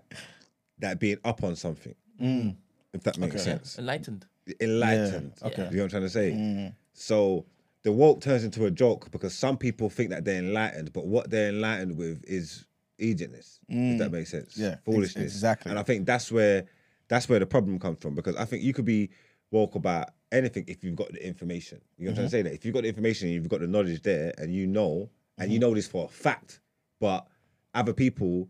that 0.80 1.00
being 1.00 1.18
up 1.24 1.44
on 1.44 1.56
something. 1.56 1.96
Mm. 2.22 2.56
If 2.94 3.04
that 3.04 3.18
makes 3.18 3.36
Okay. 3.36 3.44
sense. 3.44 3.78
enlightened. 3.78 4.26
Enlightened. 4.60 5.34
Yeah, 5.42 5.48
okay. 5.48 5.68
You 5.70 5.78
know 5.78 5.84
what 5.84 5.84
I'm 5.86 5.90
trying 5.90 6.02
to 6.04 6.10
say? 6.10 6.32
Mm. 6.32 6.74
So 6.94 7.46
the 7.84 7.92
woke 7.92 8.22
turns 8.22 8.44
into 8.44 8.66
a 8.66 8.72
joke 8.72 9.12
because 9.12 9.34
some 9.36 9.58
people 9.58 9.90
think 9.90 10.10
that 10.10 10.26
they're 10.26 10.40
enlightened, 10.40 10.92
but 10.94 11.06
what 11.06 11.30
they're 11.30 11.50
enlightened 11.50 11.98
with 11.98 12.24
is 12.28 12.66
idiotless. 13.00 13.60
If 13.70 14.00
that 14.00 14.12
makes 14.12 14.32
sense. 14.32 14.56
Mm. 14.56 14.60
Yeah, 14.62 14.68
ex- 14.70 14.82
foolishness. 14.86 15.24
exactly. 15.34 15.70
And 15.70 15.78
I 15.80 15.84
think 15.84 16.06
that's 16.06 16.32
where 16.32 16.66
that's 17.08 17.28
where 17.30 17.40
the 17.40 17.46
problem 17.46 17.80
comes 17.80 17.98
from 18.02 18.16
because 18.16 18.36
I 18.36 18.46
think 18.46 18.64
you 18.64 18.74
could 18.74 18.86
be 18.86 19.10
woke 19.52 19.76
about 19.76 20.10
anything 20.32 20.64
if 20.68 20.84
you've 20.84 20.96
got 20.96 21.12
the 21.12 21.26
information. 21.26 21.82
You 21.98 22.06
know 22.06 22.12
what 22.12 22.20
I'm 22.20 22.26
Mm-hmm. 22.26 22.30
trying 22.30 22.30
to 22.30 22.32
say? 22.32 22.42
That 22.44 22.54
if 22.54 22.66
you've 22.66 22.74
got 22.74 22.82
the 22.84 22.90
information, 22.90 23.30
you've 23.30 23.50
got 23.50 23.62
the 23.62 23.68
knowledge 23.68 24.02
there, 24.02 24.34
and 24.38 24.54
you 24.54 24.66
know, 24.68 25.10
and 25.38 25.46
Mm-hmm. 25.48 25.54
you 25.54 25.60
know 25.60 25.74
this 25.74 25.88
for 25.88 26.06
a 26.06 26.08
fact, 26.08 26.60
but 27.00 27.26
other 27.74 27.94
people 27.94 28.50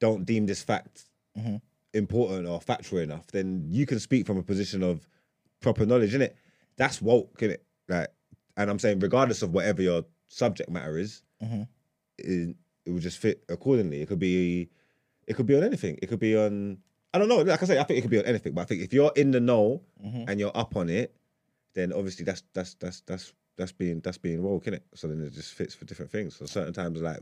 don't 0.00 0.24
deem 0.24 0.46
this 0.46 0.62
fact 0.62 1.04
Mm-hmm. 1.38 1.56
Important 1.94 2.46
or 2.48 2.60
factual 2.60 2.98
enough, 3.00 3.26
then 3.28 3.64
you 3.68 3.86
can 3.86 3.98
speak 3.98 4.26
from 4.26 4.36
a 4.38 4.42
position 4.42 4.82
of 4.82 5.08
proper 5.60 5.86
knowledge, 5.86 6.14
innit? 6.14 6.32
That's 6.76 7.00
woke, 7.02 7.38
innit? 7.38 7.58
Like, 7.88 8.08
and 8.56 8.70
I'm 8.70 8.78
saying, 8.78 9.00
regardless 9.00 9.42
of 9.42 9.52
whatever 9.52 9.82
your 9.82 10.04
subject 10.28 10.70
matter 10.70 10.98
is, 10.98 11.22
Mm-hmm. 11.42 11.62
it, 12.18 12.56
it 12.84 12.90
will 12.90 12.98
just 13.00 13.18
fit 13.18 13.44
accordingly. 13.48 14.02
It 14.02 14.08
could 14.08 14.18
be, 14.18 14.68
it 15.26 15.34
could 15.36 15.46
be 15.46 15.56
on 15.56 15.62
anything. 15.62 15.98
It 16.02 16.06
could 16.08 16.18
be 16.18 16.36
on, 16.36 16.78
I 17.14 17.18
don't 17.18 17.28
know. 17.28 17.38
Like 17.42 17.62
I 17.62 17.66
say, 17.66 17.78
I 17.78 17.84
think 17.84 17.98
it 17.98 18.02
could 18.02 18.10
be 18.10 18.18
on 18.18 18.24
anything. 18.24 18.54
But 18.54 18.62
I 18.62 18.64
think 18.64 18.82
if 18.82 18.92
you're 18.92 19.12
in 19.16 19.30
the 19.30 19.40
know 19.40 19.82
Mm-hmm. 20.04 20.24
and 20.28 20.40
you're 20.40 20.56
up 20.56 20.74
on 20.76 20.88
it, 20.88 21.14
then 21.74 21.92
obviously 21.92 22.24
that's 22.24 22.42
that's 22.54 22.74
that's 22.74 23.00
that's 23.02 23.32
that's 23.56 23.72
being 23.72 24.00
that's 24.00 24.18
being 24.18 24.42
woke, 24.42 24.64
innit? 24.64 24.80
So 24.94 25.06
then 25.08 25.20
it 25.22 25.32
just 25.32 25.54
fits 25.54 25.74
for 25.74 25.84
different 25.84 26.10
things. 26.10 26.34
So 26.36 26.46
certain 26.46 26.72
times, 26.72 27.00
like 27.02 27.20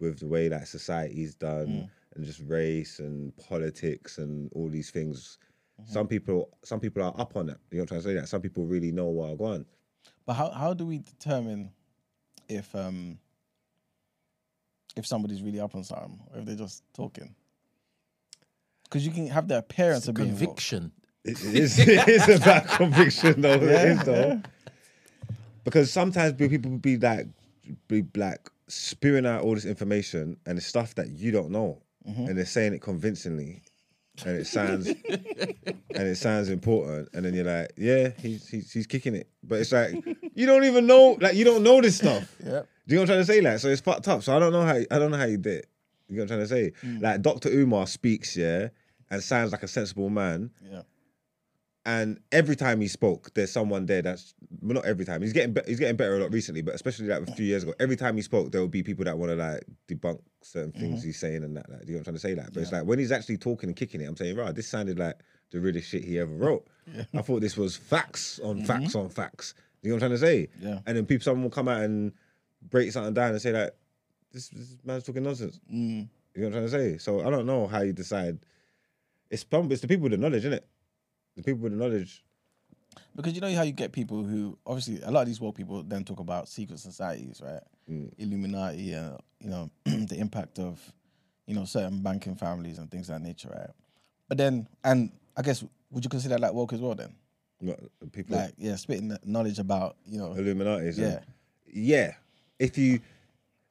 with 0.00 0.18
the 0.20 0.26
way 0.26 0.48
that 0.48 0.66
society's 0.68 1.34
done 1.34 1.66
Mm. 1.66 1.88
And 2.14 2.24
just 2.24 2.40
race 2.46 2.98
and 2.98 3.36
politics 3.36 4.18
and 4.18 4.50
all 4.54 4.68
these 4.68 4.90
things. 4.90 5.38
Mm-hmm. 5.80 5.92
Some 5.92 6.06
people, 6.06 6.50
some 6.62 6.80
people 6.80 7.02
are 7.02 7.14
up 7.18 7.36
on 7.36 7.48
it. 7.48 7.58
You 7.70 7.78
know 7.78 7.82
what 7.82 7.82
I'm 7.82 7.86
trying 7.86 8.00
to 8.02 8.08
say? 8.08 8.14
That 8.14 8.28
some 8.28 8.40
people 8.40 8.64
really 8.64 8.92
know 8.92 9.06
what 9.06 9.30
are 9.30 9.36
going. 9.36 9.66
But 10.26 10.34
how 10.34 10.50
how 10.50 10.74
do 10.74 10.86
we 10.86 10.98
determine 10.98 11.70
if 12.48 12.74
um 12.74 13.18
if 14.96 15.06
somebody's 15.06 15.42
really 15.42 15.60
up 15.60 15.74
on 15.74 15.84
something 15.84 16.18
or 16.32 16.40
if 16.40 16.46
they're 16.46 16.56
just 16.56 16.82
talking? 16.94 17.34
Because 18.84 19.04
you 19.04 19.12
can 19.12 19.26
have 19.28 19.48
the 19.48 19.58
appearance 19.58 20.08
of 20.08 20.14
being 20.14 20.30
woke. 20.30 20.38
Conviction. 20.38 20.92
It 21.24 21.42
is, 21.42 21.78
it 21.80 22.08
is 22.08 22.28
about 22.28 22.66
conviction, 22.68 23.40
though. 23.40 23.54
Yeah, 23.54 23.58
it 23.58 23.88
is, 23.88 24.04
though. 24.04 24.12
yeah. 24.14 24.40
Because 25.64 25.90
sometimes 25.90 26.34
people 26.34 26.70
be 26.72 26.98
like, 26.98 27.26
be 27.88 28.04
like 28.14 28.48
spewing 28.68 29.26
out 29.26 29.42
all 29.42 29.54
this 29.54 29.64
information 29.64 30.36
and 30.46 30.58
it's 30.58 30.66
stuff 30.66 30.94
that 30.96 31.08
you 31.08 31.30
don't 31.30 31.50
know, 31.50 31.80
Mm-hmm. 32.08 32.26
and 32.26 32.36
they're 32.38 32.44
saying 32.44 32.74
it 32.74 32.82
convincingly, 32.82 33.62
and 34.26 34.36
it 34.36 34.46
sounds, 34.46 34.86
and 35.08 35.76
it 36.08 36.16
sounds 36.16 36.48
important, 36.50 37.08
and 37.14 37.24
then 37.24 37.32
you're 37.34 37.44
like, 37.44 37.72
yeah, 37.76 38.10
he's 38.20 38.46
he's, 38.48 38.70
he's 38.72 38.86
kicking 38.86 39.14
it, 39.14 39.28
but 39.42 39.60
it's 39.60 39.72
like 39.72 39.94
you 40.34 40.44
don't 40.46 40.64
even 40.64 40.86
know, 40.86 41.16
like 41.20 41.34
you 41.34 41.44
don't 41.44 41.62
know 41.62 41.80
this 41.80 41.96
stuff. 41.96 42.30
Yep. 42.44 42.68
Do 42.86 42.94
you 42.94 42.96
know 42.96 43.02
what 43.04 43.10
I'm 43.10 43.24
trying 43.24 43.26
to 43.26 43.32
say? 43.32 43.40
Like, 43.40 43.58
so 43.60 43.68
it's 43.68 43.80
fucked 43.80 44.06
up. 44.08 44.22
So 44.22 44.36
I 44.36 44.38
don't 44.38 44.52
know 44.52 44.60
how 44.66 44.74
I 44.76 44.98
don't 44.98 45.10
know 45.10 45.16
how 45.16 45.24
you 45.24 45.38
did. 45.38 45.60
it. 45.60 45.66
You 46.10 46.16
know 46.16 46.24
what 46.24 46.32
I'm 46.32 46.46
trying 46.46 46.62
to 46.62 46.72
say? 46.82 46.86
Mm. 46.86 47.00
Like 47.00 47.22
Dr. 47.22 47.48
Umar 47.48 47.86
speaks, 47.86 48.36
yeah, 48.36 48.68
and 49.10 49.22
sounds 49.22 49.52
like 49.52 49.62
a 49.62 49.68
sensible 49.68 50.10
man. 50.10 50.50
Yeah. 50.62 50.82
And 51.86 52.18
every 52.32 52.56
time 52.56 52.80
he 52.80 52.88
spoke, 52.88 53.34
there's 53.34 53.52
someone 53.52 53.84
there 53.84 54.00
that's 54.00 54.34
well, 54.62 54.74
not 54.76 54.86
every 54.86 55.04
time. 55.04 55.20
He's 55.20 55.34
getting 55.34 55.52
be- 55.52 55.60
he's 55.66 55.78
getting 55.78 55.96
better 55.96 56.16
a 56.16 56.20
lot 56.20 56.32
recently, 56.32 56.62
but 56.62 56.74
especially 56.74 57.08
like 57.08 57.28
a 57.28 57.32
few 57.34 57.44
years 57.44 57.62
ago. 57.62 57.74
Every 57.78 57.96
time 57.96 58.16
he 58.16 58.22
spoke, 58.22 58.52
there 58.52 58.60
will 58.62 58.68
be 58.68 58.82
people 58.82 59.04
that 59.04 59.18
want 59.18 59.30
to 59.32 59.36
like 59.36 59.64
debunk 59.86 60.20
certain 60.42 60.72
things 60.72 61.00
Mm-hmm. 61.00 61.06
he's 61.06 61.18
saying 61.18 61.44
and 61.44 61.56
that. 61.56 61.68
Like, 61.68 61.80
do 61.80 61.86
you 61.88 61.92
know 61.92 61.98
what 61.98 62.00
I'm 62.00 62.04
trying 62.04 62.14
to 62.14 62.20
say? 62.20 62.34
Like, 62.34 62.52
but 62.54 62.62
it's 62.62 62.72
like 62.72 62.84
when 62.86 62.98
he's 62.98 63.12
actually 63.12 63.36
talking 63.36 63.68
and 63.68 63.76
kicking 63.76 64.00
it, 64.00 64.06
I'm 64.06 64.16
saying, 64.16 64.34
right, 64.36 64.54
this 64.54 64.66
sounded 64.66 64.98
like 64.98 65.16
the 65.50 65.60
realest 65.60 65.88
shit 65.90 66.04
he 66.04 66.18
ever 66.18 66.32
wrote. 66.34 66.66
I 67.12 67.20
thought 67.20 67.40
this 67.42 67.56
was 67.56 67.76
facts 67.76 68.40
on 68.42 68.64
facts 68.64 68.94
on 68.94 69.10
facts. 69.10 69.54
Do 69.82 69.90
You 69.90 69.94
know 69.94 69.96
what 69.96 70.04
I'm 70.04 70.16
trying 70.18 70.20
to 70.20 70.26
say? 70.26 70.48
Mm-hmm. 70.58 70.68
Yeah. 70.68 70.78
And 70.86 70.96
then 70.96 71.04
people, 71.04 71.24
someone 71.24 71.42
will 71.42 71.50
come 71.50 71.68
out 71.68 71.82
and 71.82 72.12
break 72.70 72.90
something 72.92 73.12
down 73.12 73.32
and 73.32 73.42
say 73.42 73.52
like, 73.52 73.74
this, 74.32 74.48
this 74.48 74.78
man's 74.84 75.04
talking 75.04 75.22
nonsense. 75.22 75.60
Mm. 75.70 76.08
You 76.34 76.42
know 76.42 76.46
what 76.46 76.46
I'm 76.46 76.52
trying 76.52 76.64
to 76.64 76.70
say? 76.70 76.98
So 76.98 77.26
I 77.26 77.30
don't 77.30 77.44
know 77.46 77.66
how 77.66 77.82
you 77.82 77.92
decide. 77.92 78.38
It's 79.30 79.44
it's 79.52 79.80
the 79.80 79.88
people 79.88 80.04
with 80.04 80.12
the 80.12 80.18
knowledge, 80.18 80.40
isn't 80.40 80.54
it? 80.54 80.66
The 81.36 81.42
people 81.42 81.62
with 81.62 81.72
the 81.72 81.78
knowledge. 81.78 82.22
Because 83.16 83.34
you 83.34 83.40
know 83.40 83.52
how 83.54 83.62
you 83.62 83.72
get 83.72 83.92
people 83.92 84.22
who 84.22 84.56
obviously 84.66 85.00
a 85.02 85.10
lot 85.10 85.22
of 85.22 85.26
these 85.26 85.40
woke 85.40 85.56
people 85.56 85.82
then 85.82 86.04
talk 86.04 86.20
about 86.20 86.48
secret 86.48 86.78
societies, 86.78 87.40
right? 87.44 87.62
Mm. 87.90 88.12
Illuminati, 88.18 88.92
and 88.92 89.18
you 89.40 89.50
know 89.50 89.70
the 89.84 90.16
impact 90.18 90.58
of 90.58 90.80
you 91.46 91.54
know 91.54 91.64
certain 91.64 92.02
banking 92.02 92.34
families 92.34 92.78
and 92.78 92.90
things 92.90 93.08
of 93.08 93.16
that 93.16 93.26
nature, 93.26 93.50
right? 93.54 93.70
But 94.28 94.38
then, 94.38 94.66
and 94.82 95.10
I 95.36 95.42
guess 95.42 95.64
would 95.90 96.04
you 96.04 96.10
consider 96.10 96.34
that 96.34 96.40
like 96.40 96.52
woke 96.52 96.72
as 96.72 96.80
well? 96.80 96.94
Then, 96.94 97.14
Not 97.60 97.78
people 98.12 98.36
like 98.36 98.54
yeah, 98.58 98.76
spitting 98.76 99.16
knowledge 99.24 99.58
about 99.58 99.96
you 100.06 100.18
know 100.18 100.32
Illuminati. 100.32 100.92
yeah. 101.00 101.20
yeah. 101.72 102.12
If 102.58 102.78
you, 102.78 103.00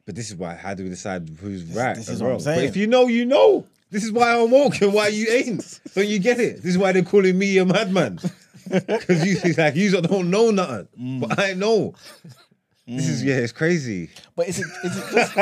but 0.06 0.16
this 0.16 0.30
is 0.30 0.36
why. 0.36 0.56
How 0.56 0.74
do 0.74 0.84
we 0.84 0.90
decide 0.90 1.30
who's 1.40 1.64
right 1.64 1.96
this 1.96 2.08
and 2.08 2.16
is 2.16 2.22
what 2.22 2.28
I'm 2.28 2.32
wrong? 2.34 2.38
But 2.40 2.56
saying. 2.56 2.70
if 2.70 2.78
you 2.78 2.88
know, 2.88 3.08
you 3.08 3.26
know. 3.26 3.66
This 3.94 4.04
is 4.04 4.12
why 4.12 4.34
I'm 4.36 4.50
woke 4.52 4.82
and 4.82 4.92
why 4.94 5.08
you 5.10 5.28
ain't. 5.30 5.80
Don't 5.96 6.08
you 6.08 6.18
get 6.20 6.40
it? 6.40 6.58
This 6.58 6.66
is 6.74 6.78
why 6.78 6.92
they're 6.92 7.04
calling 7.04 7.38
me 7.38 7.58
a 7.60 7.66
madman. 7.66 8.20
Because 8.70 9.26
you 9.26 9.38
it's 9.44 9.58
like 9.58 9.76
you 9.76 9.92
don't 10.02 10.30
know 10.32 10.50
nothing, 10.50 10.88
Mm. 11.00 11.20
but 11.20 11.38
I 11.38 11.54
know. 11.54 11.94
This 12.88 13.08
is 13.10 13.24
yeah, 13.24 13.36
it's 13.36 13.52
crazy. 13.52 14.10
But 14.38 14.48
is 14.48 14.60
it 14.60 14.66
is 14.86 14.98
it 14.98 15.06
just 15.14 15.34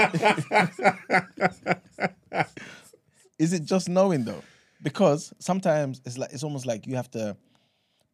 is 3.40 3.53
it 3.53 3.64
just 3.65 3.90
knowing 3.90 4.23
though? 4.26 4.41
Because 4.84 5.34
sometimes 5.40 6.02
it's 6.06 6.18
like 6.18 6.34
it's 6.34 6.44
almost 6.44 6.65
like 6.65 6.88
you 6.88 6.95
have 6.95 7.11
to 7.11 7.38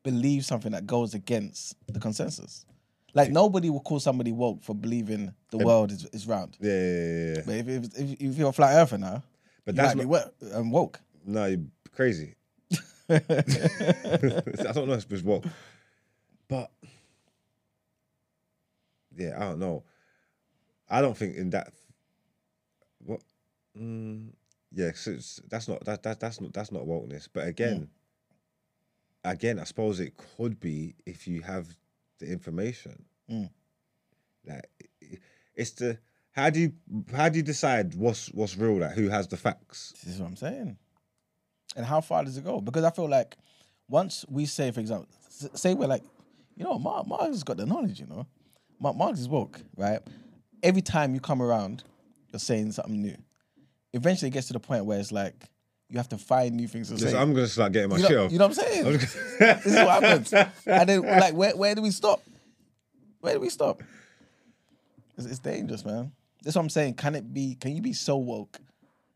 believe 0.03 0.45
something 0.45 0.73
that 0.73 0.85
goes 0.85 1.13
against 1.13 1.75
the 1.87 1.99
consensus. 1.99 2.65
Like 3.13 3.31
nobody 3.31 3.69
will 3.69 3.79
call 3.79 3.99
somebody 4.01 4.31
woke 4.33 4.61
for 4.63 4.75
believing 4.75 5.33
the 5.51 5.57
world 5.59 5.91
is, 5.91 6.05
is 6.11 6.27
round. 6.27 6.57
Yeah, 6.59 6.71
yeah, 6.71 7.33
yeah. 7.35 7.41
But 7.45 7.55
if, 7.55 7.67
if, 7.67 7.83
if, 7.97 8.21
if 8.21 8.37
you're 8.37 8.49
a 8.49 8.53
flat 8.53 8.75
earther 8.75 8.97
now, 8.97 9.23
But 9.67 9.75
you 9.75 9.81
that's 9.81 9.95
might 9.95 10.03
be 10.03 10.09
not- 10.09 10.33
wo- 10.41 10.59
um, 10.59 10.71
woke. 10.71 10.99
No, 11.25 11.45
you're 11.45 11.59
crazy. 11.91 12.35
I 13.09 13.19
don't 13.19 14.87
know 14.87 14.93
if 14.93 15.11
it's 15.11 15.21
woke, 15.23 15.43
but 16.47 16.71
yeah, 19.17 19.35
I 19.37 19.41
don't 19.41 19.59
know. 19.59 19.83
I 20.89 21.01
don't 21.01 21.17
think 21.17 21.35
in 21.35 21.49
that. 21.49 21.73
What? 23.05 23.21
Mm, 23.77 24.29
yeah, 24.71 24.91
that's 25.49 25.67
not 25.67 25.83
that, 25.83 26.01
that 26.03 26.19
that's 26.21 26.39
not 26.39 26.53
that's 26.53 26.71
not 26.71 26.83
wokeness. 26.83 27.27
But 27.31 27.47
again, 27.47 27.89
again, 29.25 29.59
I 29.59 29.65
suppose 29.65 29.99
it 29.99 30.13
could 30.37 30.61
be 30.61 30.95
if 31.05 31.27
you 31.27 31.41
have 31.41 31.67
the 32.19 32.27
information. 32.31 33.03
Mm. 33.29 33.49
Like 34.45 34.69
it's 35.55 35.71
the 35.71 35.97
how 36.37 36.51
do 36.51 36.59
you 36.59 36.71
how 37.13 37.27
do 37.27 37.37
you 37.37 37.43
decide 37.43 37.95
what's 37.95 38.27
what's 38.27 38.55
real? 38.55 38.79
Like 38.79 38.91
who 38.91 39.09
has 39.09 39.27
the 39.27 39.37
facts? 39.37 39.93
This 40.03 40.13
is 40.15 40.21
what 40.21 40.27
I'm 40.27 40.35
saying. 40.35 40.77
And 41.75 41.85
how 41.85 41.99
far 41.99 42.23
does 42.23 42.37
it 42.37 42.43
go? 42.43 42.61
Because 42.61 42.83
I 42.83 42.91
feel 42.91 43.09
like 43.09 43.35
once 43.89 44.23
we 44.29 44.45
say, 44.45 44.71
for 44.71 44.79
example, 44.79 45.07
say 45.55 45.73
we're 45.73 45.87
like, 45.87 46.03
you 46.55 46.63
know, 46.63 46.77
Mark, 46.77 47.07
Mark 47.07 47.23
has 47.23 47.43
got 47.43 47.57
the 47.57 47.65
knowledge, 47.65 47.99
you 47.99 48.05
know. 48.05 48.27
Mark, 48.79 48.95
Mark 48.95 49.13
is 49.13 49.27
woke, 49.27 49.59
right? 49.75 49.99
Every 50.61 50.81
time 50.81 51.13
you 51.13 51.19
come 51.19 51.41
around, 51.41 51.83
you're 52.31 52.39
saying 52.39 52.71
something 52.71 53.01
new. 53.01 53.17
Eventually 53.93 54.29
it 54.29 54.31
gets 54.31 54.47
to 54.47 54.53
the 54.53 54.59
point 54.59 54.85
where 54.85 54.99
it's 54.99 55.11
like 55.11 55.33
you 55.89 55.97
have 55.97 56.09
to 56.09 56.17
find 56.17 56.55
new 56.55 56.67
things 56.67 56.89
to 56.89 56.97
Just, 56.97 57.13
say. 57.13 57.17
I'm 57.17 57.33
gonna 57.33 57.47
start 57.47 57.71
getting 57.71 57.89
my 57.89 57.97
you, 57.97 58.07
shit 58.07 58.17
off. 58.17 58.31
you 58.31 58.37
know 58.37 58.47
what 58.47 58.57
I'm 58.59 58.63
saying? 58.63 58.85
I'm 58.85 58.93
this 58.93 59.65
is 59.65 59.75
what 59.75 60.03
happens. 60.03 60.33
And 60.67 60.89
then 60.89 61.01
like 61.01 61.33
where 61.33 61.55
where 61.55 61.73
do 61.73 61.81
we 61.81 61.91
stop? 61.91 62.21
Where 63.21 63.33
do 63.33 63.39
we 63.39 63.49
stop? 63.49 63.81
It's, 65.17 65.25
it's 65.25 65.39
dangerous, 65.39 65.83
man. 65.83 66.11
That's 66.43 66.55
what 66.55 66.61
I'm 66.63 66.69
saying. 66.69 66.95
Can 66.95 67.15
it 67.15 67.33
be 67.33 67.55
can 67.55 67.75
you 67.75 67.81
be 67.81 67.93
so 67.93 68.17
woke? 68.17 68.59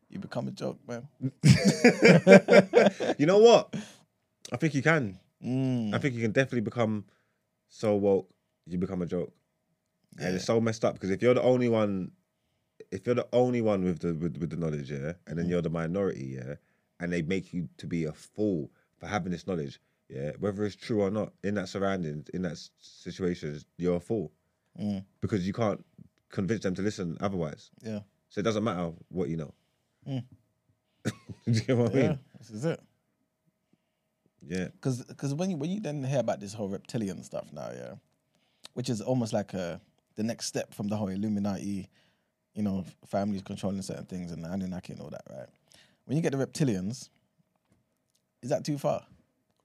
You 0.09 0.19
become 0.19 0.47
a 0.47 0.51
joke, 0.51 0.77
man. 0.87 1.07
you 3.17 3.25
know 3.25 3.37
what? 3.37 3.73
I 4.51 4.57
think 4.57 4.73
you 4.73 4.81
can. 4.81 5.17
Mm. 5.43 5.93
I 5.93 5.97
think 5.99 6.15
you 6.15 6.21
can 6.21 6.31
definitely 6.31 6.61
become 6.61 7.05
so 7.69 7.95
woke, 7.95 8.29
you 8.67 8.77
become 8.77 9.01
a 9.01 9.05
joke. 9.05 9.31
And 10.19 10.35
it's 10.35 10.45
so 10.45 10.59
messed 10.59 10.83
up 10.83 10.95
because 10.95 11.09
if 11.09 11.21
you're 11.21 11.33
the 11.33 11.41
only 11.41 11.69
one, 11.69 12.11
if 12.91 13.05
you're 13.05 13.15
the 13.15 13.27
only 13.31 13.61
one 13.61 13.83
with 13.85 13.99
the 13.99 14.13
with, 14.13 14.37
with 14.37 14.49
the 14.49 14.57
knowledge, 14.57 14.91
yeah, 14.91 15.13
and 15.25 15.39
then 15.39 15.47
you're 15.47 15.61
the 15.61 15.69
minority, 15.69 16.37
yeah, 16.37 16.55
and 16.99 17.13
they 17.13 17.21
make 17.21 17.53
you 17.53 17.69
to 17.77 17.87
be 17.87 18.03
a 18.03 18.11
fool 18.11 18.69
for 18.99 19.07
having 19.07 19.31
this 19.31 19.47
knowledge, 19.47 19.79
yeah, 20.09 20.31
whether 20.39 20.65
it's 20.65 20.75
true 20.75 21.01
or 21.01 21.09
not, 21.09 21.31
in 21.43 21.55
that 21.55 21.69
surroundings, 21.69 22.27
in 22.29 22.41
that 22.41 22.57
situation, 22.81 23.57
you're 23.77 23.95
a 23.95 24.01
fool 24.01 24.31
Mm. 24.79 25.03
because 25.19 25.45
you 25.45 25.51
can't 25.51 25.83
convince 26.31 26.63
them 26.63 26.75
to 26.75 26.81
listen 26.81 27.17
otherwise. 27.19 27.69
Yeah. 27.81 27.99
So 28.29 28.39
it 28.39 28.43
doesn't 28.43 28.63
matter 28.63 28.91
what 29.09 29.29
you 29.29 29.37
know. 29.37 29.53
Mm. 30.07 30.23
Do 31.05 31.11
you 31.45 31.61
get 31.61 31.77
what 31.77 31.95
I 31.95 31.97
Yeah, 31.97 32.07
mean? 32.07 32.19
this 32.39 32.49
is 32.51 32.65
it. 32.65 32.79
Yeah. 34.47 34.67
Because 34.73 35.33
when 35.35 35.51
you 35.51 35.57
when 35.57 35.69
you 35.69 35.79
then 35.79 36.03
hear 36.03 36.19
about 36.19 36.39
this 36.39 36.53
whole 36.53 36.67
reptilian 36.69 37.23
stuff 37.23 37.47
now, 37.53 37.69
yeah, 37.73 37.93
which 38.73 38.89
is 38.89 39.01
almost 39.01 39.33
like 39.33 39.53
a 39.53 39.79
the 40.15 40.23
next 40.23 40.47
step 40.47 40.73
from 40.73 40.87
the 40.87 40.97
whole 40.97 41.09
Illuminati, 41.09 41.89
you 42.53 42.63
know, 42.63 42.83
families 43.07 43.41
controlling 43.43 43.81
certain 43.81 44.05
things 44.05 44.31
and 44.31 44.45
Anunnaki 44.45 44.93
and 44.93 45.01
all 45.01 45.09
that, 45.09 45.23
right? 45.29 45.47
When 46.05 46.17
you 46.17 46.23
get 46.23 46.31
the 46.31 46.43
reptilians, 46.45 47.09
is 48.41 48.49
that 48.49 48.65
too 48.65 48.77
far, 48.77 49.05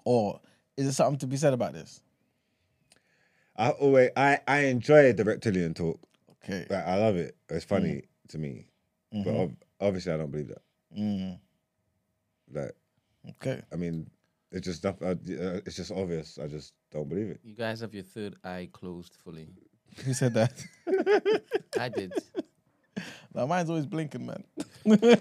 or 0.05 0.41
is 0.77 0.85
there 0.85 0.93
something 0.93 1.19
to 1.21 1.27
be 1.27 1.37
said 1.37 1.53
about 1.55 1.73
this? 1.73 2.03
I 3.57 3.71
always 3.71 4.11
I 4.17 4.41
I 4.47 4.59
enjoy 4.67 5.13
the 5.15 5.25
reptilian 5.25 5.73
talk. 5.75 5.99
Okay, 6.49 6.67
Like, 6.71 6.87
I 6.87 6.97
love 6.99 7.17
it. 7.17 7.37
It's 7.49 7.65
funny 7.65 7.95
Mm. 7.95 8.03
to 8.29 8.39
me. 8.39 8.67
but 9.13 9.35
ob- 9.35 9.57
obviously 9.81 10.13
I 10.13 10.17
don't 10.17 10.31
believe 10.31 10.49
that. 10.49 10.63
Mm. 10.97 11.39
Like, 12.53 12.73
Okay. 13.31 13.61
I 13.73 13.77
mean, 13.77 14.09
it's 14.53 14.65
just 14.65 14.79
stuff. 14.79 15.03
Uh, 15.03 15.07
uh, 15.17 15.61
it's 15.67 15.75
just 15.77 15.91
obvious. 15.91 16.39
I 16.39 16.47
just 16.47 16.75
don't 16.93 17.09
believe 17.09 17.29
it. 17.31 17.41
You 17.43 17.55
guys 17.57 17.81
have 17.81 17.93
your 17.95 18.05
third 18.05 18.37
eye 18.45 18.69
closed 18.73 19.17
fully. 19.25 19.49
Who 20.05 20.15
said 20.15 20.35
that? 20.35 20.65
I 21.79 21.89
did. 21.89 22.13
no, 23.35 23.47
mine's 23.49 23.69
always 23.69 23.87
blinking, 23.87 24.27
man. 24.27 24.45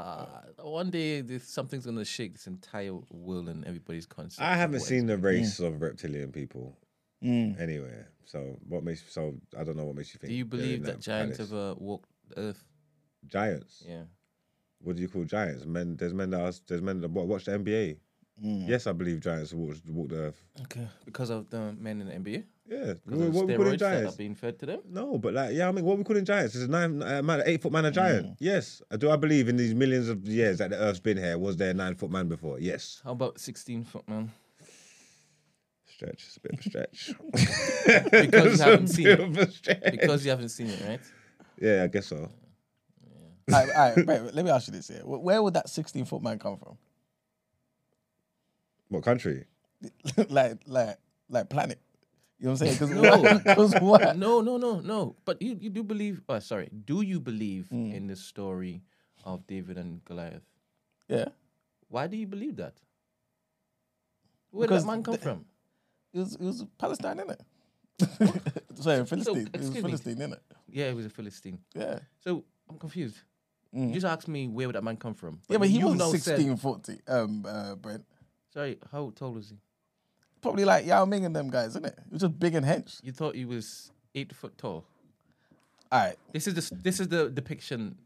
Uh, 0.00 0.62
one 0.62 0.90
day 0.90 1.20
this 1.20 1.44
something's 1.48 1.84
gonna 1.86 2.04
shake 2.04 2.32
this 2.34 2.46
entire 2.46 2.94
world 3.10 3.48
and 3.48 3.64
everybody's 3.66 4.06
concept. 4.06 4.40
I 4.46 4.56
haven't 4.56 4.80
seen 4.80 5.06
the 5.06 5.18
race 5.18 5.60
of 5.60 5.80
reptilian 5.82 6.32
people 6.32 6.76
Mm. 7.22 7.60
anywhere. 7.60 8.08
So 8.24 8.58
what 8.66 8.82
makes 8.82 9.02
so 9.12 9.34
I 9.58 9.62
don't 9.64 9.76
know 9.76 9.84
what 9.84 9.96
makes 9.96 10.14
you 10.14 10.18
think. 10.18 10.30
Do 10.30 10.34
you 10.36 10.44
believe 10.46 10.78
in 10.78 10.82
that 10.84 11.00
giants 11.00 11.36
palace. 11.36 11.52
ever 11.52 11.74
walked 11.74 12.08
the 12.28 12.40
earth? 12.40 12.64
giants? 13.26 13.84
Yeah. 13.86 14.04
What 14.82 14.96
do 14.96 15.02
you 15.02 15.08
call 15.08 15.24
giants? 15.24 15.66
Men. 15.66 15.96
There's 15.96 16.14
men 16.14 16.30
that 16.30 16.40
are, 16.40 16.52
there's 16.66 16.80
men 16.80 17.00
that 17.02 17.10
watch 17.10 17.44
the 17.44 17.52
NBA. 17.52 17.98
Mm. 18.42 18.66
Yes, 18.66 18.86
I 18.86 18.92
believe 18.92 19.20
giants 19.20 19.52
walked 19.52 19.86
walk 19.90 20.08
the 20.08 20.16
earth. 20.16 20.42
Okay. 20.62 20.88
Because 21.04 21.28
of 21.28 21.50
the 21.50 21.72
men 21.78 22.00
in 22.00 22.06
the 22.06 22.14
NBA? 22.14 22.44
Yeah. 22.70 22.94
What, 23.04 23.18
what 23.32 23.46
we 23.48 23.56
calling 23.56 23.72
steroids 23.74 23.78
giants? 23.80 24.14
being 24.14 24.34
fed 24.36 24.58
to 24.60 24.66
them? 24.66 24.80
No, 24.88 25.18
but 25.18 25.34
like, 25.34 25.54
yeah, 25.54 25.68
I 25.68 25.72
mean, 25.72 25.84
what 25.84 25.98
we 25.98 26.04
call 26.04 26.14
calling 26.14 26.24
giants? 26.24 26.54
Is 26.54 26.62
a 26.62 26.68
nine 26.68 27.02
uh, 27.02 27.20
man, 27.20 27.42
eight 27.44 27.60
foot 27.60 27.72
man 27.72 27.84
a 27.84 27.90
giant? 27.90 28.36
Yes. 28.38 28.80
Uh, 28.90 28.96
Do 28.96 29.10
I 29.10 29.16
believe 29.16 29.48
in 29.48 29.56
these 29.56 29.74
millions 29.74 30.08
of 30.08 30.24
years 30.24 30.58
that 30.58 30.70
the 30.70 30.76
Earth's 30.76 31.00
been 31.00 31.16
here? 31.18 31.36
Was 31.36 31.56
there 31.56 31.70
a 31.70 31.74
nine 31.74 31.96
foot 31.96 32.12
man 32.12 32.28
before? 32.28 32.60
Yes. 32.60 33.00
How 33.04 33.10
about 33.10 33.40
16 33.40 33.82
foot 33.84 34.08
man? 34.08 34.30
Stretch. 35.86 36.24
It's 36.28 36.36
a 36.36 36.40
bit 36.40 36.52
of 36.52 36.60
a 36.60 36.62
stretch. 36.62 37.10
Because 38.22 38.44
you 38.44 38.50
It's 38.52 38.60
a 38.60 38.64
haven't 38.64 38.86
seen 38.88 39.04
bit 39.04 39.20
it. 39.20 39.28
of 39.28 39.36
a 39.38 39.50
stretch. 39.50 39.90
Because 39.90 40.24
you 40.24 40.30
haven't 40.30 40.48
seen 40.50 40.68
it, 40.68 40.80
right? 40.88 41.00
yeah, 41.60 41.82
I 41.82 41.86
guess 41.88 42.06
so. 42.06 42.16
All 42.16 42.28
right, 43.48 43.68
all 43.76 43.94
right, 43.96 44.06
wait, 44.06 44.34
let 44.34 44.44
me 44.44 44.50
ask 44.52 44.68
you 44.68 44.72
this 44.74 44.86
here. 44.86 45.00
Where 45.04 45.42
would 45.42 45.54
that 45.54 45.68
16 45.68 46.04
foot 46.04 46.22
man 46.22 46.38
come 46.38 46.56
from? 46.56 46.78
What 48.88 49.02
country? 49.02 49.44
like, 50.28 50.58
like, 50.66 50.98
like 51.28 51.48
planet. 51.48 51.80
You 52.40 52.46
know 52.46 52.52
what 52.52 52.62
I'm 52.62 52.74
saying? 52.74 53.02
No. 53.02 53.38
Because 53.44 53.74
what? 53.80 54.16
No, 54.16 54.40
no, 54.40 54.56
no, 54.56 54.80
no. 54.80 55.16
But 55.24 55.42
you, 55.42 55.56
you 55.60 55.68
do 55.70 55.82
believe, 55.82 56.22
oh, 56.28 56.38
sorry, 56.38 56.70
do 56.86 57.02
you 57.02 57.20
believe 57.20 57.68
Hmm. 57.68 57.92
in 57.92 58.06
the 58.06 58.16
story 58.16 58.82
of 59.24 59.46
David 59.46 59.76
and 59.76 60.02
Goliath? 60.04 60.42
Yeah. 61.08 61.26
Why 61.88 62.06
do 62.06 62.16
you 62.16 62.26
believe 62.26 62.56
that? 62.56 62.74
Where 64.50 64.66
Because 64.66 64.82
did 64.82 64.88
that 64.88 64.92
man 64.92 65.02
come 65.02 65.14
the- 65.14 65.20
from? 65.20 65.44
It 66.12 66.18
was, 66.18 66.34
it 66.34 66.40
was 66.40 66.64
Palestine, 66.78 67.18
innit? 67.18 67.40
Sorry, 68.80 69.04
Philistine. 69.06 69.48
it 69.52 69.60
was 69.60 69.70
me. 69.70 69.80
Philistine, 69.82 70.16
innit? 70.16 70.40
Yeah, 70.68 70.86
it 70.86 70.96
was 70.96 71.06
a 71.06 71.10
Philistine. 71.10 71.58
Yeah. 71.74 71.98
So 72.24 72.44
I'm 72.68 72.78
confused. 72.78 73.18
You 73.72 73.92
just 73.92 74.06
asked 74.06 74.26
me 74.26 74.48
where 74.48 74.66
would 74.66 74.74
that 74.74 74.82
man 74.82 74.96
come 74.96 75.14
from? 75.14 75.34
Mm. 75.34 75.40
Yeah, 75.50 75.58
but 75.58 75.68
he 75.68 75.78
wasn't 75.78 75.98
now 76.00 76.10
said- 76.10 76.36
16 76.38 76.56
foot, 76.56 76.88
um, 77.06 77.44
uh, 77.46 77.74
Brent. 77.76 78.04
sorry, 78.52 78.78
how 78.90 79.12
tall 79.14 79.32
was 79.34 79.50
he? 79.50 79.58
Probably 80.42 80.64
like 80.64 80.86
Yao 80.86 81.04
Ming 81.04 81.24
and 81.26 81.34
them 81.36 81.50
guys, 81.50 81.70
isn't 81.70 81.84
it? 81.86 81.94
It 81.98 82.12
was 82.12 82.20
just 82.22 82.38
big 82.38 82.54
and 82.54 82.64
hench. 82.64 83.02
You 83.04 83.12
thought 83.12 83.34
he 83.34 83.44
was 83.44 83.90
eight 84.14 84.34
foot 84.34 84.56
tall. 84.56 84.84
All 85.92 85.98
right. 86.00 86.16
This 86.32 86.46
is 86.46 86.54
the 86.54 86.74
this 86.76 87.00
is 87.00 87.08
the 87.08 87.28
depiction. 87.28 87.96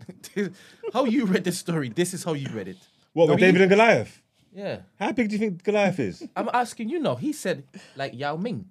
how 0.92 1.04
you 1.04 1.26
read 1.26 1.44
this 1.44 1.58
story? 1.58 1.88
This 1.88 2.14
is 2.14 2.24
how 2.24 2.32
you 2.34 2.48
read 2.54 2.68
it. 2.68 2.78
What 3.12 3.28
with 3.28 3.38
David 3.40 3.60
and 3.62 3.70
Goliath? 3.70 4.22
Yeah, 4.52 4.80
How 4.98 5.12
big 5.12 5.28
do 5.28 5.34
you 5.34 5.38
think 5.38 5.62
Goliath 5.62 6.00
is? 6.00 6.26
I'm 6.36 6.50
asking 6.52 6.88
you 6.88 6.98
now. 6.98 7.14
He 7.14 7.32
said 7.32 7.64
like 7.96 8.14
Yao 8.18 8.36
Ming. 8.36 8.66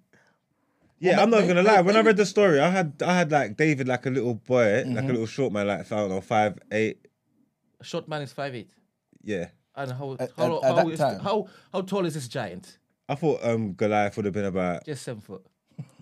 Yeah, 0.99 1.13
Well, 1.15 1.23
I'm 1.23 1.29
not 1.29 1.41
may- 1.41 1.47
gonna 1.47 1.63
lie. 1.63 1.79
When 1.81 1.95
I 1.95 2.01
read 2.01 2.17
the 2.17 2.25
story, 2.25 2.59
I 2.59 2.69
had 2.69 3.01
I 3.05 3.15
had 3.15 3.31
like 3.31 3.55
David 3.55 3.87
like 3.87 4.05
a 4.05 4.09
little 4.09 4.33
boy, 4.35 4.83
like 4.83 4.85
Mm-hmm. 4.85 4.97
a 5.09 5.11
little 5.13 5.25
short 5.25 5.53
man, 5.53 5.67
like 5.67 5.89
I 5.91 5.95
don't 5.95 6.09
know, 6.09 6.19
five 6.21 6.59
eight. 6.71 7.07
A 7.79 7.83
short 7.85 8.07
man 8.09 8.21
is 8.23 8.33
five 8.33 8.53
eight. 8.55 8.69
Yeah, 9.23 9.49
And 9.75 9.91
how 9.93 10.17
At- 10.19 10.31
how 10.35 10.57
at- 10.57 10.63
at 10.63 10.69
how, 10.69 10.75
that 10.83 10.87
is- 10.91 10.99
time. 10.99 11.19
how 11.19 11.47
how 11.71 11.81
tall 11.81 12.05
is 12.05 12.13
this 12.15 12.27
giant? 12.27 12.78
I 13.09 13.15
thought 13.15 13.43
um 13.43 13.73
Goliath 13.73 14.15
would 14.15 14.25
have 14.25 14.33
been 14.33 14.45
about 14.45 14.85
Just 14.85 15.03
seven 15.03 15.19
foot. 15.21 15.43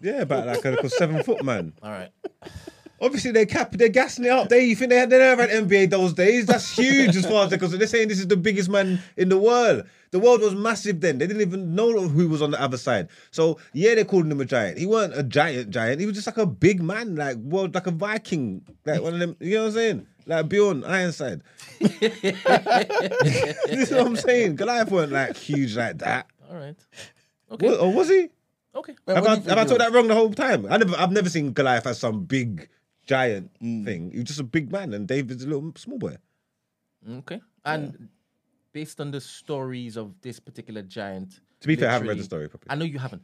yeah 0.01 0.21
about 0.21 0.45
like 0.45 0.63
a 0.65 0.89
seven 0.89 1.23
foot 1.23 1.43
man. 1.43 1.73
All 1.81 1.89
right. 1.89 2.09
Obviously 2.99 3.31
they 3.31 3.45
cap 3.45 3.71
they're 3.71 3.89
gassing 3.89 4.25
it 4.25 4.31
up. 4.31 4.49
They 4.49 4.65
you 4.65 4.75
think 4.75 4.89
they 4.89 4.97
had 4.97 5.09
they 5.09 5.19
never 5.19 5.47
had 5.47 5.51
NBA 5.67 5.89
those 5.89 6.13
days? 6.13 6.47
That's 6.47 6.69
huge 6.75 7.15
as 7.15 7.25
far 7.25 7.45
as 7.45 7.51
because 7.51 7.71
they're 7.77 7.87
saying 7.87 8.09
this 8.09 8.19
is 8.19 8.27
the 8.27 8.35
biggest 8.35 8.69
man 8.69 8.99
in 9.15 9.29
the 9.29 9.37
world. 9.37 9.85
The 10.11 10.19
world 10.19 10.41
was 10.41 10.55
massive 10.55 10.99
then. 10.99 11.17
They 11.17 11.27
didn't 11.27 11.41
even 11.41 11.75
know 11.75 12.07
who 12.07 12.27
was 12.27 12.41
on 12.41 12.51
the 12.51 12.61
other 12.61 12.77
side. 12.77 13.07
So 13.31 13.59
yeah, 13.71 13.95
they 13.95 14.03
called 14.03 14.25
him 14.25 14.41
a 14.41 14.45
giant. 14.45 14.77
He 14.77 14.85
weren't 14.85 15.17
a 15.17 15.23
giant 15.23 15.69
giant. 15.69 15.99
He 16.01 16.05
was 16.05 16.15
just 16.15 16.27
like 16.27 16.37
a 16.37 16.45
big 16.45 16.81
man, 16.81 17.15
like 17.15 17.37
world 17.37 17.73
like 17.73 17.87
a 17.87 17.91
Viking, 17.91 18.65
like 18.85 19.01
one 19.01 19.13
of 19.13 19.19
them. 19.19 19.37
You 19.39 19.55
know 19.55 19.61
what 19.61 19.67
I'm 19.67 19.73
saying? 19.73 20.07
Like 20.25 20.49
Bjorn 20.49 20.83
Ironside. 20.83 21.41
this 21.79 22.23
is 23.71 23.91
what 23.91 24.07
I'm 24.07 24.15
saying. 24.15 24.55
Goliath 24.55 24.91
weren't 24.91 25.11
like 25.11 25.37
huge 25.37 25.77
like 25.77 25.99
that. 25.99 26.27
All 26.49 26.55
right. 26.55 26.75
Okay. 27.51 27.69
What, 27.69 27.79
or 27.79 27.93
was 27.93 28.09
he? 28.09 28.29
Okay. 28.75 28.95
Wait, 29.05 29.15
Have 29.15 29.23
what 29.23 29.31
I, 29.31 29.41
you, 29.41 29.49
have 29.49 29.57
I 29.57 29.65
told 29.65 29.79
that 29.79 29.91
wrong 29.93 30.07
the 30.07 30.13
whole 30.13 30.33
time? 30.33 30.65
I 30.69 30.77
never, 30.77 30.95
I've 30.97 31.11
never 31.11 31.29
seen 31.29 31.53
Goliath 31.53 31.87
as 31.87 31.99
some 31.99 32.25
big 32.25 32.69
giant 33.05 33.51
mm. 33.61 33.85
thing. 33.85 34.11
He 34.11 34.17
was 34.17 34.27
just 34.27 34.39
a 34.39 34.43
big 34.43 34.71
man, 34.71 34.93
and 34.93 35.07
David's 35.07 35.43
a 35.43 35.47
little 35.47 35.71
small 35.75 35.97
boy. 35.97 36.17
Okay. 37.09 37.41
And 37.65 38.09
based 38.73 39.01
on 39.01 39.11
the 39.11 39.21
stories 39.21 39.97
of 39.97 40.13
this 40.21 40.39
particular 40.39 40.81
giant. 40.81 41.39
To 41.61 41.67
be 41.67 41.75
fair, 41.75 41.89
I 41.89 41.93
haven't 41.93 42.09
read 42.09 42.19
the 42.19 42.23
story 42.23 42.49
properly. 42.49 42.67
I 42.69 42.75
know 42.75 42.85
you 42.85 42.99
haven't. 42.99 43.23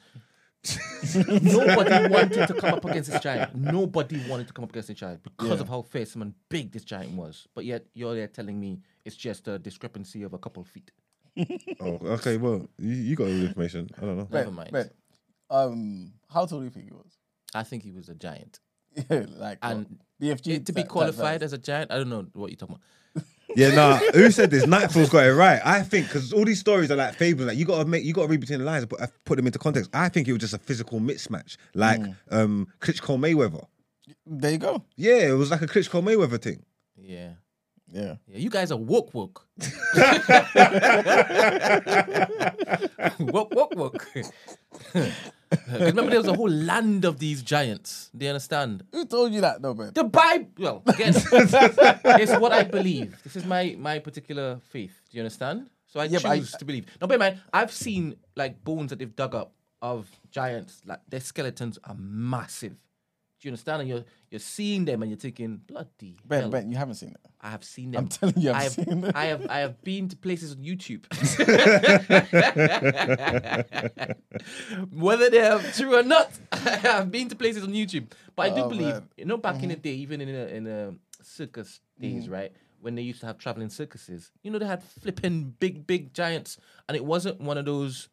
Nobody 1.15 2.07
wanted 2.07 2.47
to 2.47 2.53
come 2.53 2.73
up 2.73 2.85
against 2.85 3.11
this 3.11 3.21
giant. 3.21 3.53
Nobody 3.53 4.19
wanted 4.29 4.47
to 4.47 4.53
come 4.53 4.63
up 4.63 4.71
against 4.71 4.87
this 4.87 4.97
giant 4.97 5.21
because 5.21 5.59
of 5.59 5.67
how 5.67 5.81
fearsome 5.81 6.21
and 6.21 6.33
big 6.49 6.71
this 6.71 6.85
giant 6.85 7.11
was. 7.11 7.47
But 7.53 7.65
yet 7.65 7.85
you're 7.93 8.15
there 8.15 8.27
telling 8.27 8.59
me 8.59 8.79
it's 9.03 9.17
just 9.17 9.47
a 9.49 9.59
discrepancy 9.59 10.23
of 10.23 10.33
a 10.33 10.37
couple 10.37 10.61
of 10.61 10.67
feet. 10.67 10.91
Oh, 11.79 11.99
okay. 12.03 12.37
Well, 12.37 12.67
you, 12.77 12.93
you 12.93 13.15
got 13.15 13.25
all 13.25 13.29
the 13.33 13.45
information. 13.47 13.89
I 13.97 14.01
don't 14.01 14.17
know. 14.17 14.27
Never 14.31 14.51
mind. 14.51 14.71
Brent, 14.71 14.91
um, 15.49 16.13
how 16.29 16.45
tall 16.45 16.59
do 16.59 16.65
you 16.65 16.69
think 16.71 16.85
he 16.85 16.91
was? 16.91 17.17
I 17.55 17.63
think 17.63 17.83
he 17.83 17.91
was 17.91 18.09
a 18.09 18.15
giant. 18.15 18.59
Yeah, 19.09 19.25
like 19.37 19.57
And 19.61 19.85
what? 20.19 20.37
BFG 20.37 20.65
to 20.65 20.73
be 20.73 20.81
type- 20.81 20.85
type 20.85 20.87
qualified 20.89 21.41
vibes. 21.41 21.45
as 21.45 21.53
a 21.53 21.57
giant, 21.57 21.91
I 21.91 21.97
don't 21.97 22.09
know 22.09 22.25
what 22.33 22.49
you're 22.51 22.57
talking 22.57 22.75
about. 22.75 23.25
Yeah, 23.55 23.69
nah. 23.75 23.97
Who 24.13 24.31
said 24.31 24.49
this? 24.49 24.65
Nightfall's 24.65 25.09
got 25.09 25.25
it 25.27 25.33
right. 25.33 25.61
I 25.63 25.81
think 25.83 26.07
because 26.07 26.33
all 26.33 26.43
these 26.45 26.59
stories 26.59 26.89
are 26.89 26.95
like 26.95 27.13
fables. 27.15 27.47
Like 27.47 27.57
you 27.57 27.65
got 27.65 27.79
to 27.79 27.85
make, 27.85 28.03
you 28.03 28.13
got 28.13 28.23
to 28.23 28.27
read 28.27 28.39
between 28.39 28.59
the 28.59 28.65
lines, 28.65 28.85
but 28.85 28.99
put 29.25 29.35
them 29.35 29.45
into 29.45 29.59
context. 29.59 29.91
I 29.93 30.09
think 30.09 30.27
it 30.27 30.33
was 30.33 30.41
just 30.41 30.53
a 30.53 30.57
physical 30.57 30.99
mismatch, 30.99 31.57
like 31.75 32.01
um 32.31 32.67
Klitschko 32.79 33.17
Mayweather. 33.19 33.65
There 34.25 34.51
you 34.51 34.57
go. 34.57 34.83
Yeah, 34.95 35.27
it 35.29 35.33
was 35.33 35.51
like 35.51 35.61
a 35.61 35.67
Klitschko 35.67 36.01
Mayweather 36.03 36.41
thing. 36.41 36.63
Yeah. 36.95 37.33
Yeah. 37.93 38.15
Yeah, 38.27 38.37
you 38.39 38.49
guys 38.49 38.71
are 38.71 38.77
woke 38.77 39.13
woke. 39.13 39.45
woke 43.19 43.53
woke 43.53 43.75
woke. 43.75 44.07
Remember, 45.71 46.09
there 46.09 46.17
was 46.19 46.27
a 46.27 46.33
whole 46.33 46.49
land 46.49 47.05
of 47.05 47.19
these 47.19 47.43
giants. 47.43 48.09
Do 48.17 48.25
you 48.25 48.31
understand? 48.31 48.83
Who 48.91 49.05
told 49.05 49.31
you 49.33 49.41
that, 49.41 49.61
though, 49.61 49.75
man? 49.75 49.91
The 49.93 50.03
Bible. 50.05 50.47
Well, 50.57 50.81
again, 50.87 51.13
it's 51.15 52.39
what 52.39 52.51
I 52.51 52.63
believe. 52.63 53.21
This 53.23 53.35
is 53.35 53.45
my 53.45 53.75
my 53.77 53.99
particular 53.99 54.59
faith. 54.71 54.99
Do 55.11 55.17
you 55.17 55.21
understand? 55.21 55.69
So 55.85 55.99
I 55.99 56.05
Yeah, 56.05 56.19
but 56.23 56.31
I- 56.31 56.39
choose 56.39 56.53
to 56.53 56.65
believe. 56.65 56.87
No, 56.99 57.05
but 57.07 57.19
man, 57.19 57.39
I've 57.53 57.71
seen 57.71 58.15
like 58.35 58.63
bones 58.63 58.89
that 58.89 58.97
they've 58.99 59.15
dug 59.15 59.35
up 59.35 59.53
of 59.81 60.09
giants. 60.31 60.81
Like 60.85 61.01
their 61.09 61.19
skeletons 61.21 61.77
are 61.83 61.95
massive. 61.99 62.75
You 63.43 63.49
understand? 63.51 63.81
And 63.81 63.89
you're 63.89 64.03
you're 64.29 64.39
seeing 64.39 64.85
them 64.85 65.01
and 65.01 65.11
you're 65.11 65.19
thinking, 65.19 65.61
bloody 65.67 66.17
Brent, 66.25 66.43
hell. 66.43 66.49
Brent, 66.51 66.71
you 66.71 66.77
haven't 66.77 66.95
seen 66.95 67.09
it. 67.11 67.17
I 67.41 67.49
have 67.51 67.63
seen 67.63 67.91
them. 67.91 68.03
I'm 68.03 68.07
telling 68.07 68.39
you, 68.39 68.51
I've 68.51 68.55
I 68.55 68.63
have, 68.63 68.71
seen 68.71 69.03
it. 69.03 69.15
I 69.15 69.25
have, 69.25 69.47
I 69.49 69.57
have 69.59 69.81
been 69.83 70.07
to 70.09 70.15
places 70.15 70.53
on 70.53 70.59
YouTube. 70.59 71.03
Whether 74.91 75.29
they 75.29 75.41
are 75.41 75.59
true 75.73 75.97
or 75.97 76.03
not, 76.03 76.31
I 76.51 76.57
have 76.77 77.11
been 77.11 77.29
to 77.29 77.35
places 77.35 77.63
on 77.63 77.73
YouTube. 77.73 78.11
But 78.35 78.51
I 78.51 78.55
do 78.55 78.61
Oh, 78.63 78.69
believe, 78.69 78.93
man. 78.93 79.09
you 79.17 79.25
know, 79.25 79.37
back 79.37 79.61
in 79.61 79.69
the 79.69 79.75
day, 79.75 79.93
even 79.95 80.21
in 80.21 80.29
a, 80.29 80.45
in 80.47 80.67
a 80.67 80.93
circus 81.21 81.79
days, 81.99 82.29
right, 82.29 82.51
when 82.81 82.95
they 82.95 83.01
used 83.01 83.19
to 83.21 83.25
have 83.25 83.37
traveling 83.37 83.69
circuses, 83.69 84.31
you 84.41 84.51
know, 84.51 84.59
they 84.59 84.65
had 84.65 84.83
flipping 84.83 85.53
big, 85.59 85.85
big 85.85 86.13
giants, 86.13 86.57
and 86.87 86.95
it 86.95 87.03
wasn't 87.05 87.39
one 87.41 87.57
of 87.57 87.65
those. 87.65 88.09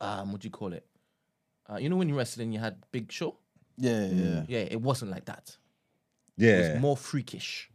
Um, 0.00 0.32
what 0.32 0.40
do 0.40 0.46
you 0.46 0.50
call 0.52 0.72
it? 0.72 0.86
Uh, 1.70 1.76
you 1.76 1.88
know, 1.88 1.96
when 1.96 2.08
you 2.08 2.16
wrestling, 2.16 2.52
you 2.52 2.58
had 2.58 2.76
big 2.90 3.12
show. 3.12 3.36
Yeah, 3.76 4.06
yeah, 4.06 4.06
mm. 4.08 4.34
yeah. 4.48 4.58
Yeah, 4.58 4.66
it 4.70 4.80
wasn't 4.80 5.10
like 5.10 5.24
that. 5.26 5.56
It 6.38 6.44
Yeah. 6.44 6.72
was 6.74 6.80
more 6.80 6.96
freakish, 6.96 7.70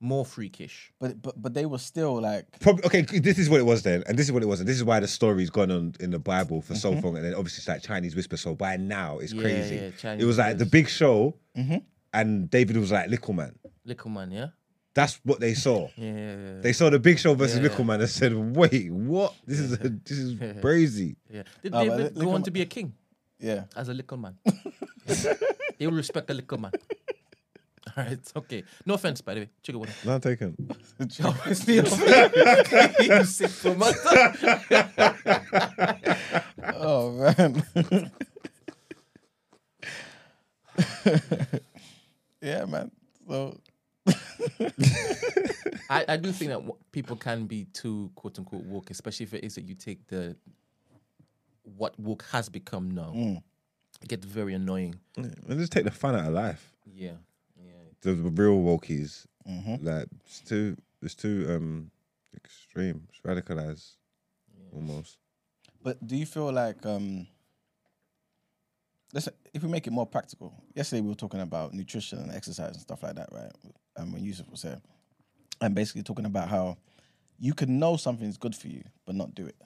more 0.00 0.24
freakish. 0.24 0.92
But 1.00 1.20
but 1.22 1.40
but 1.40 1.54
they 1.54 1.66
were 1.66 1.78
still 1.78 2.20
like 2.20 2.58
Probably, 2.60 2.84
okay, 2.86 3.02
this 3.02 3.38
is 3.38 3.48
what 3.50 3.60
it 3.60 3.64
was 3.66 3.82
then, 3.82 4.02
and 4.06 4.18
this 4.18 4.26
is 4.26 4.32
what 4.32 4.42
it 4.42 4.46
was, 4.46 4.60
and 4.60 4.68
this 4.68 4.76
is 4.76 4.84
why 4.84 5.00
the 5.00 5.08
story's 5.08 5.50
gone 5.50 5.70
on 5.70 5.94
in 6.00 6.10
the 6.10 6.18
Bible 6.18 6.60
for 6.62 6.74
so 6.74 6.92
mm-hmm. 6.92 7.04
long, 7.06 7.16
and 7.16 7.24
then 7.24 7.34
obviously 7.34 7.60
it's 7.60 7.68
like 7.68 7.82
Chinese 7.82 8.14
whisper. 8.16 8.36
So 8.36 8.54
by 8.54 8.76
now 8.76 9.18
it's 9.18 9.32
Yeah, 9.32 9.42
crazy. 9.42 9.74
yeah, 9.76 9.90
Chinese 9.98 10.22
it 10.22 10.26
was 10.26 10.38
like 10.38 10.58
the 10.58 10.64
whispers. 10.64 10.70
big 10.70 10.88
show, 10.88 11.36
mm-hmm. 11.56 11.76
and 12.12 12.50
David 12.50 12.76
was 12.76 12.92
like 12.92 13.08
Little 13.10 13.34
Man. 13.34 13.54
Little 13.84 14.10
man, 14.10 14.30
yeah? 14.32 14.48
That's 14.94 15.20
what 15.24 15.40
they 15.40 15.52
saw. 15.54 15.88
Yeah, 15.96 16.04
yeah, 16.12 16.36
yeah. 16.36 16.60
They 16.60 16.72
saw 16.72 16.88
the 16.90 16.98
big 16.98 17.18
show 17.18 17.34
versus 17.34 17.56
Yeah, 17.58 17.62
Little 17.64 17.80
yeah. 17.80 17.86
Man 17.86 18.00
and 18.00 18.08
said, 18.10 18.32
"Wait, 18.34 18.90
what? 18.90 19.34
This 19.46 19.60
is 19.60 19.78
this 19.78 20.18
is 20.18 20.60
crazy." 20.60 21.16
yeah. 21.30 21.42
Did 21.62 21.74
Oh, 21.74 21.82
David 21.84 21.96
but 21.98 22.14
go 22.14 22.18
Little 22.20 22.32
on 22.32 22.40
Man- 22.40 22.42
to 22.44 22.50
be 22.50 22.62
a 22.62 22.66
king 22.66 22.94
yeah. 23.38 23.64
as 23.76 23.88
a 23.88 23.94
little 23.94 24.16
man? 24.16 24.38
they 25.78 25.86
will 25.86 25.94
respect 25.94 26.26
the 26.26 26.34
liquor 26.34 26.58
man. 26.58 26.72
All 27.96 28.04
right, 28.04 28.18
okay. 28.36 28.64
No 28.84 28.94
offense, 28.94 29.20
by 29.20 29.34
the 29.34 29.40
way. 29.40 29.48
Chicken 29.62 29.78
water. 29.80 29.92
Not 30.04 30.22
taken. 30.22 30.56
Obviously, 31.24 31.74
you 31.76 33.24
sick 33.24 33.50
for. 33.50 33.76
Oh 36.74 37.12
man. 37.12 37.62
yeah, 42.42 42.64
man. 42.66 42.90
So 43.28 43.58
I, 45.88 46.04
I 46.08 46.16
do 46.16 46.32
think 46.32 46.50
that 46.50 46.58
w- 46.58 46.76
people 46.92 47.16
can 47.16 47.46
be 47.46 47.64
too 47.72 48.10
quote 48.14 48.38
unquote 48.38 48.64
woke, 48.64 48.90
especially 48.90 49.24
if 49.24 49.34
it 49.34 49.44
is 49.44 49.54
that 49.54 49.64
you 49.64 49.74
take 49.74 50.06
the 50.08 50.36
what 51.62 51.98
woke 51.98 52.24
has 52.32 52.48
become 52.48 52.90
now. 52.90 53.12
Mm. 53.14 53.42
It 54.02 54.08
gets 54.08 54.26
very 54.26 54.54
annoying. 54.54 54.96
And 55.16 55.34
just 55.58 55.72
take 55.72 55.84
the 55.84 55.90
fun 55.90 56.14
out 56.14 56.26
of 56.26 56.32
life. 56.32 56.72
Yeah, 56.84 57.12
yeah. 57.56 57.72
The 58.02 58.14
real 58.14 58.58
wokies, 58.58 59.26
like 59.80 60.06
it's 60.24 60.40
too, 60.40 60.76
it's 61.02 61.14
too 61.14 61.46
um 61.48 61.90
extreme. 62.34 63.08
It's 63.08 63.20
radicalized, 63.20 63.96
almost. 64.74 65.18
But 65.82 66.04
do 66.06 66.16
you 66.16 66.26
feel 66.26 66.52
like 66.52 66.84
um 66.84 67.26
let's 69.12 69.28
if 69.54 69.62
we 69.62 69.68
make 69.68 69.86
it 69.86 69.92
more 69.92 70.06
practical? 70.06 70.52
Yesterday 70.74 71.00
we 71.00 71.08
were 71.08 71.14
talking 71.14 71.40
about 71.40 71.72
nutrition 71.72 72.18
and 72.18 72.32
exercise 72.32 72.72
and 72.72 72.80
stuff 72.80 73.02
like 73.02 73.16
that, 73.16 73.28
right? 73.32 73.52
And 73.96 74.12
when 74.12 74.24
Yusuf 74.24 74.48
was 74.50 74.62
here, 74.62 74.80
and 75.60 75.74
basically 75.74 76.02
talking 76.02 76.26
about 76.26 76.48
how 76.48 76.76
you 77.38 77.54
can 77.54 77.78
know 77.78 77.96
something's 77.96 78.36
good 78.36 78.54
for 78.54 78.68
you 78.68 78.82
but 79.06 79.14
not 79.14 79.34
do 79.34 79.46
it. 79.46 79.56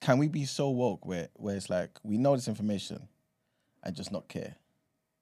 Can 0.00 0.18
we 0.18 0.28
be 0.28 0.44
so 0.44 0.70
woke 0.70 1.04
where 1.04 1.28
where 1.34 1.56
it's 1.56 1.70
like 1.70 1.90
we 2.02 2.18
know 2.18 2.36
this 2.36 2.48
information 2.48 3.08
and 3.82 3.96
just 3.96 4.12
not 4.12 4.28
care 4.28 4.56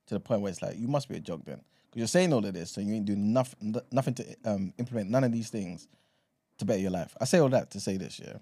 to 0.07 0.15
the 0.15 0.21
point 0.21 0.43
where 0.43 0.51
it's 0.51 0.63
like 0.63 0.79
you 0.79 0.89
must 0.89 1.09
be 1.09 1.17
a 1.17 1.21
joke 1.21 1.45
then 1.45 1.61
because 1.87 1.99
you're 1.99 2.07
saying 2.07 2.33
all 2.33 2.45
of 2.45 2.55
this 2.55 2.77
and 2.77 2.87
you 2.87 2.95
ain't 2.95 3.07
doing 3.07 3.33
nothing 3.33 3.77
nothing 3.91 4.15
to 4.15 4.37
um, 4.45 4.73
implement 4.79 5.11
none 5.11 5.25
of 5.25 5.33
these 5.33 5.51
things 5.51 5.89
to 6.59 6.65
better 6.65 6.81
your 6.81 6.91
life. 6.91 7.17
I 7.21 7.25
say 7.25 7.39
all 7.39 7.49
that 7.51 7.71
to 7.73 7.81
say 7.81 7.97
this, 7.97 8.21
yeah 8.21 8.39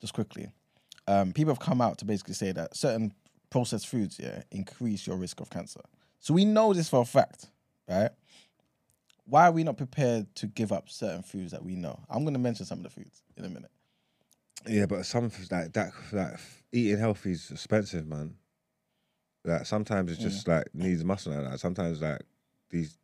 just 0.00 0.14
quickly, 0.14 0.50
um, 1.06 1.32
people 1.32 1.52
have 1.52 1.60
come 1.60 1.80
out 1.80 1.98
to 1.98 2.04
basically 2.04 2.34
say 2.34 2.52
that 2.52 2.76
certain 2.76 3.12
processed 3.50 3.88
foods, 3.88 4.18
yeah, 4.18 4.42
increase 4.50 5.06
your 5.06 5.16
risk 5.16 5.40
of 5.40 5.50
cancer. 5.50 5.80
So 6.20 6.34
we 6.34 6.44
know 6.44 6.72
this 6.72 6.88
for 6.88 7.00
a 7.00 7.04
fact, 7.04 7.46
right? 7.88 8.10
Why 9.24 9.48
are 9.48 9.52
we 9.52 9.64
not 9.64 9.76
prepared 9.76 10.34
to 10.36 10.46
give 10.46 10.72
up 10.72 10.88
certain 10.88 11.22
foods 11.22 11.52
that 11.52 11.64
we 11.64 11.76
know? 11.76 12.00
I'm 12.08 12.22
going 12.24 12.34
to 12.34 12.40
mention 12.40 12.66
some 12.66 12.78
of 12.78 12.84
the 12.84 12.90
foods 12.90 13.22
in 13.36 13.44
a 13.44 13.48
minute. 13.48 13.70
Yeah, 14.66 14.86
but 14.86 15.06
some 15.06 15.30
like 15.50 15.72
that, 15.72 15.92
like 16.12 16.38
eating 16.72 16.98
healthy 16.98 17.32
is 17.32 17.50
expensive, 17.50 18.06
man. 18.06 18.34
Like 19.44 19.66
sometimes 19.66 20.12
it's 20.12 20.20
just 20.20 20.46
like 20.48 20.66
needs 20.74 21.04
muscle 21.04 21.32
and 21.32 21.46
that. 21.46 21.60
Sometimes 21.60 22.02
like 22.02 22.22
these, 22.70 22.98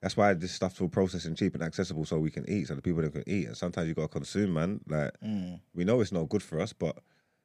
that's 0.00 0.16
why 0.16 0.34
this 0.34 0.52
stuff's 0.52 0.80
all 0.80 0.88
processed 0.88 1.26
and 1.26 1.36
cheap 1.36 1.54
and 1.54 1.62
accessible, 1.62 2.04
so 2.04 2.18
we 2.18 2.30
can 2.30 2.48
eat, 2.48 2.68
so 2.68 2.74
the 2.74 2.82
people 2.82 3.02
that 3.02 3.12
can 3.12 3.28
eat. 3.28 3.46
And 3.46 3.56
sometimes 3.56 3.88
you 3.88 3.94
gotta 3.94 4.08
consume, 4.08 4.54
man. 4.54 4.80
Like 4.88 5.12
mm. 5.24 5.60
we 5.74 5.84
know 5.84 6.00
it's 6.00 6.12
not 6.12 6.28
good 6.28 6.42
for 6.42 6.60
us, 6.60 6.72
but 6.72 6.96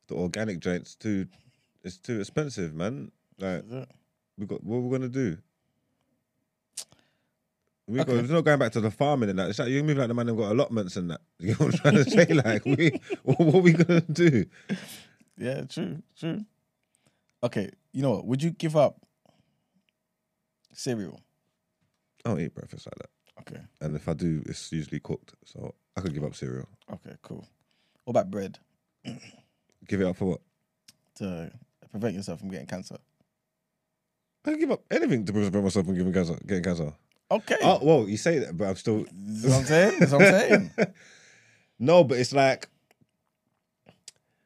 the 0.07 0.15
organic 0.15 0.59
joints 0.59 0.95
too, 0.95 1.27
it's 1.83 1.97
too 1.97 2.19
expensive, 2.19 2.73
man. 2.73 3.11
Like 3.39 3.63
we 4.37 4.45
got 4.45 4.63
what 4.63 4.81
we're 4.81 4.97
gonna 4.97 5.09
do. 5.09 5.37
We 7.87 7.99
got, 7.99 8.09
it's 8.09 8.29
not 8.29 8.43
going 8.43 8.59
back 8.59 8.73
to 8.73 8.81
the 8.81 8.91
farming 8.91 9.29
and 9.29 9.39
that. 9.39 9.49
It's 9.49 9.59
like 9.59 9.69
you're 9.69 9.81
moving 9.81 9.99
like 9.99 10.09
the 10.09 10.13
man 10.13 10.27
who 10.27 10.35
got 10.35 10.51
allotments 10.51 10.97
and 10.97 11.09
that. 11.11 11.21
You 11.39 11.51
know 11.51 11.55
what 11.67 11.73
I'm 11.73 11.79
trying 11.79 12.03
to 12.03 12.09
say? 12.09 12.25
Like, 12.33 12.65
we, 12.65 12.99
what, 13.23 13.55
are 13.55 13.61
we 13.61 13.71
gonna 13.73 14.01
do? 14.01 14.45
Yeah, 15.37 15.61
true, 15.63 16.01
true. 16.19 16.43
Okay, 17.43 17.69
you 17.93 18.01
know 18.01 18.11
what? 18.11 18.25
Would 18.25 18.43
you 18.43 18.49
give 18.49 18.75
up 18.75 18.97
cereal? 20.73 21.21
I 22.25 22.29
don't 22.29 22.41
eat 22.41 22.53
breakfast 22.53 22.87
like 22.87 22.95
that. 22.97 23.09
Okay, 23.41 23.61
And 23.79 23.95
if 23.95 24.09
I 24.09 24.13
do, 24.13 24.41
it's 24.47 24.71
usually 24.71 24.99
cooked. 24.99 25.35
So 25.45 25.73
I 25.95 26.01
could 26.01 26.13
give 26.13 26.23
up 26.23 26.35
cereal. 26.35 26.67
okay, 26.91 27.15
cool. 27.21 27.47
What 28.03 28.11
about 28.11 28.31
bread 28.31 28.57
Give 29.87 30.01
it 30.01 30.07
up 30.07 30.17
for 30.17 30.25
what? 30.25 30.41
to 31.15 31.51
prevent 31.89 32.15
yourself 32.15 32.39
from 32.39 32.49
getting 32.49 32.67
cancer? 32.67 32.97
I 34.45 34.55
give 34.55 34.71
up 34.71 34.81
anything 34.91 35.25
to 35.25 35.33
prevent 35.33 35.63
myself 35.63 35.85
from 35.85 35.95
giving 35.95 36.13
cancer, 36.13 36.37
getting 36.45 36.63
cancer. 36.63 36.93
Okay, 37.29 37.57
Oh, 37.61 37.79
well, 37.81 38.07
you 38.07 38.15
say 38.17 38.39
that, 38.39 38.55
but 38.55 38.69
I'm 38.69 38.75
still. 38.75 39.05
That's 39.11 39.43
what 39.45 39.59
I'm 39.59 39.65
saying. 39.65 39.99
That's 39.99 40.11
what 40.13 40.21
I'm 40.21 40.27
saying. 40.31 40.71
No, 41.79 42.03
but 42.03 42.17
it's 42.17 42.33
like. 42.33 42.69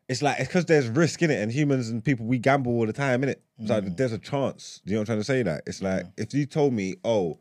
It's 0.10 0.22
like 0.22 0.40
it's 0.40 0.48
because 0.49 0.66
there's 0.66 0.90
risk 0.90 1.22
in 1.22 1.32
it, 1.32 1.41
and 1.41 1.49
humans 1.49 1.88
and 1.90 2.03
people 2.03 2.26
we 2.26 2.38
gamble 2.40 2.74
all 2.74 2.86
the 2.86 2.91
time, 2.91 3.22
innit? 3.22 3.36
It's 3.60 3.70
like 3.70 3.95
there's 3.95 4.12
a 4.12 4.18
chance. 4.18 4.82
Do 4.86 4.91
you 4.91 4.95
know 4.98 5.02
what 5.02 5.10
I'm 5.10 5.14
trying 5.14 5.20
to 5.20 5.24
say? 5.24 5.44
That 5.44 5.64
it's 5.66 5.82
like 5.82 6.08
if 6.18 6.34
you 6.34 6.45
told 6.45 6.74
me, 6.74 6.95
oh, 7.06 7.40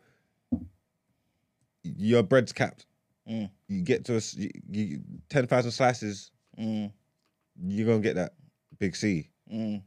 your 1.82 2.22
bread's 2.22 2.52
capped, 2.52 2.86
Mm. 3.28 3.50
you 3.68 3.82
get 3.82 4.04
to 4.04 4.14
a 4.14 4.16
s- 4.16 4.34
you, 4.36 4.50
you, 4.70 5.00
ten 5.28 5.46
thousand 5.48 5.72
slices, 5.72 6.30
Mm, 6.58 6.92
you're 7.60 7.86
gonna 7.86 8.00
get 8.00 8.14
that 8.16 8.34
big 8.78 8.94
C. 8.94 9.28
mm, 9.52 9.82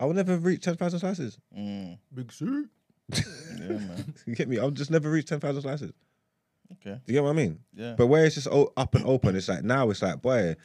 I 0.00 0.04
will 0.06 0.14
never 0.14 0.36
reach 0.38 0.62
ten 0.62 0.76
thousand 0.76 0.98
slices. 1.00 1.38
mm. 1.56 1.98
Big 2.12 2.32
C. 2.32 2.64
Yeah, 3.10 3.78
man. 3.78 4.14
You 4.26 4.34
get 4.34 4.48
me? 4.48 4.58
I'll 4.58 4.70
just 4.70 4.90
never 4.90 5.10
reach 5.10 5.26
ten 5.26 5.40
thousand 5.40 5.62
slices. 5.62 5.92
Okay. 6.72 7.00
Do 7.04 7.12
you 7.12 7.14
get 7.14 7.22
what 7.24 7.30
I 7.30 7.34
mean? 7.34 7.58
Yeah. 7.74 7.94
But 7.96 8.06
where 8.06 8.24
it's 8.24 8.34
just 8.36 8.48
o- 8.48 8.72
up 8.76 8.94
and 8.94 9.04
open, 9.04 9.36
it's 9.36 9.48
like 9.48 9.62
now 9.62 9.90
it's 9.90 10.02
like, 10.02 10.22
boy, 10.22 10.56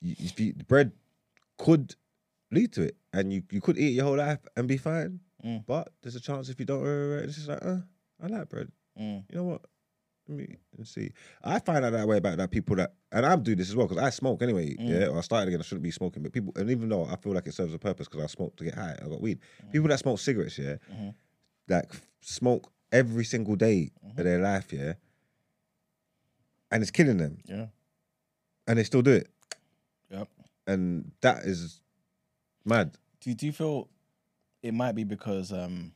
you, 0.00 0.14
you, 0.18 0.52
the 0.52 0.64
bread 0.64 0.92
could 1.58 1.94
lead 2.50 2.72
to 2.74 2.82
it, 2.82 2.96
and 3.12 3.32
you, 3.32 3.42
you 3.50 3.60
could 3.60 3.78
eat 3.78 3.90
your 3.94 4.04
whole 4.04 4.16
life 4.16 4.38
and 4.56 4.68
be 4.68 4.76
fine. 4.76 5.20
Mm. 5.44 5.64
But 5.66 5.92
there's 6.02 6.16
a 6.16 6.20
chance 6.20 6.48
if 6.48 6.58
you 6.60 6.66
don't, 6.66 6.84
uh, 6.84 7.22
it's 7.24 7.34
just 7.36 7.48
like, 7.48 7.64
uh, 7.64 7.78
I 8.22 8.26
like 8.26 8.48
bread. 8.48 8.70
Mm. 8.98 9.24
You 9.30 9.36
know 9.38 9.44
what? 9.44 9.62
Let 10.30 10.48
me 10.78 10.84
see. 10.84 11.12
I 11.42 11.58
find 11.58 11.84
out 11.84 11.92
that 11.92 12.06
way 12.06 12.18
about 12.18 12.38
that 12.38 12.50
people 12.50 12.76
that, 12.76 12.94
and 13.10 13.26
I'm 13.26 13.42
doing 13.42 13.58
this 13.58 13.68
as 13.68 13.76
well 13.76 13.88
because 13.88 14.02
I 14.02 14.10
smoke 14.10 14.42
anyway. 14.42 14.76
Mm. 14.76 14.88
Yeah, 14.88 15.06
or 15.08 15.18
I 15.18 15.20
started 15.22 15.48
again. 15.48 15.60
I 15.60 15.64
shouldn't 15.64 15.82
be 15.82 15.90
smoking, 15.90 16.22
but 16.22 16.32
people, 16.32 16.52
and 16.56 16.70
even 16.70 16.88
though 16.88 17.04
I 17.04 17.16
feel 17.16 17.32
like 17.32 17.46
it 17.46 17.54
serves 17.54 17.74
a 17.74 17.78
purpose 17.78 18.06
because 18.06 18.22
I 18.22 18.26
smoke 18.28 18.56
to 18.56 18.64
get 18.64 18.74
high, 18.74 18.96
I 19.04 19.08
got 19.08 19.20
weed. 19.20 19.40
Mm. 19.66 19.72
People 19.72 19.88
that 19.88 19.98
smoke 19.98 20.20
cigarettes, 20.20 20.58
yeah, 20.58 20.76
mm-hmm. 20.92 21.10
like 21.68 21.90
smoke 22.20 22.70
every 22.92 23.24
single 23.24 23.56
day 23.56 23.90
of 24.04 24.12
mm-hmm. 24.12 24.22
their 24.22 24.38
life, 24.38 24.72
yeah, 24.72 24.92
and 26.70 26.82
it's 26.82 26.92
killing 26.92 27.16
them, 27.18 27.38
Yeah. 27.46 27.66
and 28.68 28.78
they 28.78 28.84
still 28.84 29.02
do 29.02 29.12
it, 29.12 29.28
Yep. 30.10 30.28
and 30.68 31.10
that 31.22 31.44
is 31.44 31.80
mad. 32.64 32.92
Do 33.20 33.30
you, 33.30 33.36
do 33.36 33.46
you 33.46 33.52
feel 33.52 33.88
it 34.62 34.74
might 34.74 34.94
be 34.94 35.04
because 35.04 35.52
um, 35.52 35.92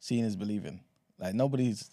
seeing 0.00 0.24
is 0.24 0.34
believing? 0.34 0.80
Like 1.18 1.34
nobody's 1.34 1.90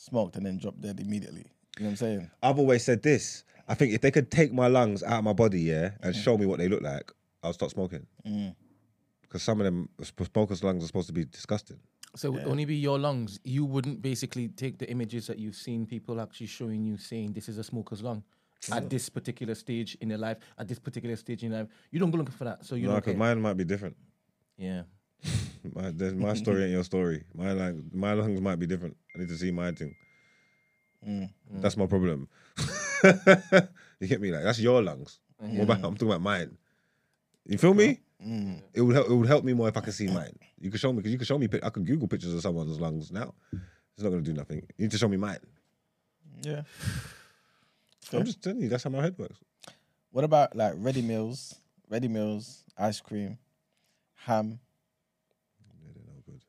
smoked 0.00 0.36
and 0.36 0.46
then 0.46 0.56
dropped 0.58 0.80
dead 0.80 0.98
immediately. 1.00 1.44
You 1.78 1.84
know 1.84 1.86
what 1.86 1.90
I'm 1.90 1.96
saying? 1.96 2.30
I've 2.42 2.58
always 2.58 2.84
said 2.84 3.02
this. 3.02 3.44
I 3.68 3.74
think 3.74 3.92
if 3.92 4.00
they 4.00 4.10
could 4.10 4.30
take 4.30 4.52
my 4.52 4.66
lungs 4.66 5.02
out 5.02 5.18
of 5.18 5.24
my 5.24 5.32
body, 5.32 5.60
yeah, 5.60 5.90
and 6.02 6.14
show 6.14 6.36
me 6.36 6.46
what 6.46 6.58
they 6.58 6.68
look 6.68 6.82
like, 6.82 7.12
I'll 7.42 7.52
stop 7.52 7.70
smoking. 7.70 8.06
Mm. 8.26 8.54
Because 9.22 9.42
some 9.42 9.60
of 9.60 9.64
them 9.64 9.88
smokers' 10.02 10.64
lungs 10.64 10.82
are 10.82 10.86
supposed 10.86 11.06
to 11.06 11.12
be 11.12 11.24
disgusting. 11.24 11.78
So 12.16 12.28
it 12.28 12.32
would 12.32 12.48
only 12.48 12.64
be 12.64 12.74
your 12.74 12.98
lungs. 12.98 13.38
You 13.44 13.64
wouldn't 13.64 14.02
basically 14.02 14.48
take 14.48 14.78
the 14.78 14.90
images 14.90 15.28
that 15.28 15.38
you've 15.38 15.54
seen 15.54 15.86
people 15.86 16.20
actually 16.20 16.48
showing 16.48 16.84
you 16.84 16.96
saying 16.96 17.34
this 17.34 17.48
is 17.48 17.56
a 17.58 17.62
smoker's 17.62 18.02
lung 18.02 18.24
at 18.72 18.90
this 18.90 19.08
particular 19.08 19.54
stage 19.54 19.96
in 20.00 20.08
their 20.08 20.18
life, 20.18 20.38
at 20.58 20.66
this 20.66 20.80
particular 20.80 21.14
stage 21.14 21.44
in 21.44 21.52
life. 21.52 21.68
You 21.92 22.00
don't 22.00 22.10
go 22.10 22.18
looking 22.18 22.34
for 22.34 22.44
that. 22.44 22.64
So 22.64 22.74
you 22.74 22.86
No, 22.86 22.92
don't 22.92 22.96
because 22.96 23.12
care. 23.12 23.18
mine 23.18 23.40
might 23.40 23.56
be 23.56 23.64
different. 23.64 23.96
Yeah. 24.56 24.82
My, 25.74 25.90
there's, 25.90 26.14
my 26.14 26.32
story 26.34 26.62
ain't 26.62 26.72
your 26.72 26.84
story. 26.84 27.22
My 27.34 27.52
lung, 27.52 27.90
my 27.92 28.14
lungs 28.14 28.40
might 28.40 28.58
be 28.58 28.66
different. 28.66 28.96
I 29.14 29.18
need 29.18 29.28
to 29.28 29.36
see 29.36 29.50
my 29.50 29.70
thing. 29.72 29.94
Mm, 31.06 31.22
mm. 31.22 31.30
That's 31.60 31.76
my 31.76 31.86
problem. 31.86 32.28
you 34.00 34.06
get 34.06 34.22
me? 34.22 34.30
Like 34.32 34.42
that's 34.42 34.58
your 34.58 34.82
lungs. 34.82 35.18
What 35.38 35.64
about, 35.64 35.76
I'm 35.84 35.94
talking 35.94 36.08
about 36.08 36.22
mine. 36.22 36.56
You 37.46 37.58
feel 37.58 37.74
me? 37.74 38.00
Mm. 38.26 38.62
It 38.74 38.80
would 38.80 38.94
help. 38.94 39.08
It 39.08 39.14
would 39.14 39.28
help 39.28 39.44
me 39.44 39.52
more 39.52 39.68
if 39.68 39.76
I 39.76 39.80
could 39.80 39.94
see 39.94 40.06
mine. 40.06 40.34
You 40.58 40.70
could 40.70 40.80
show 40.80 40.92
me 40.92 40.96
because 40.96 41.12
you 41.12 41.18
could 41.18 41.26
show 41.26 41.38
me. 41.38 41.48
I 41.62 41.70
could 41.70 41.86
Google 41.86 42.08
pictures 42.08 42.34
of 42.34 42.40
someone's 42.40 42.80
lungs 42.80 43.10
now. 43.10 43.34
It's 43.52 44.02
not 44.02 44.10
gonna 44.10 44.22
do 44.22 44.32
nothing. 44.32 44.62
You 44.76 44.84
need 44.84 44.90
to 44.92 44.98
show 44.98 45.08
me 45.08 45.16
mine. 45.16 45.40
Yeah. 46.42 46.62
I'm 48.12 48.24
just 48.24 48.42
telling 48.42 48.60
you. 48.60 48.68
That's 48.68 48.84
how 48.84 48.90
my 48.90 49.02
head 49.02 49.18
works. 49.18 49.38
What 50.10 50.24
about 50.24 50.56
like 50.56 50.74
ready 50.76 51.02
meals, 51.02 51.54
ready 51.88 52.08
meals, 52.08 52.64
ice 52.76 53.00
cream, 53.00 53.38
ham? 54.14 54.58
Yeah, 55.82 55.92
they're 55.94 56.04
no 56.06 56.20
good. 56.26 56.42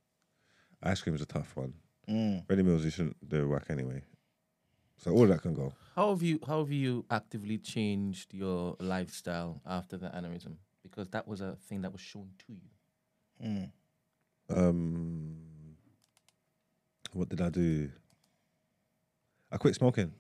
Ice 0.84 1.02
cream 1.02 1.16
is 1.16 1.22
a 1.22 1.26
tough 1.26 1.56
one. 1.56 1.74
Mm. 2.10 2.44
Ready 2.49 2.64
meals, 2.64 2.84
you 2.84 2.91
shouldn't. 2.91 3.18
They're 3.28 3.48
whack 3.48 3.66
anyway. 3.70 4.02
So 4.98 5.12
all 5.12 5.28
that 5.28 5.41
can 5.41 5.53
go. 5.53 5.74
How 5.95 6.10
have 6.10 6.22
you 6.22 6.40
how 6.45 6.60
have 6.60 6.72
you 6.72 7.06
actively 7.10 7.58
changed 7.58 8.34
your 8.34 8.76
lifestyle 8.80 9.62
after 9.66 9.98
the 9.98 10.08
aneurysm? 10.08 10.56
Because 10.84 11.10
that 11.10 11.28
was 11.28 11.41
a 11.41 11.58
thing 11.68 11.82
that 11.82 11.91
was 11.91 12.02
shown 12.02 12.30
to 12.40 12.53
you. 12.53 13.48
Mm. 13.48 13.72
Um, 14.49 15.38
what 17.14 17.30
did 17.30 17.41
I 17.41 17.49
do? 17.49 17.90
I 19.52 19.58
quit 19.58 19.76
smoking. 19.76 20.12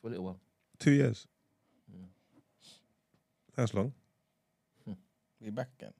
For 0.00 0.08
a 0.08 0.10
little 0.10 0.24
while. 0.24 0.40
Two 0.78 0.92
years. 0.92 1.26
That's 3.56 3.72
long. 3.72 3.92
Be 5.42 5.50
back 5.50 5.68
again. 5.78 5.92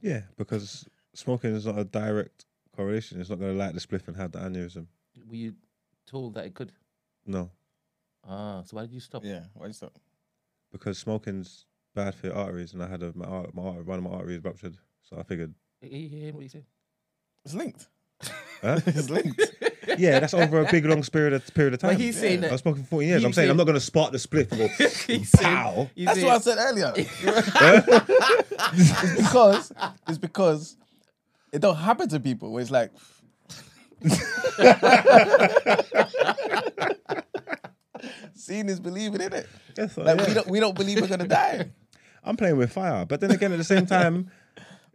Yeah, 0.00 0.22
because 0.38 0.88
smoking 1.14 1.54
is 1.54 1.66
not 1.66 1.78
a 1.78 1.84
direct 1.84 2.46
correlation. 2.80 3.20
It's 3.20 3.30
not 3.30 3.38
going 3.38 3.52
to 3.52 3.58
light 3.58 3.74
the 3.74 3.80
spliff 3.80 4.08
and 4.08 4.16
have 4.16 4.32
the 4.32 4.38
aneurysm. 4.38 4.86
Were 5.28 5.36
you 5.36 5.54
told 6.06 6.34
that 6.34 6.46
it 6.46 6.54
could? 6.54 6.72
No, 7.26 7.50
Ah, 8.26 8.62
so 8.64 8.76
why 8.76 8.82
did 8.82 8.92
you 8.92 9.00
stop? 9.00 9.24
Yeah, 9.24 9.44
why 9.54 9.66
is 9.66 9.78
that? 9.80 9.92
because 10.72 10.98
smoking's 10.98 11.66
bad 11.94 12.14
for 12.14 12.28
your 12.28 12.36
arteries, 12.36 12.72
and 12.74 12.82
I 12.82 12.86
had 12.88 13.02
a, 13.02 13.12
my, 13.16 13.24
ar- 13.24 13.48
my 13.52 13.62
ar- 13.62 13.82
one 13.82 13.98
of 13.98 14.04
my 14.04 14.10
arteries 14.10 14.42
ruptured. 14.44 14.76
So 15.02 15.18
I 15.18 15.24
figured, 15.24 15.52
Are 15.82 15.88
you 15.88 16.08
hearing 16.08 16.34
what 16.34 16.42
you 16.44 16.48
said? 16.48 16.64
It's 17.44 17.54
linked. 17.54 17.88
huh? 18.62 18.78
it's 18.86 19.10
linked. 19.10 19.40
yeah, 19.98 20.20
that's 20.20 20.32
over 20.34 20.60
a 20.60 20.70
big 20.70 20.84
long 20.86 21.02
period 21.02 21.32
of 21.32 21.52
period 21.54 21.74
of 21.74 21.80
time. 21.80 21.94
But 21.94 22.00
he's 22.00 22.18
saying 22.20 22.38
I 22.38 22.42
that. 22.42 22.52
was 22.52 22.60
smoking 22.60 22.84
for 22.84 22.90
14 22.90 23.08
years. 23.08 23.24
I'm 23.24 23.32
saying 23.32 23.46
said- 23.46 23.50
I'm 23.50 23.56
not 23.56 23.64
going 23.64 23.74
to 23.74 23.80
spark 23.80 24.12
the 24.12 24.18
spliff 24.18 24.52
and 24.52 24.60
go, 24.60 24.68
He's 25.06 25.30
saying- 25.30 25.56
pow. 25.56 25.88
he's 25.94 26.06
That's 26.06 26.18
saying- 26.20 26.28
what 26.28 26.36
I 26.36 26.40
said 26.40 26.58
earlier. 26.58 26.92
it's 26.96 27.10
because 29.16 29.72
it's 30.08 30.18
because 30.18 30.76
it 31.52 31.60
don't 31.60 31.76
happen 31.76 32.08
to 32.10 32.20
people. 32.20 32.52
Where 32.52 32.62
it's 32.62 32.70
like 32.70 32.92
seeing 38.34 38.68
is 38.68 38.80
believing 38.80 39.20
in 39.20 39.32
it. 39.32 39.48
Yes, 39.76 39.96
Like 39.96 40.18
yeah. 40.18 40.28
we 40.28 40.34
don't 40.34 40.46
we 40.48 40.60
don't 40.60 40.76
believe 40.76 41.00
we're 41.00 41.08
gonna 41.08 41.28
die. 41.28 41.70
I'm 42.24 42.36
playing 42.36 42.56
with 42.58 42.72
fire. 42.72 43.06
But 43.06 43.20
then 43.20 43.30
again, 43.30 43.52
at 43.52 43.58
the 43.58 43.64
same 43.64 43.86
time, 43.86 44.30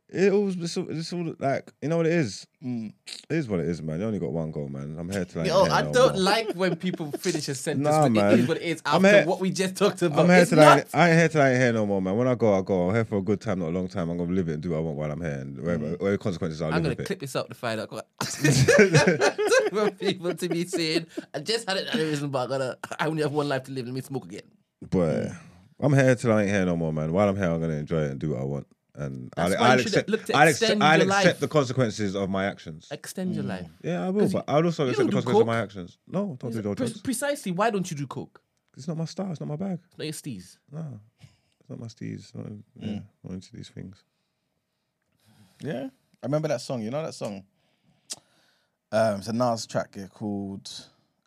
it 0.10 0.32
always 0.32 0.56
it's 0.56 0.78
all, 0.78 0.86
it's 0.90 1.12
all 1.14 1.34
like 1.40 1.72
you 1.82 1.90
know 1.90 1.98
what 1.98 2.06
it 2.06 2.14
is. 2.14 2.46
Mm. 2.64 2.94
It 3.30 3.36
is 3.36 3.50
what 3.50 3.60
it 3.60 3.68
is, 3.68 3.82
man. 3.82 4.00
You 4.00 4.06
only 4.06 4.20
got 4.20 4.32
one 4.32 4.52
goal, 4.52 4.70
man. 4.70 4.96
I'm 5.00 5.10
here 5.10 5.26
to 5.26 5.38
like. 5.40 5.48
Yo, 5.48 5.64
I 5.64 5.82
don't 5.82 6.18
like 6.18 6.54
when 6.54 6.76
people 6.76 7.12
finish 7.12 7.48
a 7.48 7.56
sentence 7.56 7.88
Nah, 7.90 8.08
man. 8.10 8.34
it 8.34 8.40
is 8.42 8.48
what 8.48 8.58
it 8.58 8.64
is 8.64 8.82
I'm 8.86 9.04
after 9.04 9.18
here- 9.18 9.26
what 9.28 9.40
we 9.40 9.50
just 9.50 9.76
talked 9.76 10.02
about. 10.04 10.20
I'm 10.20 10.28
here 10.28 10.42
it's 10.42 10.52
to 10.52 10.56
like. 10.58 10.88
I 10.94 11.10
ain't 11.10 11.20
here 11.20 11.30
to 11.30 11.38
like 11.40 11.56
here 11.58 11.74
no 11.74 11.86
more, 11.86 12.02
man. 12.02 12.16
When 12.18 12.28
I 12.28 12.36
go, 12.36 12.58
I 12.58 12.62
go. 12.62 12.90
I'm 12.90 12.96
here 12.96 13.06
for 13.06 13.18
a 13.18 13.22
good 13.22 13.42
time, 13.42 13.60
not 13.60 13.70
a 13.70 13.72
long 13.72 13.88
time. 13.88 14.10
I'm 14.10 14.18
gonna 14.18 14.32
live 14.32 14.48
it 14.50 14.54
and 14.54 14.62
do 14.64 14.72
what 14.72 14.78
I 14.78 14.82
want 14.82 14.98
while 14.98 15.12
I'm 15.12 15.22
here, 15.22 15.32
and 15.32 15.58
whatever 15.60 16.12
the 16.12 16.18
consequences 16.20 16.62
are, 16.62 16.72
I'm 16.72 16.84
gonna 16.84 16.96
clip 16.96 17.12
it. 17.12 17.20
this 17.22 17.36
out 17.36 17.50
to 17.50 17.56
find 17.56 17.82
out. 17.82 17.90
for 17.90 19.92
people 20.00 20.34
to 20.36 20.50
be 20.50 20.66
saying, 20.66 21.08
I 21.34 21.40
just 21.40 21.68
had 21.68 21.78
an 21.78 21.86
aneurysm, 21.88 22.32
but 22.32 22.46
I 22.46 22.48
gotta, 22.48 22.78
I 23.00 23.08
only 23.08 23.24
have 23.24 23.32
one 23.32 23.50
life 23.50 23.64
to 23.64 23.72
live. 23.72 23.86
Let 23.86 23.96
me 23.96 24.02
smoke 24.02 24.26
again. 24.26 24.42
But 24.90 25.30
I'm 25.80 25.94
here 25.94 26.16
till 26.16 26.32
I 26.32 26.44
ain't 26.44 26.52
here 26.52 26.66
no 26.66 26.78
more, 26.78 26.94
man. 26.94 27.12
While 27.12 27.30
I'm 27.30 27.36
here, 27.36 27.50
I'm 27.50 27.60
gonna 27.60 27.74
enjoy 27.74 28.04
it 28.04 28.12
and 28.12 28.20
do 28.20 28.32
what 28.32 28.42
I 28.42 28.44
want, 28.44 28.68
and 28.98 29.32
That's 29.36 29.54
I'll, 29.54 29.60
why 29.60 29.66
you 29.68 29.72
I'll 29.72 29.78
should 29.80 29.88
accept. 29.88 30.10
look 30.10 30.26
to 30.26 30.34
I'll, 30.38 30.48
extend 30.48 30.82
accept, 30.84 30.84
I'll 30.84 31.02
accept 31.02 31.26
life. 31.26 31.40
the 31.40 31.48
consequences 31.48 32.16
of 32.16 32.30
my 32.30 32.46
actions. 32.46 32.88
Extend 32.92 33.36
your 33.36 33.44
life. 33.44 33.68
Yeah, 33.84 34.06
I 34.06 34.10
will, 34.10 34.30
but 34.30 34.46
I'll 34.48 34.64
also 34.66 34.88
accept 34.88 34.98
the 34.98 35.06
do 35.06 35.12
consequences 35.12 35.42
of 35.42 35.48
my 35.48 35.60
actions. 35.60 35.98
No, 36.08 36.38
don't 36.40 36.52
do 36.52 36.62
no 36.62 36.76
Pre- 36.76 36.88
drugs. 36.88 37.02
precisely, 37.02 37.52
why 37.52 37.70
don't 37.70 37.90
you 37.90 37.98
do 37.98 38.08
coke? 38.08 38.42
It's 38.78 38.88
not 38.88 38.98
my 38.98 39.06
style. 39.06 39.32
It's 39.32 39.40
not 39.40 39.48
my 39.50 39.56
bag. 39.56 39.80
It's 39.90 39.98
not 39.98 40.04
your 40.06 40.14
steez. 40.14 40.58
No, 40.72 41.00
it's 41.60 41.70
not 41.70 41.80
my 41.80 41.88
steez. 41.88 42.34
Not, 42.36 42.46
yeah, 42.80 43.00
not 43.24 43.34
into 43.34 43.52
these 43.54 43.70
things. 43.70 44.04
Yeah. 45.62 45.90
I 46.24 46.26
remember 46.26 46.48
that 46.48 46.62
song, 46.62 46.82
you 46.82 46.90
know 46.90 47.04
that 47.04 47.14
song? 47.14 47.44
Um 48.92 49.20
it's 49.20 49.28
a 49.28 49.34
Nas 49.34 49.66
track 49.68 49.96
yeah, 49.98 50.08
called 50.08 50.68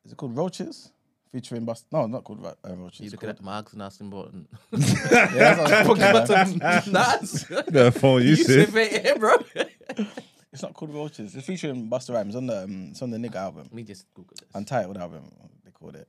is 0.05 0.13
it 0.13 0.17
called 0.17 0.37
Roaches? 0.37 0.91
Featuring 1.33 1.65
Bust 1.67 1.85
no, 1.93 2.07
not 2.07 2.25
called 2.25 2.43
Ro- 2.43 2.55
uh, 2.65 2.75
Roaches. 2.77 3.01
You 3.01 3.05
it's 3.07 3.13
looking 3.13 3.29
called- 3.29 3.39
at 3.39 3.45
Marks 3.45 3.73
and 3.75 3.83
asking 3.83 4.07
about 4.09 4.33
yeah, 4.73 5.55
that's 5.55 5.59
what 5.61 5.73
I 6.01 6.13
was 6.13 6.29
talking 6.29 6.57
about. 6.57 6.87
Nas. 7.21 7.45
The 7.67 7.93
phone 7.93 8.23
You 8.23 8.29
usage. 8.31 8.71
said 8.71 9.05
it, 9.07 9.21
bro. 9.21 9.37
It's 10.51 10.63
not 10.63 10.73
called 10.73 10.95
Roaches. 10.95 11.37
It's 11.37 11.47
featuring 11.47 11.91
Busta 11.91 12.15
Rhymes 12.15 12.35
on 12.35 12.47
the 12.47 12.65
um, 12.65 12.89
it's 12.91 13.03
on 13.03 13.11
the 13.11 13.19
nigga 13.19 13.35
album. 13.37 13.65
Let 13.65 13.75
me 13.75 13.83
just 13.83 14.07
Google 14.15 14.35
this. 14.41 14.49
Untitled 14.55 14.97
album, 14.97 15.31
they 15.63 15.71
called 15.71 15.95
it. 15.95 16.09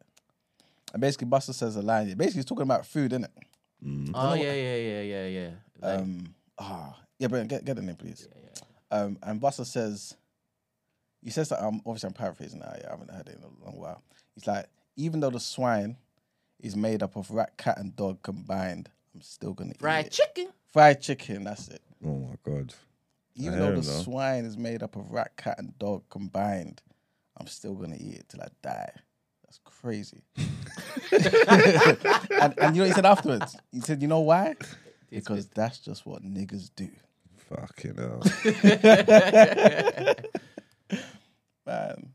And 0.93 1.01
basically 1.01 1.27
Busta 1.27 1.53
says 1.53 1.75
a 1.75 1.81
line. 1.81 2.07
Basically 2.15 2.37
he's 2.39 2.45
talking 2.45 2.63
about 2.63 2.85
food, 2.85 3.11
innit? 3.11 3.27
Oh 4.13 4.33
yeah, 4.35 4.53
yeah, 4.53 4.75
yeah, 4.75 5.01
yeah, 5.01 5.27
yeah. 5.27 5.49
Like, 5.81 5.99
Um 5.99 6.33
ah 6.57 6.97
yeah, 7.19 7.27
but 7.27 7.45
get 7.49 7.65
get 7.65 7.75
the 7.75 7.81
name 7.81 7.97
please. 7.97 8.27
Um 8.89 9.17
and 9.21 9.41
Busta 9.41 9.65
says 9.65 10.15
he 11.21 11.29
says 11.31 11.49
that 11.49 11.61
um 11.63 11.81
obviously 11.85 12.07
I'm 12.07 12.13
paraphrasing 12.13 12.59
now, 12.59 12.73
yeah, 12.79 12.87
I 12.87 12.91
haven't 12.91 13.11
heard 13.11 13.27
it 13.27 13.35
in 13.35 13.43
a 13.43 13.65
long 13.65 13.77
while. 13.77 14.01
He's 14.35 14.47
like, 14.47 14.67
even 14.99 15.21
though 15.21 15.29
the 15.29 15.39
swine 15.39 15.95
is 16.59 16.75
made 16.75 17.01
up 17.01 17.15
of 17.15 17.31
rat, 17.31 17.55
cat, 17.57 17.77
and 17.79 17.95
dog 17.95 18.21
combined, 18.21 18.89
I'm 19.15 19.21
still 19.21 19.53
gonna 19.53 19.73
fried 19.79 20.07
eat 20.07 20.07
it. 20.07 20.15
Fried 20.15 20.27
chicken. 20.35 20.53
Fried 20.73 21.01
chicken, 21.01 21.43
that's 21.45 21.69
it. 21.69 21.81
Oh 22.05 22.17
my 22.17 22.35
god. 22.43 22.73
Even 23.35 23.59
though 23.59 23.71
the 23.71 23.77
him, 23.77 23.83
though. 23.83 24.01
swine 24.01 24.43
is 24.43 24.57
made 24.57 24.83
up 24.83 24.97
of 24.97 25.09
rat, 25.11 25.37
cat, 25.37 25.57
and 25.57 25.77
dog 25.79 26.03
combined, 26.09 26.81
I'm 27.37 27.47
still 27.47 27.75
gonna 27.75 27.95
eat 27.97 28.15
it 28.15 28.25
till 28.27 28.41
I 28.41 28.49
die. 28.61 28.91
That's 29.43 29.59
crazy. 29.63 30.21
and, 32.41 32.53
and 32.59 32.75
you 32.75 32.81
know 32.81 32.83
what 32.83 32.87
he 32.87 32.91
said 32.91 33.05
afterwards? 33.05 33.55
He 33.71 33.79
said, 33.79 34.01
"You 34.01 34.09
know 34.09 34.19
why? 34.19 34.57
Because 35.09 35.47
that's 35.47 35.79
just 35.79 36.05
what 36.05 36.23
niggas 36.23 36.71
do." 36.75 36.89
Fucking 37.49 37.95
hell. 37.95 38.21
Man, 41.65 42.09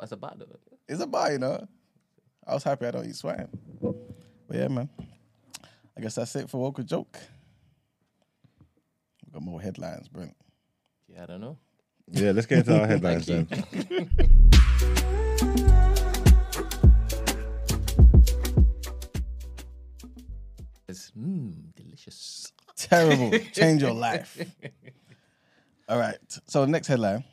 That's 0.00 0.12
a 0.12 0.16
bad 0.16 0.38
though. 0.38 0.46
it's 0.88 1.02
a 1.02 1.06
bar, 1.06 1.32
you 1.32 1.38
know. 1.38 1.68
I 2.46 2.54
was 2.54 2.62
happy 2.62 2.86
I 2.86 2.90
don't 2.92 3.06
eat 3.06 3.16
swine. 3.16 3.48
But 3.80 4.56
yeah, 4.56 4.68
man. 4.68 4.88
I 5.96 6.00
guess 6.00 6.14
that's 6.14 6.36
it 6.36 6.48
for 6.48 6.60
Woke 6.60 6.84
Joke. 6.84 7.18
We 9.24 9.32
got 9.32 9.42
more 9.42 9.60
headlines, 9.60 10.08
Brent. 10.08 10.36
Yeah, 11.08 11.24
I 11.24 11.26
don't 11.26 11.40
know. 11.40 11.58
yeah, 12.10 12.30
let's 12.30 12.46
get 12.46 12.58
into 12.58 12.78
our 12.80 12.86
headlines 12.86 13.26
then. 13.26 13.48
It's 20.88 21.10
mmm, 21.18 21.74
delicious. 21.74 22.52
Terrible. 22.76 23.36
Change 23.52 23.82
your 23.82 23.92
life. 23.92 24.38
All 25.88 25.98
right. 25.98 26.16
So 26.46 26.60
the 26.60 26.68
next 26.70 26.86
headline, 26.86 27.24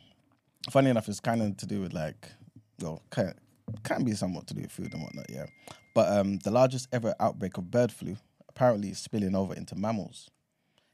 funny 0.72 0.90
enough, 0.90 1.08
is 1.08 1.20
kind 1.20 1.42
of 1.42 1.56
to 1.58 1.68
do 1.68 1.80
with 1.80 1.94
like, 1.94 2.30
well, 2.82 3.04
can 3.12 3.36
can 3.84 4.04
be 4.04 4.14
somewhat 4.14 4.48
to 4.48 4.54
do 4.54 4.62
with 4.62 4.72
food 4.72 4.94
and 4.94 5.04
whatnot, 5.04 5.30
yeah. 5.30 5.46
But 5.94 6.18
um, 6.18 6.40
the 6.40 6.52
largest 6.52 6.88
ever 6.92 7.16
outbreak 7.20 7.58
of 7.58 7.70
bird 7.70 7.92
flu 7.92 8.18
apparently 8.50 8.90
is 8.90 9.00
spilling 9.00 9.36
over 9.36 9.54
into 9.54 9.76
mammals, 9.76 10.30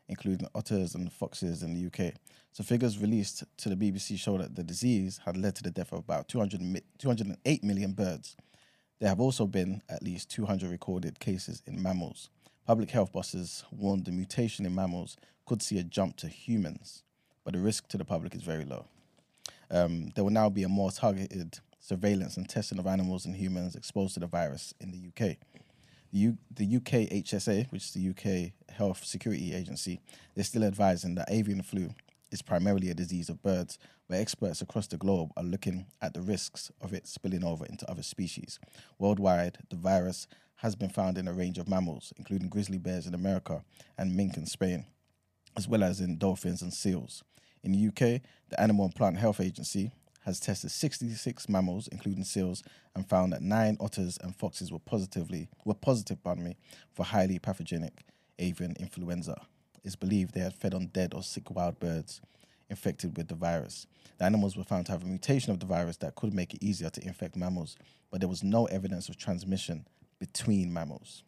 including 0.07 0.47
otters 0.55 0.95
and 0.95 1.11
foxes 1.11 1.63
in 1.63 1.73
the 1.73 1.87
UK. 1.87 2.13
So 2.51 2.63
figures 2.63 2.97
released 2.97 3.43
to 3.57 3.69
the 3.69 3.75
BBC 3.75 4.17
show 4.17 4.37
that 4.37 4.55
the 4.55 4.63
disease 4.63 5.19
had 5.25 5.37
led 5.37 5.55
to 5.55 5.63
the 5.63 5.71
death 5.71 5.91
of 5.91 5.99
about 5.99 6.27
200, 6.27 6.61
mi- 6.61 6.81
208 6.97 7.63
million 7.63 7.91
birds. 7.91 8.35
There 8.99 9.09
have 9.09 9.19
also 9.19 9.45
been 9.45 9.81
at 9.87 10.03
least 10.03 10.29
200 10.31 10.69
recorded 10.69 11.19
cases 11.19 11.61
in 11.65 11.81
mammals. 11.81 12.29
Public 12.65 12.91
health 12.91 13.11
bosses 13.13 13.63
warned 13.71 14.05
the 14.05 14.11
mutation 14.11 14.65
in 14.65 14.75
mammals 14.75 15.17
could 15.45 15.61
see 15.61 15.79
a 15.79 15.83
jump 15.83 16.17
to 16.17 16.27
humans, 16.27 17.03
but 17.43 17.53
the 17.53 17.59
risk 17.59 17.87
to 17.89 17.97
the 17.97 18.05
public 18.05 18.35
is 18.35 18.41
very 18.41 18.65
low. 18.65 18.85
Um, 19.71 20.09
there 20.15 20.23
will 20.23 20.31
now 20.31 20.49
be 20.49 20.63
a 20.63 20.69
more 20.69 20.91
targeted 20.91 21.59
surveillance 21.79 22.37
and 22.37 22.47
testing 22.47 22.79
of 22.79 22.87
animals 22.87 23.25
and 23.25 23.35
humans 23.35 23.75
exposed 23.75 24.13
to 24.13 24.19
the 24.19 24.27
virus 24.27 24.73
in 24.79 24.91
the 24.91 25.07
UK. 25.07 25.37
The, 26.11 26.19
U- 26.19 26.37
the 26.51 26.75
UK 26.77 27.09
HSA, 27.23 27.71
which 27.71 27.85
is 27.85 27.91
the 27.91 28.09
UK 28.09 28.51
Health 28.75 29.03
Security 29.03 29.53
Agency, 29.53 29.99
they're 30.35 30.43
still 30.43 30.63
advising 30.63 31.15
that 31.15 31.29
avian 31.29 31.61
flu 31.61 31.93
is 32.31 32.41
primarily 32.41 32.89
a 32.89 32.93
disease 32.93 33.29
of 33.29 33.41
birds, 33.41 33.79
but 34.07 34.19
experts 34.19 34.61
across 34.61 34.87
the 34.87 34.97
globe 34.97 35.31
are 35.37 35.43
looking 35.43 35.85
at 36.01 36.13
the 36.13 36.21
risks 36.21 36.71
of 36.81 36.93
it 36.93 37.07
spilling 37.07 37.43
over 37.43 37.65
into 37.65 37.89
other 37.89 38.03
species. 38.03 38.59
Worldwide, 38.97 39.59
the 39.69 39.75
virus 39.75 40.27
has 40.57 40.75
been 40.75 40.89
found 40.89 41.17
in 41.17 41.27
a 41.27 41.33
range 41.33 41.57
of 41.57 41.69
mammals, 41.69 42.11
including 42.17 42.49
grizzly 42.49 42.77
bears 42.77 43.07
in 43.07 43.13
America 43.13 43.63
and 43.97 44.15
mink 44.15 44.35
in 44.35 44.45
Spain, 44.45 44.85
as 45.55 45.67
well 45.67 45.83
as 45.83 46.01
in 46.01 46.17
dolphins 46.17 46.61
and 46.61 46.73
seals. 46.73 47.23
In 47.63 47.71
the 47.71 47.87
UK, 47.87 48.21
the 48.49 48.59
Animal 48.59 48.85
and 48.85 48.95
Plant 48.95 49.17
Health 49.17 49.39
Agency 49.39 49.91
has 50.29 50.39
tested 50.39 50.71
66 50.71 51.49
mammals, 51.49 51.87
including 51.87 52.23
seals, 52.23 52.63
and 52.95 53.07
found 53.07 53.33
that 53.33 53.41
nine 53.41 53.77
otters 53.79 54.17
and 54.21 54.35
foxes 54.35 54.71
were 54.71 54.79
positively 54.79 55.49
were 55.65 55.73
positive, 55.73 56.23
pardon 56.23 56.43
me, 56.43 56.57
for 56.93 57.03
highly 57.03 57.39
pathogenic 57.39 58.03
avian 58.37 58.75
influenza. 58.79 59.35
It's 59.83 59.95
believed 59.95 60.33
they 60.33 60.41
had 60.41 60.53
fed 60.53 60.73
on 60.73 60.87
dead 60.87 61.13
or 61.13 61.23
sick 61.23 61.49
wild 61.51 61.79
birds 61.79 62.21
infected 62.69 63.17
with 63.17 63.27
the 63.27 63.35
virus. 63.35 63.87
The 64.19 64.25
animals 64.25 64.55
were 64.55 64.63
found 64.63 64.85
to 64.85 64.91
have 64.91 65.03
a 65.03 65.07
mutation 65.07 65.51
of 65.51 65.59
the 65.59 65.65
virus 65.65 65.97
that 65.97 66.15
could 66.15 66.33
make 66.33 66.53
it 66.53 66.63
easier 66.63 66.89
to 66.89 67.05
infect 67.05 67.35
mammals, 67.35 67.75
but 68.11 68.19
there 68.19 68.29
was 68.29 68.43
no 68.43 68.65
evidence 68.65 69.09
of 69.09 69.17
transmission 69.17 69.87
between 70.19 70.71
mammals. 70.71 71.23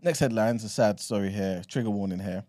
Next 0.00 0.20
headlines, 0.20 0.64
a 0.64 0.68
sad 0.68 1.00
story 1.00 1.30
here, 1.30 1.62
trigger 1.68 1.90
warning 1.90 2.20
here. 2.20 2.44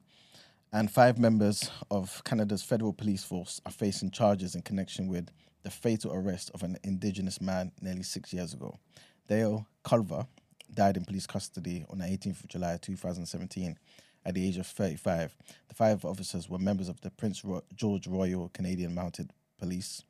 And 0.75 0.89
five 0.89 1.19
members 1.19 1.69
of 1.91 2.23
Canada's 2.23 2.63
federal 2.63 2.93
police 2.93 3.23
force 3.23 3.61
are 3.63 3.71
facing 3.71 4.09
charges 4.09 4.55
in 4.55 4.63
connection 4.63 5.07
with 5.07 5.29
the 5.61 5.69
fatal 5.69 6.11
arrest 6.11 6.49
of 6.55 6.63
an 6.63 6.77
Indigenous 6.83 7.39
man 7.39 7.71
nearly 7.79 8.01
six 8.01 8.33
years 8.33 8.55
ago. 8.55 8.79
Dale 9.27 9.67
Culver 9.83 10.25
died 10.73 10.97
in 10.97 11.05
police 11.05 11.27
custody 11.27 11.85
on 11.91 11.99
the 11.99 12.05
18th 12.05 12.43
of 12.43 12.47
July 12.47 12.79
2017 12.81 13.77
at 14.25 14.33
the 14.33 14.47
age 14.47 14.57
of 14.57 14.65
35. 14.65 15.37
The 15.67 15.75
five 15.75 16.03
officers 16.03 16.49
were 16.49 16.57
members 16.57 16.89
of 16.89 16.99
the 17.01 17.11
Prince 17.11 17.45
Ro- 17.45 17.61
George 17.75 18.07
Royal 18.07 18.49
Canadian 18.51 18.95
Mounted 18.95 19.29
Police, 19.59 20.03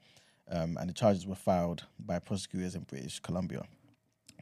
um, 0.50 0.78
and 0.80 0.90
the 0.90 0.94
charges 0.94 1.28
were 1.28 1.36
filed 1.36 1.84
by 2.00 2.20
prosecutors 2.20 2.74
in 2.74 2.84
British 2.84 3.20
Columbia. 3.20 3.64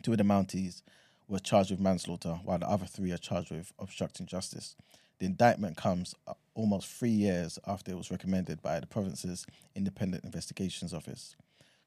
Two 0.03 0.11
of 0.11 0.19
the 0.19 0.23
Mounties 0.23 0.83
were 1.27 1.39
charged 1.39 1.71
with 1.71 1.79
manslaughter, 1.79 2.39
while 2.43 2.59
the 2.59 2.69
other 2.69 2.85
three 2.85 3.11
are 3.11 3.17
charged 3.17 3.49
with 3.49 3.73
obstructing 3.79 4.27
justice. 4.27 4.75
The 5.21 5.27
indictment 5.27 5.77
comes 5.77 6.15
uh, 6.25 6.33
almost 6.55 6.87
three 6.87 7.11
years 7.11 7.59
after 7.67 7.91
it 7.91 7.95
was 7.95 8.09
recommended 8.09 8.59
by 8.63 8.79
the 8.79 8.87
province's 8.87 9.45
Independent 9.75 10.23
Investigations 10.23 10.95
Office. 10.95 11.35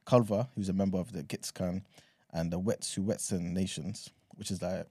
Culver, 0.06 0.46
who's 0.54 0.68
a 0.68 0.72
member 0.72 0.98
of 0.98 1.12
the 1.12 1.24
Gitxsan 1.24 1.82
and 2.32 2.52
the 2.52 2.60
Wet'suwet'en 2.60 3.52
nations, 3.52 4.10
which 4.36 4.52
is 4.52 4.62
like 4.62 4.86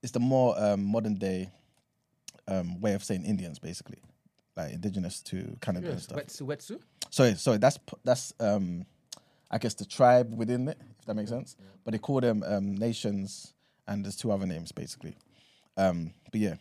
it's 0.00 0.12
the 0.12 0.20
more 0.20 0.54
um, 0.62 0.84
modern 0.84 1.16
day 1.16 1.50
um, 2.46 2.80
way 2.80 2.92
of 2.94 3.02
saying 3.02 3.24
Indians, 3.24 3.58
basically, 3.58 3.98
like 4.56 4.72
indigenous 4.72 5.20
to 5.22 5.56
Canada 5.60 5.90
and 5.90 6.00
stuff. 6.00 6.18
wetsu, 6.18 6.42
wetsu. 6.42 6.80
Sorry, 7.10 7.34
sorry, 7.34 7.58
that's 7.58 7.80
that's 8.04 8.32
um, 8.38 8.86
I 9.50 9.58
guess 9.58 9.74
the 9.74 9.86
tribe 9.86 10.32
within 10.32 10.68
it, 10.68 10.78
if 11.00 11.06
that 11.06 11.14
makes 11.14 11.30
sense. 11.30 11.56
But 11.84 11.90
they 11.90 11.98
call 11.98 12.20
them 12.20 12.44
um, 12.46 12.76
nations, 12.76 13.54
and 13.88 14.04
there's 14.04 14.14
two 14.14 14.30
other 14.30 14.46
names 14.46 14.70
basically. 14.70 15.16
Um, 15.76 16.14
but 16.30 16.40
yeah, 16.40 16.54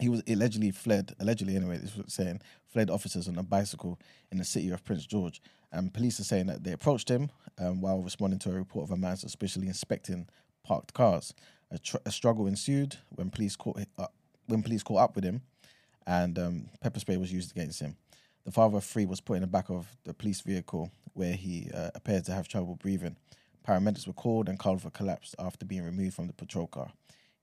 he 0.00 0.08
was 0.08 0.22
allegedly 0.28 0.70
fled, 0.70 1.14
allegedly 1.20 1.56
anyway, 1.56 1.76
this 1.78 1.96
it's 1.96 2.14
saying, 2.14 2.40
fled 2.66 2.90
officers 2.90 3.28
on 3.28 3.36
a 3.38 3.42
bicycle 3.42 3.98
in 4.32 4.38
the 4.38 4.44
city 4.44 4.70
of 4.70 4.84
Prince 4.84 5.06
George. 5.06 5.42
And 5.72 5.92
police 5.92 6.18
are 6.18 6.24
saying 6.24 6.46
that 6.46 6.64
they 6.64 6.72
approached 6.72 7.08
him 7.08 7.30
um, 7.58 7.80
while 7.80 8.00
responding 8.02 8.38
to 8.40 8.50
a 8.50 8.54
report 8.54 8.84
of 8.84 8.90
a 8.90 8.96
man 8.96 9.16
suspiciously 9.16 9.68
inspecting 9.68 10.26
parked 10.64 10.94
cars. 10.94 11.34
A, 11.70 11.78
tr- 11.78 11.98
a 12.04 12.10
struggle 12.10 12.46
ensued 12.46 12.96
when 13.10 13.30
police 13.30 13.56
caught 13.56 13.78
uh, 13.98 14.06
when 14.46 14.62
police 14.62 14.82
caught 14.82 14.98
up 14.98 15.14
with 15.14 15.22
him, 15.22 15.42
and 16.06 16.36
um, 16.38 16.70
pepper 16.80 16.98
spray 16.98 17.16
was 17.16 17.32
used 17.32 17.52
against 17.52 17.80
him. 17.80 17.96
The 18.44 18.50
father 18.50 18.78
of 18.78 18.84
three 18.84 19.06
was 19.06 19.20
put 19.20 19.34
in 19.34 19.42
the 19.42 19.46
back 19.46 19.70
of 19.70 19.86
the 20.04 20.14
police 20.14 20.40
vehicle 20.40 20.90
where 21.12 21.34
he 21.34 21.70
uh, 21.72 21.90
appeared 21.94 22.24
to 22.24 22.32
have 22.32 22.48
trouble 22.48 22.74
breathing. 22.74 23.16
Paramedics 23.66 24.06
were 24.06 24.12
called 24.12 24.48
and 24.48 24.58
Culver 24.58 24.90
collapsed 24.90 25.36
after 25.38 25.66
being 25.66 25.84
removed 25.84 26.14
from 26.14 26.26
the 26.26 26.32
patrol 26.32 26.66
car. 26.66 26.90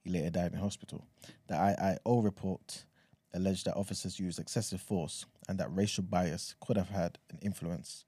He 0.08 0.14
later 0.14 0.30
died 0.30 0.52
in 0.54 0.58
hospital. 0.58 1.04
The 1.48 1.54
IIO 1.54 2.24
report 2.24 2.84
alleged 3.34 3.66
that 3.66 3.76
officers 3.76 4.18
used 4.18 4.38
excessive 4.38 4.80
force 4.80 5.26
and 5.48 5.58
that 5.58 5.68
racial 5.74 6.02
bias 6.02 6.54
could 6.60 6.78
have 6.78 6.88
had 6.88 7.18
an 7.30 7.38
influence 7.42 8.06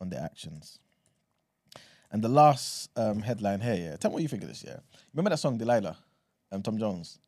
on 0.00 0.08
their 0.08 0.22
actions. 0.22 0.78
And 2.10 2.22
the 2.22 2.30
last 2.30 2.88
um, 2.96 3.20
headline 3.20 3.60
here, 3.60 3.74
yeah. 3.74 3.96
Tell 3.96 4.10
me 4.10 4.14
what 4.14 4.22
you 4.22 4.28
think 4.28 4.42
of 4.42 4.48
this, 4.48 4.64
yeah. 4.66 4.78
Remember 5.12 5.30
that 5.30 5.36
song 5.36 5.58
Delilah, 5.58 5.98
um, 6.50 6.62
Tom 6.62 6.78
Jones. 6.78 7.18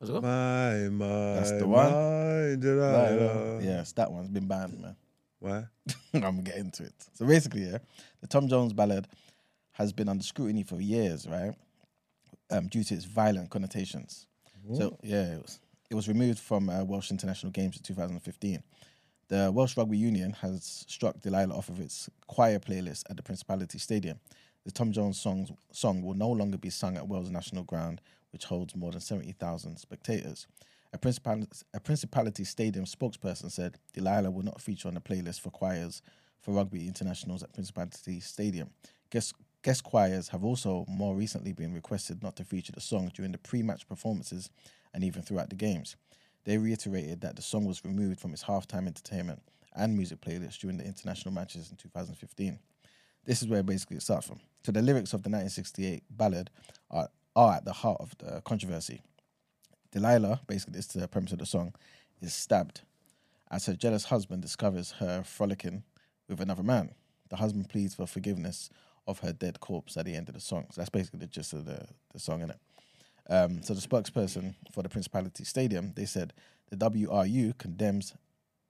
Let's 0.00 0.12
go. 0.12 0.20
My, 0.20 0.88
my, 0.88 1.34
That's 1.34 1.50
the 1.50 1.66
one. 1.66 1.90
my 1.90 2.56
Delilah. 2.60 3.60
Yes, 3.60 3.90
that 3.92 4.12
one's 4.12 4.28
been 4.28 4.46
banned, 4.46 4.80
man. 4.80 4.94
Why? 5.40 5.64
I'm 6.14 6.20
gonna 6.20 6.42
get 6.42 6.56
into 6.58 6.84
it. 6.84 6.94
So 7.14 7.26
basically, 7.26 7.62
yeah, 7.64 7.78
the 8.20 8.28
Tom 8.28 8.46
Jones 8.46 8.72
ballad 8.72 9.08
has 9.72 9.92
been 9.92 10.08
under 10.08 10.22
scrutiny 10.22 10.62
for 10.62 10.80
years, 10.80 11.26
right? 11.26 11.56
Um, 12.50 12.68
due 12.68 12.84
to 12.84 12.94
its 12.94 13.04
violent 13.04 13.50
connotations. 13.50 14.26
So 14.76 14.96
yeah, 15.02 15.34
it 15.34 15.42
was 15.42 15.60
it 15.90 15.94
was 15.94 16.08
removed 16.08 16.38
from 16.38 16.68
uh, 16.68 16.84
Welsh 16.84 17.10
international 17.10 17.52
games 17.52 17.76
in 17.76 17.82
2015. 17.82 18.62
The 19.28 19.50
Welsh 19.52 19.76
Rugby 19.76 19.98
Union 19.98 20.32
has 20.40 20.84
struck 20.86 21.20
Delilah 21.20 21.56
off 21.56 21.68
of 21.68 21.80
its 21.80 22.08
choir 22.28 22.58
playlist 22.60 23.02
at 23.10 23.16
the 23.16 23.22
Principality 23.22 23.78
Stadium. 23.78 24.20
The 24.64 24.70
Tom 24.70 24.92
Jones 24.92 25.20
songs, 25.20 25.50
song 25.72 26.02
will 26.02 26.14
no 26.14 26.30
longer 26.30 26.58
be 26.58 26.70
sung 26.70 26.96
at 26.96 27.08
Wales 27.08 27.30
National 27.30 27.64
Ground, 27.64 28.00
which 28.30 28.44
holds 28.44 28.74
more 28.76 28.92
than 28.92 29.00
70,000 29.00 29.76
spectators. 29.76 30.46
A, 30.92 30.98
Principal- 30.98 31.46
a 31.74 31.80
Principality 31.80 32.44
Stadium 32.44 32.84
spokesperson 32.84 33.50
said 33.50 33.78
Delilah 33.92 34.30
will 34.30 34.44
not 34.44 34.60
feature 34.60 34.88
on 34.88 34.94
the 34.94 35.00
playlist 35.00 35.40
for 35.40 35.50
choirs 35.50 36.02
for 36.40 36.52
rugby 36.52 36.86
internationals 36.86 37.42
at 37.42 37.52
Principality 37.52 38.20
Stadium. 38.20 38.70
Guest, 39.10 39.34
guest 39.66 39.82
choirs 39.82 40.28
have 40.28 40.44
also 40.44 40.84
more 40.86 41.16
recently 41.16 41.52
been 41.52 41.74
requested 41.74 42.22
not 42.22 42.36
to 42.36 42.44
feature 42.44 42.70
the 42.70 42.80
song 42.80 43.10
during 43.12 43.32
the 43.32 43.38
pre 43.38 43.64
match 43.64 43.88
performances 43.88 44.48
and 44.94 45.02
even 45.02 45.22
throughout 45.22 45.50
the 45.50 45.56
games. 45.56 45.96
They 46.44 46.56
reiterated 46.56 47.20
that 47.22 47.34
the 47.34 47.42
song 47.42 47.64
was 47.64 47.84
removed 47.84 48.20
from 48.20 48.32
its 48.32 48.44
halftime 48.44 48.86
entertainment 48.86 49.42
and 49.74 49.96
music 49.96 50.20
playlist 50.20 50.60
during 50.60 50.76
the 50.76 50.84
international 50.84 51.34
matches 51.34 51.68
in 51.72 51.76
2015. 51.78 52.60
This 53.24 53.42
is 53.42 53.48
where 53.48 53.64
basically 53.64 53.96
it 53.96 54.04
starts 54.04 54.28
from. 54.28 54.38
So 54.64 54.70
the 54.70 54.82
lyrics 54.82 55.12
of 55.12 55.24
the 55.24 55.30
1968 55.30 56.04
ballad 56.10 56.48
are, 56.92 57.08
are 57.34 57.54
at 57.54 57.64
the 57.64 57.72
heart 57.72 57.96
of 57.98 58.16
the 58.18 58.40
controversy. 58.42 59.02
Delilah, 59.90 60.42
basically 60.46 60.74
this 60.74 60.94
is 60.94 61.02
the 61.02 61.08
premise 61.08 61.32
of 61.32 61.40
the 61.40 61.46
song, 61.46 61.74
is 62.20 62.32
stabbed 62.32 62.82
as 63.50 63.66
her 63.66 63.74
jealous 63.74 64.04
husband 64.04 64.42
discovers 64.42 64.92
her 65.00 65.24
frolicking 65.24 65.82
with 66.28 66.40
another 66.40 66.62
man. 66.62 66.94
The 67.30 67.36
husband 67.36 67.68
pleads 67.68 67.96
for 67.96 68.06
forgiveness 68.06 68.70
of 69.06 69.20
her 69.20 69.32
dead 69.32 69.60
corpse 69.60 69.96
at 69.96 70.04
the 70.04 70.14
end 70.14 70.28
of 70.28 70.34
the 70.34 70.40
song. 70.40 70.66
So 70.70 70.80
that's 70.80 70.90
basically 70.90 71.20
the 71.20 71.26
gist 71.26 71.52
of 71.52 71.64
the, 71.64 71.86
the 72.12 72.18
song, 72.18 72.40
innit? 72.40 72.58
Um, 73.28 73.62
so 73.62 73.74
the 73.74 73.80
spokesperson 73.80 74.54
for 74.72 74.82
the 74.82 74.88
Principality 74.88 75.44
Stadium, 75.44 75.92
they 75.96 76.04
said 76.04 76.32
the 76.70 76.76
WRU 76.76 77.56
condemns, 77.58 78.14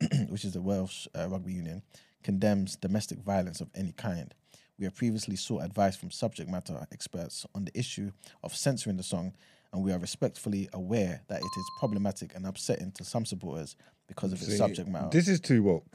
which 0.29 0.45
is 0.45 0.53
the 0.53 0.61
Welsh 0.61 1.07
uh, 1.19 1.29
Rugby 1.29 1.53
Union, 1.53 1.83
condemns 2.23 2.77
domestic 2.77 3.19
violence 3.19 3.61
of 3.61 3.69
any 3.75 3.93
kind. 3.93 4.35
We 4.79 4.85
have 4.85 4.95
previously 4.95 5.37
sought 5.37 5.63
advice 5.63 5.97
from 5.97 6.11
subject 6.11 6.51
matter 6.51 6.87
experts 6.93 7.47
on 7.55 7.65
the 7.65 7.79
issue 7.79 8.11
of 8.43 8.55
censoring 8.55 8.97
the 8.97 9.03
song, 9.03 9.35
and 9.73 9.83
we 9.83 9.93
are 9.93 9.99
respectfully 9.99 10.69
aware 10.73 11.23
that 11.29 11.41
it 11.41 11.59
is 11.59 11.71
problematic 11.79 12.35
and 12.35 12.47
upsetting 12.47 12.93
to 12.93 13.05
some 13.05 13.25
supporters 13.25 13.77
because 14.07 14.33
of 14.33 14.41
its 14.41 14.57
subject 14.57 14.89
matter. 14.89 15.09
This 15.11 15.29
is 15.29 15.41
too 15.41 15.63
woke. 15.63 15.87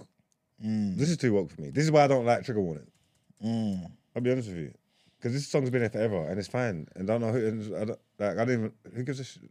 This 0.59 1.09
is 1.09 1.17
too 1.17 1.33
woke 1.33 1.51
for 1.51 1.61
me. 1.61 1.69
This 1.69 1.83
is 1.83 1.91
why 1.91 2.03
I 2.03 2.07
don't 2.07 2.25
like 2.25 2.43
trigger 2.43 2.61
warning. 2.61 2.87
I'll 4.15 4.21
be 4.21 4.31
honest 4.31 4.49
with 4.49 4.57
you, 4.57 4.73
because 5.17 5.33
this 5.33 5.47
song's 5.47 5.69
been 5.69 5.81
there 5.81 5.89
forever 5.89 6.27
and 6.27 6.37
it's 6.37 6.47
fine. 6.47 6.87
And 6.95 7.09
I 7.09 7.13
don't 7.13 7.21
know 7.21 7.31
who. 7.31 7.47
and 7.47 7.75
I 7.75 7.85
don't, 7.85 7.99
like 8.19 8.31
I 8.31 8.45
don't 8.45 8.51
even. 8.51 8.71
Who 8.93 9.03
gives 9.03 9.19
a 9.19 9.23
shit? 9.23 9.43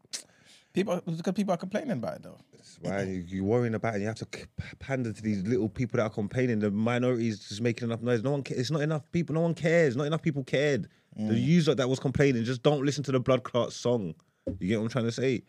people, 0.73 1.01
because 1.05 1.33
people 1.35 1.55
are 1.55 1.57
complaining 1.57 1.93
about 1.93 2.17
it 2.17 2.23
though. 2.23 2.39
That's 2.53 2.79
why 2.81 3.03
you, 3.03 3.25
you're 3.27 3.45
worrying 3.45 3.75
about 3.75 3.91
it. 3.91 3.97
And 3.97 4.03
you 4.03 4.09
have 4.09 4.17
to 4.17 4.29
c- 4.35 4.45
pander 4.79 5.13
to 5.13 5.23
these 5.23 5.43
little 5.43 5.69
people 5.69 5.99
that 5.99 6.05
are 6.05 6.11
complaining. 6.11 6.59
The 6.59 6.71
minorities 6.71 7.49
just 7.49 7.61
making 7.61 7.89
enough 7.89 8.03
noise. 8.03 8.23
No 8.23 8.33
one. 8.33 8.43
Ca- 8.43 8.55
it's 8.57 8.71
not 8.71 8.83
enough 8.83 9.11
people. 9.13 9.35
No 9.35 9.41
one 9.43 9.55
cares. 9.55 9.97
Not 9.97 10.07
enough 10.07 10.23
people 10.23 10.45
cared. 10.45 10.89
The 11.17 11.35
mm. 11.35 11.43
user 11.43 11.75
that 11.75 11.89
was 11.89 11.99
complaining 11.99 12.45
just 12.45 12.63
don't 12.63 12.85
listen 12.85 13.03
to 13.05 13.13
the 13.13 13.19
blood 13.19 13.43
clot 13.43 13.73
song. 13.73 14.15
You 14.59 14.69
get 14.69 14.79
what 14.79 14.85
I'm 14.85 14.91
trying 14.91 15.07
to 15.07 15.13
say? 15.13 15.43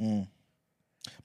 Mm. 0.00 0.28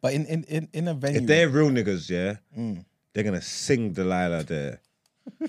But 0.01 0.13
in 0.13 0.25
in 0.25 0.43
in, 0.45 0.69
in 0.73 0.87
a 0.87 0.93
venue, 0.93 1.21
If 1.21 1.27
they're 1.27 1.49
real 1.49 1.69
niggas, 1.69 2.09
yeah, 2.09 2.37
mm. 2.57 2.83
they're 3.13 3.23
gonna 3.23 3.41
sing 3.41 3.93
Delilah 3.93 4.43
there. 4.43 4.81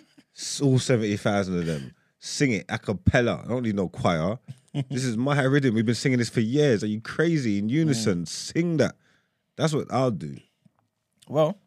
All 0.63 0.79
seventy 0.79 1.17
thousand 1.17 1.59
of 1.59 1.67
them 1.67 1.95
sing 2.25 2.53
it 2.53 2.65
a 2.69 2.79
cappella. 2.79 3.43
I 3.45 3.49
don't 3.49 3.63
need 3.63 3.75
no 3.75 3.89
choir. 3.89 4.39
this 4.91 5.05
is 5.05 5.17
my 5.17 5.43
rhythm. 5.43 5.75
We've 5.75 5.87
been 5.87 5.95
singing 5.95 6.19
this 6.19 6.31
for 6.31 6.41
years. 6.41 6.83
Are 6.83 6.89
you 6.89 7.01
crazy? 7.01 7.59
In 7.59 7.69
unison, 7.69 8.27
sing 8.27 8.79
that. 8.79 8.97
That's 9.57 9.75
what 9.75 9.93
I'll 9.93 10.11
do. 10.11 10.37
Well, 11.29 11.59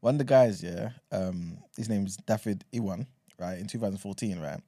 one 0.00 0.16
of 0.16 0.18
the 0.18 0.24
guys, 0.24 0.62
yeah, 0.62 0.90
um, 1.12 1.58
his 1.76 1.88
name's 1.88 2.16
David 2.16 2.64
Iwan, 2.74 3.06
right? 3.38 3.58
In 3.58 3.68
2014, 3.68 4.38
right? 4.40 4.60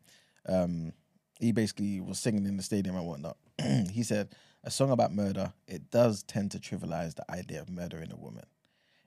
Um, 0.48 0.92
he 1.40 1.52
basically 1.52 2.00
was 2.00 2.18
singing 2.18 2.46
in 2.46 2.56
the 2.56 2.62
stadium 2.62 2.96
and 2.96 3.06
whatnot. 3.06 3.36
he 3.90 4.02
said, 4.02 4.28
"A 4.62 4.70
song 4.70 4.90
about 4.92 5.12
murder. 5.12 5.52
It 5.66 5.90
does 5.90 6.22
tend 6.22 6.52
to 6.52 6.58
trivialize 6.58 7.16
the 7.16 7.30
idea 7.30 7.60
of 7.60 7.68
murdering 7.68 8.12
a 8.12 8.16
woman. 8.16 8.44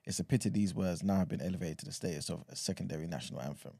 It's 0.04 0.20
a 0.20 0.24
pity 0.24 0.50
these 0.50 0.76
words 0.76 1.04
now 1.04 1.18
have 1.18 1.30
been 1.30 1.42
elevated 1.42 1.80
to 1.80 1.86
the 1.86 1.92
status 1.92 2.30
of 2.30 2.44
a 2.50 2.56
secondary 2.56 3.08
national 3.08 3.42
anthem." 3.42 3.74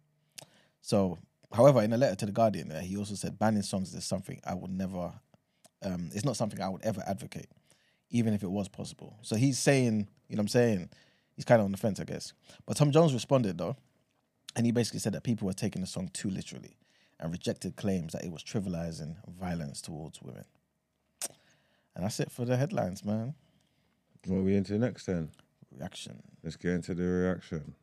So, 0.88 1.18
however, 1.52 1.82
in 1.82 1.92
a 1.92 1.98
letter 1.98 2.16
to 2.16 2.26
the 2.26 2.32
Guardian, 2.32 2.72
uh, 2.72 2.80
he 2.80 2.96
also 2.98 3.16
said, 3.16 3.38
"Banning 3.38 3.62
songs 3.62 3.94
is 3.94 4.06
something 4.06 4.40
I 4.46 4.54
would 4.54 4.72
never. 4.72 5.14
Um, 5.82 6.10
it's 6.14 6.26
not 6.26 6.38
something 6.38 6.62
I 6.62 6.70
would 6.70 6.84
ever 6.84 7.04
advocate." 7.06 7.50
even 8.10 8.34
if 8.34 8.44
it 8.44 8.50
was 8.50 8.68
possible. 8.68 9.18
So 9.22 9.36
he's 9.36 9.60
saying, 9.60 10.08
you 10.30 10.36
know 10.36 10.42
what 10.42 10.44
I'm 10.44 10.48
saying? 10.50 10.90
He's 11.36 11.46
kind 11.46 11.60
of 11.60 11.66
on 11.66 11.72
the 11.72 11.78
fence, 11.78 12.00
I 12.00 12.04
guess. 12.04 12.34
But 12.66 12.78
Tom 12.78 12.92
Jones 12.92 13.14
responded 13.14 13.58
though, 13.58 13.76
and 14.56 14.66
he 14.66 14.72
basically 14.72 15.00
said 15.00 15.14
that 15.14 15.24
people 15.24 15.46
were 15.46 15.54
taking 15.54 15.82
the 15.82 15.88
song 15.88 16.10
too 16.14 16.30
literally 16.30 16.78
and 17.20 17.32
rejected 17.32 17.76
claims 17.76 18.14
that 18.14 18.24
it 18.24 18.32
was 18.32 18.44
trivializing 18.44 19.16
violence 19.40 19.82
towards 19.82 20.22
women. 20.22 20.46
And 21.96 22.06
that's 22.06 22.20
it 22.20 22.32
for 22.32 22.46
the 22.46 22.58
headlines, 22.58 23.04
man. 23.04 23.34
What 24.26 24.38
are 24.38 24.44
we 24.44 24.56
into 24.56 24.78
next 24.78 25.06
then? 25.06 25.30
Reaction. 25.76 26.22
Let's 26.44 26.56
get 26.56 26.72
into 26.74 26.94
the 26.94 27.04
reaction. 27.04 27.74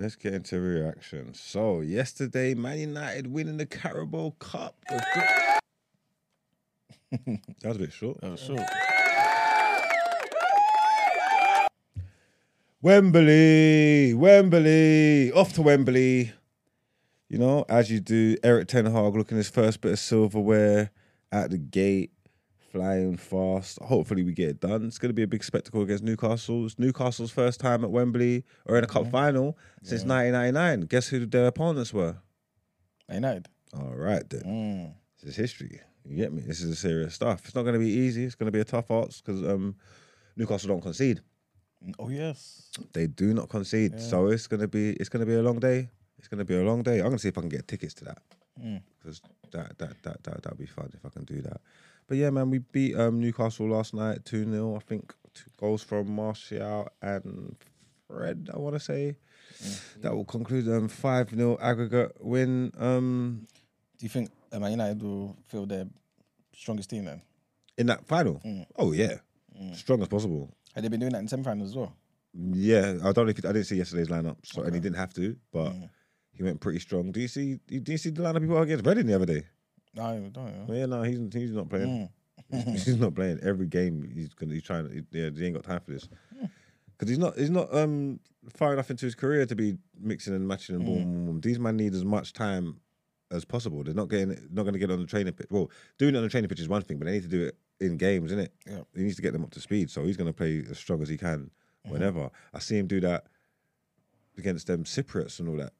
Let's 0.00 0.16
get 0.16 0.32
into 0.32 0.58
reaction. 0.58 1.34
So, 1.34 1.82
yesterday, 1.82 2.54
Man 2.54 2.78
United 2.78 3.26
winning 3.26 3.58
the 3.58 3.66
Carabao 3.66 4.32
Cup. 4.38 4.74
that 4.88 5.50
was 7.62 7.76
a 7.76 7.78
bit 7.78 7.92
short. 7.92 8.16
Oh, 8.22 8.34
sure. 8.34 8.64
Wembley, 12.80 14.14
Wembley, 14.14 15.32
off 15.32 15.52
to 15.52 15.60
Wembley. 15.60 16.32
You 17.28 17.36
know, 17.36 17.66
as 17.68 17.90
you 17.90 18.00
do, 18.00 18.38
Erik 18.42 18.68
Ten 18.68 18.86
Hag 18.86 19.14
looking 19.14 19.36
his 19.36 19.50
first 19.50 19.82
bit 19.82 19.92
of 19.92 19.98
silverware 19.98 20.92
at 21.30 21.50
the 21.50 21.58
gate. 21.58 22.12
Flying 22.70 23.16
fast. 23.16 23.78
Hopefully, 23.82 24.22
we 24.22 24.32
get 24.32 24.48
it 24.48 24.60
done. 24.60 24.86
It's 24.86 24.98
going 24.98 25.10
to 25.10 25.14
be 25.14 25.22
a 25.22 25.26
big 25.26 25.44
spectacle 25.44 25.82
against 25.82 26.04
Newcastle. 26.04 26.66
It's 26.66 26.78
Newcastle's 26.78 27.30
first 27.30 27.60
time 27.60 27.84
at 27.84 27.90
Wembley 27.90 28.44
or 28.66 28.78
in 28.78 28.84
a 28.84 28.86
cup 28.86 29.10
final 29.10 29.58
since 29.82 30.04
1999. 30.04 30.82
Guess 30.82 31.08
who 31.08 31.26
their 31.26 31.46
opponents 31.46 31.92
were? 31.92 32.16
United. 33.12 33.48
All 33.74 33.94
right, 33.94 34.28
then. 34.28 34.42
Mm. 34.42 34.94
This 35.20 35.30
is 35.30 35.36
history. 35.36 35.80
You 36.04 36.16
get 36.16 36.32
me? 36.32 36.42
This 36.42 36.62
is 36.62 36.78
serious 36.78 37.14
stuff. 37.14 37.42
It's 37.44 37.54
not 37.54 37.62
going 37.62 37.74
to 37.74 37.78
be 37.80 37.90
easy. 37.90 38.24
It's 38.24 38.34
going 38.34 38.46
to 38.46 38.52
be 38.52 38.60
a 38.60 38.64
tough 38.64 38.90
arts 38.90 39.20
because 39.20 39.42
um, 39.42 39.76
Newcastle 40.36 40.68
don't 40.68 40.80
concede. 40.80 41.20
Oh 41.98 42.08
yes. 42.08 42.70
They 42.92 43.06
do 43.06 43.32
not 43.34 43.48
concede. 43.48 44.00
So 44.00 44.28
it's 44.28 44.46
going 44.46 44.60
to 44.60 44.68
be 44.68 44.90
it's 44.94 45.08
going 45.08 45.20
to 45.20 45.26
be 45.26 45.34
a 45.34 45.42
long 45.42 45.58
day. 45.60 45.88
It's 46.18 46.28
going 46.28 46.38
to 46.38 46.44
be 46.44 46.56
a 46.56 46.62
long 46.62 46.82
day. 46.82 46.98
I'm 46.98 47.04
going 47.06 47.12
to 47.16 47.18
see 47.18 47.28
if 47.28 47.38
I 47.38 47.40
can 47.42 47.48
get 47.50 47.66
tickets 47.68 47.94
to 47.94 48.04
that 48.06 48.18
Mm. 48.60 48.82
because 48.98 49.22
that 49.52 49.78
that 49.78 50.02
that 50.02 50.22
that 50.24 50.42
that'd 50.42 50.58
be 50.58 50.66
fun 50.66 50.90
if 50.92 51.06
I 51.06 51.08
can 51.08 51.24
do 51.24 51.40
that. 51.42 51.60
But 52.10 52.18
yeah, 52.18 52.30
man, 52.30 52.50
we 52.50 52.58
beat 52.58 52.96
um, 52.98 53.20
Newcastle 53.20 53.68
last 53.68 53.94
night 53.94 54.24
two 54.24 54.44
0 54.44 54.74
I 54.74 54.80
think 54.80 55.14
two 55.32 55.48
goals 55.56 55.80
from 55.84 56.10
Martial 56.10 56.88
and 57.00 57.54
Fred. 58.08 58.50
I 58.52 58.58
want 58.58 58.74
to 58.74 58.80
say 58.80 59.14
that 60.00 60.12
will 60.12 60.24
conclude 60.24 60.66
um 60.68 60.88
five 60.88 61.30
0 61.30 61.56
aggregate 61.62 62.16
win. 62.20 62.72
Um, 62.76 63.46
Do 63.96 64.04
you 64.06 64.08
think 64.08 64.28
uh, 64.50 64.58
Man 64.58 64.72
United 64.72 65.00
will 65.04 65.36
feel 65.46 65.66
their 65.66 65.84
strongest 66.52 66.90
team 66.90 67.04
then? 67.04 67.22
in 67.78 67.86
that 67.86 68.04
final. 68.08 68.40
Mm. 68.44 68.66
Oh 68.76 68.90
yeah, 68.90 69.18
strong 69.74 70.02
as 70.02 70.08
possible. 70.08 70.52
Have 70.74 70.82
they 70.82 70.88
been 70.88 70.98
doing 70.98 71.12
that 71.12 71.20
in 71.20 71.28
semi-finals 71.28 71.70
as 71.70 71.76
well? 71.76 71.94
Yeah, 72.34 72.96
I 73.04 73.12
don't 73.12 73.26
know 73.26 73.30
if 73.30 73.36
he, 73.38 73.46
I 73.48 73.52
didn't 73.52 73.66
see 73.66 73.76
yesterday's 73.76 74.08
lineup, 74.08 74.36
so 74.42 74.62
and 74.62 74.74
he 74.74 74.80
didn't 74.80 74.96
have 74.98 75.14
to, 75.14 75.36
but 75.52 75.70
Mm. 75.74 75.88
he 76.32 76.42
went 76.42 76.60
pretty 76.60 76.80
strong. 76.80 77.12
Do 77.12 77.20
you 77.20 77.28
see? 77.28 77.60
Do 77.68 77.92
you 77.92 77.98
see 77.98 78.10
the 78.10 78.22
lineup 78.22 78.40
he 78.42 78.48
put 78.48 78.62
against 78.62 78.84
Reading 78.84 79.06
the 79.06 79.14
other 79.14 79.26
day? 79.26 79.44
No, 79.94 80.02
I 80.04 80.16
don't. 80.18 80.66
Well, 80.66 80.78
yeah, 80.78 80.86
no, 80.86 81.02
he's 81.02 81.18
he's 81.32 81.52
not 81.52 81.68
playing. 81.68 82.10
Mm. 82.52 82.72
He's, 82.72 82.84
he's 82.86 82.96
not 82.96 83.14
playing 83.14 83.40
every 83.42 83.66
game. 83.66 84.10
He's 84.14 84.34
gonna 84.34 84.54
he's 84.54 84.62
trying. 84.62 84.90
He, 84.90 85.18
yeah, 85.18 85.30
he 85.30 85.46
ain't 85.46 85.54
got 85.54 85.64
time 85.64 85.80
for 85.80 85.92
this 85.92 86.08
because 87.00 87.08
he's 87.08 87.18
not 87.18 87.36
he's 87.36 87.50
not 87.50 87.74
um 87.74 88.20
far 88.54 88.72
enough 88.72 88.90
into 88.90 89.06
his 89.06 89.14
career 89.14 89.46
to 89.46 89.54
be 89.54 89.76
mixing 89.98 90.34
and 90.34 90.46
matching 90.46 90.76
and 90.76 90.84
boom, 90.84 91.02
boom, 91.02 91.26
boom. 91.26 91.40
These 91.40 91.58
men 91.58 91.76
need 91.76 91.94
as 91.94 92.04
much 92.04 92.32
time 92.32 92.80
as 93.30 93.44
possible. 93.44 93.82
They're 93.82 93.94
not 93.94 94.08
getting 94.08 94.30
not 94.50 94.62
going 94.62 94.72
to 94.72 94.78
get 94.78 94.90
on 94.90 95.00
the 95.00 95.06
training 95.06 95.32
pitch. 95.32 95.48
Well, 95.50 95.70
doing 95.98 96.14
it 96.14 96.18
on 96.18 96.24
the 96.24 96.30
training 96.30 96.48
pitch 96.48 96.60
is 96.60 96.68
one 96.68 96.82
thing, 96.82 96.98
but 96.98 97.06
they 97.06 97.12
need 97.12 97.22
to 97.22 97.28
do 97.28 97.44
it 97.44 97.56
in 97.80 97.96
games, 97.96 98.32
innit? 98.32 98.48
Yeah. 98.66 98.80
He 98.94 99.02
needs 99.02 99.16
to 99.16 99.22
get 99.22 99.32
them 99.32 99.42
up 99.42 99.50
to 99.52 99.60
speed. 99.60 99.90
So 99.90 100.04
he's 100.04 100.16
going 100.16 100.28
to 100.28 100.32
play 100.36 100.64
as 100.70 100.78
strong 100.78 101.00
as 101.02 101.08
he 101.08 101.16
can 101.16 101.50
whenever. 101.84 102.30
I 102.52 102.58
see 102.58 102.76
him 102.76 102.86
do 102.86 103.00
that 103.00 103.24
against 104.36 104.66
them 104.66 104.84
Cypriots 104.84 105.40
and 105.40 105.48
all 105.48 105.56
that 105.56 105.72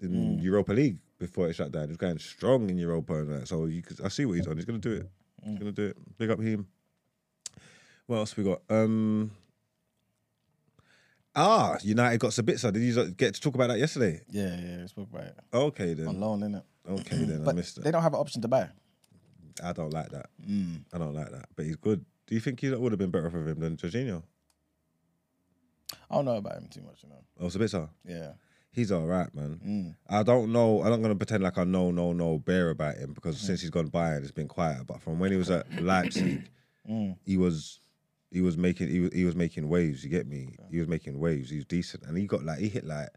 in 0.00 0.38
Europa 0.38 0.72
League 0.72 0.98
before 1.22 1.48
it 1.48 1.54
shut 1.54 1.72
down. 1.72 1.84
He 1.84 1.88
was 1.88 1.96
going 1.96 2.18
strong 2.18 2.68
in 2.68 2.76
Europa 2.76 3.14
and 3.14 3.28
that. 3.32 3.48
So 3.48 3.66
you 3.66 3.82
could, 3.82 4.00
I 4.04 4.08
see 4.08 4.24
what 4.26 4.34
he's 4.36 4.46
on. 4.46 4.56
He's 4.56 4.64
going 4.64 4.80
to 4.80 4.88
do 4.88 4.96
it. 5.00 5.10
He's 5.44 5.58
going 5.58 5.72
to 5.74 5.82
do 5.82 5.86
it. 5.88 6.18
Big 6.18 6.30
up 6.30 6.40
him. 6.40 6.66
What 8.06 8.16
else 8.16 8.36
we 8.36 8.44
got? 8.44 8.60
Um. 8.68 9.30
Ah, 11.34 11.78
United 11.82 12.18
got 12.20 12.32
Sabitzer. 12.32 12.70
Did 12.72 12.82
you 12.82 13.10
get 13.12 13.34
to 13.34 13.40
talk 13.40 13.54
about 13.54 13.68
that 13.68 13.78
yesterday? 13.78 14.20
Yeah, 14.30 14.54
yeah, 14.60 14.82
we 14.82 14.86
spoke 14.88 15.08
about 15.10 15.24
it. 15.24 15.38
Okay 15.54 15.90
On 15.92 15.96
then. 15.96 16.20
loan, 16.20 16.40
innit? 16.40 16.62
Okay 16.86 17.24
then. 17.24 17.40
I 17.40 17.44
But 17.44 17.56
missed 17.56 17.78
it. 17.78 17.84
they 17.84 17.90
don't 17.90 18.02
have 18.02 18.12
an 18.12 18.20
option 18.20 18.42
to 18.42 18.48
buy. 18.48 18.68
I 19.64 19.72
don't 19.72 19.92
like 19.92 20.10
that. 20.10 20.26
Mm. 20.46 20.80
I 20.92 20.98
don't 20.98 21.14
like 21.14 21.30
that. 21.30 21.46
But 21.56 21.64
he's 21.66 21.76
good. 21.76 22.04
Do 22.26 22.34
you 22.34 22.40
think 22.40 22.60
he 22.60 22.70
would 22.70 22.92
have 22.92 22.98
been 22.98 23.10
better 23.10 23.30
for 23.30 23.46
him 23.48 23.60
than 23.60 23.76
Jorginho? 23.76 24.22
I 26.10 26.14
don't 26.16 26.24
know 26.26 26.36
about 26.36 26.58
him 26.58 26.68
too 26.68 26.82
much, 26.82 27.02
you 27.02 27.08
know. 27.08 27.22
Oh, 27.40 27.46
Sabitzer. 27.46 27.88
Yeah. 28.04 28.32
He's 28.72 28.90
all 28.90 29.06
right, 29.06 29.32
man. 29.34 29.60
Mm. 29.66 29.94
I 30.08 30.22
don't 30.22 30.50
know. 30.50 30.82
I'm 30.82 30.90
not 30.90 31.02
gonna 31.02 31.14
pretend 31.14 31.42
like 31.42 31.58
I 31.58 31.64
know, 31.64 31.90
no, 31.90 32.12
no 32.14 32.38
bear 32.38 32.70
about 32.70 32.96
him 32.96 33.12
because 33.12 33.36
Mm. 33.36 33.40
since 33.46 33.60
he's 33.60 33.70
gone 33.70 33.88
by, 33.88 34.14
and 34.14 34.22
it's 34.22 34.32
been 34.32 34.48
quiet. 34.48 34.86
But 34.86 35.02
from 35.02 35.18
when 35.18 35.30
he 35.30 35.36
was 35.36 35.50
at 35.50 35.66
Leipzig, 35.82 36.48
Mm. 36.88 37.16
he 37.24 37.36
was 37.36 37.80
he 38.30 38.40
was 38.40 38.56
making 38.56 38.88
he 38.88 39.00
was, 39.00 39.10
he 39.12 39.24
was 39.24 39.36
making 39.36 39.68
waves. 39.68 40.02
You 40.02 40.08
get 40.10 40.26
me? 40.26 40.56
He 40.70 40.78
was 40.78 40.88
making 40.88 41.18
waves. 41.18 41.50
He 41.50 41.56
was 41.56 41.66
decent, 41.66 42.04
and 42.04 42.16
he 42.16 42.26
got 42.26 42.42
like 42.44 42.60
he 42.60 42.68
hit 42.68 42.84
like 42.84 43.10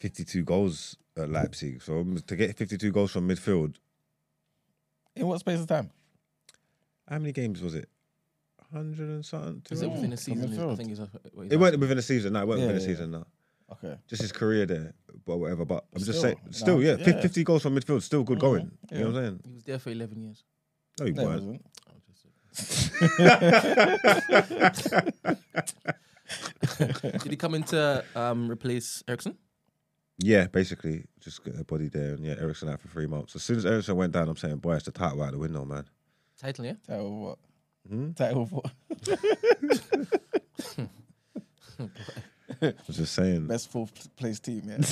52 0.00 0.42
goals 0.42 0.96
at 1.16 1.28
Leipzig. 1.30 1.80
So 1.82 2.02
to 2.26 2.36
get 2.36 2.56
52 2.56 2.90
goals 2.90 3.12
from 3.12 3.28
midfield, 3.28 3.76
In 5.14 5.26
what 5.28 5.38
space 5.40 5.60
of 5.60 5.66
time? 5.68 5.90
how 7.08 7.18
many 7.18 7.32
games 7.32 7.62
was 7.62 7.74
it? 7.76 7.88
100 8.70 9.08
and 9.08 9.24
something. 9.24 9.62
Is 9.70 9.82
it 9.82 9.84
200? 9.86 9.94
within 9.96 10.12
a 10.12 10.16
season? 10.16 10.70
I 10.70 10.74
think 10.76 10.88
he's. 10.90 11.00
what 11.00 11.10
It 11.46 11.52
at. 11.52 11.58
weren't 11.60 11.78
within 11.78 11.98
a 11.98 12.02
season. 12.02 12.32
No, 12.32 12.42
it 12.42 12.48
weren't 12.48 12.60
Yeah, 12.60 12.66
within 12.68 12.80
a 12.82 12.84
yeah, 12.84 12.86
season. 12.94 13.10
No. 13.12 13.26
Okay. 13.72 13.96
just 14.08 14.22
his 14.22 14.32
career 14.32 14.66
there, 14.66 14.94
but 15.26 15.36
whatever. 15.38 15.64
But 15.64 15.84
I'm 15.94 16.00
just 16.00 16.10
Still, 16.18 16.22
saying, 16.22 16.36
no, 16.44 16.50
still, 16.52 16.82
yeah, 16.82 16.96
yeah. 16.98 17.04
50, 17.04 17.22
50 17.22 17.44
goals 17.44 17.62
from 17.62 17.76
midfield, 17.76 18.02
still 18.02 18.24
good 18.24 18.38
going. 18.40 18.70
You 18.90 18.98
know 18.98 19.06
what 19.06 19.16
I'm 19.16 19.24
saying? 19.24 19.40
He 19.46 19.52
was 19.54 19.64
there 19.64 19.78
for 19.78 19.90
11 19.90 20.20
years. 20.22 20.44
No, 20.98 21.06
he 21.06 21.12
No, 21.12 21.22
it 21.22 21.26
weren't. 21.26 21.36
wasn't. 21.44 21.66
I'm 21.88 22.00
just 22.10 22.26
Did 27.22 27.30
he 27.30 27.36
come 27.36 27.54
in 27.54 27.62
to 27.64 28.04
um, 28.14 28.50
replace 28.50 29.02
Eriksen? 29.08 29.36
Yeah, 30.18 30.48
basically, 30.48 31.04
just 31.20 31.42
get 31.44 31.58
a 31.58 31.64
body 31.64 31.88
there, 31.88 32.14
and 32.14 32.24
yeah, 32.24 32.34
Eriksen 32.38 32.68
out 32.68 32.80
for 32.80 32.88
three 32.88 33.06
months. 33.06 33.34
As 33.36 33.42
soon 33.42 33.56
as 33.58 33.64
Eriksen 33.66 33.96
went 33.96 34.12
down, 34.12 34.28
I'm 34.28 34.36
saying, 34.36 34.58
boy, 34.58 34.74
it's 34.74 34.84
the 34.84 34.90
title 34.92 35.22
out 35.22 35.32
the 35.32 35.38
window, 35.38 35.64
man. 35.64 35.84
Title, 36.38 36.66
yeah? 36.66 36.74
Title 36.86 37.06
of 37.06 37.12
what? 37.12 37.38
Hmm? 37.88 38.12
Title 38.12 38.42
of 38.42 38.52
what? 38.52 38.70
I'm 42.62 42.74
just 42.90 43.14
saying. 43.14 43.46
Best 43.46 43.70
fourth 43.70 44.14
place 44.16 44.40
team, 44.40 44.62
yeah. 44.66 44.78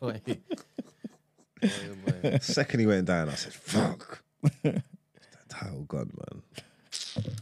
Boy. 0.00 0.20
Boy, 0.26 0.38
oh 1.62 1.94
boy. 2.22 2.38
Second 2.40 2.80
he 2.80 2.86
went 2.86 3.06
down, 3.06 3.28
I 3.28 3.34
said, 3.34 3.52
fuck. 3.52 4.22
that 4.62 4.82
title 5.48 5.82
gone, 5.82 6.10
man. 6.16 6.42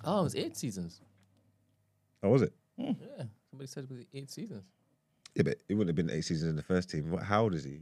Oh, 0.05 0.21
it 0.21 0.25
was 0.25 0.37
eight 0.37 0.57
seasons. 0.57 1.01
Oh, 2.23 2.31
was 2.31 2.43
it? 2.43 2.53
Yeah. 2.77 2.93
Somebody 3.51 3.67
said 3.69 3.85
it 3.85 3.91
was 3.91 4.05
eight 4.13 4.31
seasons. 4.31 4.65
Yeah, 5.35 5.45
but 5.45 5.59
it 5.69 5.75
wouldn't 5.75 5.97
have 5.97 6.07
been 6.07 6.15
eight 6.15 6.25
seasons 6.25 6.51
in 6.51 6.57
the 6.57 6.63
first 6.63 6.91
team. 6.91 7.11
What, 7.11 7.23
how 7.23 7.43
old 7.45 7.55
is 7.55 7.65
he? 7.65 7.81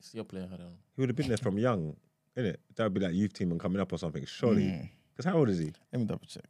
It's 0.00 0.14
your 0.14 0.24
player, 0.24 0.48
I 0.52 0.56
don't. 0.56 0.76
He 0.96 1.02
would 1.02 1.08
have 1.10 1.16
been 1.16 1.28
there 1.28 1.36
from 1.36 1.58
young, 1.58 1.94
innit? 2.36 2.56
That 2.74 2.84
would 2.84 2.94
be 2.94 3.00
like 3.00 3.14
youth 3.14 3.32
team 3.32 3.52
and 3.52 3.60
coming 3.60 3.80
up 3.80 3.92
or 3.92 3.98
something, 3.98 4.24
surely. 4.26 4.64
Mm. 4.64 4.88
Because 5.12 5.30
how 5.30 5.38
old 5.38 5.48
is 5.48 5.58
he? 5.58 5.72
Let 5.92 6.00
me 6.00 6.06
double 6.06 6.26
check. 6.26 6.44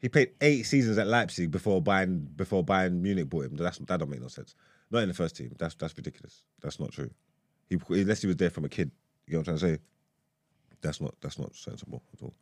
He 0.00 0.08
played 0.08 0.30
eight 0.40 0.62
seasons 0.62 0.96
at 0.98 1.06
Leipzig 1.06 1.50
before 1.50 1.82
Bayern 1.82 2.36
before 2.36 2.64
Bayern 2.64 3.00
Munich 3.00 3.28
bought 3.28 3.46
him. 3.46 3.56
That's 3.56 3.78
that 3.78 3.98
don't 3.98 4.10
make 4.10 4.20
no 4.20 4.28
sense. 4.28 4.54
Not 4.90 5.02
in 5.02 5.08
the 5.08 5.14
first 5.14 5.36
team. 5.36 5.54
That's 5.58 5.74
that's 5.74 5.96
ridiculous. 5.96 6.42
That's 6.60 6.78
not 6.78 6.92
true. 6.92 7.10
He 7.68 7.78
unless 7.90 8.22
he 8.22 8.26
was 8.26 8.36
there 8.36 8.50
from 8.50 8.64
a 8.64 8.68
kid. 8.68 8.90
You 9.26 9.34
know 9.34 9.40
what 9.40 9.48
I'm 9.48 9.58
trying 9.58 9.72
to 9.72 9.76
say? 9.76 9.82
That's 10.80 11.00
not 11.00 11.14
that's 11.20 11.38
not 11.38 11.54
sensible 11.54 12.02
at 12.12 12.22
all. 12.22 12.34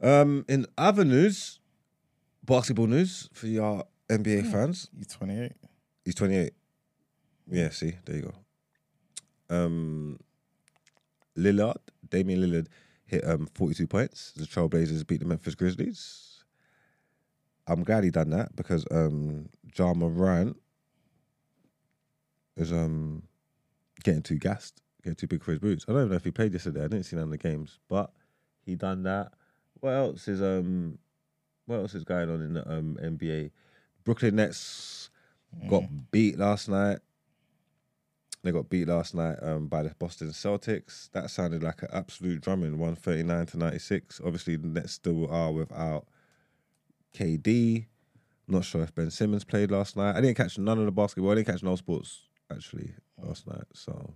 Um, 0.00 0.44
in 0.48 0.66
other 0.76 1.04
news, 1.04 1.58
basketball 2.44 2.86
news 2.86 3.28
for 3.32 3.46
your 3.46 3.84
NBA 4.08 4.50
fans. 4.50 4.88
He's 4.96 5.08
28. 5.08 5.52
He's 6.04 6.14
28. 6.14 6.52
Yeah, 7.48 7.70
see, 7.70 7.94
there 8.04 8.16
you 8.16 8.22
go. 8.22 8.34
Um, 9.56 10.18
Lillard, 11.36 11.76
Damian 12.08 12.40
Lillard 12.40 12.66
hit 13.06 13.26
um 13.26 13.48
42 13.54 13.86
points. 13.86 14.32
The 14.36 14.44
Trailblazers 14.44 15.06
beat 15.06 15.20
the 15.20 15.26
Memphis 15.26 15.54
Grizzlies. 15.54 16.44
I'm 17.66 17.82
glad 17.82 18.04
he 18.04 18.10
done 18.10 18.30
that 18.30 18.54
because 18.54 18.86
um 18.90 19.48
Ja 19.76 19.94
Morant 19.94 20.56
is 22.56 22.72
um 22.72 23.22
getting 24.02 24.22
too 24.22 24.38
gassed, 24.38 24.80
getting 25.02 25.16
too 25.16 25.26
big 25.26 25.42
for 25.42 25.52
his 25.52 25.60
boots. 25.60 25.84
I 25.88 25.92
don't 25.92 26.02
even 26.02 26.10
know 26.10 26.16
if 26.16 26.24
he 26.24 26.30
played 26.30 26.52
yesterday. 26.52 26.80
I 26.84 26.88
didn't 26.88 27.04
see 27.04 27.16
none 27.16 27.24
of 27.24 27.30
the 27.30 27.38
games, 27.38 27.78
but 27.88 28.10
he 28.64 28.74
done 28.74 29.02
that. 29.04 29.32
What 29.80 29.90
else 29.90 30.28
is 30.28 30.42
um 30.42 30.98
what 31.66 31.76
else 31.76 31.94
is 31.94 32.04
going 32.04 32.30
on 32.30 32.42
in 32.42 32.54
the 32.54 32.68
um 32.70 32.98
NBA? 33.02 33.50
Brooklyn 34.04 34.36
Nets 34.36 35.10
got 35.68 35.82
beat 36.12 36.38
last 36.38 36.68
night. 36.68 36.98
They 38.46 38.52
got 38.52 38.70
beat 38.70 38.86
last 38.86 39.12
night 39.12 39.38
um, 39.42 39.66
by 39.66 39.82
the 39.82 39.92
Boston 39.98 40.28
Celtics. 40.28 41.10
That 41.10 41.30
sounded 41.30 41.64
like 41.64 41.82
an 41.82 41.88
absolute 41.92 42.40
drumming, 42.40 42.78
139 42.78 43.46
to 43.46 43.58
96. 43.58 44.20
Obviously, 44.24 44.54
the 44.54 44.68
Nets 44.68 44.92
still 44.92 45.28
are 45.28 45.50
without 45.50 46.06
KD. 47.12 47.86
Not 48.46 48.64
sure 48.64 48.84
if 48.84 48.94
Ben 48.94 49.10
Simmons 49.10 49.42
played 49.42 49.72
last 49.72 49.96
night. 49.96 50.14
I 50.14 50.20
didn't 50.20 50.36
catch 50.36 50.58
none 50.58 50.78
of 50.78 50.84
the 50.84 50.92
basketball. 50.92 51.32
I 51.32 51.34
didn't 51.34 51.48
catch 51.48 51.64
no 51.64 51.74
sports 51.74 52.20
actually 52.48 52.94
last 53.20 53.48
night. 53.48 53.64
So 53.72 54.14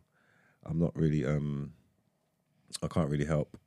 I'm 0.65 0.79
not 0.79 0.95
really 0.95 1.27
um 1.27 1.73
I 2.85 2.87
can't 2.87 3.11
really 3.11 3.25
help. 3.25 3.59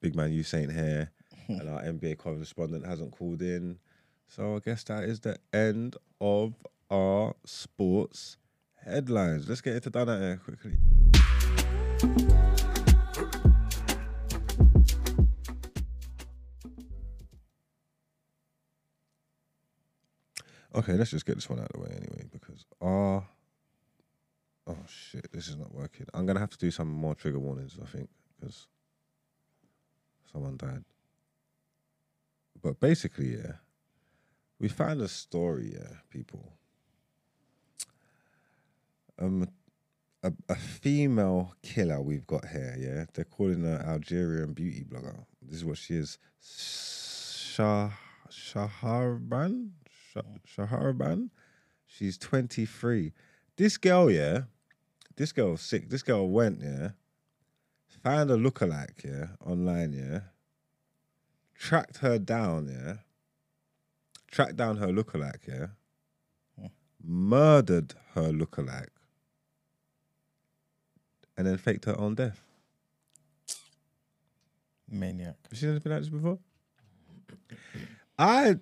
Big 0.00 0.16
man 0.16 0.32
you 0.32 0.42
ain't 0.54 0.72
here. 0.72 1.10
and 1.48 1.68
our 1.68 1.82
NBA 1.82 2.16
correspondent 2.16 2.86
hasn't 2.86 3.12
called 3.12 3.42
in. 3.42 3.78
So 4.26 4.56
I 4.56 4.60
guess 4.60 4.84
that 4.84 5.04
is 5.04 5.20
the 5.20 5.36
end 5.52 5.96
of 6.18 6.54
our 6.90 7.34
sports 7.44 8.38
headlines. 8.88 9.48
Let's 9.48 9.60
get 9.60 9.74
into 9.74 9.90
that 9.90 10.06
here 10.06 10.40
quickly. 10.44 10.78
Okay, 20.74 20.92
let's 20.92 21.10
just 21.10 21.26
get 21.26 21.34
this 21.34 21.48
one 21.50 21.58
out 21.58 21.66
of 21.66 21.72
the 21.72 21.80
way 21.80 21.90
anyway, 21.90 22.24
because 22.30 22.64
our 22.80 23.26
oh 24.66 24.76
shit, 24.86 25.32
this 25.32 25.48
is 25.48 25.56
not 25.56 25.74
working. 25.74 26.06
I'm 26.14 26.26
gonna 26.26 26.40
have 26.40 26.50
to 26.50 26.58
do 26.58 26.70
some 26.70 26.88
more 26.88 27.14
trigger 27.14 27.38
warnings, 27.38 27.76
I 27.82 27.86
think, 27.86 28.08
because 28.38 28.68
someone 30.30 30.56
died. 30.56 30.84
But 32.62 32.78
basically, 32.80 33.36
yeah, 33.36 33.52
we 34.60 34.68
found 34.68 35.00
a 35.00 35.08
story, 35.08 35.72
yeah, 35.74 35.96
people. 36.10 36.57
Um, 39.18 39.48
a, 40.22 40.32
a 40.48 40.54
female 40.54 41.54
killer 41.62 42.00
we've 42.00 42.26
got 42.26 42.46
here, 42.48 42.76
yeah. 42.78 43.04
They're 43.12 43.24
calling 43.24 43.64
her 43.64 43.84
Algerian 43.86 44.52
beauty 44.52 44.84
blogger. 44.84 45.24
This 45.42 45.58
is 45.58 45.64
what 45.64 45.78
she 45.78 45.94
is. 45.94 46.18
Shah 46.40 47.90
Shaharban? 48.30 49.70
Shah, 50.12 50.22
Shaharban? 50.46 51.30
She's 51.86 52.18
23. 52.18 53.12
This 53.56 53.76
girl, 53.76 54.10
yeah, 54.10 54.42
this 55.16 55.32
girl's 55.32 55.62
sick. 55.62 55.88
This 55.90 56.02
girl 56.02 56.28
went, 56.28 56.60
yeah, 56.62 56.90
found 58.02 58.30
a 58.30 58.36
lookalike, 58.36 59.04
yeah, 59.04 59.28
online, 59.44 59.92
yeah, 59.92 60.20
tracked 61.54 61.98
her 61.98 62.18
down, 62.18 62.68
yeah, 62.68 62.94
tracked 64.30 64.56
down 64.56 64.76
her 64.76 64.88
lookalike, 64.88 65.46
yeah, 65.48 66.68
murdered 67.02 67.94
her 68.14 68.30
lookalike, 68.30 68.88
and 71.38 71.46
then 71.46 71.56
faked 71.56 71.86
her 71.86 71.98
own 71.98 72.16
death. 72.16 72.42
Maniac. 74.90 75.36
Have 75.44 75.52
you 75.52 75.56
seen 75.58 75.70
anything 75.70 75.92
like 75.92 76.00
this 76.00 76.10
before? 76.10 76.38
I 78.18 78.56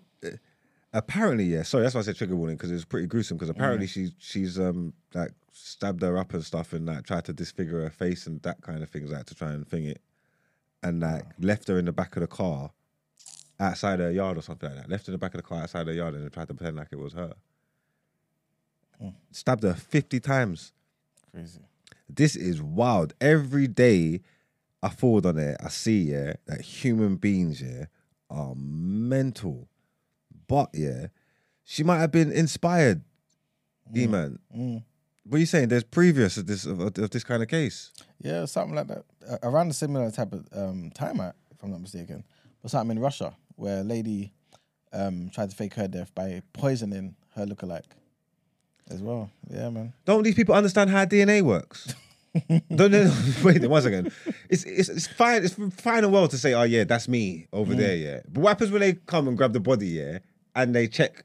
apparently 0.93 1.45
yeah. 1.45 1.63
Sorry, 1.63 1.83
that's 1.83 1.95
why 1.95 2.01
I 2.01 2.05
said 2.05 2.17
trigger 2.17 2.37
warning 2.37 2.57
because 2.57 2.71
it 2.71 2.75
was 2.75 2.85
pretty 2.85 3.07
gruesome. 3.07 3.39
Because 3.39 3.49
apparently 3.49 3.87
she's 3.87 4.13
she's 4.19 4.61
um 4.61 4.93
like 5.15 5.33
stabbed 5.53 6.03
her 6.03 6.19
up 6.19 6.35
and 6.35 6.45
stuff 6.45 6.73
and 6.75 6.85
like 6.85 7.05
tried 7.05 7.25
to 7.25 7.33
disfigure 7.33 7.81
her 7.81 7.91
face 7.91 8.27
and 8.27 8.43
that 8.43 8.61
kind 8.61 8.83
of 8.83 8.91
things 8.91 9.11
like 9.11 9.25
to 9.27 9.35
try 9.35 9.53
and 9.53 9.67
thing 9.67 9.87
it, 9.87 10.03
and 10.83 11.01
like 11.01 11.25
left 11.39 11.69
her 11.69 11.79
in 11.79 11.87
the 11.87 11.93
back 11.93 12.15
of 12.17 12.21
the 12.21 12.27
car 12.27 12.73
outside 13.59 14.01
her 14.01 14.11
yard 14.11 14.37
or 14.37 14.43
something 14.43 14.69
like 14.69 14.83
that. 14.83 14.91
Left 14.91 15.07
her 15.07 15.13
in 15.13 15.15
the 15.15 15.19
back 15.19 15.33
of 15.33 15.39
the 15.39 15.47
car 15.47 15.63
outside 15.63 15.87
her 15.87 15.93
yard 15.95 16.15
and 16.15 16.31
tried 16.31 16.49
to 16.49 16.55
pretend 16.55 16.77
like 16.77 16.89
it 16.93 16.99
was 16.99 17.15
her. 17.15 17.35
Stabbed 19.31 19.63
her 19.63 19.75
fifty 19.75 20.21
times. 20.21 20.73
Crazy. 21.33 21.61
This 22.09 22.37
is 22.37 22.63
wild. 22.63 23.15
Every 23.21 23.67
day 23.67 24.21
I 24.83 24.89
forward 24.89 25.27
on 25.27 25.39
it, 25.39 25.57
I 25.63 25.69
see, 25.69 26.13
yeah, 26.13 26.35
that 26.47 26.61
human 26.61 27.17
beings, 27.17 27.61
yeah, 27.61 27.87
are 28.31 28.55
mental. 28.57 29.69
But 30.47 30.71
yeah, 30.73 31.09
she 31.65 31.83
might 31.83 31.99
have 31.99 32.13
been 32.13 32.31
inspired. 32.31 33.03
E 33.95 34.07
man. 34.07 34.39
What 35.25 35.37
are 35.37 35.41
you 35.41 35.47
saying? 35.47 35.69
There's 35.69 35.85
previous 35.85 36.37
of 36.37 36.47
this 36.47 36.67
of, 36.67 36.81
of 36.81 37.11
this 37.11 37.25
kind 37.25 37.43
of 37.43 37.49
case. 37.49 37.91
Yeah, 38.21 38.45
something 38.45 38.77
like 38.77 38.87
that. 38.89 39.05
Uh, 39.29 39.39
around 39.43 39.71
a 39.71 39.75
similar 39.75 40.11
type 40.11 40.33
of 40.33 40.47
um, 40.53 40.91
time, 40.95 41.21
if 41.21 41.63
I'm 41.63 41.71
not 41.71 41.81
mistaken. 41.81 42.25
But 42.63 42.71
something 42.71 42.97
in 42.97 43.03
Russia 43.03 43.37
where 43.57 43.81
a 43.81 43.85
lady 43.85 44.33
um, 44.93 45.31
tried 45.31 45.51
to 45.51 45.57
fake 45.57 45.75
her 45.75 45.89
death 45.89 46.15
by 46.15 46.43
poisoning 46.53 47.17
her 47.35 47.45
lookalike 47.45 47.85
as 48.91 49.03
well. 49.03 49.31
Yeah, 49.51 49.71
man. 49.71 49.93
Don't 50.05 50.23
these 50.23 50.35
people 50.35 50.55
understand 50.55 50.91
how 50.91 51.05
DNA 51.05 51.43
works? 51.43 51.95
Don't 52.75 52.91
they? 52.91 53.11
Wait, 53.43 53.67
one 53.67 53.83
second. 53.83 54.13
It's, 54.51 54.65
it's 54.65 54.89
it's 54.89 55.07
fine. 55.07 55.43
It's 55.45 55.55
fine 55.81 56.05
and 56.05 56.13
well 56.13 56.29
to 56.29 56.37
say, 56.39 56.53
oh 56.55 56.63
yeah, 56.65 56.85
that's 56.85 57.09
me 57.09 57.47
over 57.53 57.75
there, 57.75 57.97
yeah. 57.97 58.21
But 58.29 58.41
what 58.43 58.49
happens 58.51 58.71
when 58.71 58.81
they 58.81 58.93
come 58.95 59.27
and 59.29 59.37
grab 59.37 59.53
the 59.55 59.61
body, 59.61 59.87
yeah, 59.89 60.19
and 60.55 60.75
they 60.75 60.87
check? 60.87 61.25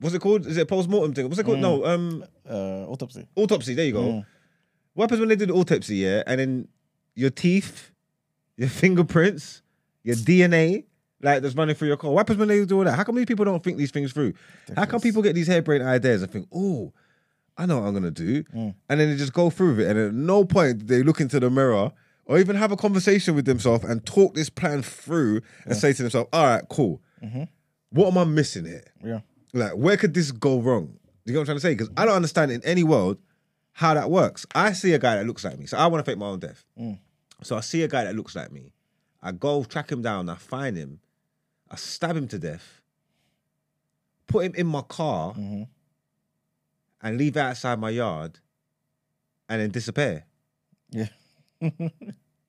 What's 0.00 0.14
it 0.14 0.18
called? 0.20 0.46
Is 0.46 0.56
it 0.58 0.68
post 0.68 0.88
mortem 0.88 1.14
thing? 1.14 1.26
What's 1.28 1.38
it 1.38 1.44
called? 1.44 1.60
No, 1.60 1.84
um, 1.86 2.24
Uh, 2.48 2.84
autopsy. 2.86 3.26
autopsy. 3.36 3.74
There 3.74 3.86
you 3.86 3.92
go. 3.92 4.24
What 4.94 5.04
happens 5.04 5.20
when 5.20 5.28
they 5.30 5.36
do 5.36 5.46
the 5.46 5.54
autopsy, 5.54 5.96
yeah, 5.96 6.22
and 6.26 6.38
then 6.38 6.68
your 7.14 7.30
teeth, 7.30 7.90
your 8.56 8.68
fingerprints, 8.80 9.62
your 10.02 10.16
DNA, 10.16 10.84
like 11.22 11.42
that's 11.42 11.54
running 11.54 11.74
through 11.74 11.88
your 11.88 11.96
car. 11.96 12.10
What 12.10 12.20
happens 12.20 12.38
when 12.38 12.48
they 12.48 12.64
do 12.64 12.78
all 12.78 12.84
that? 12.84 12.94
How 12.94 13.04
come 13.04 13.16
these 13.16 13.26
people 13.26 13.44
don't 13.44 13.62
think 13.62 13.78
these 13.78 13.90
things 13.90 14.12
through? 14.12 14.34
How 14.76 14.84
come 14.84 15.00
people 15.00 15.22
get 15.22 15.34
these 15.34 15.46
harebrained 15.46 15.84
ideas 15.84 16.22
and 16.22 16.30
think, 16.30 16.48
oh, 16.52 16.92
I 17.56 17.66
know 17.66 17.80
what 17.80 17.86
I'm 17.86 17.94
gonna 17.94 18.10
do, 18.10 18.42
mm. 18.44 18.74
and 18.88 19.00
then 19.00 19.10
they 19.10 19.16
just 19.16 19.32
go 19.32 19.50
through 19.50 19.76
with 19.76 19.80
it, 19.80 19.90
and 19.90 19.98
at 19.98 20.14
no 20.14 20.44
point 20.44 20.78
do 20.78 20.84
they 20.84 21.02
look 21.02 21.20
into 21.20 21.38
the 21.38 21.50
mirror 21.50 21.92
or 22.24 22.38
even 22.38 22.56
have 22.56 22.72
a 22.72 22.76
conversation 22.76 23.34
with 23.34 23.44
themselves 23.44 23.84
and 23.84 24.04
talk 24.06 24.34
this 24.34 24.48
plan 24.48 24.82
through 24.82 25.42
and 25.64 25.76
say 25.76 25.92
to 25.92 26.02
themselves, 26.02 26.28
all 26.32 26.46
right, 26.46 26.62
cool. 26.70 27.02
Mm-hmm. 27.22 27.42
What 27.90 28.08
am 28.08 28.18
I 28.18 28.24
missing 28.24 28.64
here? 28.64 28.84
Yeah. 29.04 29.20
Like, 29.52 29.72
where 29.72 29.96
could 29.96 30.14
this 30.14 30.30
go 30.30 30.60
wrong? 30.60 30.98
You 31.24 31.34
know 31.34 31.40
what 31.40 31.42
I'm 31.42 31.46
trying 31.46 31.56
to 31.56 31.60
say? 31.60 31.74
Because 31.74 31.90
I 31.96 32.06
don't 32.06 32.16
understand 32.16 32.50
in 32.50 32.64
any 32.64 32.84
world 32.84 33.18
how 33.72 33.94
that 33.94 34.10
works. 34.10 34.46
I 34.54 34.72
see 34.72 34.92
a 34.94 34.98
guy 34.98 35.16
that 35.16 35.26
looks 35.26 35.44
like 35.44 35.58
me, 35.58 35.66
so 35.66 35.76
I 35.76 35.86
want 35.86 36.04
to 36.04 36.10
fake 36.10 36.18
my 36.18 36.26
own 36.26 36.38
death. 36.38 36.64
Mm. 36.78 36.98
So 37.42 37.56
I 37.56 37.60
see 37.60 37.82
a 37.82 37.88
guy 37.88 38.04
that 38.04 38.16
looks 38.16 38.34
like 38.34 38.52
me. 38.52 38.72
I 39.22 39.32
go 39.32 39.64
track 39.64 39.90
him 39.90 40.02
down. 40.02 40.28
I 40.28 40.36
find 40.36 40.76
him. 40.76 41.00
I 41.72 41.76
stab 41.76 42.16
him 42.16 42.28
to 42.28 42.38
death. 42.38 42.82
Put 44.28 44.44
him 44.44 44.54
in 44.54 44.66
my 44.66 44.82
car, 44.82 45.34
and 45.34 45.68
leave 47.02 47.36
outside 47.36 47.80
my 47.80 47.90
yard, 47.90 48.38
and 49.48 49.60
then 49.60 49.70
disappear. 49.70 50.24
Yeah. 50.90 51.08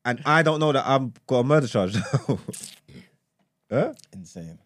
And 0.06 0.22
I 0.26 0.44
don't 0.44 0.60
know 0.60 0.72
that 0.72 0.86
I've 0.86 1.26
got 1.28 1.40
a 1.40 1.44
murder 1.44 1.68
charge. 1.68 1.96
huh? 3.72 3.94
Insane. 4.12 4.60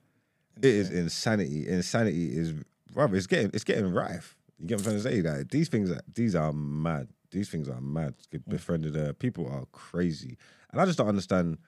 It 0.57 0.65
is 0.65 0.89
insanity. 0.89 1.67
Insanity 1.67 2.35
is 2.35 2.53
brother, 2.91 3.15
it's 3.15 3.27
getting 3.27 3.51
it's 3.53 3.63
getting 3.63 3.91
rife. 3.93 4.35
You 4.57 4.67
get 4.67 4.79
what 4.79 4.87
I'm 4.87 4.99
trying 4.99 5.03
to 5.03 5.23
say? 5.23 5.37
Like 5.37 5.49
these 5.51 5.69
things 5.69 5.91
are 5.91 6.01
these 6.11 6.35
are 6.35 6.51
mad. 6.53 7.09
These 7.29 7.49
things 7.49 7.69
are 7.69 7.81
mad. 7.81 8.15
Befriended 8.47 8.97
uh, 8.97 9.13
people 9.13 9.47
are 9.47 9.65
crazy. 9.71 10.37
And 10.71 10.81
I 10.81 10.85
just 10.85 10.97
don't 10.97 11.07
understand 11.07 11.59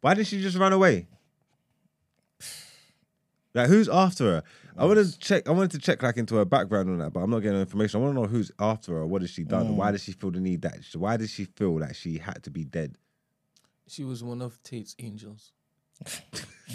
why 0.00 0.14
did 0.14 0.26
she 0.26 0.40
just 0.40 0.56
run 0.56 0.72
away? 0.72 1.06
Like 3.54 3.68
who's 3.68 3.88
after 3.88 4.24
her? 4.24 4.42
I 4.76 4.84
wanted 4.84 5.10
to 5.10 5.18
check 5.18 5.48
I 5.48 5.52
wanted 5.52 5.70
to 5.72 5.78
check 5.78 6.02
like 6.02 6.18
into 6.18 6.36
her 6.36 6.44
background 6.44 6.90
on 6.90 6.98
that, 6.98 7.12
but 7.12 7.20
I'm 7.20 7.30
not 7.30 7.40
getting 7.40 7.58
information. 7.58 8.00
I 8.00 8.04
want 8.04 8.14
to 8.16 8.20
know 8.20 8.26
who's 8.26 8.52
after 8.58 8.92
her, 8.92 9.06
what 9.06 9.22
has 9.22 9.30
she 9.30 9.44
done, 9.44 9.66
and 9.68 9.78
why 9.78 9.92
does 9.92 10.02
she 10.02 10.12
feel 10.12 10.30
the 10.30 10.40
need 10.40 10.62
that 10.62 10.78
why 10.94 11.16
does 11.16 11.30
she 11.30 11.44
feel 11.44 11.78
that 11.78 11.96
she 11.96 12.18
had 12.18 12.42
to 12.42 12.50
be 12.50 12.64
dead? 12.64 12.98
She 13.88 14.04
was 14.04 14.22
one 14.22 14.42
of 14.42 14.62
Tate's 14.62 14.94
angels. 14.98 15.52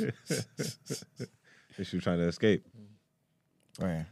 Is 1.78 1.88
she 1.88 2.00
trying 2.00 2.18
to 2.18 2.28
escape? 2.28 2.66
Mm. 3.80 3.86
Right. 3.86 4.06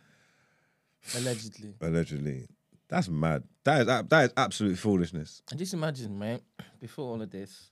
Allegedly. 1.15 1.73
Allegedly. 1.81 2.47
That's 2.87 3.09
mad. 3.09 3.43
That 3.63 3.81
is 3.81 3.87
that 3.87 4.23
is 4.25 4.33
absolute 4.35 4.77
foolishness. 4.77 5.41
And 5.49 5.59
just 5.59 5.73
imagine, 5.73 6.17
man, 6.17 6.41
before 6.79 7.05
all 7.11 7.21
of 7.21 7.29
this, 7.29 7.71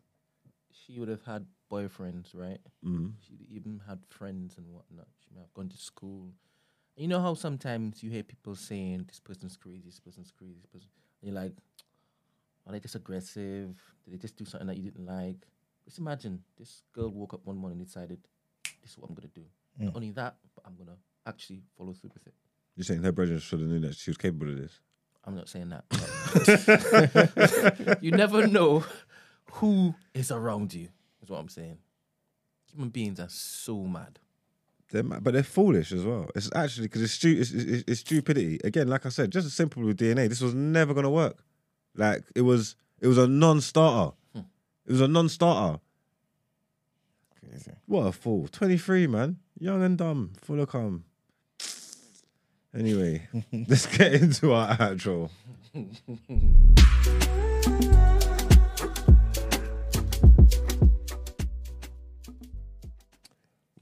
she 0.88 1.00
would 1.00 1.10
have 1.10 1.24
had 1.24 1.46
boyfriends, 1.72 2.34
right? 2.34 2.60
Mm. 2.86 3.14
She'd 3.20 3.42
even 3.50 3.82
had 3.88 4.00
friends 4.10 4.56
and 4.58 4.66
whatnot. 4.68 5.08
She 5.20 5.30
may 5.34 5.42
have 5.42 5.54
gone 5.54 5.70
to 5.70 5.78
school. 5.78 6.32
You 6.96 7.08
know 7.08 7.22
how 7.22 7.34
sometimes 7.34 8.02
you 8.02 8.10
hear 8.10 8.24
people 8.24 8.56
saying, 8.56 9.06
this 9.08 9.20
person's 9.20 9.58
crazy, 9.58 9.84
this 9.86 10.00
person's 10.00 10.32
crazy, 10.32 10.56
this 10.62 10.66
person. 10.66 10.90
And 11.22 11.32
you're 11.32 11.42
like, 11.42 11.54
are 12.66 12.74
they 12.74 12.80
just 12.80 12.96
aggressive? 12.96 13.76
Did 14.04 14.14
they 14.14 14.18
just 14.18 14.36
do 14.36 14.46
something 14.46 14.68
that 14.68 14.78
you 14.78 14.84
didn't 14.84 15.06
like? 15.06 15.46
Just 15.86 16.00
imagine 16.00 16.42
this 16.58 16.84
girl 16.94 17.10
woke 17.10 17.34
up 17.34 17.42
one 17.46 17.58
morning 17.58 17.78
and 17.80 17.88
decided, 17.88 18.20
this 18.82 18.92
is 18.92 18.98
what 18.98 19.10
I'm 19.10 19.16
going 19.16 19.30
to 19.30 19.40
do. 19.40 19.46
Not 19.80 19.96
only 19.96 20.12
that, 20.12 20.38
but 20.56 20.66
I'm 20.66 20.76
going 20.76 20.88
to 20.88 20.98
actually 21.28 21.62
follow 21.78 21.94
through 21.94 22.12
with 22.14 22.26
it. 22.26 22.34
You're 22.76 22.84
saying 22.84 23.04
her 23.04 23.12
brethren 23.12 23.40
should 23.40 23.60
have 23.60 23.70
known 23.70 23.82
that 23.82 23.96
she 23.96 24.10
was 24.10 24.18
capable 24.18 24.50
of 24.50 24.58
this. 24.58 24.80
I'm 25.24 25.36
not 25.36 25.50
saying 25.50 25.70
that. 25.70 25.84
you 28.02 28.12
never 28.12 28.48
know 28.48 28.86
who 29.54 29.96
is 30.14 30.32
around 30.32 30.74
you, 30.74 30.90
is 31.22 31.30
what 31.30 31.40
I'm 31.40 31.50
saying. 31.50 31.78
Human 32.72 32.90
beings 32.90 33.20
are 33.20 33.30
so 33.30 33.84
mad. 33.84 34.20
They're 34.90 35.04
mad, 35.04 35.24
but 35.24 35.34
they're 35.34 35.44
foolish 35.44 35.92
as 35.92 36.04
well. 36.04 36.30
It's 36.36 36.50
actually 36.56 36.88
because 36.88 37.02
it's, 37.02 37.14
stu- 37.14 37.38
it's, 37.40 37.52
it's, 37.52 37.84
it's 37.88 38.00
stupidity. 38.02 38.60
Again, 38.64 38.88
like 38.88 39.06
I 39.06 39.10
said, 39.10 39.32
just 39.32 39.46
as 39.46 39.54
simple 39.54 39.84
with 39.84 39.98
DNA. 39.98 40.30
This 40.30 40.42
was 40.42 40.54
never 40.54 40.94
gonna 40.94 41.10
work. 41.10 41.44
Like 41.96 42.24
it 42.36 42.42
was, 42.42 42.76
it 43.02 43.08
was 43.08 43.18
a 43.18 43.28
non-starter. 43.28 44.16
Hmm. 44.34 44.42
It 44.86 44.92
was 44.92 45.02
a 45.02 45.08
non-starter. 45.08 45.80
Crazy. 47.40 47.72
What 47.86 48.08
a 48.08 48.12
fool! 48.12 48.48
Twenty 48.50 48.78
three, 48.78 49.08
man, 49.08 49.38
young 49.60 49.84
and 49.84 49.98
dumb, 49.98 50.34
full 50.42 50.62
of 50.62 50.70
cum. 50.70 51.04
Anyway, 52.78 53.28
let's 53.68 53.86
get 53.98 54.14
into 54.14 54.54
our 54.54 54.76
outro. 54.78 55.30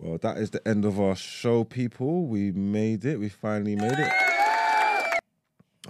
Well, 0.05 0.19
that 0.19 0.37
is 0.37 0.51
the 0.51 0.65
end 0.67 0.85
of 0.85 0.99
our 0.99 1.15
show, 1.15 1.63
people. 1.63 2.27
We 2.27 2.51
made 2.51 3.05
it. 3.05 3.19
We 3.19 3.27
finally 3.27 3.75
made 3.75 3.97
it. 3.97 5.19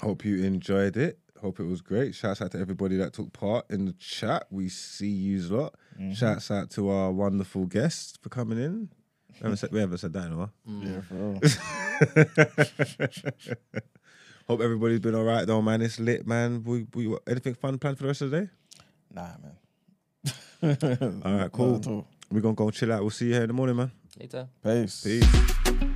Hope 0.01 0.23
you 0.23 0.41
enjoyed 0.41 0.95
it. 0.95 1.19
Hope 1.41 1.59
it 1.59 1.65
was 1.65 1.81
great. 1.81 2.15
Shouts 2.15 2.41
out 2.41 2.51
to 2.51 2.59
everybody 2.59 2.95
that 2.95 3.11
took 3.11 3.33
part 3.33 3.65
in 3.69 3.83
the 3.83 3.91
chat. 3.93 4.47
We 4.49 4.69
see 4.69 5.09
yous 5.09 5.49
a 5.49 5.55
lot. 5.55 5.75
Mm-hmm. 5.99 6.13
Shouts 6.13 6.49
out 6.49 6.69
to 6.71 6.89
our 6.89 7.11
wonderful 7.11 7.65
guests 7.65 8.17
for 8.21 8.29
coming 8.29 8.57
in. 8.57 8.87
We 9.33 9.39
haven't 9.41 9.57
said, 9.57 9.73
we 9.73 9.81
haven't 9.81 9.97
said 9.97 10.13
that 10.13 10.27
in 10.27 10.31
a 10.31 10.37
while. 10.37 10.53
Mm. 10.65 10.93
Yeah, 10.93 11.01
for. 13.41 13.57
Hope 14.47 14.61
everybody's 14.61 15.01
been 15.01 15.15
all 15.15 15.25
right 15.25 15.45
though, 15.45 15.61
man. 15.61 15.81
It's 15.81 15.99
lit, 15.99 16.25
man. 16.25 16.63
We, 16.63 16.87
we 16.93 17.13
anything 17.27 17.55
fun 17.55 17.79
planned 17.79 17.97
for 17.97 18.03
the 18.03 18.07
rest 18.07 18.21
of 18.21 18.31
the 18.31 18.41
day? 18.41 18.49
Nah, 19.13 19.31
man. 19.43 19.57
All 21.25 21.37
right, 21.37 21.51
cool. 21.51 22.07
Not 22.31 22.37
at 22.37 22.45
all. 22.45 22.51
We're 22.51 22.53
gonna 22.53 22.55
go 22.55 22.71
chill 22.71 22.91
out. 22.91 23.01
We'll 23.01 23.09
see 23.11 23.27
you 23.27 23.33
here 23.33 23.43
in 23.43 23.47
the 23.47 23.53
morning, 23.53 23.75
man. 23.75 23.91
Later. 24.19 24.47
Peace. 24.63 25.03
Peace. 25.03 25.94